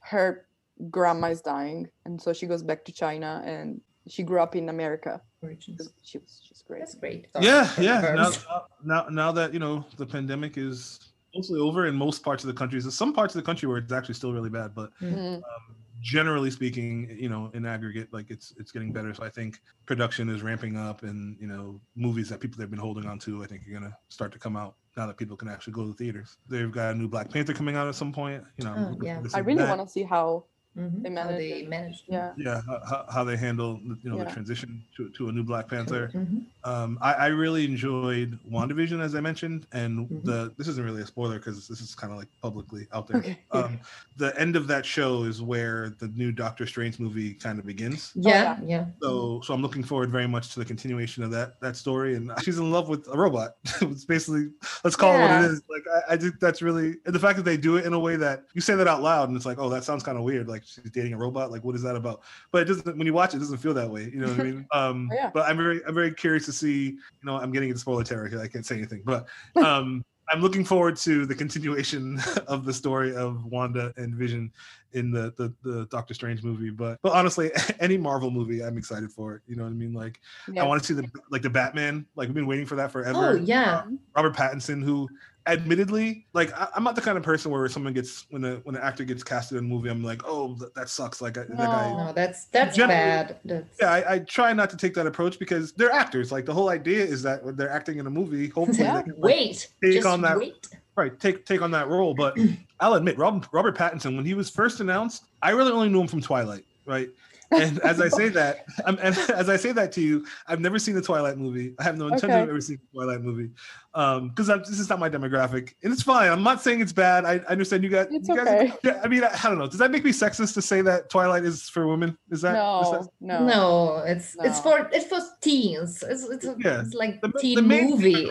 her 0.00 0.46
grandma 0.90 1.28
is 1.28 1.40
dying, 1.40 1.88
and 2.04 2.20
so 2.20 2.32
she 2.32 2.46
goes 2.46 2.62
back 2.62 2.84
to 2.86 2.92
China, 2.92 3.42
and 3.44 3.80
she 4.08 4.22
grew 4.22 4.40
up 4.40 4.56
in 4.56 4.68
America. 4.68 5.20
She 5.58 5.72
was 5.72 5.92
she's 6.02 6.62
great. 6.66 6.80
That's 6.80 6.94
great. 6.96 7.28
Yeah, 7.40 7.64
Sorry, 7.64 7.86
yeah. 7.86 8.14
Now, 8.14 8.64
now, 8.84 9.06
now 9.08 9.32
that, 9.32 9.54
you 9.54 9.58
know, 9.58 9.86
the 9.96 10.04
pandemic 10.04 10.58
is 10.58 10.98
mostly 11.34 11.60
over 11.60 11.86
in 11.86 11.94
most 11.94 12.22
parts 12.22 12.42
of 12.44 12.48
the 12.48 12.54
country. 12.54 12.80
There's 12.80 12.94
some 12.94 13.14
parts 13.14 13.34
of 13.34 13.40
the 13.40 13.46
country 13.46 13.68
where 13.68 13.78
it's 13.78 13.92
actually 13.92 14.14
still 14.14 14.32
really 14.32 14.50
bad, 14.50 14.74
but 14.74 14.90
Mhm. 15.00 15.36
um, 15.36 15.76
generally 16.02 16.50
speaking, 16.50 17.16
you 17.18 17.28
know, 17.28 17.50
in 17.54 17.64
aggregate, 17.64 18.12
like 18.12 18.30
it's 18.30 18.52
it's 18.58 18.72
getting 18.72 18.92
better. 18.92 19.14
So 19.14 19.22
I 19.22 19.30
think 19.30 19.60
production 19.86 20.28
is 20.28 20.42
ramping 20.42 20.76
up, 20.76 21.02
and 21.04 21.38
you 21.40 21.46
know, 21.46 21.80
movies 21.94 22.28
that 22.30 22.40
people 22.40 22.60
have 22.60 22.70
been 22.70 22.78
holding 22.78 23.06
on 23.06 23.18
to, 23.20 23.42
I 23.42 23.46
think 23.46 23.66
are 23.68 23.72
gonna 23.72 23.96
start 24.08 24.32
to 24.32 24.38
come 24.38 24.56
out 24.56 24.76
now 24.96 25.06
that 25.06 25.16
people 25.16 25.36
can 25.36 25.48
actually 25.48 25.72
go 25.72 25.82
to 25.82 25.88
the 25.88 25.94
theaters. 25.94 26.36
They've 26.48 26.70
got 26.70 26.94
a 26.94 26.98
new 26.98 27.08
Black 27.08 27.30
Panther 27.30 27.54
coming 27.54 27.76
out 27.76 27.88
at 27.88 27.94
some 27.94 28.12
point. 28.12 28.42
You 28.56 28.64
know, 28.64 28.74
Oh, 28.76 28.98
yeah. 29.02 29.22
I 29.34 29.38
really 29.38 29.62
want 29.64 29.80
to 29.80 29.88
see 29.88 30.02
how 30.02 30.44
Mhm. 30.78 31.02
They 31.02 31.08
How 31.08 31.14
managed 31.14 31.38
they 31.38 31.52
it. 31.62 31.68
managed. 31.68 32.02
yeah. 32.06 32.32
Yeah, 32.36 32.60
how- 32.66 32.80
how, 32.88 33.06
how 33.12 33.24
they 33.24 33.36
handle 33.36 33.80
you 34.02 34.08
know 34.10 34.16
Yeah. 34.18 34.24
the 34.24 34.30
transition 34.30 34.82
to, 34.96 35.10
to 35.10 35.28
a 35.28 35.32
new 35.32 35.42
Black 35.42 35.68
Panther. 35.68 36.10
Mhm. 36.14 36.44
Um, 36.64 36.98
I, 37.02 37.12
I 37.14 37.26
really 37.28 37.64
enjoyed 37.64 38.38
WandaVision, 38.50 39.00
as 39.00 39.14
I 39.14 39.20
mentioned, 39.20 39.66
and 39.72 40.08
Mhm. 40.08 40.24
the 40.24 40.52
this 40.58 40.68
isn't 40.68 40.84
really 40.84 41.02
a 41.02 41.06
spoiler 41.06 41.38
because 41.38 41.66
this 41.66 41.80
is 41.80 41.94
kind 41.94 42.12
of 42.12 42.18
like 42.18 42.28
publicly 42.40 42.86
out 42.92 43.08
there. 43.08 43.16
Okay. 43.18 43.38
Um, 43.52 43.80
the 44.16 44.38
end 44.40 44.54
of 44.54 44.66
that 44.68 44.86
show 44.86 45.24
is 45.24 45.42
where 45.42 45.90
the 45.98 46.08
new 46.08 46.30
Doctor 46.30 46.66
Strange 46.66 47.00
movie 47.00 47.34
kind 47.34 47.58
of 47.58 47.66
begins. 47.66 48.12
Yeah, 48.14 48.58
yeah. 48.64 48.86
So, 49.02 49.40
so 49.42 49.52
I'm 49.54 49.62
looking 49.62 49.82
forward 49.82 50.10
very 50.10 50.28
much 50.28 50.52
to 50.54 50.60
the 50.60 50.64
continuation 50.64 51.24
of 51.24 51.30
that 51.32 51.60
that 51.60 51.76
story. 51.76 52.14
And 52.14 52.30
she's 52.44 52.58
in 52.58 52.70
love 52.70 52.88
with 52.88 53.08
a 53.08 53.16
robot. 53.18 53.56
it's 53.82 54.04
basically 54.04 54.50
let's 54.84 54.94
call 54.96 55.14
it 55.16 55.20
what 55.20 55.30
it 55.44 55.50
is. 55.50 55.62
Like 55.68 55.82
I, 56.08 56.14
I 56.14 56.16
think 56.16 56.38
that's 56.38 56.62
really 56.62 56.96
and 57.06 57.14
the 57.14 57.18
fact 57.18 57.36
that 57.38 57.44
they 57.44 57.56
do 57.56 57.76
it 57.76 57.86
in 57.86 57.92
a 57.92 57.98
way 57.98 58.14
that 58.16 58.44
you 58.54 58.60
say 58.60 58.74
that 58.76 58.86
out 58.86 59.02
loud 59.02 59.28
and 59.28 59.36
it's 59.36 59.46
like, 59.46 59.58
oh, 59.58 59.68
that 59.70 59.82
sounds 59.84 60.02
kind 60.04 60.16
of 60.16 60.22
weird. 60.24 60.46
Like 60.48 60.59
she's 60.64 60.90
dating 60.90 61.12
a 61.12 61.18
robot. 61.18 61.50
Like 61.50 61.64
what 61.64 61.74
is 61.74 61.82
that 61.82 61.96
about? 61.96 62.22
But 62.52 62.62
it 62.62 62.64
doesn't. 62.66 62.96
When 62.96 63.06
you 63.06 63.12
watch 63.12 63.34
it, 63.34 63.38
it 63.38 63.40
doesn't 63.40 63.58
feel 63.58 63.74
that 63.74 63.90
way. 63.90 64.04
You 64.04 64.20
know 64.20 64.28
what 64.28 64.40
I 64.40 64.42
mean? 64.50 64.66
Um, 64.72 65.08
Oh, 65.12 65.14
yeah. 65.14 65.30
But 65.32 65.48
I'm 65.48 65.56
very 65.56 65.84
I'm 65.86 65.94
very 65.94 66.12
curious 66.12 66.46
to 66.46 66.52
see. 66.52 66.84
You 66.84 66.98
know, 67.24 67.36
I'm 67.36 67.52
getting 67.52 67.68
into 67.68 67.80
spoiler 67.80 68.04
territory. 68.04 68.42
I 68.42 68.48
can't 68.48 68.66
say 68.66 68.76
anything, 68.76 69.02
but 69.04 69.26
um. 69.56 70.04
I'm 70.32 70.40
looking 70.40 70.64
forward 70.64 70.96
to 70.98 71.26
the 71.26 71.34
continuation 71.34 72.20
of 72.46 72.64
the 72.64 72.72
story 72.72 73.16
of 73.16 73.44
Wanda 73.46 73.92
and 73.96 74.14
Vision 74.14 74.52
in 74.92 75.10
the, 75.10 75.34
the 75.36 75.52
the 75.62 75.86
Doctor 75.86 76.14
Strange 76.14 76.44
movie. 76.44 76.70
But 76.70 76.98
but 77.02 77.12
honestly, 77.12 77.50
any 77.80 77.96
Marvel 77.96 78.30
movie, 78.30 78.62
I'm 78.62 78.78
excited 78.78 79.10
for 79.10 79.34
it. 79.34 79.42
You 79.48 79.56
know 79.56 79.64
what 79.64 79.70
I 79.70 79.74
mean? 79.74 79.92
Like 79.92 80.20
yeah. 80.52 80.62
I 80.62 80.66
want 80.66 80.82
to 80.82 80.86
see 80.86 80.94
the 80.94 81.08
like 81.30 81.42
the 81.42 81.50
Batman. 81.50 82.06
Like 82.14 82.28
we've 82.28 82.34
been 82.34 82.46
waiting 82.46 82.66
for 82.66 82.76
that 82.76 82.92
forever. 82.92 83.30
Oh, 83.30 83.32
yeah. 83.34 83.82
Robert 84.14 84.36
Pattinson, 84.36 84.84
who 84.84 85.08
admittedly, 85.46 86.26
like 86.32 86.52
I, 86.58 86.68
I'm 86.76 86.84
not 86.84 86.94
the 86.94 87.00
kind 87.00 87.16
of 87.18 87.24
person 87.24 87.50
where 87.50 87.68
someone 87.68 87.92
gets 87.92 88.26
when 88.30 88.42
the 88.42 88.60
when 88.64 88.76
an 88.76 88.82
actor 88.82 89.04
gets 89.04 89.22
casted 89.22 89.58
in 89.58 89.64
a 89.64 89.66
movie, 89.68 89.88
I'm 89.88 90.02
like, 90.04 90.22
oh, 90.24 90.54
that, 90.54 90.74
that 90.74 90.88
sucks. 90.88 91.20
Like 91.20 91.38
I- 91.38 91.44
that 91.44 91.56
guy. 91.56 91.90
No, 91.92 92.12
that's 92.12 92.46
that's 92.46 92.76
bad. 92.76 93.36
That's, 93.44 93.78
Yeah, 93.80 93.92
I, 93.92 94.14
I 94.14 94.18
try 94.20 94.52
not 94.52 94.70
to 94.70 94.76
take 94.76 94.94
that 94.94 95.06
approach 95.06 95.38
because 95.38 95.72
they're 95.72 95.90
actors. 95.92 96.30
Like 96.32 96.44
the 96.46 96.54
whole 96.54 96.68
idea 96.68 97.04
is 97.04 97.22
that 97.22 97.42
when 97.44 97.56
they're 97.56 97.70
acting 97.70 97.98
in 97.98 98.06
a 98.06 98.10
movie, 98.10 98.48
hopefully 98.48 98.78
Yeah. 98.80 99.02
can 99.02 99.12
like, 99.12 99.22
Wait, 99.22 99.68
take 99.82 99.92
just 99.94 100.06
on 100.06 100.20
that- 100.22 100.38
wait. 100.38 100.68
right 100.96 101.18
take 101.20 101.46
take 101.46 101.62
on 101.62 101.70
that 101.72 101.88
role. 101.88 102.14
But 102.14 102.36
I'll 102.80 102.94
admit, 102.94 103.18
Rob, 103.18 103.46
Robert 103.52 103.76
Pattinson, 103.76 104.16
when 104.16 104.24
he 104.24 104.34
was 104.34 104.50
first 104.50 104.80
announced, 104.80 105.24
I 105.42 105.50
really 105.50 105.72
only 105.72 105.88
knew 105.88 106.00
him 106.00 106.08
from 106.08 106.20
Twilight, 106.20 106.64
right? 106.86 107.08
And 107.52 107.80
as 107.80 108.00
I 108.00 108.08
say 108.08 108.28
that, 108.30 108.64
I'm, 108.84 108.96
and 109.02 109.16
as 109.34 109.48
I 109.48 109.56
say 109.56 109.72
that 109.72 109.90
to 109.92 110.00
you, 110.00 110.24
I've 110.46 110.60
never 110.60 110.78
seen 110.78 110.94
the 110.94 111.02
Twilight 111.02 111.36
movie. 111.36 111.74
I 111.78 111.82
have 111.84 111.96
no 111.98 112.04
intention 112.06 112.30
Okay. 112.30 112.42
of 112.42 112.48
ever 112.48 112.60
seeing 112.60 112.78
the 112.92 112.98
Twilight 112.98 113.22
movie, 113.22 113.50
um, 113.94 114.28
because 114.28 114.46
this 114.46 114.78
is 114.78 114.88
not 114.88 114.98
my 115.00 115.10
demographic, 115.10 115.74
and 115.82 115.92
it's 115.92 116.02
fine. 116.02 116.30
I'm 116.30 116.42
not 116.44 116.62
saying 116.62 116.80
it's 116.80 116.92
bad. 116.92 117.24
I, 117.24 117.34
I 117.48 117.52
understand 117.52 117.82
you 117.82 117.90
got. 117.90 118.06
It's 118.12 118.28
you 118.28 118.36
guys, 118.36 118.46
okay. 118.48 118.72
yeah, 118.84 119.00
I 119.02 119.08
mean, 119.08 119.24
I, 119.24 119.30
I 119.42 119.48
don't 119.48 119.58
know. 119.58 119.66
Does 119.66 119.78
that 119.78 119.90
make 119.90 120.04
me 120.04 120.12
sexist 120.12 120.54
to 120.54 120.62
say 120.62 120.80
that 120.82 121.10
Twilight 121.10 121.44
is 121.44 121.68
for 121.68 121.86
women? 121.88 122.16
Is 122.30 122.40
that- 122.42 122.52
no, 122.54 123.08
no, 123.20 123.44
No, 123.46 123.96
it's 124.06 124.36
it's 124.40 124.60
for 124.60 124.88
it's 124.92 125.06
for 125.06 125.18
teens. 125.40 126.04
It's 126.08 126.28
it's, 126.28 126.44
a, 126.44 126.54
Yeah. 126.58 126.82
it's 126.82 126.94
like 126.94 127.20
the, 127.20 127.32
teen 127.40 127.56
the 127.56 127.62
main 127.62 127.90
movie. 127.90 128.30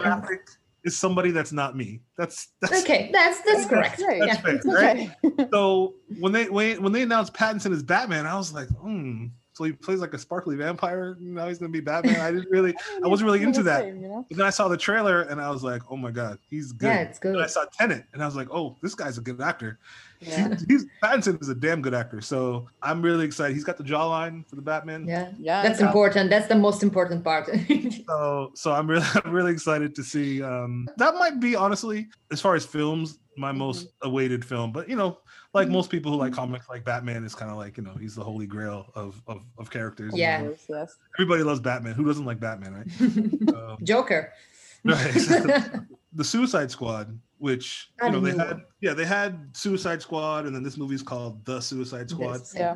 Is 0.84 0.98
somebody 0.98 1.32
that's 1.32 1.52
not 1.52 1.76
me. 1.76 2.02
That's 2.18 2.50
that's 2.62 2.82
Okay, 2.84 3.10
that's 3.12 3.42
that's 3.42 3.66
That's 3.66 3.70
correct. 3.70 4.02
Yeah. 4.02 4.38
that's 4.42 4.66
fair, 4.66 4.74
right? 4.74 5.12
okay. 5.26 5.48
so 5.52 5.96
when 6.20 6.32
they 6.32 6.50
when, 6.50 6.82
when 6.82 6.92
they 6.92 7.02
announced 7.02 7.34
Pattinson 7.34 7.72
as 7.72 7.84
Batman, 7.84 8.26
I 8.26 8.36
was 8.36 8.54
like, 8.54 8.70
hmm. 8.70 9.28
So 9.60 9.66
he 9.66 9.74
plays 9.74 10.00
like 10.00 10.14
a 10.14 10.18
sparkly 10.18 10.56
vampire. 10.56 11.18
Now 11.20 11.50
he's 11.50 11.58
gonna 11.58 11.70
be 11.70 11.82
Batman. 11.82 12.22
I 12.22 12.32
didn't 12.32 12.48
really. 12.50 12.74
I 13.04 13.08
wasn't 13.10 13.26
really 13.26 13.44
into 13.44 13.62
that. 13.64 13.88
you 13.88 13.94
know? 13.96 14.26
But 14.30 14.38
then 14.38 14.46
I 14.46 14.52
saw 14.52 14.70
the 14.70 14.78
trailer 14.78 15.24
and 15.24 15.42
I 15.42 15.50
was 15.50 15.64
like, 15.64 15.82
oh 15.90 15.98
my 15.98 16.12
god, 16.12 16.40
he's 16.50 16.72
good. 16.72 16.86
Yeah, 16.86 17.02
it's 17.02 17.20
And 17.22 17.42
I 17.42 17.46
saw 17.46 17.66
Tenet 17.66 18.06
and 18.14 18.24
I 18.24 18.26
was 18.26 18.38
like, 18.38 18.48
oh, 18.52 18.78
this 18.82 18.96
guy's 18.96 19.18
a 19.18 19.22
good 19.22 19.42
actor. 19.42 19.78
Yeah. 20.22 20.56
He's, 20.70 20.86
Pattinson 21.04 21.42
is 21.42 21.50
a 21.50 21.56
damn 21.56 21.82
good 21.82 21.94
actor. 21.94 22.22
So 22.22 22.70
I'm 22.82 23.02
really 23.02 23.26
excited. 23.26 23.54
He's 23.54 23.66
got 23.66 23.76
the 23.76 23.84
jawline 23.84 24.48
for 24.48 24.56
the 24.56 24.62
Batman. 24.62 25.06
Yeah, 25.06 25.32
Yeah, 25.38 25.62
that's 25.62 25.82
important. 25.82 26.30
That's 26.30 26.48
the 26.48 26.56
most 26.56 26.82
important 26.82 27.26
part. 27.26 27.50
So 28.08 28.52
so 28.56 28.72
I'm 28.72 28.90
really 28.90 29.06
I'm 29.26 29.34
really 29.34 29.52
excited 29.52 29.94
to 29.96 30.04
see. 30.04 30.42
Um, 30.42 30.88
that 30.96 31.16
might 31.16 31.42
be 31.42 31.58
honestly, 31.58 32.08
as 32.32 32.40
far 32.40 32.56
as 32.56 32.66
films, 32.66 33.20
my 33.36 33.52
most 33.52 33.90
awaited 34.04 34.46
film. 34.46 34.72
But 34.72 34.88
you 34.88 34.96
know, 34.96 35.20
like 35.54 35.68
Mhm. 35.68 35.72
most 35.72 35.90
people 35.90 36.12
who 36.12 36.18
like 36.18 36.34
comics, 36.34 36.70
like 36.70 36.84
Batman 36.84 37.24
is 37.24 37.34
kind 37.36 37.52
of 37.52 37.58
like 37.58 37.78
you 37.78 37.84
know 37.84 37.94
he's 38.00 38.16
the 38.16 38.24
holy 38.24 38.46
grail 38.46 38.92
of 38.96 39.22
of, 39.28 39.42
of 39.58 39.70
characters. 39.70 40.14
Yeah. 40.16 40.42
course, 40.44 40.66
yes. 40.70 40.96
everybody 41.18 41.44
loves 41.44 41.60
Batman. 41.60 41.94
Who 41.94 42.06
doesn't 42.06 42.26
like 42.26 42.40
Batman, 42.40 42.74
right? 42.74 43.56
Um, 43.56 43.78
Joker. 43.84 44.32
right. 44.86 45.14
the 46.14 46.24
Suicide 46.24 46.72
Squad, 46.72 47.20
which 47.38 47.92
you 48.02 48.12
know 48.12 48.20
they 48.20 48.36
had, 48.36 48.62
yeah, 48.82 48.94
they 48.94 49.06
had 49.06 49.56
Suicide 49.56 50.02
Squad, 50.02 50.46
and 50.46 50.56
then 50.56 50.64
this 50.64 50.78
movie's 50.78 51.04
called 51.04 51.44
The 51.46 51.60
Suicide 51.60 52.10
Squad. 52.10 52.42
Yeah. 52.56 52.76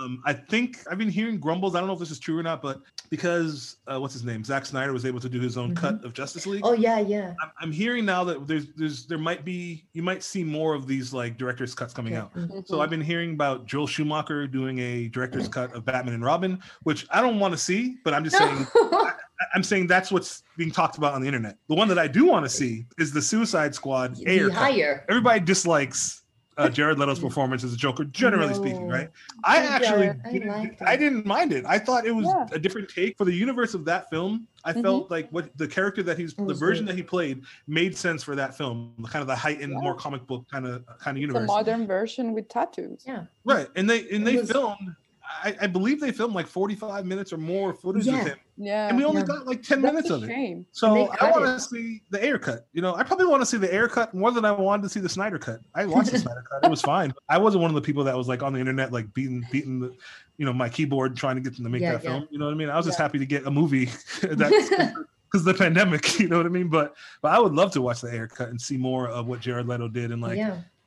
Um, 0.00 0.22
I 0.24 0.32
think 0.32 0.78
I've 0.90 0.96
been 0.98 1.10
hearing 1.10 1.38
grumbles. 1.38 1.74
I 1.74 1.80
don't 1.80 1.86
know 1.86 1.92
if 1.92 1.98
this 1.98 2.10
is 2.10 2.18
true 2.18 2.38
or 2.38 2.42
not, 2.42 2.62
but 2.62 2.80
because 3.12 3.76
uh, 3.86 4.00
what's 4.00 4.14
his 4.14 4.24
name, 4.24 4.42
Zack 4.42 4.64
Snyder 4.64 4.90
was 4.90 5.04
able 5.04 5.20
to 5.20 5.28
do 5.28 5.38
his 5.38 5.58
own 5.58 5.72
Mhm. 5.74 5.76
cut 5.76 6.02
of 6.02 6.14
Justice 6.14 6.46
League. 6.46 6.62
Oh 6.64 6.72
yeah, 6.72 6.98
yeah. 6.98 7.34
I'm, 7.42 7.50
I'm 7.60 7.70
hearing 7.70 8.06
now 8.06 8.24
that 8.24 8.46
there's 8.48 8.68
there's 8.74 9.04
there 9.04 9.18
might 9.18 9.44
be 9.44 9.84
you 9.92 10.02
might 10.02 10.22
see 10.22 10.42
more 10.42 10.72
of 10.74 10.86
these 10.86 11.12
like 11.12 11.36
director's 11.36 11.74
cuts 11.74 11.92
coming 11.92 12.14
out. 12.16 12.34
Mhm. 12.34 12.66
So 12.66 12.80
I've 12.80 12.88
been 12.88 13.02
hearing 13.02 13.34
about 13.34 13.66
Joel 13.66 13.86
Schumacher 13.86 14.46
doing 14.46 14.78
a 14.78 15.08
director's 15.08 15.46
cut 15.46 15.74
of 15.76 15.84
Batman 15.84 16.14
and 16.14 16.24
Robin, 16.24 16.58
which 16.84 17.06
I 17.10 17.20
don't 17.20 17.38
want 17.38 17.52
to 17.52 17.58
see, 17.58 17.98
but 18.02 18.14
I'm 18.14 18.24
just 18.24 18.38
saying 18.38 18.66
I- 18.76 19.12
I'm 19.54 19.62
saying 19.62 19.88
that's 19.88 20.10
what's 20.10 20.42
being 20.56 20.70
talked 20.70 20.96
about 20.96 21.12
on 21.12 21.20
the 21.20 21.26
internet. 21.26 21.58
The 21.68 21.74
one 21.74 21.88
that 21.88 21.98
I 21.98 22.06
do 22.06 22.24
want 22.24 22.46
to 22.46 22.48
see 22.48 22.86
is 22.96 23.12
the 23.12 23.20
Suicide 23.20 23.74
Squad 23.74 24.16
air 24.24 24.50
higher. 24.50 25.04
Everybody 25.10 25.40
dislikes 25.40 26.21
uh, 26.62 26.68
Jared 26.68 26.98
Leto's 26.98 27.18
performance 27.18 27.64
as 27.64 27.72
a 27.72 27.76
Joker, 27.76 28.04
generally 28.04 28.54
speaking, 28.54 28.88
right? 28.88 29.10
I 29.44 29.62
Yeah, 29.62 29.68
actually 29.70 30.08
I 30.08 30.32
didn't, 30.32 30.48
liked 30.48 30.82
I 30.82 30.96
didn't 30.96 31.26
mind 31.26 31.52
it. 31.52 31.64
I 31.66 31.78
thought 31.78 32.06
it 32.06 32.12
was 32.14 32.26
Yeah. 32.26 32.46
a 32.52 32.58
different 32.58 32.88
take 32.88 33.16
for 33.18 33.24
the 33.24 33.32
universe 33.34 33.74
of 33.74 33.84
that 33.86 34.08
film. 34.10 34.46
I 34.64 34.72
Mhm. 34.72 34.82
felt 34.82 35.10
like 35.10 35.28
what 35.30 35.56
the 35.58 35.66
character 35.66 36.02
that 36.04 36.18
he's 36.18 36.34
the 36.34 36.54
version 36.54 36.84
good. 36.86 36.92
that 36.92 36.96
he 36.96 37.02
played 37.02 37.42
made 37.66 37.96
sense 37.96 38.22
for 38.22 38.36
that 38.36 38.56
film, 38.56 38.92
kind 39.10 39.20
of 39.20 39.26
the 39.26 39.34
heightened, 39.36 39.72
Yeah. 39.72 39.78
more 39.80 39.94
comic 39.94 40.26
book 40.26 40.46
kind 40.50 40.66
of 40.66 40.84
kind 40.98 41.16
of 41.16 41.16
It's 41.16 41.16
a 41.16 41.20
universe. 41.20 41.46
modern 41.48 41.86
version 41.86 42.32
with 42.32 42.48
tattoos. 42.48 43.02
Yeah. 43.06 43.24
Right. 43.44 43.68
And 43.76 43.90
they 43.90 44.00
and 44.10 44.22
It 44.22 44.24
they 44.24 44.36
was- 44.36 44.50
filmed 44.52 44.94
I, 45.44 45.56
I 45.62 45.66
believe 45.66 46.00
they 46.00 46.12
filmed 46.12 46.34
like 46.34 46.46
45 46.46 47.04
minutes 47.06 47.32
or 47.32 47.36
more 47.36 47.72
footage 47.74 48.06
Yeah. 48.06 48.20
of 48.20 48.26
him. 48.26 48.38
Yeah. 48.56 48.88
And 48.88 48.96
we 48.96 49.04
only 49.04 49.20
Yeah. 49.22 49.26
got 49.26 49.46
like 49.46 49.62
10 49.62 49.80
That's 49.82 49.92
minutes 49.94 50.10
of 50.10 50.24
it. 50.24 50.28
shame. 50.28 50.66
So 50.72 51.10
I 51.20 51.30
want 51.30 51.44
to 51.44 51.60
see 51.60 52.02
the 52.10 52.22
Ayer 52.24 52.38
cut. 52.38 52.66
You 52.72 52.82
know, 52.82 52.94
I 52.94 53.02
probably 53.02 53.26
want 53.26 53.42
to 53.42 53.46
see 53.46 53.56
the 53.56 53.72
Ayer 53.72 53.88
cut 53.88 54.12
more 54.14 54.30
than 54.30 54.44
I 54.44 54.52
wanted 54.52 54.82
to 54.84 54.88
see 54.88 55.00
the 55.00 55.08
Snyder 55.08 55.38
cut. 55.38 55.60
I 55.74 55.86
watched 55.86 56.10
the 56.12 56.18
Snyder 56.26 56.44
cut; 56.50 56.64
it 56.64 56.70
was 56.70 56.82
fine. 56.82 57.12
I 57.28 57.38
wasn't 57.38 57.62
one 57.62 57.70
of 57.70 57.74
the 57.74 57.80
people 57.80 58.04
that 58.04 58.16
was 58.16 58.28
like 58.28 58.42
on 58.42 58.52
the 58.52 58.60
internet, 58.60 58.92
like 58.92 59.12
beating 59.14 59.42
beating 59.50 59.80
the, 59.80 59.94
you 60.38 60.44
know, 60.46 60.52
my 60.52 60.68
keyboard 60.68 61.16
trying 61.16 61.36
to 61.36 61.42
get 61.42 61.54
them 61.56 61.64
to 61.64 61.70
make 61.70 61.82
Yeah, 61.82 61.92
that 61.92 62.02
film. 62.02 62.28
You 62.30 62.38
know 62.38 62.44
what 62.46 62.54
I 62.54 62.56
mean? 62.56 62.68
I 62.70 62.76
was 62.76 62.86
just 62.86 62.98
happy 62.98 63.18
to 63.18 63.26
get 63.26 63.46
a 63.46 63.50
movie 63.50 63.86
that's 64.22 64.68
because 64.70 65.44
the 65.44 65.54
pandemic. 65.54 66.18
You 66.20 66.28
know 66.28 66.36
what 66.36 66.46
I 66.46 66.50
mean? 66.50 66.68
But 66.68 66.94
but 67.22 67.32
I 67.32 67.38
would 67.40 67.52
love 67.54 67.72
to 67.72 67.82
watch 67.82 68.00
the 68.02 68.08
Ayer 68.12 68.28
cut 68.28 68.48
and 68.50 68.60
see 68.60 68.76
more 68.76 69.08
of 69.08 69.26
what 69.26 69.40
Jared 69.40 69.66
Leto 69.66 69.88
did 69.88 70.10
and 70.12 70.20
like 70.22 70.38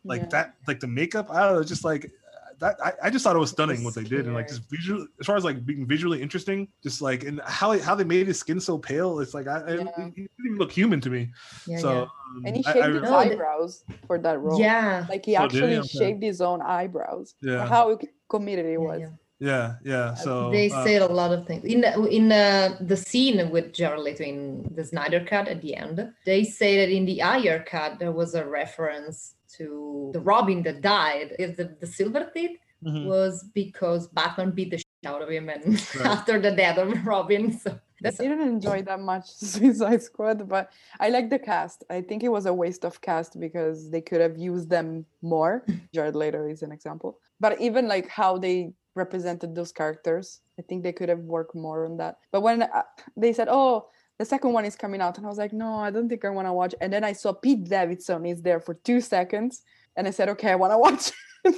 like 0.07 0.21
Yeah. 0.21 0.27
that, 0.29 0.53
like 0.67 0.79
the 0.79 0.87
makeup. 0.87 1.31
I 1.31 1.41
don't 1.47 1.55
know, 1.55 1.63
just 1.63 1.83
like. 1.83 2.11
That, 2.59 2.75
I, 2.83 2.93
I 3.03 3.09
just 3.09 3.23
thought 3.23 3.35
it 3.35 3.39
was 3.39 3.51
stunning 3.51 3.83
what 3.83 3.95
they 3.95 4.03
did 4.03 4.25
and 4.25 4.33
like 4.33 4.47
just 4.47 4.69
visual 4.69 5.05
as 5.19 5.25
far 5.25 5.35
as 5.35 5.43
like 5.43 5.65
being 5.65 5.85
visually 5.85 6.21
interesting 6.21 6.67
just 6.81 7.01
like 7.01 7.23
and 7.23 7.41
how 7.45 7.77
how 7.79 7.95
they 7.95 8.03
made 8.03 8.27
his 8.27 8.39
skin 8.39 8.59
so 8.59 8.77
pale 8.77 9.19
it's 9.19 9.33
like 9.33 9.47
I, 9.47 9.59
I 9.59 9.73
Yeah. 9.75 9.83
he 10.15 10.21
didn't 10.21 10.45
even 10.45 10.57
look 10.57 10.71
human 10.71 11.01
to 11.01 11.09
me 11.09 11.31
Yeah. 11.67 11.77
so 11.79 11.89
yeah. 11.93 12.01
um, 12.01 12.43
And 12.45 12.55
he 12.57 12.63
shaved 12.63 12.77
I 12.77 12.89
his 12.91 13.01
No, 13.03 13.15
eyebrows 13.15 13.83
for 14.07 14.17
that 14.19 14.39
role. 14.39 14.59
Yeah. 14.59 15.05
Like 15.09 15.25
he 15.25 15.35
did 15.37 15.51
he? 15.51 15.75
actually 15.75 15.87
shaved 15.87 16.23
his 16.23 16.41
own 16.41 16.61
eyebrows. 16.61 17.35
Yeah. 17.41 17.67
How 17.67 17.99
committed 18.29 18.65
he 18.65 18.77
was. 18.77 19.01
yeah. 19.01 19.09
yeah 19.39 19.75
yeah 19.83 20.13
so 20.15 20.49
they 20.49 20.71
uh, 20.71 20.83
said 20.85 21.01
a 21.01 21.11
lot 21.21 21.31
of 21.33 21.45
things 21.45 21.63
in 21.65 21.81
the, 21.81 21.91
in 22.07 22.31
uh, 22.31 22.77
the 22.81 22.95
scene 22.97 23.49
with 23.51 23.73
Jared 23.73 23.99
Leto 23.99 24.23
in 24.23 24.63
the 24.73 24.83
Snyder 24.83 25.19
cut 25.25 25.47
at 25.49 25.61
the 25.61 25.75
end. 25.75 25.99
They 26.25 26.43
say 26.45 26.77
that 26.79 26.89
in 26.89 27.05
the 27.05 27.21
Ayer 27.21 27.63
cut 27.67 27.99
there 27.99 28.13
was 28.13 28.33
a 28.33 28.45
reference 28.47 29.34
to 29.57 30.11
the 30.13 30.19
Robin 30.19 30.63
that 30.63 30.81
died. 30.81 31.35
Is 31.39 31.57
the 31.57 31.75
the 31.79 31.87
silver 31.87 32.29
teeth 32.33 32.59
mhm. 32.83 33.05
was 33.05 33.43
because 33.53 34.07
Batman 34.07 34.51
beat 34.51 34.71
the 34.71 34.77
shit 34.77 35.05
out 35.05 35.21
of 35.21 35.29
him, 35.29 35.49
and 35.49 35.63
Right. 35.95 36.05
after 36.05 36.39
the 36.39 36.51
death 36.51 36.77
of 36.77 37.05
Robin, 37.05 37.51
so 37.57 37.79
I 38.03 38.09
didn't 38.11 38.47
enjoy 38.47 38.81
that 38.83 38.99
much 38.99 39.25
Suicide 39.29 40.03
Squad, 40.03 40.47
but 40.47 40.71
I 40.99 41.09
like 41.09 41.29
the 41.29 41.39
cast. 41.39 41.83
I 41.89 42.01
think 42.01 42.23
it 42.23 42.29
was 42.29 42.45
a 42.45 42.53
waste 42.53 42.85
of 42.85 43.01
cast 43.01 43.39
because 43.39 43.89
they 43.89 44.01
could 44.01 44.21
have 44.21 44.37
used 44.37 44.69
them 44.69 45.05
more. 45.21 45.65
Jared 45.93 46.15
Leto 46.15 46.47
is 46.47 46.61
an 46.61 46.71
example. 46.71 47.19
But 47.39 47.59
even 47.61 47.87
like 47.87 48.07
how 48.07 48.37
they 48.37 48.73
represented 48.95 49.55
those 49.55 49.71
characters, 49.71 50.41
I 50.59 50.61
think 50.61 50.83
they 50.83 50.93
could 50.93 51.09
have 51.09 51.19
worked 51.19 51.55
more 51.55 51.85
on 51.85 51.97
that. 51.97 52.17
But 52.31 52.41
when 52.41 52.63
uh, 52.63 52.83
they 53.17 53.33
said, 53.33 53.47
"Oh, 53.49 53.87
the 54.19 54.25
second 54.25 54.53
one 54.53 54.65
is 54.65 54.75
coming 54.75 55.01
out," 55.01 55.17
and 55.17 55.25
I 55.25 55.29
was 55.29 55.37
like, 55.37 55.53
"No, 55.53 55.75
I 55.75 55.91
don't 55.91 56.07
think 56.09 56.23
I 56.25 56.29
want 56.29 56.47
to 56.47 56.53
watch." 56.53 56.73
And 56.81 56.91
then 56.91 57.03
I 57.03 57.13
saw 57.13 57.33
Pete 57.33 57.65
Davidson 57.65 58.25
is 58.25 58.41
there 58.41 58.59
for 58.59 58.73
two 58.75 59.01
seconds, 59.01 59.61
and 59.95 60.07
I 60.07 60.11
said, 60.11 60.29
"Okay, 60.29 60.51
I 60.51 60.55
want 60.55 60.73
to 60.73 60.77
watch." 60.85 61.11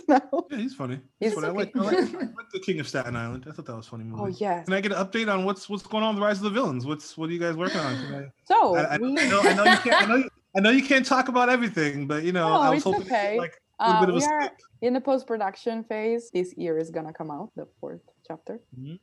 now. 0.10 0.22
Yeah, 0.51 0.58
he's 0.58 0.76
funny. 0.76 0.99
He's 1.20 1.32
He's 1.32 1.34
funny. 1.39 1.47
I, 1.47 1.51
like, 1.51 1.76
I, 1.78 1.80
like, 1.80 1.95
I 1.97 1.99
like 2.39 2.49
the 2.51 2.60
King 2.60 2.80
of 2.82 2.88
Staten 2.89 3.16
Island. 3.16 3.45
I 3.47 3.51
thought 3.53 3.66
that 3.68 3.76
was 3.76 3.88
funny 3.88 4.03
movie. 4.03 4.22
Oh 4.22 4.28
yes. 4.28 4.66
Can 4.66 4.74
I 4.74 4.82
get 4.82 4.91
an 4.91 4.97
update 4.97 5.32
on 5.34 5.45
what's 5.45 5.70
what's 5.70 5.84
going 5.84 6.03
on 6.03 6.16
with 6.16 6.20
the 6.22 6.26
Rise 6.26 6.38
of 6.38 6.43
the 6.43 6.49
Villains? 6.49 6.86
What's 6.86 7.18
what 7.18 7.30
are 7.30 7.34
you 7.34 7.39
guys 7.39 7.55
working 7.55 7.80
on? 7.80 7.95
I- 8.14 8.32
So 8.43 8.76
I, 8.76 8.95
I, 8.95 8.97
we, 8.97 9.14
know, 9.14 9.41
I 9.41 9.53
know 9.53 9.64
you 9.64 9.78
can't. 9.78 10.01
I 10.01 10.05
know 10.05 10.16
you, 10.18 10.30
I 10.58 10.60
know 10.60 10.70
you 10.72 10.84
can't 10.84 11.05
talk 11.05 11.30
about 11.30 11.47
everything, 11.49 12.05
but 12.08 12.24
you 12.24 12.32
know, 12.34 12.49
No, 12.49 12.55
I 12.55 12.70
was 12.72 12.84
hoping 12.84 13.03
okay. 13.03 13.38
like 13.38 13.62
uh, 13.80 14.05
we 14.12 14.22
are 14.26 14.51
in 14.82 14.93
the 14.93 14.99
post 15.01 15.26
production 15.26 15.84
phase. 15.86 16.32
This 16.32 16.53
year 16.58 16.78
is 16.78 16.89
gonna 16.89 17.14
come 17.14 17.32
out 17.32 17.51
the 17.55 17.68
fourth 17.80 18.01
chapter. 18.28 18.59
Mm, 18.78 18.99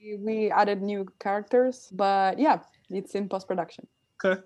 We- 0.00 0.16
We 0.20 0.50
added 0.50 0.82
new 0.82 1.06
characters, 1.20 1.88
but 1.92 2.38
yeah, 2.38 2.58
it's 2.90 3.14
in 3.14 3.28
post 3.28 3.46
production. 3.48 3.86
okay. 4.24 4.40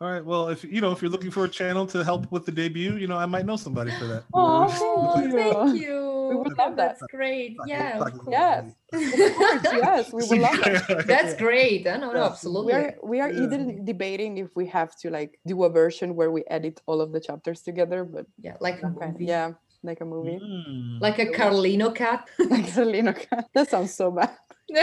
All 0.00 0.06
right. 0.08 0.24
Well, 0.24 0.46
if 0.54 0.62
you 0.62 0.80
know, 0.80 0.92
if 0.94 1.02
you're 1.02 1.10
looking 1.10 1.32
for 1.32 1.44
a 1.44 1.48
channel 1.50 1.84
to 1.90 2.04
help 2.04 2.30
with 2.30 2.46
the 2.46 2.52
debut, 2.52 2.94
you 3.02 3.08
know, 3.10 3.16
I 3.18 3.26
might 3.26 3.44
know 3.44 3.56
somebody 3.56 3.90
for 3.98 4.06
that. 4.06 4.22
Oh, 4.32 4.70
Thank 5.18 5.32
you. 5.32 5.38
thank 5.42 5.80
you. 5.82 5.98
We 6.30 6.36
would 6.36 6.54
love 6.58 6.76
that. 6.76 6.98
That's 7.00 7.02
great. 7.10 7.56
Yeah, 7.66 7.98
of 7.98 8.12
course. 8.14 8.30
Yes. 8.38 8.62
yes, 8.92 10.12
we 10.12 10.22
would 10.28 10.38
love 10.38 10.54
that. 10.62 11.02
That's 11.12 11.34
great. 11.34 11.86
I 11.88 11.96
know, 11.96 12.12
no, 12.12 12.22
absolutely. 12.30 12.74
We 12.74 12.78
are 12.78 12.94
we 13.02 13.16
are 13.24 13.32
Yeah. 13.32 13.42
even 13.44 13.84
debating 13.84 14.38
if 14.38 14.54
we 14.54 14.66
have 14.70 14.94
to 15.02 15.10
like 15.10 15.32
do 15.50 15.64
a 15.64 15.70
version 15.82 16.14
where 16.14 16.30
we 16.30 16.44
edit 16.46 16.80
all 16.86 17.00
of 17.00 17.10
the 17.10 17.18
chapters 17.20 17.62
together, 17.62 18.04
but 18.04 18.26
yeah, 18.38 18.54
like 18.60 18.78
a 18.82 18.86
okay, 18.94 19.10
movie. 19.10 19.24
yeah, 19.26 19.58
like 19.82 20.00
a 20.00 20.04
movie. 20.04 20.38
Mm. 20.42 21.00
Like 21.00 21.18
a 21.18 21.26
Carlino 21.26 21.94
cat. 22.02 22.28
Like 22.38 22.76
a 22.76 22.84
Lino 22.84 23.12
cat. 23.12 23.48
That 23.54 23.70
sounds 23.70 23.94
so 23.94 24.10
bad. 24.10 24.30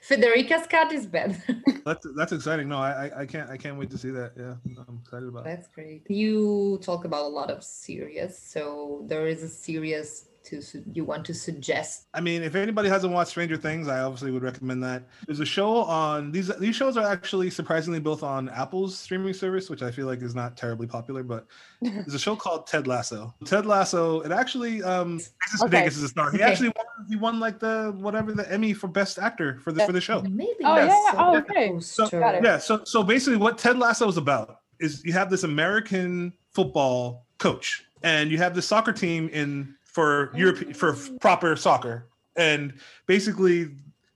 Federica's 0.00 0.66
cat 0.66 0.92
is 0.92 1.06
bad. 1.06 1.40
that's 1.84 2.06
that's 2.16 2.32
exciting. 2.32 2.68
No, 2.68 2.78
I 2.78 3.06
I- 3.06 3.20
I 3.22 3.26
can't 3.26 3.50
I 3.50 3.56
can't 3.56 3.78
wait 3.78 3.90
to 3.90 3.98
see 3.98 4.10
that. 4.10 4.32
Yeah, 4.36 4.54
I'm 4.88 5.00
excited 5.02 5.28
about 5.28 5.40
it. 5.46 5.50
That's 5.50 5.68
great. 5.68 6.02
You 6.10 6.78
talk 6.82 7.04
about 7.04 7.24
a 7.24 7.28
lot 7.40 7.50
of 7.50 7.62
series, 7.62 8.38
so 8.38 9.04
there 9.06 9.26
is 9.26 9.42
a 9.42 9.48
series 9.48 10.28
to 10.44 10.62
you 10.92 11.04
want 11.04 11.24
to 11.26 11.34
suggest. 11.34 12.06
I 12.14 12.20
mean, 12.20 12.42
if 12.42 12.54
anybody 12.54 12.88
hasn't 12.88 13.12
watched 13.12 13.30
Stranger 13.30 13.56
Things, 13.56 13.88
I 13.88 14.00
obviously 14.00 14.30
would 14.30 14.42
recommend 14.42 14.82
that. 14.84 15.04
There's 15.26 15.40
a 15.40 15.44
show 15.46 15.76
on 15.84 16.32
these 16.32 16.48
these 16.58 16.76
shows 16.76 16.96
are 16.96 17.06
actually 17.06 17.50
surprisingly 17.50 18.00
both 18.00 18.22
on 18.22 18.48
Apple's 18.50 18.96
streaming 18.98 19.32
service, 19.34 19.70
which 19.70 19.82
I 19.82 19.90
feel 19.90 20.06
like 20.06 20.22
is 20.22 20.34
not 20.34 20.56
terribly 20.56 20.86
popular, 20.86 21.22
but 21.22 21.46
there's 21.82 22.14
a 22.14 22.18
show 22.18 22.36
called 22.36 22.66
Ted 22.66 22.86
Lasso. 22.86 23.34
Ted 23.44 23.66
Lasso, 23.66 24.20
it 24.20 24.32
actually 24.32 24.82
um 24.82 25.18
Vegas 25.18 25.62
Okay. 25.62 25.70
Vegas 25.78 25.96
is 25.96 26.02
a 26.04 26.08
star. 26.08 26.30
He 26.30 26.36
Okay. 26.38 26.44
actually 26.50 26.68
won 26.68 27.06
he 27.08 27.16
won 27.16 27.40
like 27.40 27.58
the 27.58 27.94
whatever 27.96 28.32
the 28.32 28.50
Emmy 28.52 28.72
for 28.74 28.88
best 28.88 29.18
actor 29.18 29.58
for 29.62 29.72
the 29.72 29.84
for 29.86 29.92
the 29.92 30.00
show. 30.00 30.22
Maybe. 30.22 30.52
Oh, 30.64 30.72
I 30.72 30.78
yeah, 30.80 30.86
yeah. 30.86 31.12
saw 31.12 31.30
Oh, 31.32 31.36
okay. 31.38 31.80
So- 31.80 32.08
Got 32.08 32.36
it. 32.36 32.44
Yeah, 32.44 32.58
so 32.58 32.82
so 32.84 33.02
basically 33.02 33.38
what 33.38 33.58
Ted 33.58 33.78
Lasso 33.78 34.08
is 34.08 34.16
about 34.16 34.60
is 34.80 35.04
you 35.04 35.12
have 35.12 35.30
this 35.30 35.44
American 35.44 36.32
football 36.52 37.24
coach 37.38 37.84
and 38.02 38.30
you 38.30 38.38
have 38.38 38.54
the 38.54 38.62
soccer 38.62 38.92
team 38.92 39.28
in 39.32 39.74
for 39.94 40.30
Europe 40.36 40.74
for 40.74 40.92
proper 41.20 41.54
soccer 41.56 42.06
and 42.36 42.74
basically 43.06 43.70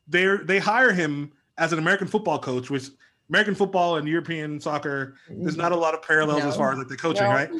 they 0.08 0.26
they 0.42 0.58
hire 0.58 0.92
him 0.92 1.30
as 1.56 1.72
an 1.72 1.78
American 1.78 2.08
football 2.08 2.38
coach 2.38 2.68
which 2.68 2.88
American 3.30 3.54
football 3.54 3.96
and 3.96 4.08
European 4.08 4.60
soccer 4.60 5.14
there's 5.30 5.56
not 5.56 5.70
a 5.70 5.76
lot 5.76 5.94
of 5.94 6.02
parallels 6.02 6.42
as 6.44 6.56
far 6.56 6.72
as 6.72 6.78
like 6.78 6.88
the 6.88 6.96
coaching, 6.96 7.24
No. 7.24 7.30
right? 7.30 7.50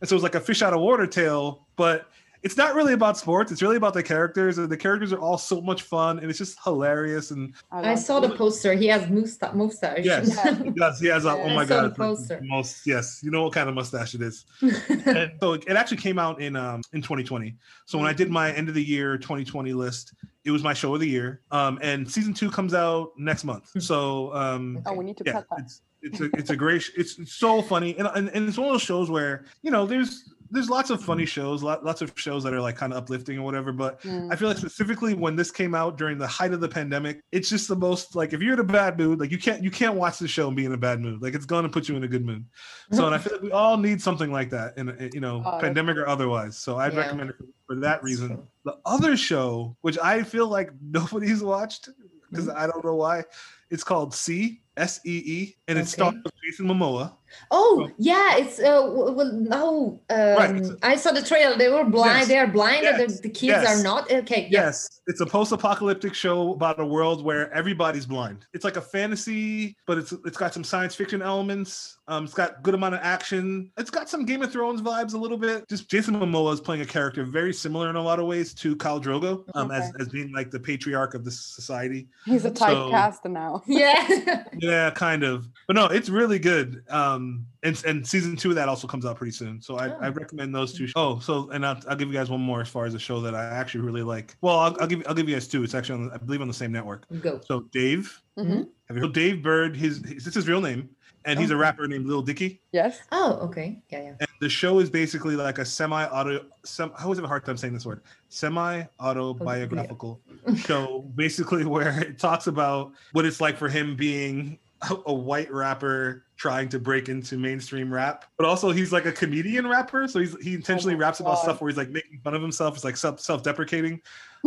And 0.00 0.08
so 0.08 0.14
it's 0.16 0.22
like 0.22 0.34
a 0.34 0.40
fish 0.40 0.62
out 0.62 0.72
of 0.72 0.80
water 0.80 1.06
tale, 1.06 1.66
but 1.76 2.08
it's 2.42 2.56
not 2.56 2.74
really 2.74 2.92
about 2.92 3.16
sports. 3.18 3.50
It's 3.52 3.62
really 3.62 3.76
about 3.76 3.94
the 3.94 4.02
characters, 4.02 4.58
and 4.58 4.68
the 4.68 4.76
characters 4.76 5.12
are 5.12 5.18
all 5.18 5.38
so 5.38 5.60
much 5.60 5.82
fun, 5.82 6.18
and 6.18 6.28
it's 6.30 6.38
just 6.38 6.58
hilarious. 6.62 7.30
And 7.30 7.54
I 7.72 7.80
love 7.82 7.98
saw 7.98 8.20
the 8.20 8.30
poster. 8.30 8.74
He 8.74 8.86
has 8.88 9.08
musta- 9.08 9.52
mustache. 9.54 10.04
Yes, 10.04 10.28
Yeah. 10.34 10.54
he 10.64 10.70
does. 10.70 11.00
He 11.00 11.06
has 11.08 11.24
a, 11.24 11.30
oh 11.30 11.42
I 11.46 11.54
my 11.54 11.66
saw 11.66 11.82
god, 11.82 11.90
the 11.92 11.94
poster. 11.96 12.36
the 12.40 12.46
most 12.46 12.86
yes, 12.86 13.20
you 13.22 13.30
know 13.30 13.42
what 13.44 13.52
kind 13.52 13.68
of 13.68 13.74
mustache 13.74 14.14
it 14.14 14.22
is. 14.22 14.44
and 15.06 15.32
so 15.40 15.54
it 15.54 15.68
actually 15.70 15.96
came 15.98 16.18
out 16.18 16.40
in 16.40 16.56
um 16.56 16.82
in 16.92 17.02
2020. 17.02 17.54
So 17.86 17.98
when 17.98 18.06
I 18.06 18.12
did 18.12 18.30
my 18.30 18.52
end 18.52 18.68
of 18.68 18.74
the 18.74 18.84
year 18.84 19.16
2020 19.18 19.72
list, 19.72 20.14
it 20.44 20.50
was 20.50 20.62
my 20.62 20.74
show 20.74 20.94
of 20.94 21.00
the 21.00 21.08
year. 21.08 21.40
Um, 21.50 21.78
and 21.82 22.08
season 22.10 22.32
two 22.34 22.50
comes 22.50 22.74
out 22.74 23.10
next 23.18 23.44
month. 23.44 23.70
So 23.82 24.32
um, 24.34 24.80
Oh, 24.86 24.92
we 24.94 25.04
need 25.04 25.16
to 25.18 25.24
yeah, 25.26 25.32
cut 25.32 25.46
that. 25.50 25.60
it's 25.60 25.80
it's 26.02 26.20
a 26.20 26.24
it's 26.36 26.50
a 26.50 26.56
great 26.56 26.84
it's, 26.96 27.18
it's 27.18 27.32
so 27.32 27.60
funny 27.62 27.96
and, 27.98 28.06
and 28.14 28.28
and 28.28 28.48
it's 28.48 28.58
one 28.58 28.68
of 28.68 28.74
those 28.74 28.82
shows 28.82 29.10
where 29.10 29.46
you 29.62 29.70
know 29.70 29.86
there's 29.86 30.32
there's 30.50 30.68
lots 30.70 30.90
of 30.90 31.02
funny 31.02 31.24
shows 31.26 31.62
lots 31.62 32.02
of 32.02 32.12
shows 32.16 32.42
that 32.44 32.52
are 32.54 32.60
like 32.60 32.76
kind 32.76 32.92
of 32.92 32.98
uplifting 32.98 33.38
or 33.38 33.42
whatever 33.42 33.72
but 33.72 34.00
Mm. 34.02 34.32
i 34.32 34.36
feel 34.36 34.48
like 34.48 34.58
specifically 34.58 35.14
when 35.14 35.36
this 35.36 35.50
came 35.50 35.74
out 35.74 35.96
during 35.98 36.18
the 36.18 36.26
height 36.26 36.52
of 36.52 36.60
the 36.60 36.68
pandemic 36.68 37.20
it's 37.32 37.48
just 37.48 37.68
the 37.68 37.76
most 37.76 38.14
like 38.14 38.32
if 38.32 38.40
you're 38.42 38.52
in 38.54 38.60
a 38.60 38.64
bad 38.64 38.98
mood 38.98 39.18
like 39.20 39.30
you 39.30 39.38
can't 39.38 39.62
you 39.62 39.70
can't 39.70 39.94
watch 39.94 40.18
the 40.18 40.28
show 40.28 40.48
and 40.48 40.56
be 40.56 40.64
in 40.64 40.72
a 40.72 40.76
bad 40.76 41.00
mood 41.00 41.20
like 41.22 41.34
it's 41.34 41.46
going 41.46 41.62
to 41.62 41.68
put 41.68 41.88
you 41.88 41.96
in 41.96 42.04
a 42.04 42.08
good 42.08 42.24
mood 42.24 42.44
so 42.92 43.06
and 43.06 43.14
i 43.14 43.18
feel 43.18 43.32
like 43.32 43.42
we 43.42 43.50
all 43.52 43.76
need 43.76 44.00
something 44.00 44.30
like 44.32 44.50
that 44.50 44.76
in, 44.78 44.88
a- 44.88 45.10
you 45.12 45.20
know 45.20 45.42
Oh, 45.44 45.58
pandemic 45.60 45.96
or 45.96 46.06
otherwise 46.06 46.56
so 46.58 46.76
i'd 46.78 46.92
Yeah. 46.92 47.00
recommend 47.00 47.30
it 47.30 47.36
for, 47.66 47.76
that 47.76 48.02
reason 48.02 48.28
true. 48.28 48.46
the 48.64 48.74
other 48.84 49.16
show 49.16 49.76
which 49.80 49.98
i 50.02 50.22
feel 50.22 50.48
like 50.48 50.70
nobody's 50.82 51.42
watched 51.42 51.88
because 52.30 52.46
Mm-hmm. 52.48 52.58
i 52.58 52.66
don't 52.66 52.84
know 52.84 52.94
why 52.96 53.24
it's 53.70 53.84
called 53.84 54.14
c 54.14 54.60
s-e-e 54.76 55.56
and 55.68 55.78
it 55.78 55.82
Okay. 55.82 55.90
stars 55.90 56.14
jason 56.44 56.66
momoa 56.66 57.16
Oh 57.50 57.90
yeah, 57.98 58.36
it's 58.36 58.58
uh 58.58 58.88
well 58.92 59.32
no. 59.32 60.00
Um, 60.10 60.18
Right, 60.18 60.56
it's 60.56 60.68
a- 60.70 60.78
I 60.82 60.96
saw 60.96 61.12
the 61.12 61.22
trailer. 61.22 61.56
They 61.56 61.68
were 61.68 61.84
blind. 61.84 62.18
Yes, 62.20 62.28
They 62.28 62.38
are 62.38 62.46
blind. 62.46 62.86
and 62.86 62.98
yes, 62.98 63.16
the, 63.16 63.22
the 63.22 63.28
kids 63.28 63.62
yes. 63.62 63.80
are 63.80 63.82
not. 63.82 64.10
Okay. 64.10 64.48
Yeah. 64.50 64.64
Yes, 64.66 65.00
it's 65.06 65.20
a 65.20 65.26
post-apocalyptic 65.26 66.14
show 66.14 66.52
about 66.52 66.80
a 66.80 66.84
world 66.86 67.24
where 67.24 67.52
everybody's 67.52 68.06
blind. 68.06 68.46
It's 68.54 68.64
like 68.64 68.76
a 68.76 68.80
fantasy, 68.80 69.76
but 69.86 69.98
it's 69.98 70.12
it's 70.24 70.36
got 70.36 70.52
some 70.54 70.64
science 70.64 70.94
fiction 70.94 71.22
elements. 71.22 71.98
Um, 72.08 72.24
it's 72.24 72.34
got 72.34 72.62
good 72.62 72.74
amount 72.74 72.94
of 72.94 73.00
action. 73.02 73.70
It's 73.76 73.90
got 73.90 74.08
some 74.08 74.24
Game 74.24 74.42
of 74.42 74.52
Thrones 74.52 74.80
vibes 74.80 75.14
a 75.14 75.18
little 75.18 75.38
bit. 75.38 75.68
Just 75.68 75.90
Jason 75.90 76.14
Momoa 76.14 76.52
is 76.54 76.60
playing 76.60 76.82
a 76.82 76.86
character 76.86 77.24
very 77.24 77.52
similar 77.52 77.90
in 77.90 77.96
a 77.96 78.02
lot 78.02 78.20
of 78.20 78.26
ways 78.26 78.54
to 78.54 78.76
Khal 78.76 79.02
Drogo, 79.02 79.44
um, 79.56 79.70
as 79.72 79.88
Okay. 79.90 79.96
as 80.02 80.08
being 80.10 80.32
like 80.32 80.50
the 80.52 80.60
patriarch 80.60 81.14
of 81.14 81.24
the 81.24 81.30
society. 81.32 82.06
He's 82.24 82.44
a 82.44 82.54
So- 82.54 82.64
typecast 82.90 83.24
now. 83.30 83.62
Yeah. 83.76 84.44
Yeah, 84.58 84.90
kind 84.90 85.22
of. 85.24 85.48
But 85.66 85.74
no, 85.76 85.86
it's 85.86 86.08
really 86.08 86.38
good. 86.38 86.82
Um, 86.88 87.15
and, 87.16 87.82
and 87.84 88.06
season 88.06 88.36
two 88.36 88.50
of 88.50 88.54
that 88.56 88.68
also 88.68 88.86
comes 88.86 89.04
out 89.06 89.16
pretty 89.16 89.32
soon. 89.32 89.60
So 89.60 89.76
I, 89.76 89.88
I 89.88 90.08
Oh. 90.08 90.12
recommend 90.12 90.54
those 90.54 90.72
two. 90.72 90.88
Oh, 90.96 91.18
so 91.18 91.50
and 91.50 91.64
I'll, 91.66 91.78
I'll 91.88 91.96
give 91.96 92.08
you 92.08 92.14
guys 92.14 92.30
one 92.30 92.40
more 92.40 92.60
as 92.60 92.68
far 92.68 92.84
as 92.86 92.94
a 92.94 92.98
show 92.98 93.20
that 93.20 93.34
I 93.34 93.44
actually 93.44 93.80
really 93.82 94.02
like. 94.02 94.36
Well, 94.40 94.58
I'll, 94.58 94.76
I'll 94.80 94.86
give 94.86 95.02
I'll 95.08 95.14
give 95.14 95.28
you 95.28 95.34
guys 95.34 95.48
two. 95.48 95.62
It's 95.64 95.74
actually 95.74 96.02
on, 96.04 96.10
I 96.12 96.18
believe 96.18 96.40
on 96.40 96.48
the 96.48 96.54
same 96.54 96.72
network. 96.72 97.06
Go. 97.20 97.40
So 97.44 97.60
Dave, 97.72 98.20
Mhm. 98.38 98.68
have 98.88 98.96
you 98.96 99.02
heard 99.02 99.12
Dave 99.14 99.42
Burd? 99.42 99.76
His, 99.76 99.98
his 100.06 100.24
this 100.24 100.26
is 100.28 100.34
his 100.34 100.48
real 100.48 100.60
name, 100.60 100.88
and 101.24 101.38
he's 101.38 101.50
a 101.50 101.56
rapper 101.56 101.86
named 101.88 102.06
Lil 102.06 102.22
Dicky. 102.22 102.60
Yes. 102.72 103.00
Oh, 103.12 103.38
okay. 103.42 103.80
Yeah, 103.90 104.02
yeah. 104.02 104.08
And 104.20 104.28
the 104.40 104.48
show 104.48 104.78
is 104.78 104.90
basically 104.90 105.34
like 105.36 105.58
a 105.58 105.64
semi-auto. 105.64 106.44
Some 106.64 106.92
I 106.98 107.02
always 107.04 107.18
have 107.18 107.24
a 107.24 107.28
hard 107.28 107.44
time 107.44 107.56
saying 107.56 107.72
this 107.74 107.86
word. 107.86 108.02
Semi-autobiographical 108.28 110.20
show, 110.56 111.02
basically 111.14 111.64
where 111.74 112.00
it 112.02 112.18
talks 112.18 112.46
about 112.46 112.92
what 113.12 113.24
it's 113.24 113.40
like 113.40 113.56
for 113.56 113.68
him 113.68 113.96
being 113.96 114.58
a, 115.06 115.12
white 115.12 115.50
rapper 115.50 116.24
trying 116.36 116.68
to 116.68 116.78
break 116.78 117.08
into 117.08 117.36
mainstream 117.36 117.92
rap, 117.92 118.26
but 118.36 118.46
also 118.46 118.70
he's 118.70 118.92
like 118.92 119.06
a 119.06 119.12
comedian 119.12 119.66
rapper. 119.66 120.06
So 120.06 120.20
he's 120.20 120.36
he 120.42 120.54
intentionally 120.54 120.94
my 120.94 121.00
raps 121.00 121.20
about 121.20 121.38
stuff 121.38 121.60
where 121.60 121.68
he's 121.68 121.78
like 121.78 121.90
making 121.90 122.20
fun 122.22 122.34
of 122.34 122.42
himself. 122.42 122.74
It's 122.74 122.84
like 122.84 122.96
self 122.96 123.20
self-deprecating. 123.20 124.00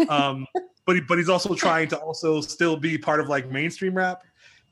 Um, 0.08 0.48
but 0.86 0.96
he, 0.96 1.02
but 1.02 1.18
he's 1.18 1.30
also 1.30 1.56
trying 1.56 1.88
to 1.90 1.98
also 1.98 2.42
still 2.42 2.78
be 2.78 2.98
part 2.98 3.20
of 3.20 3.28
like 3.28 3.50
mainstream 3.50 3.96
rap. 3.96 4.24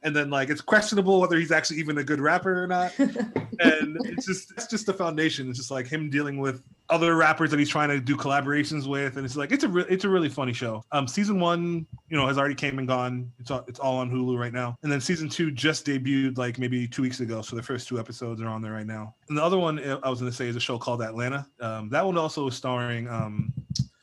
And 0.03 0.15
then 0.15 0.29
like 0.29 0.49
it's 0.49 0.61
questionable 0.61 1.19
whether 1.19 1.37
he's 1.37 1.51
actually 1.51 1.79
even 1.79 1.97
a 1.97 2.03
good 2.03 2.19
rapper 2.19 2.63
or 2.63 2.67
not 2.67 2.93
and 3.59 3.97
it's 4.05 4.25
just 4.25 4.51
it's 4.51 4.67
just 4.67 4.85
the 4.85 4.93
foundation. 4.93 5.49
It's 5.49 5.57
just 5.57 5.71
like 5.71 5.87
him 5.87 6.09
dealing 6.09 6.37
with 6.37 6.61
other 6.89 7.15
rappers 7.15 7.51
that 7.51 7.59
he's 7.59 7.69
trying 7.69 7.89
to 7.89 7.99
do 7.99 8.15
collaborations 8.15 8.87
with, 8.87 9.17
and 9.17 9.25
it's 9.25 9.35
like 9.35 9.51
it's 9.51 9.63
a 9.63 9.67
re- 9.67 9.85
it's 9.89 10.03
a 10.03 10.09
really 10.09 10.29
funny 10.29 10.53
show. 10.53 10.83
Um, 10.91 11.07
season 11.07 11.39
one, 11.39 11.85
you 12.09 12.17
know, 12.17 12.27
has 12.27 12.37
already 12.37 12.55
came 12.55 12.79
and 12.79 12.87
gone. 12.87 13.31
It's 13.39 13.51
all 13.51 13.63
it's 13.67 13.79
all 13.79 13.97
on 13.97 14.11
Hulu 14.11 14.37
right 14.37 14.53
now, 14.53 14.75
and 14.83 14.91
then 14.91 15.01
season 15.01 15.29
two 15.29 15.51
just 15.51 15.85
debuted 15.85 16.37
like 16.37 16.59
maybe 16.59 16.87
two 16.87 17.01
weeks 17.01 17.19
ago. 17.19 17.41
So 17.41 17.55
the 17.55 17.63
first 17.63 17.87
two 17.87 17.99
episodes 17.99 18.41
are 18.41 18.47
on 18.47 18.61
there 18.61 18.73
right 18.73 18.87
now. 18.87 19.15
And 19.29 19.37
the 19.37 19.43
other 19.43 19.57
one 19.57 19.79
I 19.79 20.09
was 20.09 20.19
going 20.19 20.31
to 20.31 20.35
say 20.35 20.47
is 20.47 20.55
a 20.55 20.61
show 20.61 20.77
called 20.77 21.01
Atlanta. 21.01 21.47
Um, 21.59 21.89
that 21.89 22.05
one 22.05 22.17
also 22.17 22.47
is 22.47 22.55
starring 22.55 23.07
um 23.09 23.53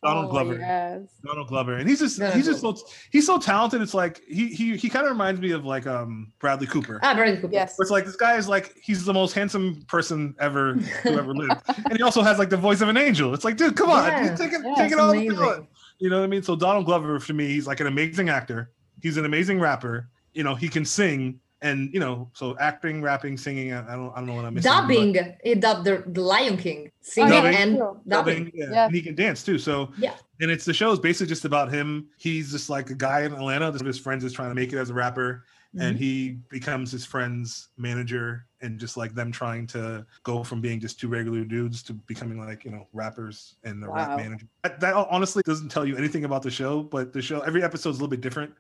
Donald 0.05 0.27
Oh, 0.27 0.31
Glover. 0.31 0.55
Yes. 0.59 1.03
Donald 1.25 1.49
Glover, 1.49 1.75
and 1.77 1.89
he's 1.89 1.99
just 1.99 2.19
Donald 2.19 2.37
he's 2.37 2.47
just 2.47 2.61
so 2.61 2.77
he's 3.11 3.27
so 3.27 3.39
talented. 3.39 3.81
It's 3.83 3.95
like 3.95 4.21
he 4.29 4.49
he 4.49 4.77
he 4.77 4.89
kind 4.89 5.07
of 5.07 5.11
reminds 5.13 5.41
me 5.41 5.51
of 5.53 5.65
like 5.65 5.87
um 5.87 6.33
Bradley 6.39 6.67
Cooper. 6.67 7.01
ah, 7.03 7.15
Bradley 7.15 7.41
Cooper. 7.41 7.53
Yes. 7.53 7.77
Where 7.79 7.85
it's 7.85 7.91
like 7.91 8.05
this 8.05 8.17
guy 8.17 8.37
is 8.37 8.47
like 8.49 8.75
he's 8.81 9.05
the 9.05 9.15
most 9.15 9.33
handsome 9.33 9.83
person 9.89 10.35
ever 10.39 10.75
who 10.75 11.19
ever 11.19 11.35
lived, 11.43 11.61
and 11.89 11.97
he 11.97 12.03
also 12.03 12.23
has 12.23 12.39
like 12.39 12.51
the 12.51 12.57
voice 12.57 12.81
of 12.83 12.89
an 12.89 12.97
angel. 12.97 13.33
It's 13.35 13.45
like, 13.45 13.57
dude, 13.57 13.77
come 13.77 13.91
on, 13.91 14.07
Yeah. 14.07 14.31
he's 14.31 14.39
taking 14.39 14.63
Yeah, 14.65 14.75
taking 14.75 14.93
It's 14.93 15.01
all 15.01 15.13
the 15.13 15.19
amazing. 15.19 15.37
talent. 15.39 15.69
You 15.99 16.11
know 16.11 16.19
what 16.19 16.25
I 16.25 16.29
mean? 16.29 16.43
So 16.43 16.55
Donald 16.57 16.85
Glover 16.87 17.19
for 17.19 17.33
me, 17.33 17.47
he's 17.47 17.67
like 17.67 17.81
an 17.81 17.87
amazing 17.87 18.29
actor. 18.29 18.71
He's 19.01 19.17
an 19.17 19.25
amazing 19.25 19.59
rapper. 19.61 20.09
You 20.35 20.43
know, 20.43 20.55
he 20.55 20.69
can 20.69 20.85
sing, 20.85 21.41
and 21.65 21.93
you 21.93 21.99
know, 21.99 22.31
so 22.35 22.57
acting, 22.61 23.03
rapping, 23.03 23.37
singing. 23.37 23.73
I 23.73 23.81
I 23.93 23.97
don't 23.97 24.13
I 24.13 24.17
don't 24.17 24.27
know 24.27 24.35
what 24.35 24.45
I'm 24.45 24.55
missing. 24.55 24.71
but 24.71 24.81
Dubbing. 24.83 25.17
Eh, 25.17 25.33
he 25.43 25.55
dubbed 25.55 25.85
the, 25.85 26.05
the 26.07 26.21
Lion 26.21 26.57
King. 26.57 26.91
Singing 27.01 27.33
oh, 27.33 27.37
Dubbing. 27.37 27.55
and 27.57 27.79
dubbing. 27.79 28.01
Dubbing, 28.09 28.51
yeah. 28.55 28.67
Yeah. 28.71 28.85
And 28.87 28.95
he 28.95 29.01
can 29.03 29.15
dance 29.15 29.43
too. 29.43 29.59
So 29.59 29.91
Yeah. 29.99 30.15
and 30.41 30.51
it's 30.51 30.65
the 30.65 30.75
show 30.75 30.93
is 30.93 30.99
basically 31.01 31.29
just 31.29 31.45
about 31.47 31.73
him. 31.73 32.07
He's 32.19 32.53
just 32.53 32.69
like 32.69 32.91
a 32.91 32.95
guy 32.95 33.23
in 33.23 33.33
Atlanta. 33.33 33.71
One 33.71 33.81
of 33.81 33.87
his 33.87 33.99
friends 33.99 34.23
is 34.25 34.33
trying 34.33 34.51
to 34.51 34.55
make 34.55 34.73
it 34.73 34.79
as 34.79 34.91
a 34.91 34.95
rapper, 34.95 35.45
and 35.81 35.97
he 35.99 36.39
becomes 36.51 36.91
his 36.93 37.05
friend's 37.05 37.69
manager 37.77 38.47
and 38.61 38.79
just 38.79 38.97
like 38.97 39.15
them 39.15 39.33
trying 39.33 39.67
to 39.67 40.07
go 40.23 40.45
from 40.45 40.61
being 40.61 40.81
just 40.81 41.01
two 41.01 41.09
regular 41.09 41.45
dudes 41.45 41.83
to 41.83 41.93
becoming 41.93 42.39
like 42.39 42.65
you 42.65 42.71
know 42.71 42.87
rappers 42.93 43.57
and 43.65 43.83
the 43.83 43.89
rap 43.89 44.17
manager 44.17 44.47
that, 44.63 44.81
that 44.81 44.95
honestly 44.95 45.43
doesn't 45.45 45.69
tell 45.71 45.85
you 45.85 45.97
anything 45.97 46.25
about 46.25 46.43
the 46.43 46.51
show 46.51 46.83
but 46.83 47.13
the 47.13 47.21
show 47.21 47.41
every 47.41 47.63
episode 47.63 47.91
is 47.91 47.97
a 47.97 47.99
little 47.99 48.09
bit 48.09 48.21
different 48.21 48.53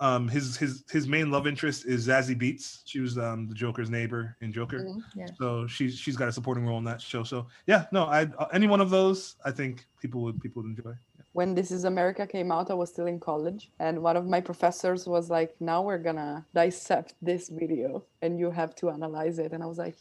um 0.00 0.28
his 0.28 0.56
his 0.56 0.84
his 0.90 1.08
main 1.08 1.30
love 1.30 1.46
interest 1.46 1.84
is 1.84 2.06
Zazie 2.06 2.40
Beetz. 2.40 2.82
She 2.84 3.00
was 3.00 3.18
um 3.18 3.48
the 3.48 3.54
Joker's 3.54 3.90
neighbor 3.90 4.36
in 4.40 4.52
Joker. 4.52 4.84
Mhm. 4.84 5.02
Yeah. 5.16 5.26
So 5.36 5.66
she's 5.66 5.98
she's 5.98 6.16
got 6.16 6.28
a 6.28 6.32
supporting 6.32 6.64
role 6.64 6.78
in 6.78 6.84
that 6.84 7.00
show. 7.00 7.24
So 7.24 7.48
yeah, 7.66 7.86
no, 7.90 8.04
I 8.04 8.28
any 8.52 8.68
one 8.68 8.80
of 8.80 8.90
those 8.90 9.34
I 9.44 9.50
think 9.50 9.86
people 10.00 10.20
would 10.22 10.40
people 10.40 10.62
would 10.62 10.68
enjoy. 10.68 10.92
When 11.32 11.54
This 11.54 11.70
Is 11.70 11.84
America 11.84 12.26
came 12.26 12.50
out, 12.50 12.70
I 12.70 12.74
was 12.74 12.90
still 12.90 13.06
in 13.06 13.20
college, 13.20 13.70
and 13.78 14.02
one 14.02 14.16
of 14.16 14.26
my 14.26 14.40
professors 14.40 15.06
was 15.06 15.30
like, 15.30 15.54
"Now 15.60 15.82
we're 15.82 15.98
gonna 15.98 16.46
dissect 16.54 17.14
this 17.22 17.48
video, 17.48 18.04
and 18.22 18.38
you 18.38 18.50
have 18.50 18.74
to 18.76 18.90
analyze 18.90 19.38
it." 19.38 19.52
And 19.52 19.62
I 19.62 19.66
was 19.66 19.78
like, 19.78 19.96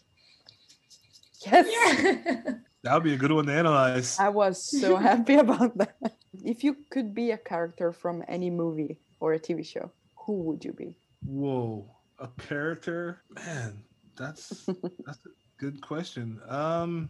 "Yes!" 1.46 1.68
That 2.84 2.94
would 2.94 3.04
be 3.04 3.14
a 3.16 3.18
good 3.18 3.34
one 3.34 3.48
to 3.48 3.54
analyze. 3.54 4.18
I 4.18 4.30
was 4.30 4.64
so 4.64 4.96
happy 5.10 5.36
about 5.36 5.78
that. 5.78 6.16
If 6.44 6.64
you 6.64 6.78
could 6.90 7.14
be 7.14 7.32
a 7.32 7.38
character 7.38 7.92
from 7.92 8.24
any 8.30 8.50
movie 8.50 8.98
or 9.20 9.34
a 9.34 9.40
TV 9.40 9.66
show, 9.66 9.92
who 10.16 10.34
would 10.44 10.64
you 10.64 10.72
be? 10.72 10.96
Whoa, 11.26 11.90
a 12.20 12.30
character, 12.38 13.24
man. 13.36 13.84
That's 14.16 14.66
that's 15.06 15.26
a 15.26 15.36
good 15.58 15.82
question. 15.82 16.40
Um, 16.48 17.10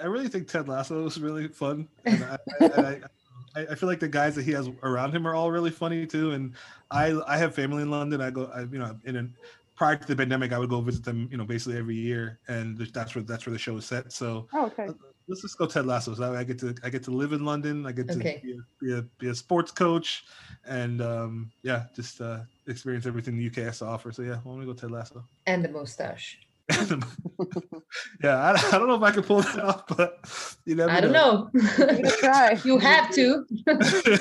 I 0.00 0.06
really 0.06 0.28
think 0.28 0.48
Ted 0.48 0.68
Lasso 0.68 1.04
is 1.06 1.20
really 1.20 1.48
fun, 1.48 1.88
and 2.04 2.24
I, 2.24 2.36
I, 2.60 2.64
and 2.64 2.86
I, 2.86 3.00
I, 3.60 3.66
I 3.72 3.74
feel 3.74 3.88
like 3.88 4.00
the 4.00 4.08
guys 4.08 4.34
that 4.36 4.44
he 4.44 4.52
has 4.52 4.68
around 4.82 5.14
him 5.14 5.26
are 5.26 5.34
all 5.34 5.50
really 5.50 5.70
funny 5.70 6.06
too. 6.06 6.30
And 6.32 6.54
I 6.90 7.18
I 7.26 7.36
have 7.36 7.54
family 7.54 7.82
in 7.82 7.90
London. 7.90 8.20
I 8.20 8.30
go, 8.30 8.46
I, 8.54 8.60
you 8.62 8.78
know, 8.78 8.98
in 9.04 9.16
an, 9.16 9.34
prior 9.76 9.96
to 9.96 10.06
the 10.06 10.16
pandemic, 10.16 10.52
I 10.52 10.58
would 10.58 10.70
go 10.70 10.80
visit 10.80 11.04
them, 11.04 11.28
you 11.30 11.36
know, 11.36 11.44
basically 11.44 11.78
every 11.78 11.96
year, 11.96 12.38
and 12.48 12.78
that's 12.78 13.14
where 13.14 13.22
that's 13.24 13.44
where 13.46 13.52
the 13.52 13.58
show 13.58 13.76
is 13.76 13.84
set. 13.84 14.12
So 14.12 14.48
Oh, 14.54 14.66
okay. 14.66 14.88
let's 15.28 15.42
just 15.42 15.58
go 15.58 15.66
Ted 15.66 15.84
Lasso. 15.86 16.14
So 16.14 16.34
I 16.34 16.44
get 16.44 16.58
to 16.60 16.74
I 16.82 16.88
get 16.88 17.02
to 17.04 17.10
live 17.10 17.32
in 17.34 17.44
London. 17.44 17.84
I 17.86 17.92
get 17.92 18.08
to 18.08 18.16
Okay. 18.16 18.40
be, 18.42 18.52
a, 18.52 18.56
be, 18.84 18.98
a, 18.98 19.02
be 19.18 19.28
a 19.28 19.34
sports 19.34 19.70
coach, 19.72 20.24
and 20.64 21.02
um, 21.02 21.52
yeah, 21.62 21.84
just 21.94 22.20
uh, 22.22 22.40
experience 22.66 23.04
everything 23.06 23.36
the 23.36 23.46
UK 23.46 23.56
has 23.66 23.80
to 23.80 23.86
offer. 23.86 24.12
So 24.12 24.22
yeah, 24.22 24.38
I 24.44 24.48
want 24.48 24.60
to 24.60 24.66
go 24.66 24.72
Ted 24.72 24.90
Lasso. 24.90 25.28
and 25.46 25.62
the 25.62 25.68
mustache. 25.68 26.38
yeah, 28.22 28.36
I, 28.36 28.52
I 28.52 28.78
don't 28.78 28.88
know 28.88 28.94
if 28.94 29.02
I 29.02 29.10
can 29.10 29.22
pull 29.22 29.42
that 29.42 29.60
off, 29.60 29.86
but 29.86 30.18
you 30.64 30.74
never 30.74 30.90
I 30.90 31.00
don't 31.00 31.12
know. 31.12 31.50
Give 31.52 31.88
it 31.88 32.06
a 32.06 32.16
try. 32.18 32.58
you 32.64 32.78
have 32.78 33.12
to. 33.14 33.44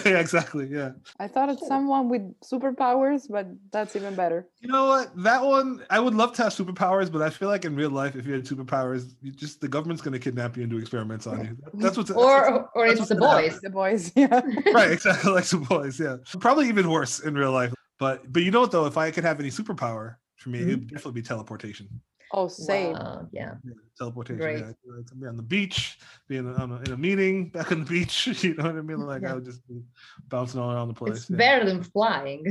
yeah, 0.05 0.19
exactly. 0.19 0.67
Yeah. 0.67 0.91
I 1.19 1.27
thought 1.27 1.49
it's 1.49 1.67
someone 1.67 2.09
with 2.09 2.21
superpowers, 2.41 3.29
but 3.29 3.47
that's 3.71 3.95
even 3.95 4.15
better. 4.15 4.47
You 4.59 4.69
know 4.71 4.87
what? 4.87 5.11
That 5.23 5.43
one, 5.43 5.83
I 5.89 5.99
would 5.99 6.13
love 6.13 6.33
to 6.33 6.43
have 6.43 6.53
superpowers, 6.53 7.11
but 7.11 7.21
I 7.21 7.29
feel 7.29 7.47
like 7.47 7.65
in 7.65 7.75
real 7.75 7.91
life, 7.91 8.15
if 8.15 8.25
you 8.25 8.33
had 8.33 8.45
superpowers, 8.45 9.13
you 9.21 9.31
just 9.31 9.61
the 9.61 9.67
government's 9.67 10.01
going 10.01 10.13
to 10.13 10.19
kidnap 10.19 10.57
you 10.57 10.63
and 10.63 10.71
do 10.71 10.77
experiments 10.77 11.27
on 11.27 11.45
you. 11.45 11.57
That's 11.73 11.97
what's 11.97 12.09
that's 12.09 12.17
what's- 12.17 12.47
Or 12.47 12.69
or 12.75 12.87
that's 12.87 12.99
it's 12.99 13.09
the 13.09 13.15
what's 13.15 13.33
gonna 13.33 13.41
boys. 13.41 13.61
The 13.61 13.69
boys, 13.69 14.11
yeah. 14.15 14.41
right, 14.73 14.91
exactly 14.91 15.31
like 15.31 15.45
the 15.45 15.57
boys. 15.57 15.99
Yeah, 15.99 16.17
probably 16.39 16.67
even 16.67 16.89
worse 16.89 17.19
in 17.19 17.35
real 17.35 17.51
life. 17.51 17.73
But 17.99 18.31
but 18.31 18.43
you 18.43 18.51
know 18.51 18.61
what 18.61 18.71
though? 18.71 18.85
If 18.85 18.97
I 18.97 19.11
could 19.11 19.23
have 19.23 19.39
any 19.39 19.49
superpower, 19.49 20.15
for 20.35 20.49
me, 20.49 20.59
it 20.59 20.65
would 20.65 20.79
mm-hmm. 20.79 20.87
definitely 20.87 21.21
be 21.21 21.21
teleportation. 21.21 22.01
Oh, 22.33 22.47
same. 22.47 22.93
Wow, 22.93 23.27
yeah. 23.31 23.55
Yeah, 23.63 23.73
teleportation. 23.97 24.39
Great. 24.39 24.59
Yeah, 24.59 24.69
I 24.71 25.03
could 25.09 25.21
be 25.21 25.27
on 25.27 25.37
the 25.37 25.43
beach, 25.43 25.99
be 26.27 26.37
in 26.37 26.47
a, 26.47 26.53
on 26.53 26.71
a, 26.71 26.75
in 26.81 26.91
a 26.93 26.97
meeting 26.97 27.49
back 27.53 27.71
on 27.71 27.79
the 27.83 27.85
beach. 27.85 28.27
You 28.43 28.53
know 28.55 28.63
what 28.65 28.75
I 28.75 28.81
mean? 28.81 28.99
Like 28.99 29.23
I 29.25 29.33
would 29.33 29.45
just 29.45 29.67
be 29.67 29.81
bouncing 30.29 30.59
all 30.59 30.71
around 30.71 30.87
the 30.87 30.93
place. 30.93 31.17
It's 31.17 31.29
yeah. 31.29 31.37
better 31.37 31.65
than 31.65 31.83
flying. 31.83 32.43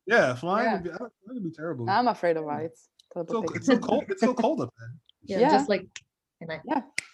yeah, 0.06 0.34
flying 0.34 0.64
Yeah. 0.66 0.74
would 0.74 0.84
be, 0.84 0.90
I 0.90 0.96
that 0.98 1.34
would 1.34 1.44
be 1.44 1.50
terrible. 1.50 1.88
I'm 1.90 2.08
afraid 2.08 2.36
of 2.36 2.44
heights. 2.44 2.88
It's 3.16 3.30
so, 3.30 3.44
it's 3.54 3.66
so 3.66 3.78
cold. 3.78 4.04
It's 4.08 4.20
so 4.20 4.34
cold 4.34 4.60
up 4.60 4.72
there. 4.78 4.92
yeah, 5.24 5.38
Yeah. 5.40 5.50
just 5.50 5.68
like 5.68 5.86
and 6.40 6.52
I 6.52 6.60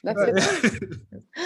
That's 0.02 0.18
there. 0.18 0.36
it. 0.36 0.98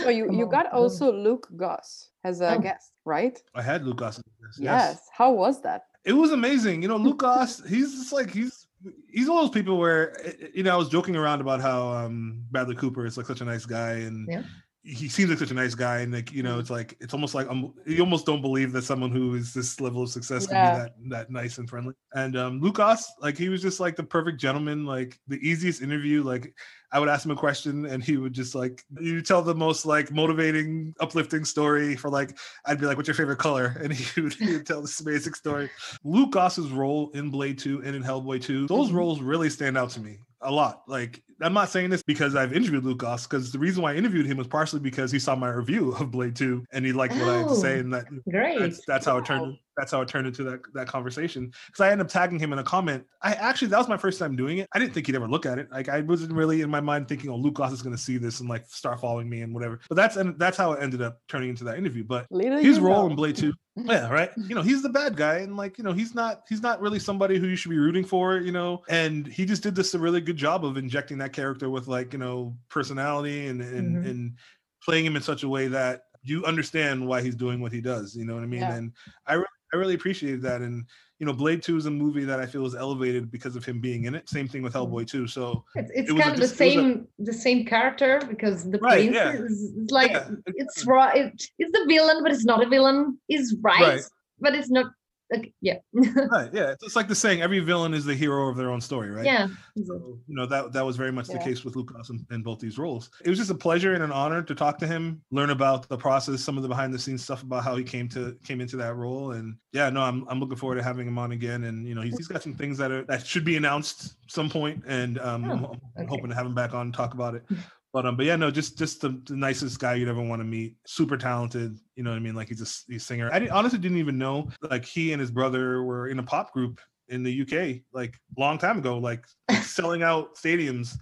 So 0.03 0.09
you, 0.11 0.27
Come 0.27 0.35
you 0.35 0.45
on, 0.45 0.51
got 0.51 0.73
also 0.73 1.13
Luke 1.13 1.49
Goss 1.57 2.11
as 2.25 2.41
a 2.41 2.57
Oh. 2.57 2.59
guest, 2.59 2.93
right? 3.05 3.41
I 3.55 3.63
had 3.63 3.85
Lucas. 3.85 4.21
Yes. 4.41 4.59
Yes. 4.59 5.09
How 5.13 5.31
was 5.33 5.63
that? 5.63 5.83
it 6.05 6.13
was 6.13 6.33
amazing. 6.33 6.81
You 6.83 6.89
know, 6.89 6.97
Lucas, 6.97 7.63
he's 7.69 7.93
just 7.95 8.13
like 8.13 8.31
he's 8.31 8.67
he's 9.09 9.29
one 9.29 9.39
of 9.39 9.45
those 9.45 9.55
people 9.63 9.79
where 9.79 10.19
eh, 10.27 10.49
you 10.55 10.63
know 10.63 10.73
I 10.73 10.77
was 10.77 10.89
joking 10.89 11.17
around 11.17 11.41
about 11.41 11.61
how 11.61 11.89
um 11.89 12.45
Bradley 12.51 12.77
Cooper 12.77 13.07
is 13.07 13.17
like 13.17 13.27
such 13.27 13.41
a 13.41 13.45
nice 13.45 13.67
guy 13.67 13.93
and 13.93 14.29
Yeah. 14.31 14.43
He 14.89 15.09
seems 15.09 15.29
like 15.29 15.39
such 15.39 15.51
a 15.51 15.55
nice 15.55 15.75
guy 15.75 15.99
and 16.01 16.13
like 16.13 16.33
you 16.33 16.43
know 16.43 16.59
it's 16.59 16.71
like 16.71 16.97
it's 17.01 17.13
almost 17.13 17.35
like 17.35 17.47
um, 17.49 17.75
you 17.87 18.01
almost 18.01 18.25
don't 18.27 18.41
believe 18.41 18.73
that 18.73 18.83
someone 18.83 19.11
who 19.11 19.35
is 19.35 19.53
this 19.53 19.81
level 19.81 20.03
of 20.03 20.09
success 20.09 20.47
can 20.47 20.61
be 20.63 20.71
that 20.71 20.93
that 21.11 21.31
nice 21.31 21.59
and 21.59 21.69
friendly. 21.69 21.95
And 22.15 22.37
um 22.37 22.61
Lucas, 22.61 23.11
like 23.21 23.37
he 23.37 23.49
was 23.51 23.61
just 23.61 23.81
like 23.81 23.97
the 23.97 24.03
perfect 24.03 24.41
gentleman, 24.41 24.87
like 24.87 25.19
the 25.29 25.37
easiest 25.47 25.83
interview. 25.83 26.23
Like 26.23 26.55
I 26.91 26.99
would 26.99 27.09
ask 27.11 27.25
him 27.27 27.33
a 27.33 27.37
question 27.37 27.85
and 27.85 28.03
he 28.03 28.17
would 28.17 28.33
just 28.33 28.55
like 28.55 28.83
you 28.99 29.21
tell 29.21 29.43
the 29.43 29.55
most 29.55 29.85
like 29.85 30.11
motivating, 30.11 30.95
uplifting 31.01 31.45
story 31.45 31.95
for 31.95 32.09
like 32.09 32.39
I'd 32.65 32.81
be 32.81 32.87
like, 32.87 32.97
"What's 32.97 33.09
your 33.09 33.15
favorite 33.15 33.39
color?" 33.39 33.77
And 33.83 33.93
he 33.93 34.21
would, 34.23 34.35
he 34.35 34.53
would 34.55 34.67
tell 34.67 34.81
this 34.81 35.01
basic 35.03 35.37
story. 35.37 35.69
Lucas's 36.03 36.71
role 36.71 37.11
in 37.11 37.31
Blade 37.31 37.59
2 37.59 37.83
and 37.85 37.95
in 37.95 38.03
Hellboy 38.03 38.41
2, 38.43 38.67
those 38.69 38.91
Mhm. 38.91 38.95
roles 38.95 39.21
really 39.21 39.51
stand 39.51 39.77
out 39.77 39.91
to 39.91 40.01
me 40.01 40.19
a 40.41 40.51
lot. 40.51 40.83
Like, 40.89 41.23
I'm 41.41 41.53
not 41.53 41.69
saying 41.69 41.91
this 41.91 42.03
because 42.03 42.35
I've 42.35 42.53
interviewed 42.53 42.99
Goss, 42.99 43.27
because 43.27 43.53
the 43.53 43.59
reason 43.59 43.83
why 43.83 43.93
I 43.93 43.97
interviewed 43.97 44.27
him 44.27 44.37
was 44.39 44.47
partially 44.49 44.81
because 44.81 45.13
he 45.13 45.19
saw 45.19 45.37
my 45.37 45.49
review 45.51 45.93
of 45.93 46.11
Blade 46.11 46.35
2 46.35 46.65
and 46.73 46.85
he 46.85 46.93
liked 46.93 47.15
what 47.15 47.29
I 47.29 47.39
had 47.39 47.49
to 47.49 47.55
say, 47.55 47.77
Oh. 47.77 47.81
and 47.81 47.95
that 47.95 48.07
great. 48.31 48.59
that's 48.59 48.85
that's 48.87 49.07
how 49.07 49.19
it 49.19 49.25
turned. 49.25 49.57
That's 49.79 49.93
how 49.93 50.01
it 50.01 50.09
turned 50.09 50.27
into 50.27 50.43
that 50.45 50.61
that 50.75 50.89
conversation. 50.89 51.53
Because 51.67 51.81
i 51.81 51.91
ended 51.91 52.07
up 52.07 52.11
tagging 52.13 52.39
him 52.39 52.53
in 52.53 52.59
a 52.59 52.65
comment. 52.65 53.05
I 53.23 53.33
actually 53.35 53.69
that 53.69 53.79
was 53.79 53.89
my 53.89 53.97
first 53.97 54.19
time 54.19 54.37
doing 54.37 54.59
it. 54.59 54.69
I 54.75 54.79
didn't 54.79 54.93
think 54.95 55.07
he'd 55.07 55.17
ever 55.17 55.29
look 55.29 55.47
at 55.47 55.59
it. 55.59 55.71
Like 55.71 55.89
i 55.89 56.01
wasn't 56.01 56.33
really 56.33 56.61
in 56.63 56.71
my 56.71 56.81
mind 56.81 57.09
thinking 57.09 57.31
oh 57.31 57.37
luke 57.37 57.55
Goss 57.55 57.73
is 57.73 57.83
going 57.83 57.95
to 57.97 58.03
see 58.03 58.19
this 58.19 58.41
and 58.41 58.49
like 58.49 58.67
start 58.69 59.01
following 59.01 59.29
me 59.31 59.41
and 59.43 59.55
whatever. 59.55 59.81
But 59.89 59.95
that's 59.95 60.17
and 60.17 60.39
that's 60.39 60.57
how 60.57 60.73
it 60.73 60.83
ended 60.83 61.01
up 61.03 61.21
turning 61.29 61.49
into 61.51 61.65
that 61.65 61.79
interview. 61.79 62.05
But 62.05 62.27
Little 62.31 62.59
his 62.59 62.81
role 62.81 63.05
know. 63.05 63.11
in 63.11 63.17
blade 63.17 63.37
2 63.37 63.53
yeah 63.85 64.09
right? 64.11 64.31
You 64.37 64.55
know 64.57 64.63
he's 64.63 64.83
the 64.83 64.89
bad 64.89 65.17
guy 65.17 65.37
and 65.39 65.57
like 65.57 65.79
you 65.79 65.85
know 65.85 65.93
he's 65.93 66.15
not 66.15 66.43
he's 66.49 66.63
not 66.63 66.81
really 66.81 66.99
somebody 66.99 67.39
who 67.39 67.47
you 67.47 67.55
should 67.57 67.71
be 67.71 67.79
rooting 67.79 68.05
for 68.05 68.39
you 68.39 68.51
know? 68.53 68.83
And 68.89 69.27
he 69.27 69.45
just 69.45 69.63
did 69.63 69.75
this 69.77 69.95
a 69.95 69.99
really 69.99 70.21
good 70.21 70.37
job 70.37 70.65
of 70.65 70.77
injecting 70.77 71.19
that 71.19 71.33
character 71.33 71.71
with 71.71 71.87
like 71.87 72.13
you 72.13 72.19
know 72.19 72.57
personality 72.69 73.47
and 73.47 73.61
and, 73.63 73.97
Mhm. 74.05 74.11
and 74.11 74.37
playing 74.85 75.05
him 75.07 75.17
in 75.17 75.23
such 75.23 75.43
a 75.45 75.49
way 75.49 75.69
that 75.69 76.03
you 76.23 76.45
understand 76.45 77.07
why 77.07 77.23
he's 77.23 77.37
doing 77.37 77.61
what 77.61 77.73
he 77.73 77.81
does 77.81 78.17
you 78.17 78.25
know 78.25 78.35
what 78.35 78.43
i 78.43 78.47
mean? 78.47 78.61
Yeah. 78.61 78.75
and 78.77 78.93
i 79.27 79.35
re- 79.35 79.45
i 79.73 79.77
really 79.77 79.95
appreciated 79.95 80.43
that 80.43 80.61
and 80.63 80.85
you 81.19 81.27
know 81.27 81.33
blade 81.33 81.63
2 81.63 81.77
is 81.77 81.87
a 81.87 81.91
movie 81.91 82.25
that 82.25 82.41
i 82.41 82.47
feel 82.47 82.65
is 82.67 82.75
elevated 82.75 83.31
because 83.31 83.57
of 83.57 83.65
him 83.65 83.81
being 83.81 84.05
in 84.05 84.15
it 84.15 84.29
same 84.29 84.49
thing 84.49 84.63
with 84.63 84.75
hellboy 84.75 85.07
2 85.07 85.27
so 85.27 85.65
It's, 85.75 85.91
it's 85.95 86.11
it 86.11 86.17
kind 86.19 86.31
of 86.35 86.37
the 86.37 86.43
dis- 86.43 86.51
was 86.51 86.53
a- 86.53 86.57
same 86.57 87.09
the 87.19 87.33
same 87.33 87.65
character 87.67 88.21
because 88.29 88.71
the 88.71 88.79
Right, 88.79 89.11
prince 89.11 89.15
yeah. 89.17 89.33
is 89.33 89.51
is 89.51 89.91
like 89.91 90.11
Yeah, 90.13 90.31
it's 90.47 90.87
right. 90.87 91.17
It, 91.17 91.43
it's 91.59 91.73
the 91.73 91.85
villain, 91.89 92.23
but 92.23 92.33
it's 92.33 92.45
not 92.45 92.65
a 92.65 92.69
villain. 92.69 93.19
He's 93.27 93.55
right, 93.61 93.81
Right. 93.81 94.03
but 94.41 94.55
it's 94.55 94.71
not. 94.71 94.87
Like, 95.31 95.53
yeah, 95.61 95.75
right 95.93 96.51
yeah 96.55 96.75
it's 96.83 96.97
like 96.97 97.07
the 97.07 97.15
saying 97.15 97.43
every 97.43 97.61
villain 97.61 97.93
is 97.93 98.05
the 98.05 98.15
hero 98.15 98.49
of 98.49 98.57
their 98.57 98.71
own 98.71 98.81
story 98.81 99.11
right 99.11 99.27
yeah. 99.27 99.49
So, 99.77 100.19
you 100.27 100.35
know 100.35 100.47
that 100.47 100.73
that 100.73 100.85
was 100.85 100.97
very 100.97 101.13
much 101.13 101.27
the 101.27 101.39
case 101.39 101.65
with 101.65 101.77
Lucas 101.77 102.09
in, 102.11 102.27
in 102.31 102.43
both 102.43 102.59
these 102.61 102.79
roles. 102.79 103.11
It 103.25 103.29
was 103.29 103.39
just 103.39 103.51
a 103.51 103.55
pleasure 103.55 103.95
and 103.95 104.03
an 104.03 104.11
honor 104.11 104.43
to 104.43 104.55
talk 104.55 104.79
to 104.79 104.87
him, 104.87 105.21
learn 105.31 105.51
about 105.51 105.89
the 105.89 105.97
process, 105.97 106.41
some 106.43 106.57
of 106.57 106.63
the 106.63 106.69
behind 106.69 106.93
the 106.95 106.99
scenes 106.99 107.23
stuff 107.23 107.43
about 107.43 107.63
how 107.63 107.77
he 107.77 107.85
came 107.85 108.09
to 108.11 108.37
came 108.45 108.61
into 108.61 108.77
that 108.79 108.97
role. 108.97 109.33
And 109.33 109.57
yeah, 109.73 109.91
no, 109.91 110.01
I'm 110.01 110.27
I'm 110.29 110.41
looking 110.41 110.57
forward 110.57 110.77
to 110.77 110.83
having 110.83 111.07
him 111.07 111.19
on 111.19 111.33
again. 111.33 111.65
And 111.65 111.87
you 111.87 111.95
know, 111.95 112.01
he's, 112.03 112.17
he's 112.17 112.29
got 112.29 112.43
some 112.43 112.55
things 112.55 112.79
that 112.79 112.91
are 112.91 113.05
that 113.05 113.27
should 113.27 113.45
be 113.45 113.57
announced 113.57 114.17
some 114.29 114.49
point, 114.51 114.83
and 114.87 115.19
um, 115.21 115.45
I'm, 115.51 115.65
Oh, 115.65 115.73
I'm 115.97 116.05
okay. 116.05 116.07
hoping 116.09 116.31
to 116.31 116.35
have 116.35 116.47
him 116.47 116.55
back 116.55 116.75
on 116.75 116.87
and 116.87 116.95
talk 116.95 117.15
about 117.15 117.35
it. 117.35 117.45
But 117.99 118.07
um, 118.07 118.17
but 118.17 118.27
yeah, 118.27 118.37
no, 118.37 118.49
just 118.49 118.79
just 118.79 119.01
the, 119.01 119.21
the 119.25 119.35
nicest 119.35 119.81
guy 119.81 119.95
you'd 119.95 120.07
ever 120.07 120.23
want 120.23 120.39
to 120.39 120.45
meet. 120.45 120.77
Super 120.87 121.17
talented, 121.17 121.77
you 121.97 122.05
know 122.05 122.11
what 122.11 122.17
I 122.17 122.21
mean? 122.21 122.37
Like 122.37 122.47
he's 122.47 122.61
a, 122.61 122.63
s- 122.63 122.85
he's 122.87 123.05
singer. 123.05 123.29
I 123.33 123.41
didn't, 123.41 123.51
honestly 123.51 123.81
didn't 123.81 123.99
even 123.99 124.17
know 124.17 124.51
like 124.71 124.85
he 124.85 125.11
and 125.13 125.19
his 125.21 125.33
brother 125.33 125.83
were 125.83 126.07
in 126.07 126.21
a 126.21 126.23
pop 126.23 126.53
group 126.53 126.81
in 127.09 127.25
the 127.25 127.43
UK 127.43 127.83
like 127.93 128.17
long 128.37 128.57
time 128.57 128.79
ago, 128.79 128.99
like 128.99 129.27
selling 129.63 130.05
out 130.05 130.37
stadiums, 130.37 130.97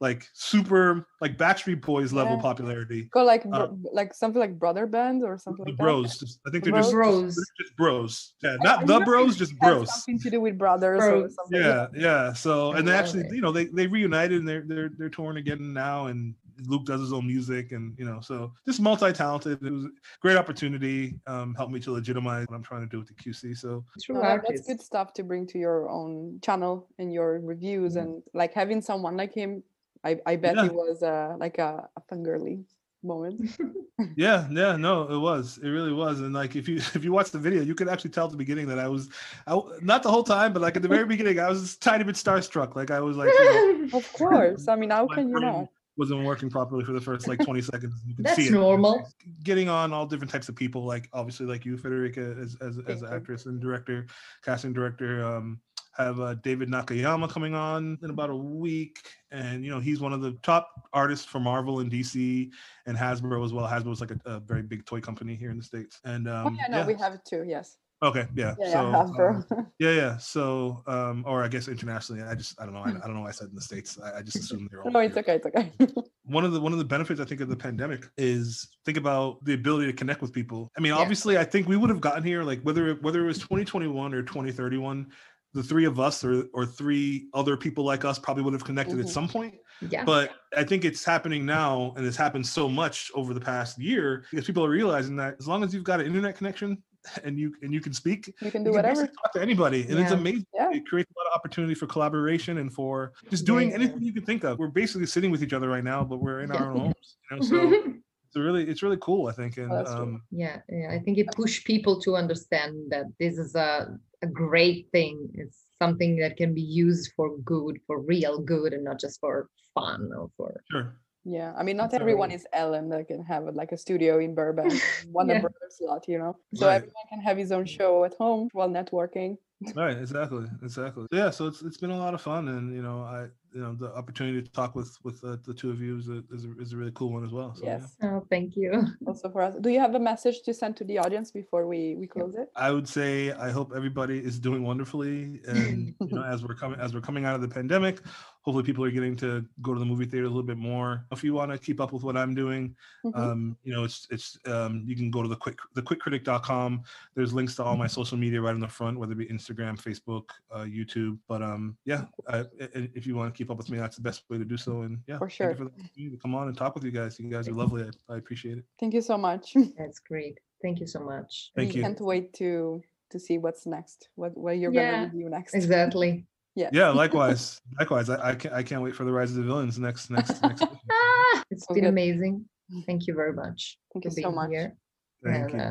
like 0.00 0.26
super 0.32 1.06
like 1.20 1.36
Backstreet 1.36 1.80
Boys 1.80 2.12
level 2.12 2.36
Yeah. 2.36 2.42
popularity. 2.42 3.04
Go 3.12 3.24
like 3.24 3.44
Uh, 3.46 3.66
bro- 3.66 3.78
like 3.92 4.14
something 4.14 4.38
like 4.40 4.58
brother 4.58 4.86
band 4.86 5.24
or 5.24 5.36
something 5.38 5.64
The 5.64 5.72
like 5.72 5.78
bros, 5.78 6.18
just, 6.18 6.40
I 6.46 6.50
think 6.50 6.64
they're 6.64 6.72
Bros. 6.72 6.84
just, 6.86 6.94
Bros. 6.94 7.34
they're 7.36 7.64
just 7.66 7.76
bros. 7.76 8.34
Yeah, 8.42 8.56
not 8.60 8.82
I 8.82 8.86
the 8.98 9.04
bros, 9.04 9.36
just 9.36 9.58
bros. 9.58 9.88
something 9.92 10.18
to 10.20 10.30
do 10.30 10.40
with 10.40 10.56
brothers 10.56 11.02
or 11.02 11.10
Bros. 11.22 11.34
something. 11.34 11.60
Yeah, 11.60 11.86
yeah. 11.94 12.32
So 12.32 12.72
and 12.72 12.86
they 12.86 12.92
actually, 12.92 13.26
you 13.32 13.40
know, 13.40 13.50
they 13.52 13.64
they 13.66 13.86
reunited 13.86 14.38
and 14.38 14.48
they're 14.48 14.62
they're 14.62 14.90
they're 14.96 15.08
touring 15.10 15.38
again 15.38 15.72
now 15.72 16.06
and 16.06 16.34
Luke 16.66 16.86
does 16.86 17.00
his 17.00 17.12
own 17.12 17.24
music 17.26 17.70
and 17.70 17.96
you 17.98 18.04
know, 18.04 18.20
so 18.20 18.52
just 18.66 18.80
multi-talented. 18.80 19.62
It 19.64 19.70
was 19.72 19.84
a 19.84 19.90
great 20.20 20.36
opportunity. 20.36 21.14
Um, 21.28 21.54
helped 21.54 21.72
me 21.72 21.78
to 21.80 21.92
legitimize 21.92 22.46
what 22.48 22.56
I'm 22.56 22.64
trying 22.64 22.80
to 22.82 22.88
do 22.88 22.98
with 22.98 23.06
the 23.08 23.14
QC. 23.14 23.56
So 23.56 23.84
True 24.02 24.16
No, 24.16 24.22
that's 24.44 24.66
good 24.66 24.80
stuff 24.80 25.12
to 25.14 25.22
bring 25.22 25.46
to 25.48 25.58
your 25.58 25.88
own 25.88 26.40
channel 26.42 26.88
and 26.98 27.12
your 27.12 27.38
reviews 27.40 27.94
and 27.96 28.22
like 28.34 28.54
having 28.54 28.80
someone 28.82 29.16
like 29.16 29.32
him. 29.32 29.62
I, 30.04 30.18
I 30.26 30.36
bet 30.36 30.56
Yeah. 30.56 30.62
he 30.64 30.68
was 30.70 31.02
uh, 31.02 31.36
like 31.38 31.58
a, 31.58 31.88
a 31.96 32.00
fangirly 32.14 32.64
moment. 33.02 33.50
Yeah, 34.16 34.46
yeah, 34.50 34.76
no, 34.76 35.02
it 35.10 35.18
was. 35.18 35.58
It 35.58 35.68
really 35.68 35.92
was. 35.92 36.20
And 36.20 36.32
like, 36.32 36.54
if 36.54 36.68
you 36.68 36.76
if 36.94 37.02
you 37.02 37.10
watch 37.12 37.30
the 37.32 37.38
video, 37.38 37.62
you 37.62 37.74
could 37.74 37.88
actually 37.88 38.10
tell 38.10 38.26
at 38.26 38.30
the 38.30 38.36
beginning 38.36 38.66
that 38.68 38.78
I 38.78 38.86
was, 38.88 39.08
I, 39.46 39.52
w- 39.52 39.76
not 39.82 40.02
the 40.04 40.10
whole 40.10 40.22
time, 40.22 40.52
but 40.52 40.62
like 40.62 40.76
at 40.76 40.82
the 40.82 40.88
very 40.88 41.04
beginning, 41.04 41.40
I 41.40 41.48
was 41.48 41.74
a 41.74 41.78
tiny 41.80 42.04
bit 42.04 42.14
starstruck. 42.14 42.76
Like 42.76 42.90
I 42.92 43.00
was 43.00 43.16
like, 43.16 43.28
you 43.32 43.88
know, 43.90 43.98
Of 43.98 44.12
course. 44.12 44.68
I 44.68 44.76
mean, 44.76 44.90
how 44.90 45.06
can 45.08 45.28
you 45.28 45.34
brain 45.34 45.52
not? 45.52 45.68
wasn't 45.96 46.22
working 46.24 46.48
properly 46.48 46.84
for 46.84 46.92
the 46.92 47.00
first 47.00 47.26
like 47.26 47.40
20 47.40 47.60
seconds. 47.60 48.00
You 48.06 48.14
could 48.14 48.24
That's 48.24 48.36
see 48.36 48.46
it. 48.46 48.52
normal. 48.52 49.04
Getting 49.42 49.68
on 49.68 49.92
all 49.92 50.06
different 50.06 50.30
types 50.30 50.48
of 50.48 50.54
people, 50.54 50.84
like 50.84 51.08
obviously 51.12 51.46
like 51.46 51.64
you, 51.66 51.76
Federica, 51.76 52.40
as 52.40 52.56
as, 52.60 52.78
as 52.86 53.02
an 53.02 53.12
actress 53.12 53.46
and 53.46 53.60
director, 53.60 54.06
casting 54.44 54.72
director. 54.72 55.24
Um, 55.24 55.60
have 55.98 56.20
uh, 56.20 56.34
David 56.34 56.68
Nakayama 56.68 57.28
coming 57.30 57.54
on 57.54 57.98
in 58.02 58.10
about 58.10 58.30
a 58.30 58.36
week, 58.36 59.00
and 59.30 59.64
you 59.64 59.70
know 59.70 59.80
he's 59.80 60.00
one 60.00 60.12
of 60.12 60.20
the 60.20 60.32
top 60.42 60.70
artists 60.92 61.24
for 61.26 61.40
Marvel 61.40 61.80
and 61.80 61.90
DC 61.90 62.50
and 62.86 62.96
Hasbro 62.96 63.44
as 63.44 63.52
well. 63.52 63.66
Hasbro 63.66 63.92
is 63.92 64.00
like 64.00 64.12
a, 64.12 64.18
a 64.24 64.40
very 64.40 64.62
big 64.62 64.84
toy 64.86 65.00
company 65.00 65.34
here 65.34 65.50
in 65.50 65.58
the 65.58 65.64
states, 65.64 66.00
and 66.04 66.28
um, 66.28 66.46
oh 66.46 66.50
yeah, 66.58 66.66
no, 66.80 66.86
we 66.86 66.94
have 66.94 67.14
it 67.14 67.20
too. 67.28 67.44
Yes. 67.46 67.76
Okay, 68.00 68.28
yeah. 68.36 68.54
Yeah, 68.60 68.72
so, 68.72 68.90
yeah, 68.90 68.96
Hasbro. 69.02 69.52
um, 69.58 69.66
yeah, 69.80 69.90
yeah. 69.90 70.16
So, 70.18 70.84
um, 70.86 71.24
or 71.26 71.42
I 71.42 71.48
guess 71.48 71.66
internationally, 71.66 72.22
I 72.22 72.36
just 72.36 72.60
I 72.60 72.64
don't 72.64 72.72
know. 72.72 72.80
I, 72.82 72.90
I 72.90 72.92
don't 72.92 73.14
know. 73.14 73.22
why 73.22 73.28
I 73.28 73.32
said 73.32 73.48
in 73.48 73.56
the 73.56 73.60
states. 73.60 73.98
I, 74.00 74.18
I 74.18 74.22
just 74.22 74.36
assumed 74.36 74.68
they're 74.70 74.84
all. 74.84 74.90
no, 74.92 75.00
it's 75.00 75.14
here. 75.16 75.24
okay. 75.28 75.34
It's 75.34 75.46
okay. 75.46 76.02
One 76.24 76.44
of 76.44 76.52
the 76.52 76.60
one 76.60 76.72
of 76.72 76.78
the 76.78 76.84
benefits 76.84 77.20
I 77.20 77.24
think 77.24 77.40
of 77.40 77.48
the 77.48 77.56
pandemic 77.56 78.04
is 78.18 78.68
think 78.84 78.98
about 78.98 79.42
the 79.46 79.54
ability 79.54 79.86
to 79.86 79.94
connect 79.94 80.20
with 80.20 80.30
people. 80.32 80.70
I 80.76 80.80
mean, 80.82 80.92
Yeah. 80.92 80.98
obviously, 81.00 81.38
I 81.38 81.44
think 81.44 81.66
we 81.66 81.76
would 81.76 81.88
have 81.90 82.02
gotten 82.02 82.22
here 82.22 82.42
like 82.44 82.60
whether 82.62 82.88
it- 82.88 83.02
whether 83.02 83.24
it 83.24 83.26
was 83.26 83.38
2021 83.38 84.12
or 84.14 84.22
2031. 84.22 85.06
The 85.54 85.62
three 85.62 85.86
of 85.86 85.98
us 85.98 86.24
or 86.24 86.44
or 86.52 86.66
three 86.66 87.28
other 87.32 87.56
people 87.56 87.84
like 87.84 88.04
us 88.04 88.18
probably 88.18 88.42
would 88.42 88.52
have 88.52 88.64
connected 88.64 88.98
at 89.00 89.06
Mhm. 89.06 89.10
some 89.10 89.28
point 89.28 89.54
yeah. 89.88 90.04
but 90.04 90.32
I 90.56 90.62
think 90.64 90.84
it's 90.84 91.04
happening 91.04 91.46
now, 91.46 91.94
and 91.96 92.06
it's 92.06 92.16
happened 92.18 92.46
so 92.46 92.68
much 92.68 93.10
over 93.14 93.32
the 93.32 93.40
past 93.40 93.78
year 93.78 94.24
because 94.30 94.46
people 94.46 94.64
are 94.64 94.68
realizing 94.70 95.16
that 95.16 95.36
as 95.38 95.48
long 95.48 95.64
as 95.64 95.72
you've 95.72 95.84
got 95.84 96.00
an 96.00 96.06
internet 96.06 96.36
connection 96.36 96.82
and 97.24 97.38
you 97.38 97.54
and 97.62 97.72
you 97.72 97.80
can 97.80 97.94
speak, 97.94 98.26
you 98.42 98.50
can 98.50 98.62
do 98.62 98.70
you 98.70 98.74
can 98.74 98.82
whatever. 98.82 98.94
basically 99.02 99.16
talk 99.22 99.32
to 99.32 99.40
anybody, 99.40 99.82
and 99.88 99.98
it's 99.98 100.12
amazing. 100.12 100.46
Yeah. 100.54 100.70
It 100.72 100.86
creates 100.86 101.10
a 101.10 101.18
lot 101.18 101.26
of 101.32 101.34
opportunity 101.38 101.74
for 101.74 101.86
collaboration 101.86 102.58
and 102.58 102.70
for 102.72 103.12
just 103.30 103.46
doing 103.46 103.70
Yeah. 103.70 103.76
anything 103.76 104.02
you 104.02 104.12
can 104.12 104.24
think 104.24 104.44
of. 104.44 104.58
We're 104.58 104.68
basically 104.68 105.06
sitting 105.06 105.30
with 105.30 105.42
each 105.42 105.54
other 105.54 105.68
right 105.68 105.84
now, 105.84 106.04
but 106.04 106.18
we're 106.20 106.40
in 106.40 106.50
our 106.52 106.70
own 106.72 106.78
homes. 106.92 107.16
You 107.30 107.36
know, 107.36 107.42
so 107.42 107.56
it's 108.26 108.36
really 108.36 108.68
it's 108.68 108.82
really 108.82 108.98
cool. 109.00 109.28
I 109.28 109.32
think, 109.32 109.56
and 109.56 109.72
Oh, 109.72 109.84
um, 109.86 110.22
yeah, 110.30 110.60
yeah. 110.68 110.90
I 110.92 110.98
think 110.98 111.16
it 111.18 111.26
pushed 111.34 111.64
people 111.66 111.98
to 112.02 112.16
understand 112.16 112.74
that 112.90 113.06
this 113.18 113.38
is 113.38 113.54
a, 113.54 113.96
a 114.22 114.26
great 114.26 114.88
thing. 114.92 115.28
It's 115.34 115.64
something 115.80 116.16
that 116.16 116.36
can 116.36 116.54
be 116.54 116.62
used 116.62 117.12
for 117.14 117.38
good, 117.38 117.78
for 117.86 118.00
real 118.00 118.40
good, 118.40 118.72
and 118.72 118.84
not 118.84 118.98
just 119.00 119.20
for 119.20 119.48
fun 119.74 120.10
or 120.16 120.30
for. 120.36 120.62
sure. 120.70 120.96
Yeah, 121.24 121.52
I 121.56 121.62
mean, 121.62 121.76
not 121.76 121.90
That's 121.90 122.00
everyone 122.00 122.30
alright. 122.30 122.40
is 122.40 122.46
Ellen 122.52 122.88
that 122.88 123.06
can 123.06 123.22
have 123.24 123.44
like 123.54 123.72
a 123.72 123.76
studio 123.76 124.18
in 124.18 124.34
Burbank, 124.34 124.72
Warner 125.12 125.34
Yeah. 125.34 125.40
Brothers 125.40 125.78
lot, 125.80 126.08
you 126.08 126.18
know. 126.18 126.36
So 126.54 126.66
Right. 126.66 126.76
everyone 126.76 127.06
can 127.10 127.20
have 127.20 127.36
his 127.36 127.52
own 127.52 127.64
mm. 127.64 127.68
show 127.68 128.04
at 128.04 128.14
home 128.14 128.48
while 128.52 128.70
networking. 128.70 129.36
Right, 129.74 129.98
exactly, 129.98 130.46
exactly. 130.62 131.06
Yeah, 131.10 131.30
so 131.30 131.46
it's 131.48 131.62
it's 131.62 131.76
been 131.78 131.90
a 131.90 131.98
lot 131.98 132.14
of 132.14 132.20
fun, 132.22 132.46
and 132.48 132.72
you 132.72 132.80
know, 132.80 133.02
I 133.02 133.24
you 133.52 133.60
know 133.60 133.74
the 133.74 133.92
opportunity 133.96 134.40
to 134.40 134.52
talk 134.52 134.76
with 134.76 134.96
with 135.02 135.24
uh, 135.24 135.36
the 135.44 135.52
two 135.52 135.70
of 135.70 135.80
you 135.80 135.98
is 135.98 136.08
a, 136.08 136.22
is 136.30 136.44
a 136.44 136.60
is 136.60 136.72
a 136.74 136.76
really 136.76 136.92
cool 136.94 137.12
one 137.12 137.24
as 137.24 137.32
well. 137.32 137.54
So, 137.56 137.64
yeah. 137.64 137.78
yes, 137.80 137.96
Oh, 138.02 138.24
thank 138.30 138.54
you. 138.56 138.70
also 139.06 139.30
for 139.30 139.42
us. 139.42 139.56
Do 139.60 139.70
you 139.70 139.80
have 139.80 139.96
a 139.96 139.98
message 139.98 140.42
to 140.42 140.54
send 140.54 140.76
to 140.76 140.84
the 140.84 140.98
audience 140.98 141.32
before 141.32 141.66
we 141.66 141.96
we 141.96 142.06
close 142.06 142.36
it? 142.36 142.50
I 142.54 142.70
would 142.70 142.88
say 142.88 143.32
I 143.32 143.50
hope 143.50 143.72
everybody 143.74 144.18
is 144.24 144.38
doing 144.38 144.62
wonderfully, 144.62 145.40
and 145.48 145.92
you 146.00 146.14
know, 146.14 146.22
as 146.22 146.44
we're 146.44 146.54
coming 146.54 146.78
as 146.78 146.94
we're 146.94 147.00
coming 147.00 147.24
out 147.24 147.34
of 147.34 147.40
the 147.40 147.48
pandemic, 147.48 148.00
hopefully 148.42 148.62
people 148.64 148.84
are 148.84 148.92
getting 148.92 149.16
to 149.16 149.44
go 149.60 149.74
to 149.74 149.80
the 149.80 149.86
movie 149.86 150.04
theater 150.06 150.26
a 150.26 150.30
little 150.30 150.44
bit 150.44 150.56
more. 150.58 151.04
If 151.10 151.24
you 151.24 151.34
want 151.34 151.50
to 151.50 151.58
keep 151.58 151.80
up 151.80 151.92
with 151.92 152.04
what 152.04 152.16
I'm 152.16 152.32
doing, 152.32 152.76
Mhm. 153.04 153.16
um, 153.18 153.58
you 153.64 153.72
know, 153.72 153.82
it's 153.82 154.06
it's 154.10 154.38
um, 154.46 154.84
you 154.86 154.94
can 154.94 155.10
go 155.10 155.20
to 155.20 155.28
the 155.28 155.34
quick 155.36 155.58
the 155.74 155.82
thequickcritic.com. 155.82 156.82
There's 157.16 157.32
links 157.34 157.56
to 157.56 157.64
all 157.64 157.76
my 157.76 157.88
social 157.88 158.16
media 158.16 158.40
right 158.40 158.54
in 158.54 158.60
the 158.60 158.68
front, 158.68 158.98
whether 159.00 159.12
it 159.12 159.18
be 159.18 159.26
Instagram, 159.26 159.47
Facebook, 159.54 160.24
uh, 160.52 160.60
YouTube. 160.60 161.18
But 161.28 161.42
um, 161.42 161.76
yeah, 161.84 162.04
I, 162.28 162.40
i- 162.40 162.46
if 162.94 163.06
you 163.06 163.14
want 163.14 163.32
to 163.32 163.36
keep 163.36 163.50
up 163.50 163.56
with 163.58 163.70
me, 163.70 163.78
that's 163.78 163.96
the 163.96 164.02
best 164.02 164.24
way 164.28 164.38
to 164.38 164.44
do 164.44 164.56
so. 164.56 164.82
And 164.82 164.98
yeah, 165.06 165.18
For 165.18 165.28
thank 165.28 165.32
sure. 165.32 165.50
you 165.50 165.56
for 165.56 165.64
the 165.64 166.10
to 166.10 166.16
come 166.16 166.34
on 166.34 166.48
and 166.48 166.56
talk 166.56 166.74
with 166.74 166.84
you 166.84 166.90
guys. 166.90 167.18
You 167.18 167.28
guys 167.30 167.48
are 167.48 167.52
lovely. 167.52 167.84
I, 168.08 168.14
I 168.14 168.16
appreciate 168.18 168.58
it. 168.58 168.64
Thank 168.80 168.94
you 168.94 169.02
so 169.02 169.16
much. 169.18 169.54
That's 169.78 169.98
great. 169.98 170.38
Thank 170.62 170.80
you 170.80 170.86
so 170.86 171.00
much. 171.00 171.52
Thank 171.54 171.70
we 171.72 171.76
you. 171.76 171.82
can't 171.82 172.00
wait 172.00 172.32
to 172.34 172.82
to 173.10 173.18
see 173.18 173.38
what's 173.38 173.66
next. 173.66 174.08
What 174.16 174.36
what 174.36 174.58
you're 174.58 174.72
Yeah, 174.72 174.92
gonna 174.92 175.04
review 175.04 175.28
next. 175.30 175.54
Exactly. 175.54 176.24
Yeah. 176.54 176.70
Yeah, 176.72 176.88
likewise, 177.04 177.60
likewise. 177.78 178.10
I, 178.10 178.30
I 178.30 178.34
can't 178.34 178.52
I 178.54 178.62
can't 178.64 178.82
wait 178.82 178.96
for 178.96 179.04
the 179.04 179.12
Rise 179.12 179.30
of 179.30 179.36
the 179.36 179.42
Villains 179.44 179.78
next 179.78 180.10
next 180.10 180.42
next. 180.42 180.62
issue. 180.62 180.74
Ah, 180.90 181.44
it's 181.52 181.64
So 181.68 181.74
been 181.74 181.84
good. 181.84 181.90
amazing. 181.90 182.44
Thank 182.84 183.06
you 183.06 183.14
very 183.14 183.32
much 183.32 183.78
Thank 183.92 184.04
for 184.04 184.10
you 184.10 184.22
so 184.24 184.32
much. 184.32 184.50
here. 184.50 184.76
Thank 185.22 185.52
And, 185.54 185.62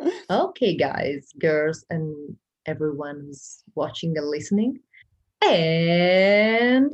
you. 0.00 0.10
uh, 0.30 0.48
okay, 0.48 0.76
guys, 0.78 1.28
girls, 1.38 1.84
and 1.90 2.36
everyone 2.66 3.20
who's 3.20 3.62
watching 3.74 4.16
and 4.16 4.28
listening. 4.28 4.78
And 5.42 6.92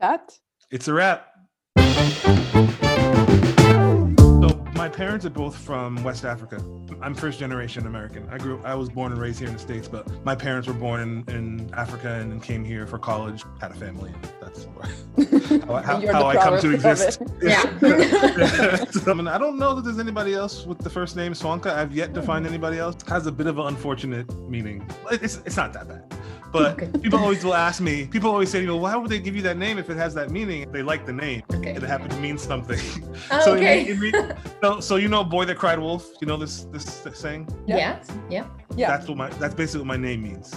Kat? 0.00 0.38
It's 0.70 0.88
a 0.88 0.92
wrap. 0.94 1.26
My 4.86 4.92
parents 4.92 5.26
are 5.26 5.30
both 5.30 5.56
from 5.56 6.00
West 6.04 6.24
Africa. 6.24 6.64
I'm 7.02 7.12
first 7.12 7.40
generation 7.40 7.88
American. 7.88 8.24
I 8.30 8.38
grew 8.38 8.60
I 8.62 8.76
was 8.76 8.88
born 8.88 9.10
and 9.10 9.20
raised 9.20 9.40
here 9.40 9.48
in 9.48 9.54
the 9.54 9.58
States, 9.58 9.88
but 9.88 10.06
my 10.24 10.36
parents 10.36 10.68
were 10.68 10.74
born 10.74 11.00
in, 11.00 11.34
in 11.34 11.74
Africa 11.74 12.08
and 12.08 12.40
came 12.40 12.64
here 12.64 12.86
for 12.86 12.96
college, 12.96 13.42
had 13.60 13.72
a 13.72 13.74
family, 13.74 14.12
and 14.12 14.30
that's 14.40 14.64
how, 15.64 15.78
how, 15.78 16.12
how 16.12 16.26
I 16.26 16.36
come 16.36 16.60
to 16.60 16.70
exist. 16.72 17.20
Yeah. 17.42 17.64
So, 18.92 19.10
I 19.10 19.14
mean, 19.14 19.26
I 19.26 19.38
don't 19.38 19.58
know 19.58 19.74
that 19.74 19.82
there's 19.82 19.98
anybody 19.98 20.34
else 20.34 20.64
with 20.64 20.78
the 20.78 20.90
first 20.90 21.16
name 21.16 21.32
Swanka. 21.32 21.72
I've 21.72 21.92
yet 21.92 22.14
to 22.14 22.22
find 22.22 22.46
anybody 22.46 22.78
else. 22.78 22.94
Has 23.08 23.26
a 23.26 23.32
bit 23.32 23.48
of 23.48 23.58
an 23.58 23.66
unfortunate 23.66 24.32
meaning. 24.48 24.88
It's, 25.10 25.38
it's 25.44 25.56
not 25.56 25.72
that 25.72 25.88
bad. 25.88 26.04
But 26.52 26.72
Okay. 26.82 26.98
people 27.00 27.18
always 27.18 27.44
will 27.44 27.54
ask 27.54 27.80
me, 27.80 28.06
people 28.06 28.30
always 28.30 28.50
say 28.50 28.60
to 28.60 28.66
me, 28.66 28.70
well, 28.72 28.80
why 28.80 28.96
would 28.96 29.10
they 29.10 29.18
give 29.18 29.34
you 29.36 29.42
that 29.42 29.56
name 29.58 29.78
if 29.78 29.90
it 29.90 29.96
has 29.96 30.14
that 30.14 30.30
meaning? 30.30 30.70
They 30.72 30.82
like 30.82 31.04
the 31.04 31.12
name. 31.12 31.42
okay. 31.52 31.70
It 31.74 31.82
happened 31.82 32.12
to 32.12 32.18
mean 32.18 32.38
something. 32.38 32.78
Oh, 33.30 33.40
so, 33.40 33.54
it 33.54 33.56
okay. 33.58 33.84
mean- 33.84 34.12
it 34.12 34.14
mean- 34.14 34.34
so, 34.62 34.80
so 34.80 34.96
you 34.96 35.08
know, 35.08 35.24
boy 35.24 35.44
that 35.46 35.56
cried 35.56 35.78
wolf. 35.78 36.06
You 36.20 36.26
know 36.28 36.36
this 36.36 36.64
this 36.72 37.02
saying? 37.14 37.48
Yeah. 37.66 37.98
Yeah. 38.30 38.44
Yeah. 38.76 38.88
That's 38.90 39.08
what 39.08 39.16
my 39.16 39.28
that's 39.40 39.54
basically 39.54 39.80
what 39.80 39.88
my 39.88 39.96
name 39.96 40.22
means. 40.22 40.54